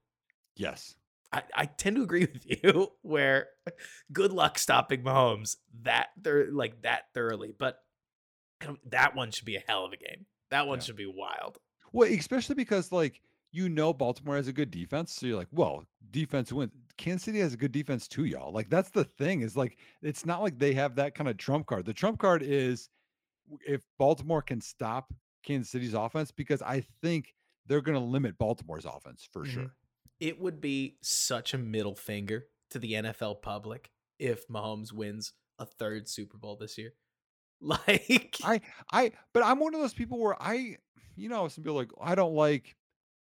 Yes. 0.55 0.95
I, 1.31 1.43
I 1.53 1.65
tend 1.65 1.97
to 1.97 2.03
agree 2.03 2.21
with 2.33 2.45
you 2.45 2.91
where 3.01 3.47
good 4.11 4.31
luck 4.31 4.57
stopping 4.57 5.03
Mahomes 5.03 5.57
that 5.83 6.07
they're 6.21 6.51
like 6.51 6.81
that 6.83 7.05
thoroughly. 7.13 7.53
But 7.57 7.79
that 8.85 9.15
one 9.15 9.31
should 9.31 9.45
be 9.45 9.55
a 9.55 9.63
hell 9.67 9.85
of 9.85 9.93
a 9.93 9.97
game. 9.97 10.25
That 10.49 10.67
one 10.67 10.79
Yeah. 10.79 10.85
should 10.85 10.95
be 10.95 11.05
wild. 11.05 11.57
Well, 11.91 12.11
especially 12.11 12.55
because 12.55 12.91
like 12.91 13.21
you 13.51 13.69
know 13.69 13.93
Baltimore 13.93 14.35
has 14.35 14.47
a 14.47 14.53
good 14.53 14.71
defense, 14.71 15.13
so 15.13 15.25
you're 15.25 15.37
like, 15.37 15.47
well, 15.51 15.85
defense 16.11 16.51
wins. 16.51 16.71
Kansas 16.97 17.23
City 17.23 17.39
has 17.39 17.53
a 17.53 17.57
good 17.57 17.71
defense 17.71 18.07
too, 18.07 18.25
y'all. 18.25 18.51
Like 18.51 18.69
that's 18.69 18.89
the 18.89 19.03
thing 19.03 19.41
is 19.41 19.55
like 19.55 19.77
it's 20.01 20.25
not 20.25 20.41
like 20.41 20.57
they 20.57 20.73
have 20.73 20.95
that 20.95 21.15
kind 21.15 21.29
of 21.29 21.37
trump 21.37 21.67
card. 21.67 21.85
The 21.85 21.93
trump 21.93 22.19
card 22.19 22.41
is 22.41 22.89
if 23.65 23.81
Baltimore 23.97 24.41
can 24.41 24.61
stop 24.61 25.13
Kansas 25.43 25.71
City's 25.71 25.93
offense, 25.93 26.31
because 26.31 26.61
I 26.61 26.83
think 27.01 27.33
they're 27.67 27.81
going 27.81 27.97
to 27.97 28.03
limit 28.03 28.37
Baltimore's 28.37 28.85
offense 28.85 29.27
for 29.31 29.43
mm-hmm. 29.43 29.51
sure. 29.53 29.73
It 30.19 30.39
would 30.39 30.59
be 30.61 30.97
such 31.01 31.53
a 31.53 31.57
middle 31.57 31.95
finger 31.95 32.45
to 32.71 32.79
the 32.79 32.93
NFL 32.93 33.41
public 33.41 33.91
if 34.19 34.47
Mahomes 34.47 34.91
wins 34.91 35.33
a 35.59 35.65
third 35.65 36.07
Super 36.09 36.37
Bowl 36.37 36.55
this 36.55 36.77
year. 36.77 36.93
Like 37.59 38.37
I 38.43 38.61
I 38.91 39.11
but 39.33 39.41
I'm 39.43 39.59
one 39.59 39.73
of 39.73 39.81
those 39.81 39.95
people 39.95 40.19
where 40.19 40.35
I 40.39 40.77
you 41.15 41.27
know 41.27 41.47
some 41.47 41.63
people 41.63 41.77
like 41.77 41.89
I 41.99 42.13
don't 42.13 42.35
like 42.35 42.75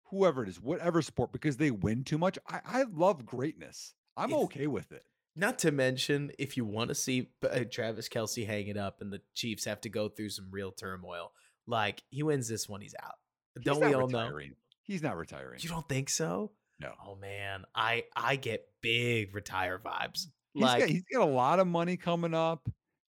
whoever 0.05 0.41
it 0.41 0.49
is, 0.49 0.59
whatever 0.59 1.03
sport 1.03 1.31
because 1.31 1.57
they 1.57 1.69
win 1.69 2.03
too 2.03 2.17
much. 2.17 2.39
I 2.47 2.59
I 2.65 2.83
love 2.91 3.27
greatness. 3.27 3.93
I'm 4.17 4.31
If- 4.31 4.37
okay 4.37 4.65
with 4.65 4.91
it. 4.91 5.03
Not 5.35 5.59
to 5.59 5.71
mention, 5.71 6.31
if 6.37 6.57
you 6.57 6.65
want 6.65 6.89
to 6.89 6.95
see 6.95 7.29
uh, 7.43 7.61
Travis 7.71 8.07
Kelce 8.07 8.45
hang 8.45 8.67
it 8.67 8.77
up 8.77 9.01
and 9.01 9.11
the 9.11 9.21
Chiefs 9.33 9.65
have 9.65 9.81
to 9.81 9.89
go 9.89 10.07
through 10.07 10.29
some 10.29 10.47
real 10.51 10.71
turmoil, 10.71 11.31
like 11.65 12.03
he 12.09 12.21
wins 12.21 12.47
this 12.47 12.69
one, 12.69 12.81
he's 12.81 12.93
out. 13.01 13.15
He's 13.55 13.65
Don't 13.65 13.79
we 13.83 13.93
all 13.93 14.07
know? 14.07 14.31
He's 14.83 15.01
not 15.01 15.17
retiring. 15.17 15.59
You 15.61 15.69
don't 15.69 15.87
think 15.89 16.09
so? 16.09 16.51
No. 16.83 16.93
Oh 17.05 17.15
man, 17.15 17.63
I 17.73 18.03
I 18.15 18.35
get 18.35 18.65
big 18.81 19.33
retire 19.33 19.79
vibes. 19.79 20.27
He's 20.53 20.61
Like, 20.63 20.79
got 20.81 20.89
he's 20.89 21.03
got 21.11 21.21
a 21.23 21.31
lot 21.31 21.59
of 21.59 21.67
money 21.67 21.97
coming 21.97 22.33
up. 22.33 22.69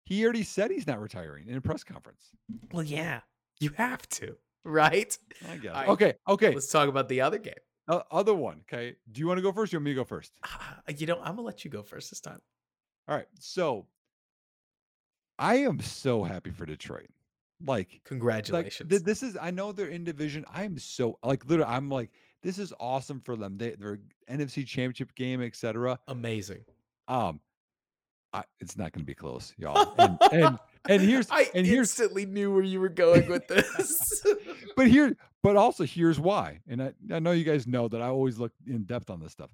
He 0.04 0.22
already 0.24 0.42
said 0.44 0.70
he's 0.70 0.86
not 0.86 1.00
retiring 1.00 1.48
in 1.48 1.56
a 1.56 1.60
press 1.60 1.82
conference. 1.82 2.30
well, 2.72 2.82
yeah, 2.84 3.20
you 3.58 3.70
have 3.76 4.06
to, 4.10 4.36
right? 4.64 5.16
I 5.48 5.56
guess. 5.56 5.74
Right. 5.74 5.88
Okay, 5.88 6.14
okay. 6.28 6.54
Let's 6.54 6.70
talk 6.70 6.88
about 6.88 7.08
the 7.08 7.22
other 7.22 7.38
game. 7.38 7.54
Uh, 7.88 8.00
other 8.10 8.34
one. 8.34 8.60
Okay. 8.70 8.96
Do 9.10 9.20
you 9.20 9.26
want 9.26 9.38
to 9.38 9.42
go 9.42 9.52
first? 9.52 9.72
Or 9.72 9.76
you 9.76 9.78
want 9.78 9.84
me 9.86 9.90
to 9.92 9.96
go 9.96 10.04
first? 10.04 10.32
Ah, 10.44 10.80
You 10.96 11.06
know, 11.06 11.18
I'm 11.18 11.36
gonna 11.36 11.42
let 11.42 11.64
you 11.64 11.70
go 11.70 11.82
first 11.82 12.10
this 12.10 12.20
time. 12.20 12.40
All 13.08 13.16
right. 13.16 13.26
So 13.40 13.86
I 15.38 15.56
am 15.56 15.80
so 15.80 16.22
happy 16.24 16.50
for 16.50 16.66
Detroit. 16.66 17.08
Like, 17.60 17.88
like 17.88 18.00
Congratulations. 18.04 18.90
th- 18.90 19.02
this 19.02 19.22
is 19.22 19.36
I 19.40 19.50
know 19.50 19.72
they're 19.72 19.86
in 19.88 20.04
division. 20.04 20.44
I'm 20.52 20.78
so 20.78 21.18
like 21.22 21.44
literally 21.46 21.72
I'm 21.72 21.88
like 21.88 22.10
this 22.44 22.58
is 22.58 22.72
awesome 22.78 23.20
for 23.20 23.34
them. 23.34 23.58
They 23.58 23.70
they're 23.70 23.98
NFC 24.30 24.66
championship 24.66 25.14
game, 25.16 25.42
etc. 25.42 25.98
Amazing. 26.06 26.64
Um 27.08 27.40
I, 28.34 28.42
it's 28.58 28.76
not 28.76 28.90
going 28.90 29.02
to 29.02 29.06
be 29.06 29.14
close, 29.14 29.54
y'all. 29.56 29.94
And 29.96 30.18
and 30.32 30.58
and 30.88 31.02
here's 31.02 31.30
I 31.30 31.48
and 31.54 31.64
here's 31.64 31.90
instantly 31.90 32.26
knew 32.26 32.52
where 32.52 32.64
you 32.64 32.80
were 32.80 32.88
going 32.88 33.28
with 33.28 33.46
this. 33.46 34.24
but 34.76 34.88
here 34.88 35.16
but 35.42 35.56
also 35.56 35.84
here's 35.84 36.18
why. 36.18 36.60
And 36.68 36.82
I, 36.82 36.92
I 37.12 37.20
know 37.20 37.30
you 37.30 37.44
guys 37.44 37.66
know 37.66 37.86
that 37.88 38.02
I 38.02 38.08
always 38.08 38.38
look 38.38 38.52
in 38.66 38.84
depth 38.84 39.08
on 39.08 39.20
this 39.20 39.32
stuff. 39.32 39.50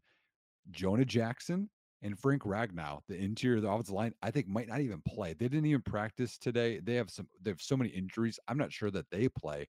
Jonah 0.71 1.05
Jackson 1.05 1.69
and 2.03 2.19
Frank 2.19 2.43
Ragnow, 2.43 3.01
the 3.07 3.17
interior 3.17 3.59
of 3.59 3.63
the 3.63 3.69
offensive 3.69 3.95
line, 3.95 4.15
I 4.23 4.31
think 4.31 4.49
might 4.49 4.69
not 4.69 4.81
even 4.81 5.03
play. 5.07 5.35
They 5.35 5.49
didn't 5.49 5.67
even 5.67 5.83
practice 5.83 6.39
today. 6.39 6.81
They 6.81 6.95
have 6.95 7.11
some 7.11 7.29
they 7.43 7.51
have 7.51 7.61
so 7.61 7.77
many 7.77 7.91
injuries. 7.91 8.39
I'm 8.49 8.57
not 8.57 8.73
sure 8.73 8.91
that 8.91 9.11
they 9.11 9.29
play. 9.29 9.67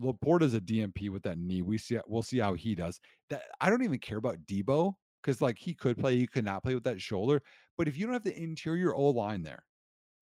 Laporta's 0.00 0.54
a 0.54 0.60
DNP 0.60 1.10
with 1.10 1.22
that 1.24 1.38
knee. 1.38 1.62
We 1.62 1.78
see 1.78 1.98
we'll 2.06 2.22
see 2.22 2.38
how 2.38 2.54
he 2.54 2.74
does. 2.74 3.00
That 3.30 3.42
I 3.60 3.70
don't 3.70 3.84
even 3.84 3.98
care 3.98 4.18
about 4.18 4.44
Deebo 4.46 4.94
because 5.22 5.40
like 5.40 5.58
he 5.58 5.74
could 5.74 5.98
play, 5.98 6.16
he 6.16 6.26
could 6.26 6.44
not 6.44 6.62
play 6.62 6.74
with 6.74 6.84
that 6.84 7.00
shoulder. 7.00 7.42
But 7.76 7.88
if 7.88 7.96
you 7.96 8.06
don't 8.06 8.12
have 8.12 8.24
the 8.24 8.40
interior 8.40 8.94
O 8.94 9.10
line 9.10 9.42
there 9.42 9.64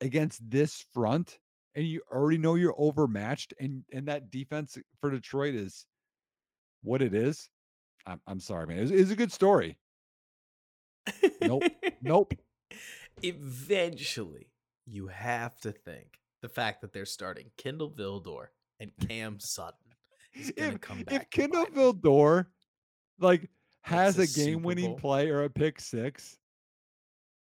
against 0.01 0.49
this 0.49 0.85
front, 0.93 1.39
and 1.75 1.87
you 1.87 2.01
already 2.11 2.39
know 2.39 2.55
you're 2.55 2.75
overmatched, 2.79 3.55
and 3.59 3.85
and 3.93 4.07
that 4.09 4.31
defense 4.31 4.79
for 5.01 5.11
Detroit 5.11 5.55
is 5.55 5.87
what 6.83 7.03
it 7.03 7.15
is. 7.15 7.49
I'm, 8.07 8.21
I'm 8.27 8.41
sorry, 8.41 8.67
man. 8.67 8.79
It's, 8.79 8.91
it's 8.91 9.11
a 9.11 9.17
good 9.17 9.33
story. 9.33 9.79
Nope. 11.41 11.65
Nope. 12.03 12.35
Eventually, 13.23 14.53
you 14.87 15.09
have 15.09 15.59
to 15.61 15.73
think 15.73 16.19
the 16.43 16.49
fact 16.49 16.81
that 16.81 16.93
they're 16.93 17.07
starting 17.07 17.51
Kindle 17.57 17.91
Vildor 17.91 18.49
and 18.81 18.91
Cam 19.09 19.39
Sutton 19.41 19.79
is 20.35 20.51
going 20.53 20.71
to 20.71 20.75
If, 20.77 20.81
come 20.81 20.99
if 21.01 21.07
back. 21.07 21.31
to 21.31 21.49
bite 21.49 21.67
'em. 21.69 21.75
Vildor 21.75 22.47
like 23.19 23.49
has 23.83 24.19
a 24.19 24.23
a 24.23 24.27
game-winning 24.27 24.97
play 24.97 25.29
or 25.31 25.45
a 25.45 25.51
pick 25.51 25.81
six, 25.81 26.39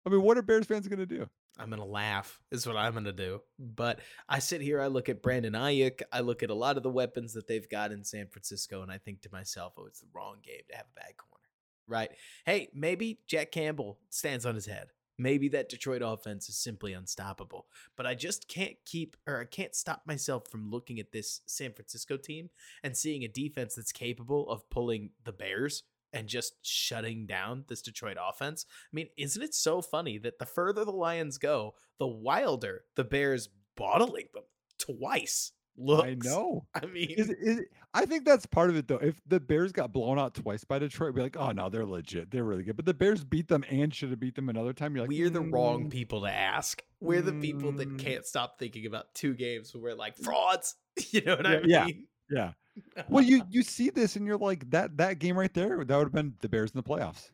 I 0.05 0.09
mean, 0.09 0.21
what 0.21 0.37
are 0.37 0.41
Bears 0.41 0.65
fans 0.65 0.87
going 0.87 0.99
to 0.99 1.05
do? 1.05 1.29
I'm 1.57 1.69
gonna 1.69 1.85
laugh. 1.85 2.41
Is 2.51 2.67
what 2.67 2.75
I'm 2.75 2.93
gonna 2.93 3.13
do. 3.13 3.41
But 3.57 4.01
I 4.27 4.39
sit 4.39 4.59
here. 4.59 4.81
I 4.81 4.87
look 4.87 5.07
at 5.07 5.21
Brandon 5.21 5.53
Aiyuk. 5.53 6.01
I 6.11 6.19
look 6.19 6.43
at 6.43 6.49
a 6.49 6.53
lot 6.53 6.75
of 6.75 6.83
the 6.83 6.89
weapons 6.89 7.31
that 7.33 7.47
they've 7.47 7.69
got 7.69 7.93
in 7.93 8.03
San 8.03 8.27
Francisco, 8.27 8.81
and 8.81 8.91
I 8.91 8.97
think 8.97 9.21
to 9.21 9.29
myself, 9.31 9.73
"Oh, 9.77 9.85
it's 9.85 10.01
the 10.01 10.07
wrong 10.13 10.39
game 10.43 10.63
to 10.69 10.75
have 10.75 10.87
a 10.87 10.99
bad 10.99 11.15
corner." 11.15 11.45
Right? 11.87 12.11
Hey, 12.45 12.69
maybe 12.73 13.21
Jack 13.27 13.51
Campbell 13.53 14.01
stands 14.09 14.45
on 14.45 14.53
his 14.53 14.65
head. 14.65 14.89
Maybe 15.17 15.47
that 15.49 15.69
Detroit 15.69 16.01
offense 16.03 16.49
is 16.49 16.57
simply 16.57 16.93
unstoppable. 16.93 17.67
But 17.95 18.05
I 18.05 18.15
just 18.15 18.47
can't 18.47 18.75
keep, 18.85 19.15
or 19.27 19.41
I 19.41 19.45
can't 19.45 19.75
stop 19.75 20.03
myself 20.05 20.49
from 20.49 20.69
looking 20.69 20.99
at 20.99 21.11
this 21.11 21.41
San 21.45 21.73
Francisco 21.73 22.17
team 22.17 22.49
and 22.83 22.95
seeing 22.95 23.23
a 23.23 23.29
defense 23.29 23.75
that's 23.75 23.91
capable 23.91 24.49
of 24.49 24.69
pulling 24.69 25.11
the 25.23 25.31
Bears 25.31 25.83
and 26.13 26.27
just 26.27 26.53
shutting 26.61 27.25
down 27.25 27.65
this 27.67 27.81
Detroit 27.81 28.17
offense. 28.19 28.65
I 28.69 28.91
mean, 28.93 29.07
isn't 29.17 29.41
it 29.41 29.53
so 29.53 29.81
funny 29.81 30.17
that 30.19 30.39
the 30.39 30.45
further 30.45 30.85
the 30.85 30.91
Lions 30.91 31.37
go, 31.37 31.75
the 31.99 32.07
wilder 32.07 32.83
the 32.95 33.03
Bears 33.03 33.49
bottling 33.75 34.27
them 34.33 34.43
twice 34.77 35.51
looks? 35.77 36.03
I 36.07 36.15
know. 36.15 36.65
I 36.73 36.85
mean, 36.85 37.11
Is, 37.11 37.29
is 37.29 37.61
I 37.93 38.05
think 38.05 38.25
that's 38.25 38.45
part 38.45 38.69
of 38.69 38.75
it 38.75 38.87
though. 38.87 38.97
If 38.97 39.15
the 39.27 39.39
Bears 39.39 39.71
got 39.71 39.91
blown 39.93 40.19
out 40.19 40.33
twice 40.35 40.63
by 40.63 40.79
Detroit, 40.79 41.15
be 41.15 41.21
like, 41.21 41.37
oh 41.37 41.51
no, 41.51 41.69
they're 41.69 41.85
legit. 41.85 42.31
They're 42.31 42.43
really 42.43 42.63
good. 42.63 42.75
But 42.75 42.85
the 42.85 42.93
Bears 42.93 43.23
beat 43.23 43.47
them 43.47 43.63
and 43.69 43.93
should 43.93 44.09
have 44.09 44.19
beat 44.19 44.35
them 44.35 44.49
another 44.49 44.73
time. 44.73 44.95
You're 44.95 45.03
like, 45.05 45.09
we're 45.09 45.29
the 45.29 45.41
wrong 45.41 45.85
"Mm, 45.85 45.91
people 45.91 46.21
to 46.21 46.31
ask. 46.31 46.83
We're 46.99 47.21
the 47.21 47.33
people 47.33 47.71
that 47.73 47.89
Mm. 47.89 47.99
can't 47.99 48.25
stop 48.25 48.57
thinking 48.59 48.85
about 48.85 49.13
two 49.13 49.33
games 49.33 49.73
where 49.73 49.81
we're 49.83 49.95
like 49.95 50.15
frauds. 50.17 50.75
You 51.11 51.21
know 51.21 51.35
what 51.35 51.45
I 51.45 51.57
mean? 51.61 51.69
yeah. 51.69 51.87
Yeah. 52.29 52.51
Well, 53.09 53.23
you 53.23 53.43
you 53.49 53.63
see 53.63 53.89
this 53.89 54.15
and 54.17 54.25
you're 54.27 54.37
like 54.37 54.69
that 54.71 54.97
that 54.97 55.19
game 55.19 55.37
right 55.37 55.53
there. 55.53 55.83
That 55.85 55.95
would 55.97 56.05
have 56.07 56.11
been 56.13 56.33
the 56.41 56.49
Bears 56.49 56.71
in 56.71 56.77
the 56.77 56.83
playoffs. 56.83 57.29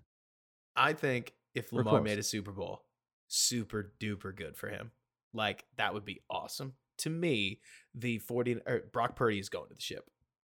I 0.76 0.94
think 0.94 1.34
if 1.56 1.74
Lamar 1.74 2.02
made 2.02 2.20
a 2.20 2.24
Super 2.24 2.52
Bowl, 2.52 2.84
super 3.28 3.92
duper 4.00 4.36
good 4.36 4.56
for 4.56 4.70
him. 4.70 4.92
Like 5.34 5.66
that 5.78 5.94
would 5.96 6.06
be 6.06 6.22
awesome. 6.30 6.74
To 7.02 7.10
me, 7.10 7.60
the 7.94 8.18
40 8.20 8.58
or 8.66 8.82
Brock 8.92 9.16
Purdy 9.16 9.40
is 9.40 9.50
going 9.50 9.70
to 9.70 9.76
the 9.76 9.82
ship. 9.82 10.10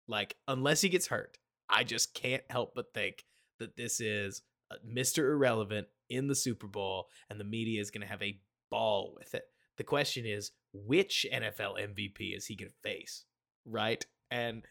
Like 0.07 0.35
unless 0.47 0.81
he 0.81 0.89
gets 0.89 1.07
hurt, 1.07 1.37
I 1.69 1.83
just 1.83 2.13
can't 2.13 2.43
help 2.49 2.73
but 2.75 2.93
think 2.93 3.25
that 3.59 3.75
this 3.75 3.99
is 3.99 4.41
uh, 4.71 4.75
Mr. 4.87 5.19
Irrelevant 5.31 5.87
in 6.09 6.27
the 6.27 6.35
Super 6.35 6.67
Bowl 6.67 7.07
and 7.29 7.39
the 7.39 7.43
media 7.43 7.81
is 7.81 7.91
going 7.91 8.01
to 8.01 8.07
have 8.07 8.21
a 8.21 8.39
ball 8.71 9.13
with 9.17 9.33
it. 9.35 9.43
The 9.77 9.83
question 9.83 10.25
is 10.25 10.51
which 10.73 11.25
NFL 11.33 11.79
MVP 11.79 12.35
is 12.35 12.45
he 12.45 12.55
going 12.55 12.71
to 12.71 12.89
face, 12.89 13.25
right? 13.65 14.05
And 14.31 14.63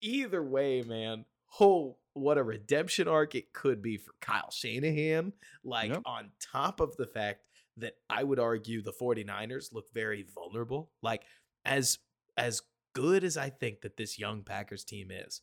either 0.00 0.42
way, 0.42 0.82
man, 0.82 1.24
oh, 1.60 1.96
what 2.14 2.38
a 2.38 2.42
redemption 2.42 3.08
arc 3.08 3.34
it 3.34 3.52
could 3.52 3.82
be 3.82 3.96
for 3.96 4.12
Kyle 4.20 4.50
Shanahan. 4.50 5.32
Like, 5.64 5.90
Yep. 5.90 6.02
on 6.06 6.30
top 6.52 6.80
of 6.80 6.96
the 6.96 7.06
fact 7.06 7.42
that 7.78 7.94
I 8.10 8.24
would 8.24 8.38
argue 8.38 8.82
the 8.82 8.92
49ers 8.92 9.72
look 9.72 9.92
very 9.92 10.24
vulnerable. 10.34 10.90
Like, 11.02 11.22
as 11.64 11.98
as 12.36 12.62
good 12.94 13.24
as 13.24 13.36
I 13.36 13.50
think 13.50 13.82
that 13.82 13.96
this 13.96 14.18
young 14.18 14.42
Packers 14.42 14.84
team 14.84 15.10
is, 15.10 15.42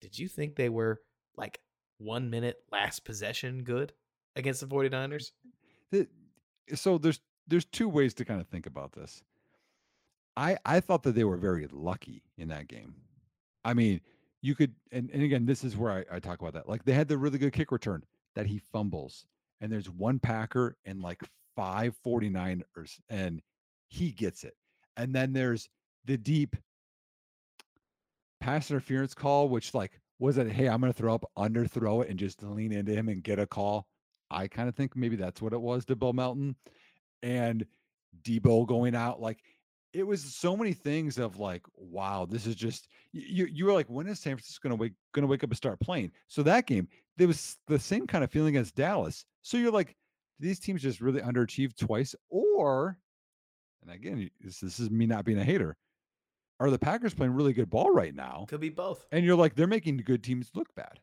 did 0.00 0.18
you 0.18 0.28
think 0.28 0.56
they 0.56 0.68
were 0.68 1.00
like 1.36 1.60
one 1.98 2.30
minute 2.30 2.58
last 2.70 3.04
possession 3.04 3.62
good 3.64 3.92
against 4.36 4.60
the 4.60 4.66
49ers? 4.66 5.30
The- 5.90 6.08
so 6.74 6.98
there's 6.98 7.20
there's 7.46 7.66
two 7.66 7.88
ways 7.88 8.14
to 8.14 8.24
kind 8.24 8.40
of 8.40 8.48
think 8.48 8.66
about 8.66 8.92
this. 8.92 9.22
I 10.36 10.56
I 10.64 10.80
thought 10.80 11.02
that 11.04 11.14
they 11.14 11.24
were 11.24 11.36
very 11.36 11.68
lucky 11.70 12.22
in 12.36 12.48
that 12.48 12.68
game. 12.68 12.94
I 13.64 13.74
mean, 13.74 14.00
you 14.42 14.54
could 14.54 14.74
and, 14.92 15.10
and 15.10 15.22
again, 15.22 15.46
this 15.46 15.64
is 15.64 15.76
where 15.76 15.92
I, 15.92 16.16
I 16.16 16.20
talk 16.20 16.40
about 16.40 16.54
that. 16.54 16.68
Like 16.68 16.84
they 16.84 16.92
had 16.92 17.08
the 17.08 17.18
really 17.18 17.38
good 17.38 17.52
kick 17.52 17.70
return 17.70 18.04
that 18.34 18.46
he 18.46 18.58
fumbles, 18.58 19.26
and 19.60 19.70
there's 19.70 19.88
one 19.88 20.18
Packer 20.18 20.76
and 20.84 21.00
like 21.00 21.22
five 21.56 21.96
49ers, 22.04 23.00
and 23.08 23.40
he 23.88 24.10
gets 24.10 24.44
it. 24.44 24.54
And 24.96 25.14
then 25.14 25.32
there's 25.32 25.68
the 26.04 26.16
deep 26.16 26.56
pass 28.40 28.70
interference 28.70 29.14
call, 29.14 29.48
which 29.48 29.74
like 29.74 30.00
was 30.18 30.38
it, 30.38 30.50
hey, 30.50 30.68
I'm 30.68 30.80
gonna 30.80 30.92
throw 30.92 31.14
up, 31.14 31.30
under 31.36 31.66
throw 31.66 32.02
it, 32.02 32.10
and 32.10 32.18
just 32.18 32.42
lean 32.42 32.72
into 32.72 32.92
him 32.92 33.08
and 33.08 33.22
get 33.22 33.38
a 33.38 33.46
call. 33.46 33.86
I 34.30 34.48
kind 34.48 34.68
of 34.68 34.74
think 34.74 34.96
maybe 34.96 35.16
that's 35.16 35.42
what 35.42 35.52
it 35.52 35.60
was 35.60 35.84
to 35.86 35.96
Bill 35.96 36.12
Melton. 36.12 36.56
And 37.22 37.66
Deebo 38.22 38.66
going 38.66 38.94
out, 38.94 39.20
like 39.20 39.38
it 39.92 40.06
was 40.06 40.22
so 40.22 40.56
many 40.56 40.72
things 40.72 41.18
of 41.18 41.38
like, 41.38 41.62
wow, 41.76 42.26
this 42.28 42.46
is 42.46 42.56
just 42.56 42.88
you. 43.12 43.46
You 43.46 43.64
were 43.64 43.72
like, 43.72 43.88
when 43.88 44.08
is 44.08 44.20
San 44.20 44.36
Francisco 44.36 44.68
to 44.68 44.74
wake 44.74 44.92
to 45.14 45.26
wake 45.26 45.44
up 45.44 45.50
and 45.50 45.56
start 45.56 45.80
playing? 45.80 46.10
So 46.28 46.42
that 46.42 46.66
game, 46.66 46.88
there 47.16 47.28
was 47.28 47.56
the 47.68 47.78
same 47.78 48.06
kind 48.06 48.24
of 48.24 48.30
feeling 48.30 48.56
as 48.56 48.72
Dallas. 48.72 49.24
So 49.42 49.56
you're 49.56 49.70
like, 49.72 49.96
these 50.38 50.58
teams 50.58 50.82
just 50.82 51.00
really 51.00 51.20
underachieved 51.20 51.76
twice, 51.76 52.14
or, 52.28 52.98
and 53.82 53.90
again, 53.90 54.30
this, 54.40 54.60
this 54.60 54.80
is 54.80 54.90
me 54.90 55.06
not 55.06 55.24
being 55.24 55.38
a 55.38 55.44
hater. 55.44 55.76
Are 56.60 56.70
the 56.70 56.78
Packers 56.78 57.14
playing 57.14 57.34
really 57.34 57.52
good 57.52 57.70
ball 57.70 57.92
right 57.92 58.14
now? 58.14 58.46
Could 58.48 58.60
be 58.60 58.68
both. 58.68 59.06
And 59.10 59.24
you're 59.24 59.36
like, 59.36 59.54
they're 59.54 59.66
making 59.66 59.96
good 59.98 60.22
teams 60.22 60.50
look 60.54 60.74
bad. 60.74 61.00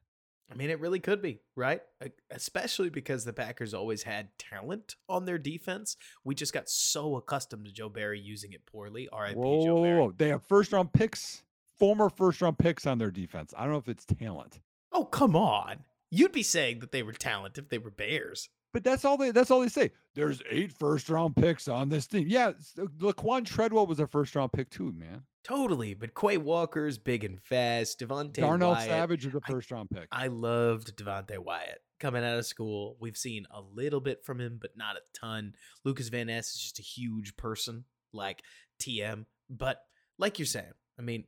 I 0.51 0.55
mean, 0.55 0.69
it 0.69 0.79
really 0.81 0.99
could 0.99 1.21
be, 1.21 1.39
right? 1.55 1.81
Especially 2.29 2.89
because 2.89 3.23
the 3.23 3.31
Packers 3.31 3.73
always 3.73 4.03
had 4.03 4.29
talent 4.37 4.95
on 5.07 5.25
their 5.25 5.37
defense. 5.37 5.95
We 6.25 6.35
just 6.35 6.51
got 6.53 6.69
so 6.69 7.15
accustomed 7.15 7.65
to 7.65 7.71
Joe 7.71 7.87
Barry 7.87 8.19
using 8.19 8.51
it 8.51 8.65
poorly. 8.65 9.07
R.I.P. 9.13 9.35
Whoa, 9.35 9.65
Joe 9.65 9.81
Barry. 9.81 9.99
whoa, 9.99 10.13
They 10.17 10.27
have 10.27 10.43
first 10.43 10.73
round 10.73 10.91
picks, 10.91 11.43
former 11.79 12.09
first 12.09 12.41
round 12.41 12.57
picks 12.57 12.85
on 12.85 12.97
their 12.97 13.11
defense. 13.11 13.53
I 13.57 13.63
don't 13.63 13.71
know 13.71 13.77
if 13.77 13.87
it's 13.87 14.05
talent. 14.05 14.59
Oh, 14.91 15.05
come 15.05 15.37
on. 15.37 15.85
You'd 16.09 16.33
be 16.33 16.43
saying 16.43 16.79
that 16.79 16.91
they 16.91 17.03
were 17.03 17.13
talent 17.13 17.57
if 17.57 17.69
they 17.69 17.77
were 17.77 17.91
Bears. 17.91 18.49
But 18.73 18.83
that's 18.83 19.03
all 19.03 19.17
they 19.17 19.31
that's 19.31 19.51
all 19.51 19.61
they 19.61 19.67
say. 19.67 19.91
There's 20.15 20.41
eight 20.49 20.71
first 20.71 21.09
round 21.09 21.35
picks 21.35 21.67
on 21.67 21.89
this 21.89 22.07
team. 22.07 22.27
Yeah, 22.27 22.49
uh, 22.79 22.85
Laquan 22.99 23.45
Treadwell 23.45 23.85
was 23.85 23.99
a 23.99 24.07
first 24.07 24.35
round 24.35 24.53
pick 24.53 24.69
too, 24.69 24.93
man. 24.93 25.23
Totally, 25.43 25.93
but 25.93 26.13
Quay 26.13 26.37
Walker's 26.37 26.97
big 26.97 27.23
and 27.23 27.41
fast. 27.41 27.99
Devonte 27.99 28.33
Darnell 28.33 28.71
Wyatt, 28.71 28.87
Savage 28.87 29.25
is 29.25 29.35
a 29.35 29.41
first 29.41 29.71
round 29.71 29.89
pick. 29.89 30.07
I 30.11 30.27
loved 30.27 30.95
Devonte 30.95 31.37
Wyatt 31.39 31.79
coming 31.99 32.23
out 32.23 32.37
of 32.37 32.45
school. 32.45 32.95
We've 32.99 33.17
seen 33.17 33.45
a 33.51 33.61
little 33.61 33.99
bit 34.01 34.23
from 34.23 34.39
him, 34.39 34.57
but 34.61 34.77
not 34.77 34.95
a 34.95 35.01
ton. 35.13 35.53
Lukas 35.83 36.09
Van 36.09 36.27
Ness 36.27 36.53
is 36.55 36.61
just 36.61 36.79
a 36.79 36.83
huge 36.83 37.35
person, 37.37 37.85
like 38.13 38.43
TM. 38.79 39.25
But 39.49 39.81
like 40.17 40.39
you're 40.39 40.45
saying, 40.45 40.73
I 40.97 41.01
mean, 41.01 41.25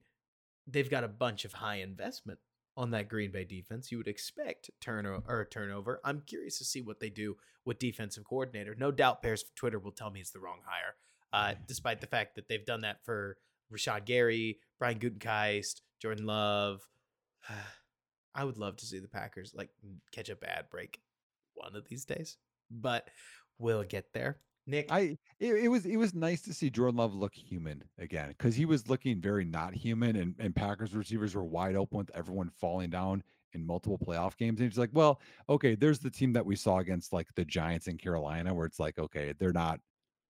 they've 0.67 0.89
got 0.89 1.03
a 1.03 1.09
bunch 1.09 1.43
of 1.43 1.53
high 1.53 1.77
investment 1.77 2.39
on 2.75 2.91
that 2.91 3.09
Green 3.09 3.31
Bay 3.31 3.43
defense. 3.43 3.91
You 3.91 3.97
would 3.97 4.07
expect 4.07 4.69
turnover 4.81 5.23
or 5.27 5.45
turnover. 5.45 5.99
I'm 6.03 6.21
curious 6.25 6.57
to 6.57 6.65
see 6.65 6.81
what 6.81 6.99
they 6.99 7.09
do 7.09 7.37
with 7.65 7.79
defensive 7.79 8.23
coordinator. 8.23 8.75
No 8.77 8.91
doubt, 8.91 9.21
Bears 9.21 9.45
Twitter 9.55 9.79
will 9.79 9.91
tell 9.91 10.09
me 10.09 10.19
it's 10.19 10.31
the 10.31 10.39
wrong 10.39 10.59
hire, 10.65 10.95
uh, 11.31 11.55
despite 11.67 12.01
the 12.01 12.07
fact 12.07 12.35
that 12.35 12.47
they've 12.47 12.65
done 12.65 12.81
that 12.81 13.03
for 13.03 13.37
Rashan 13.71 14.05
Gary, 14.05 14.59
Brian 14.79 14.99
Gutekunst, 14.99 15.81
Jordan 16.01 16.25
Love. 16.25 16.81
I 18.35 18.43
would 18.43 18.57
love 18.57 18.77
to 18.77 18.85
see 18.85 18.97
the 18.97 19.07
Packers 19.07 19.53
like 19.55 19.69
catch 20.11 20.29
a 20.29 20.35
bad 20.35 20.65
break 20.71 20.99
one 21.53 21.75
of 21.75 21.87
these 21.87 22.03
days, 22.03 22.37
but 22.71 23.07
we'll 23.59 23.83
get 23.83 24.11
there. 24.13 24.39
Nick, 24.65 24.91
I 24.91 25.17
it, 25.39 25.55
it 25.55 25.67
was 25.67 25.85
it 25.85 25.97
was 25.97 26.13
nice 26.13 26.41
to 26.43 26.53
see 26.53 26.69
Jordan 26.69 26.97
Love 26.97 27.13
look 27.13 27.33
human 27.33 27.83
again 27.99 28.29
because 28.29 28.55
he 28.55 28.65
was 28.65 28.87
looking 28.87 29.19
very 29.19 29.43
not 29.43 29.73
human, 29.73 30.15
and 30.15 30.35
and 30.39 30.55
Packers 30.55 30.93
receivers 30.93 31.35
were 31.35 31.43
wide 31.43 31.75
open 31.75 31.97
with 31.97 32.11
everyone 32.15 32.49
falling 32.49 32.89
down 32.89 33.23
in 33.53 33.65
multiple 33.65 33.99
playoff 33.99 34.37
games. 34.37 34.59
And 34.59 34.69
he's 34.69 34.77
like, 34.77 34.89
well, 34.93 35.19
okay, 35.49 35.75
there's 35.75 35.99
the 35.99 36.09
team 36.09 36.33
that 36.33 36.45
we 36.45 36.55
saw 36.55 36.79
against 36.79 37.13
like 37.13 37.27
the 37.35 37.45
Giants 37.45 37.87
in 37.87 37.97
Carolina, 37.97 38.53
where 38.53 38.65
it's 38.65 38.79
like, 38.79 38.97
okay, 38.97 39.33
they're 39.37 39.51
not 39.51 39.79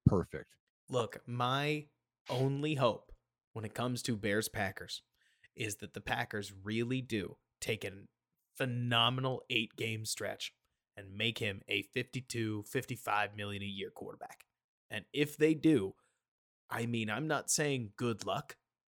perfect. 0.05 0.55
Look, 0.89 1.21
my 1.27 1.85
only 2.29 2.75
hope 2.75 3.11
when 3.53 3.65
it 3.65 3.73
comes 3.73 4.01
to 4.03 4.17
Bears 4.17 4.49
Packers 4.49 5.03
is 5.55 5.77
that 5.77 5.93
the 5.93 6.01
Packers 6.01 6.51
really 6.63 7.01
do 7.01 7.37
take 7.61 7.85
a 7.85 7.91
phenomenal 8.57 9.43
eight 9.49 9.75
game 9.75 10.05
stretch 10.05 10.53
and 10.95 11.15
make 11.15 11.39
him 11.39 11.61
a 11.67 11.83
52, 11.93 12.63
55 12.67 13.35
million 13.35 13.63
a 13.63 13.65
year 13.65 13.89
quarterback. 13.93 14.45
And 14.89 15.05
if 15.13 15.37
they 15.37 15.53
do, 15.53 15.95
I 16.69 16.85
mean, 16.85 17.09
I'm 17.09 17.27
not 17.27 17.49
saying 17.49 17.91
good 17.97 18.25
luck 18.25 18.55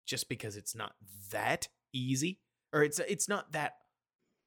just 0.07 0.29
because 0.29 0.57
it's 0.57 0.75
not 0.75 0.95
that 1.31 1.69
easy 1.93 2.41
or 2.73 2.83
it's 2.83 2.99
it's 2.99 3.29
not 3.29 3.53
that 3.53 3.75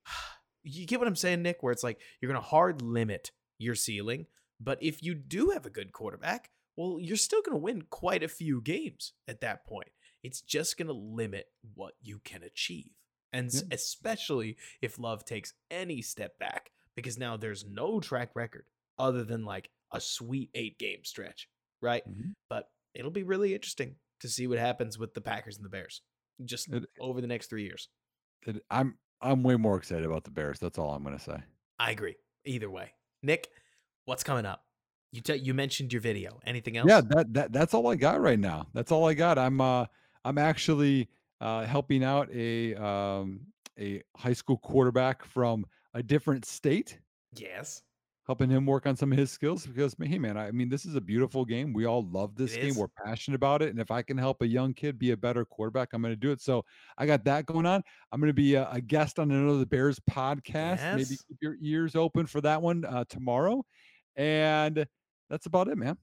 you 0.63 0.85
get 0.85 0.99
what 0.99 1.07
I'm 1.07 1.15
saying, 1.15 1.41
Nick, 1.41 1.63
where 1.63 1.71
it's 1.73 1.83
like 1.83 1.99
you're 2.19 2.31
going 2.31 2.41
to 2.41 2.47
hard 2.47 2.81
limit 2.81 3.31
your 3.57 3.75
ceiling, 3.75 4.27
but 4.59 4.81
if 4.81 5.01
you 5.01 5.15
do 5.15 5.49
have 5.49 5.65
a 5.65 5.71
good 5.71 5.91
quarterback, 5.91 6.51
well, 6.75 6.99
you're 6.99 7.17
still 7.17 7.41
going 7.41 7.57
to 7.57 7.63
win 7.63 7.83
quite 7.89 8.21
a 8.23 8.27
few 8.27 8.61
games 8.61 9.13
at 9.27 9.41
that 9.41 9.65
point 9.65 9.89
it's 10.23 10.41
just 10.41 10.77
going 10.77 10.87
to 10.87 10.93
limit 10.93 11.47
what 11.73 11.93
you 12.01 12.19
can 12.19 12.43
achieve. 12.43 12.91
And 13.33 13.51
especially 13.71 14.57
if 14.81 14.99
Love 14.99 15.25
takes 15.25 15.53
any 15.69 16.01
step 16.01 16.39
back, 16.39 16.71
because 16.97 17.17
now 17.17 17.37
there's 17.37 17.63
no 17.63 18.01
track 18.01 18.31
record 18.35 18.65
other 18.99 19.23
than 19.23 19.45
like 19.45 19.69
a 19.93 20.01
sweet 20.01 20.49
eight 20.55 20.77
game 20.77 21.05
stretch, 21.05 21.47
right? 21.81 22.03
Mm-hmm. 22.09 22.31
But 22.49 22.67
it'll 22.93 23.11
be 23.11 23.23
really 23.23 23.53
interesting 23.53 23.95
to 24.19 24.27
see 24.27 24.47
what 24.47 24.57
happens 24.57 24.97
with 24.97 25.13
the 25.13 25.21
Packers 25.21 25.55
and 25.55 25.63
the 25.63 25.69
Bears 25.69 26.01
just 26.43 26.67
it, 26.73 26.83
over 26.99 27.21
the 27.21 27.27
next 27.27 27.49
three 27.49 27.63
years. 27.63 27.87
It, 28.45 28.63
I'm 28.69 28.97
I'm 29.21 29.43
way 29.43 29.55
more 29.55 29.77
excited 29.77 30.05
about 30.05 30.25
the 30.25 30.31
Bears. 30.31 30.59
That's 30.59 30.77
all 30.77 30.91
I'm 30.91 31.03
going 31.03 31.17
to 31.17 31.23
say. 31.23 31.37
I 31.79 31.91
agree. 31.91 32.15
Either 32.45 32.69
way, 32.69 32.91
Nick, 33.21 33.47
what's 34.05 34.23
coming 34.23 34.45
up? 34.45 34.63
You 35.11 35.21
t- 35.21 35.35
you 35.35 35.53
mentioned 35.53 35.93
your 35.93 36.01
video. 36.01 36.39
Anything 36.45 36.77
else? 36.77 36.89
Yeah, 36.89 37.01
that 37.09 37.33
that 37.33 37.53
that's 37.53 37.73
all 37.75 37.87
I 37.87 37.95
got 37.95 38.19
right 38.19 38.39
now. 38.39 38.67
That's 38.73 38.91
all 38.91 39.07
I 39.07 39.13
got. 39.13 39.37
I'm 39.37 39.61
uh 39.61 39.85
I'm 40.25 40.39
actually 40.39 41.09
uh, 41.39 41.65
helping 41.65 42.03
out 42.03 42.29
a 42.33 42.75
um, 42.75 43.41
a 43.79 44.01
high 44.15 44.33
school 44.33 44.57
quarterback 44.57 45.23
from 45.23 45.65
a 45.97 46.03
different 46.03 46.45
state. 46.45 46.99
Yes. 47.35 47.81
Helping 48.27 48.49
him 48.49 48.65
work 48.65 48.85
on 48.85 48.95
some 48.95 49.11
of 49.11 49.17
his 49.17 49.31
skills 49.31 49.65
because, 49.65 49.95
hey, 49.99 50.19
man, 50.19 50.37
I 50.37 50.51
mean, 50.51 50.69
this 50.69 50.85
is 50.85 50.95
a 50.95 51.01
beautiful 51.01 51.43
game. 51.43 51.73
We 51.73 51.85
all 51.85 52.05
love 52.11 52.35
this 52.35 52.53
it 52.55 52.61
game. 52.61 52.69
Is. 52.71 52.77
We're 52.77 52.89
passionate 53.03 53.35
about 53.35 53.61
it. 53.61 53.69
And 53.69 53.79
if 53.79 53.89
I 53.89 54.01
can 54.03 54.17
help 54.17 54.41
a 54.41 54.47
young 54.47 54.73
kid 54.73 54.99
be 54.99 55.11
a 55.11 55.17
better 55.17 55.43
quarterback, 55.43 55.89
I'm 55.93 56.01
going 56.01 56.11
to 56.11 56.19
do 56.19 56.31
it. 56.31 56.41
So 56.41 56.63
I 56.97 57.05
got 57.07 57.23
that 57.23 57.45
going 57.45 57.65
on. 57.65 57.81
I'm 58.11 58.19
going 58.19 58.29
to 58.29 58.33
be 58.33 58.55
a, 58.55 58.69
a 58.69 58.79
guest 58.79 59.17
on 59.17 59.31
another 59.31 59.65
Bears 59.65 59.99
podcast. 60.11 60.77
Yes. 60.77 60.95
Maybe 60.97 61.17
keep 61.27 61.37
your 61.41 61.55
ears 61.61 61.95
open 61.95 62.27
for 62.27 62.41
that 62.41 62.61
one 62.61 62.85
uh, 62.85 63.05
tomorrow. 63.09 63.65
And 64.15 64.85
that's 65.29 65.45
about 65.47 65.69
it, 65.69 65.77
man. 65.77 65.97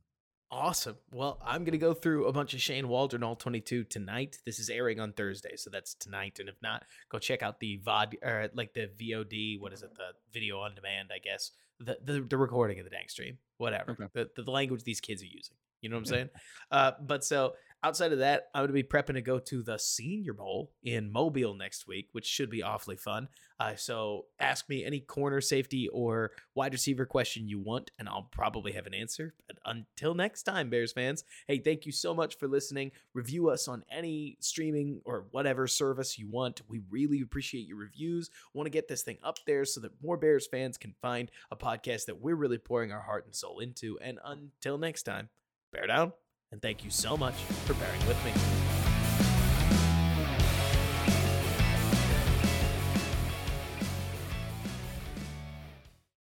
Awesome. 0.51 0.97
Well, 1.13 1.41
I'm 1.45 1.65
going 1.65 1.73
to 1.73 1.79
go 1.79 1.95
through 1.95 2.27
a 2.27 2.33
bunch 2.33 2.55
of 2.55 2.61
Shane 2.61 2.89
Waldron 2.89 3.23
All 3.23 3.35
22 3.35 3.85
tonight. 3.85 4.39
This 4.47 4.59
is 4.59 4.71
airing 4.71 5.01
on 5.01 5.13
Thursday, 5.13 5.57
so 5.57 5.69
that's 5.71 5.95
tonight. 5.95 6.39
And 6.39 6.49
if 6.49 6.55
not, 6.63 6.85
go 7.09 7.19
check 7.19 7.43
out 7.43 7.59
the 7.59 7.81
VOD, 7.85 8.15
or 8.23 8.51
like 8.55 8.73
the 8.73 8.89
VOD, 9.01 9.61
what 9.61 9.73
is 9.73 9.83
it, 9.83 9.91
the 9.97 10.13
video 10.33 10.61
on 10.61 10.75
demand, 10.75 11.11
I 11.13 11.19
guess, 11.19 11.51
the, 11.81 11.99
the, 12.05 12.21
the 12.21 12.37
recording 12.39 12.79
of 12.79 12.85
the 12.85 12.91
dank 12.91 13.11
stream, 13.11 13.39
whatever, 13.59 13.93
okay. 13.93 14.07
the, 14.13 14.43
the 14.43 14.51
language 14.51 14.85
these 14.85 15.01
kids 15.01 15.23
are 15.23 15.27
using. 15.27 15.57
You 15.81 15.91
know 15.91 15.97
what 15.97 16.01
I'm 16.03 16.07
saying? 16.07 16.31
uh, 16.71 16.93
but 17.01 17.25
so 17.25 17.55
outside 17.85 18.13
of 18.13 18.21
that, 18.21 18.49
I'm 18.55 18.61
going 18.61 18.69
to 18.69 18.73
be 18.73 18.83
prepping 18.83 19.15
to 19.15 19.21
go 19.21 19.39
to 19.39 19.63
the 19.63 19.79
Senior 19.79 20.33
Bowl 20.33 20.73
in 20.83 21.13
Mobile 21.13 21.55
next 21.55 21.87
week, 21.87 22.09
which 22.13 22.25
should 22.25 22.49
be 22.49 22.63
awfully 22.63 22.97
fun. 22.97 23.29
Uh, 23.61 23.77
so 23.77 24.25
ask 24.41 24.69
me 24.69 24.85
any 24.85 25.01
corner 25.01 25.41
safety 25.41 25.89
or 25.93 26.33
wide 26.55 26.73
receiver 26.73 27.05
question 27.05 27.47
you 27.47 27.61
want, 27.61 27.91
and 27.99 28.09
I'll 28.09 28.29
probably 28.33 28.73
have 28.73 28.87
an 28.87 28.95
answer. 28.95 29.35
But 29.47 29.59
until 29.67 30.15
next 30.15 30.45
time, 30.45 30.71
Bears 30.71 30.93
fans, 30.93 31.25
hey, 31.47 31.59
thank 31.59 31.85
you 31.85 31.93
so 31.93 32.15
much 32.15 32.39
for 32.39 32.49
listening. 32.49 32.91
Review 33.13 33.51
us 33.51 33.69
on 33.69 33.85
any 33.93 34.39
streaming 34.41 35.03
or 35.05 35.27
whatever 35.31 35.67
service 35.67 36.19
you 36.19 36.29
want. 36.29 36.63
We 36.69 36.81
really 36.91 37.21
appreciate 37.21 37.69
your 37.69 37.79
reviews. 37.79 38.31
Want 38.55 38.67
to 38.67 38.71
get 38.71 38.89
this 38.89 39.03
thing 39.03 39.19
up 39.23 39.37
there 39.47 39.67
so 39.67 39.81
that 39.81 40.03
more 40.03 40.17
Bears 40.17 40.47
fans 40.47 40.79
can 40.79 40.95
find 41.03 41.31
a 41.51 41.57
podcast 41.57 42.07
that 42.07 42.21
we're 42.21 42.35
really 42.35 42.59
pouring 42.59 42.93
our 42.93 43.03
heart 43.03 43.27
and 43.27 43.35
soul 43.35 43.59
into. 43.59 43.99
And 44.01 44.19
until 44.25 44.79
next 44.79 45.03
time, 45.03 45.29
bear 45.71 45.87
down 45.87 46.15
and 46.55 46.63
thank 46.63 46.85
you 46.85 46.91
so 46.91 47.17
much 47.17 47.35
for 47.67 47.75
bearing 47.75 48.07
with 48.07 48.25
me. 48.25 48.64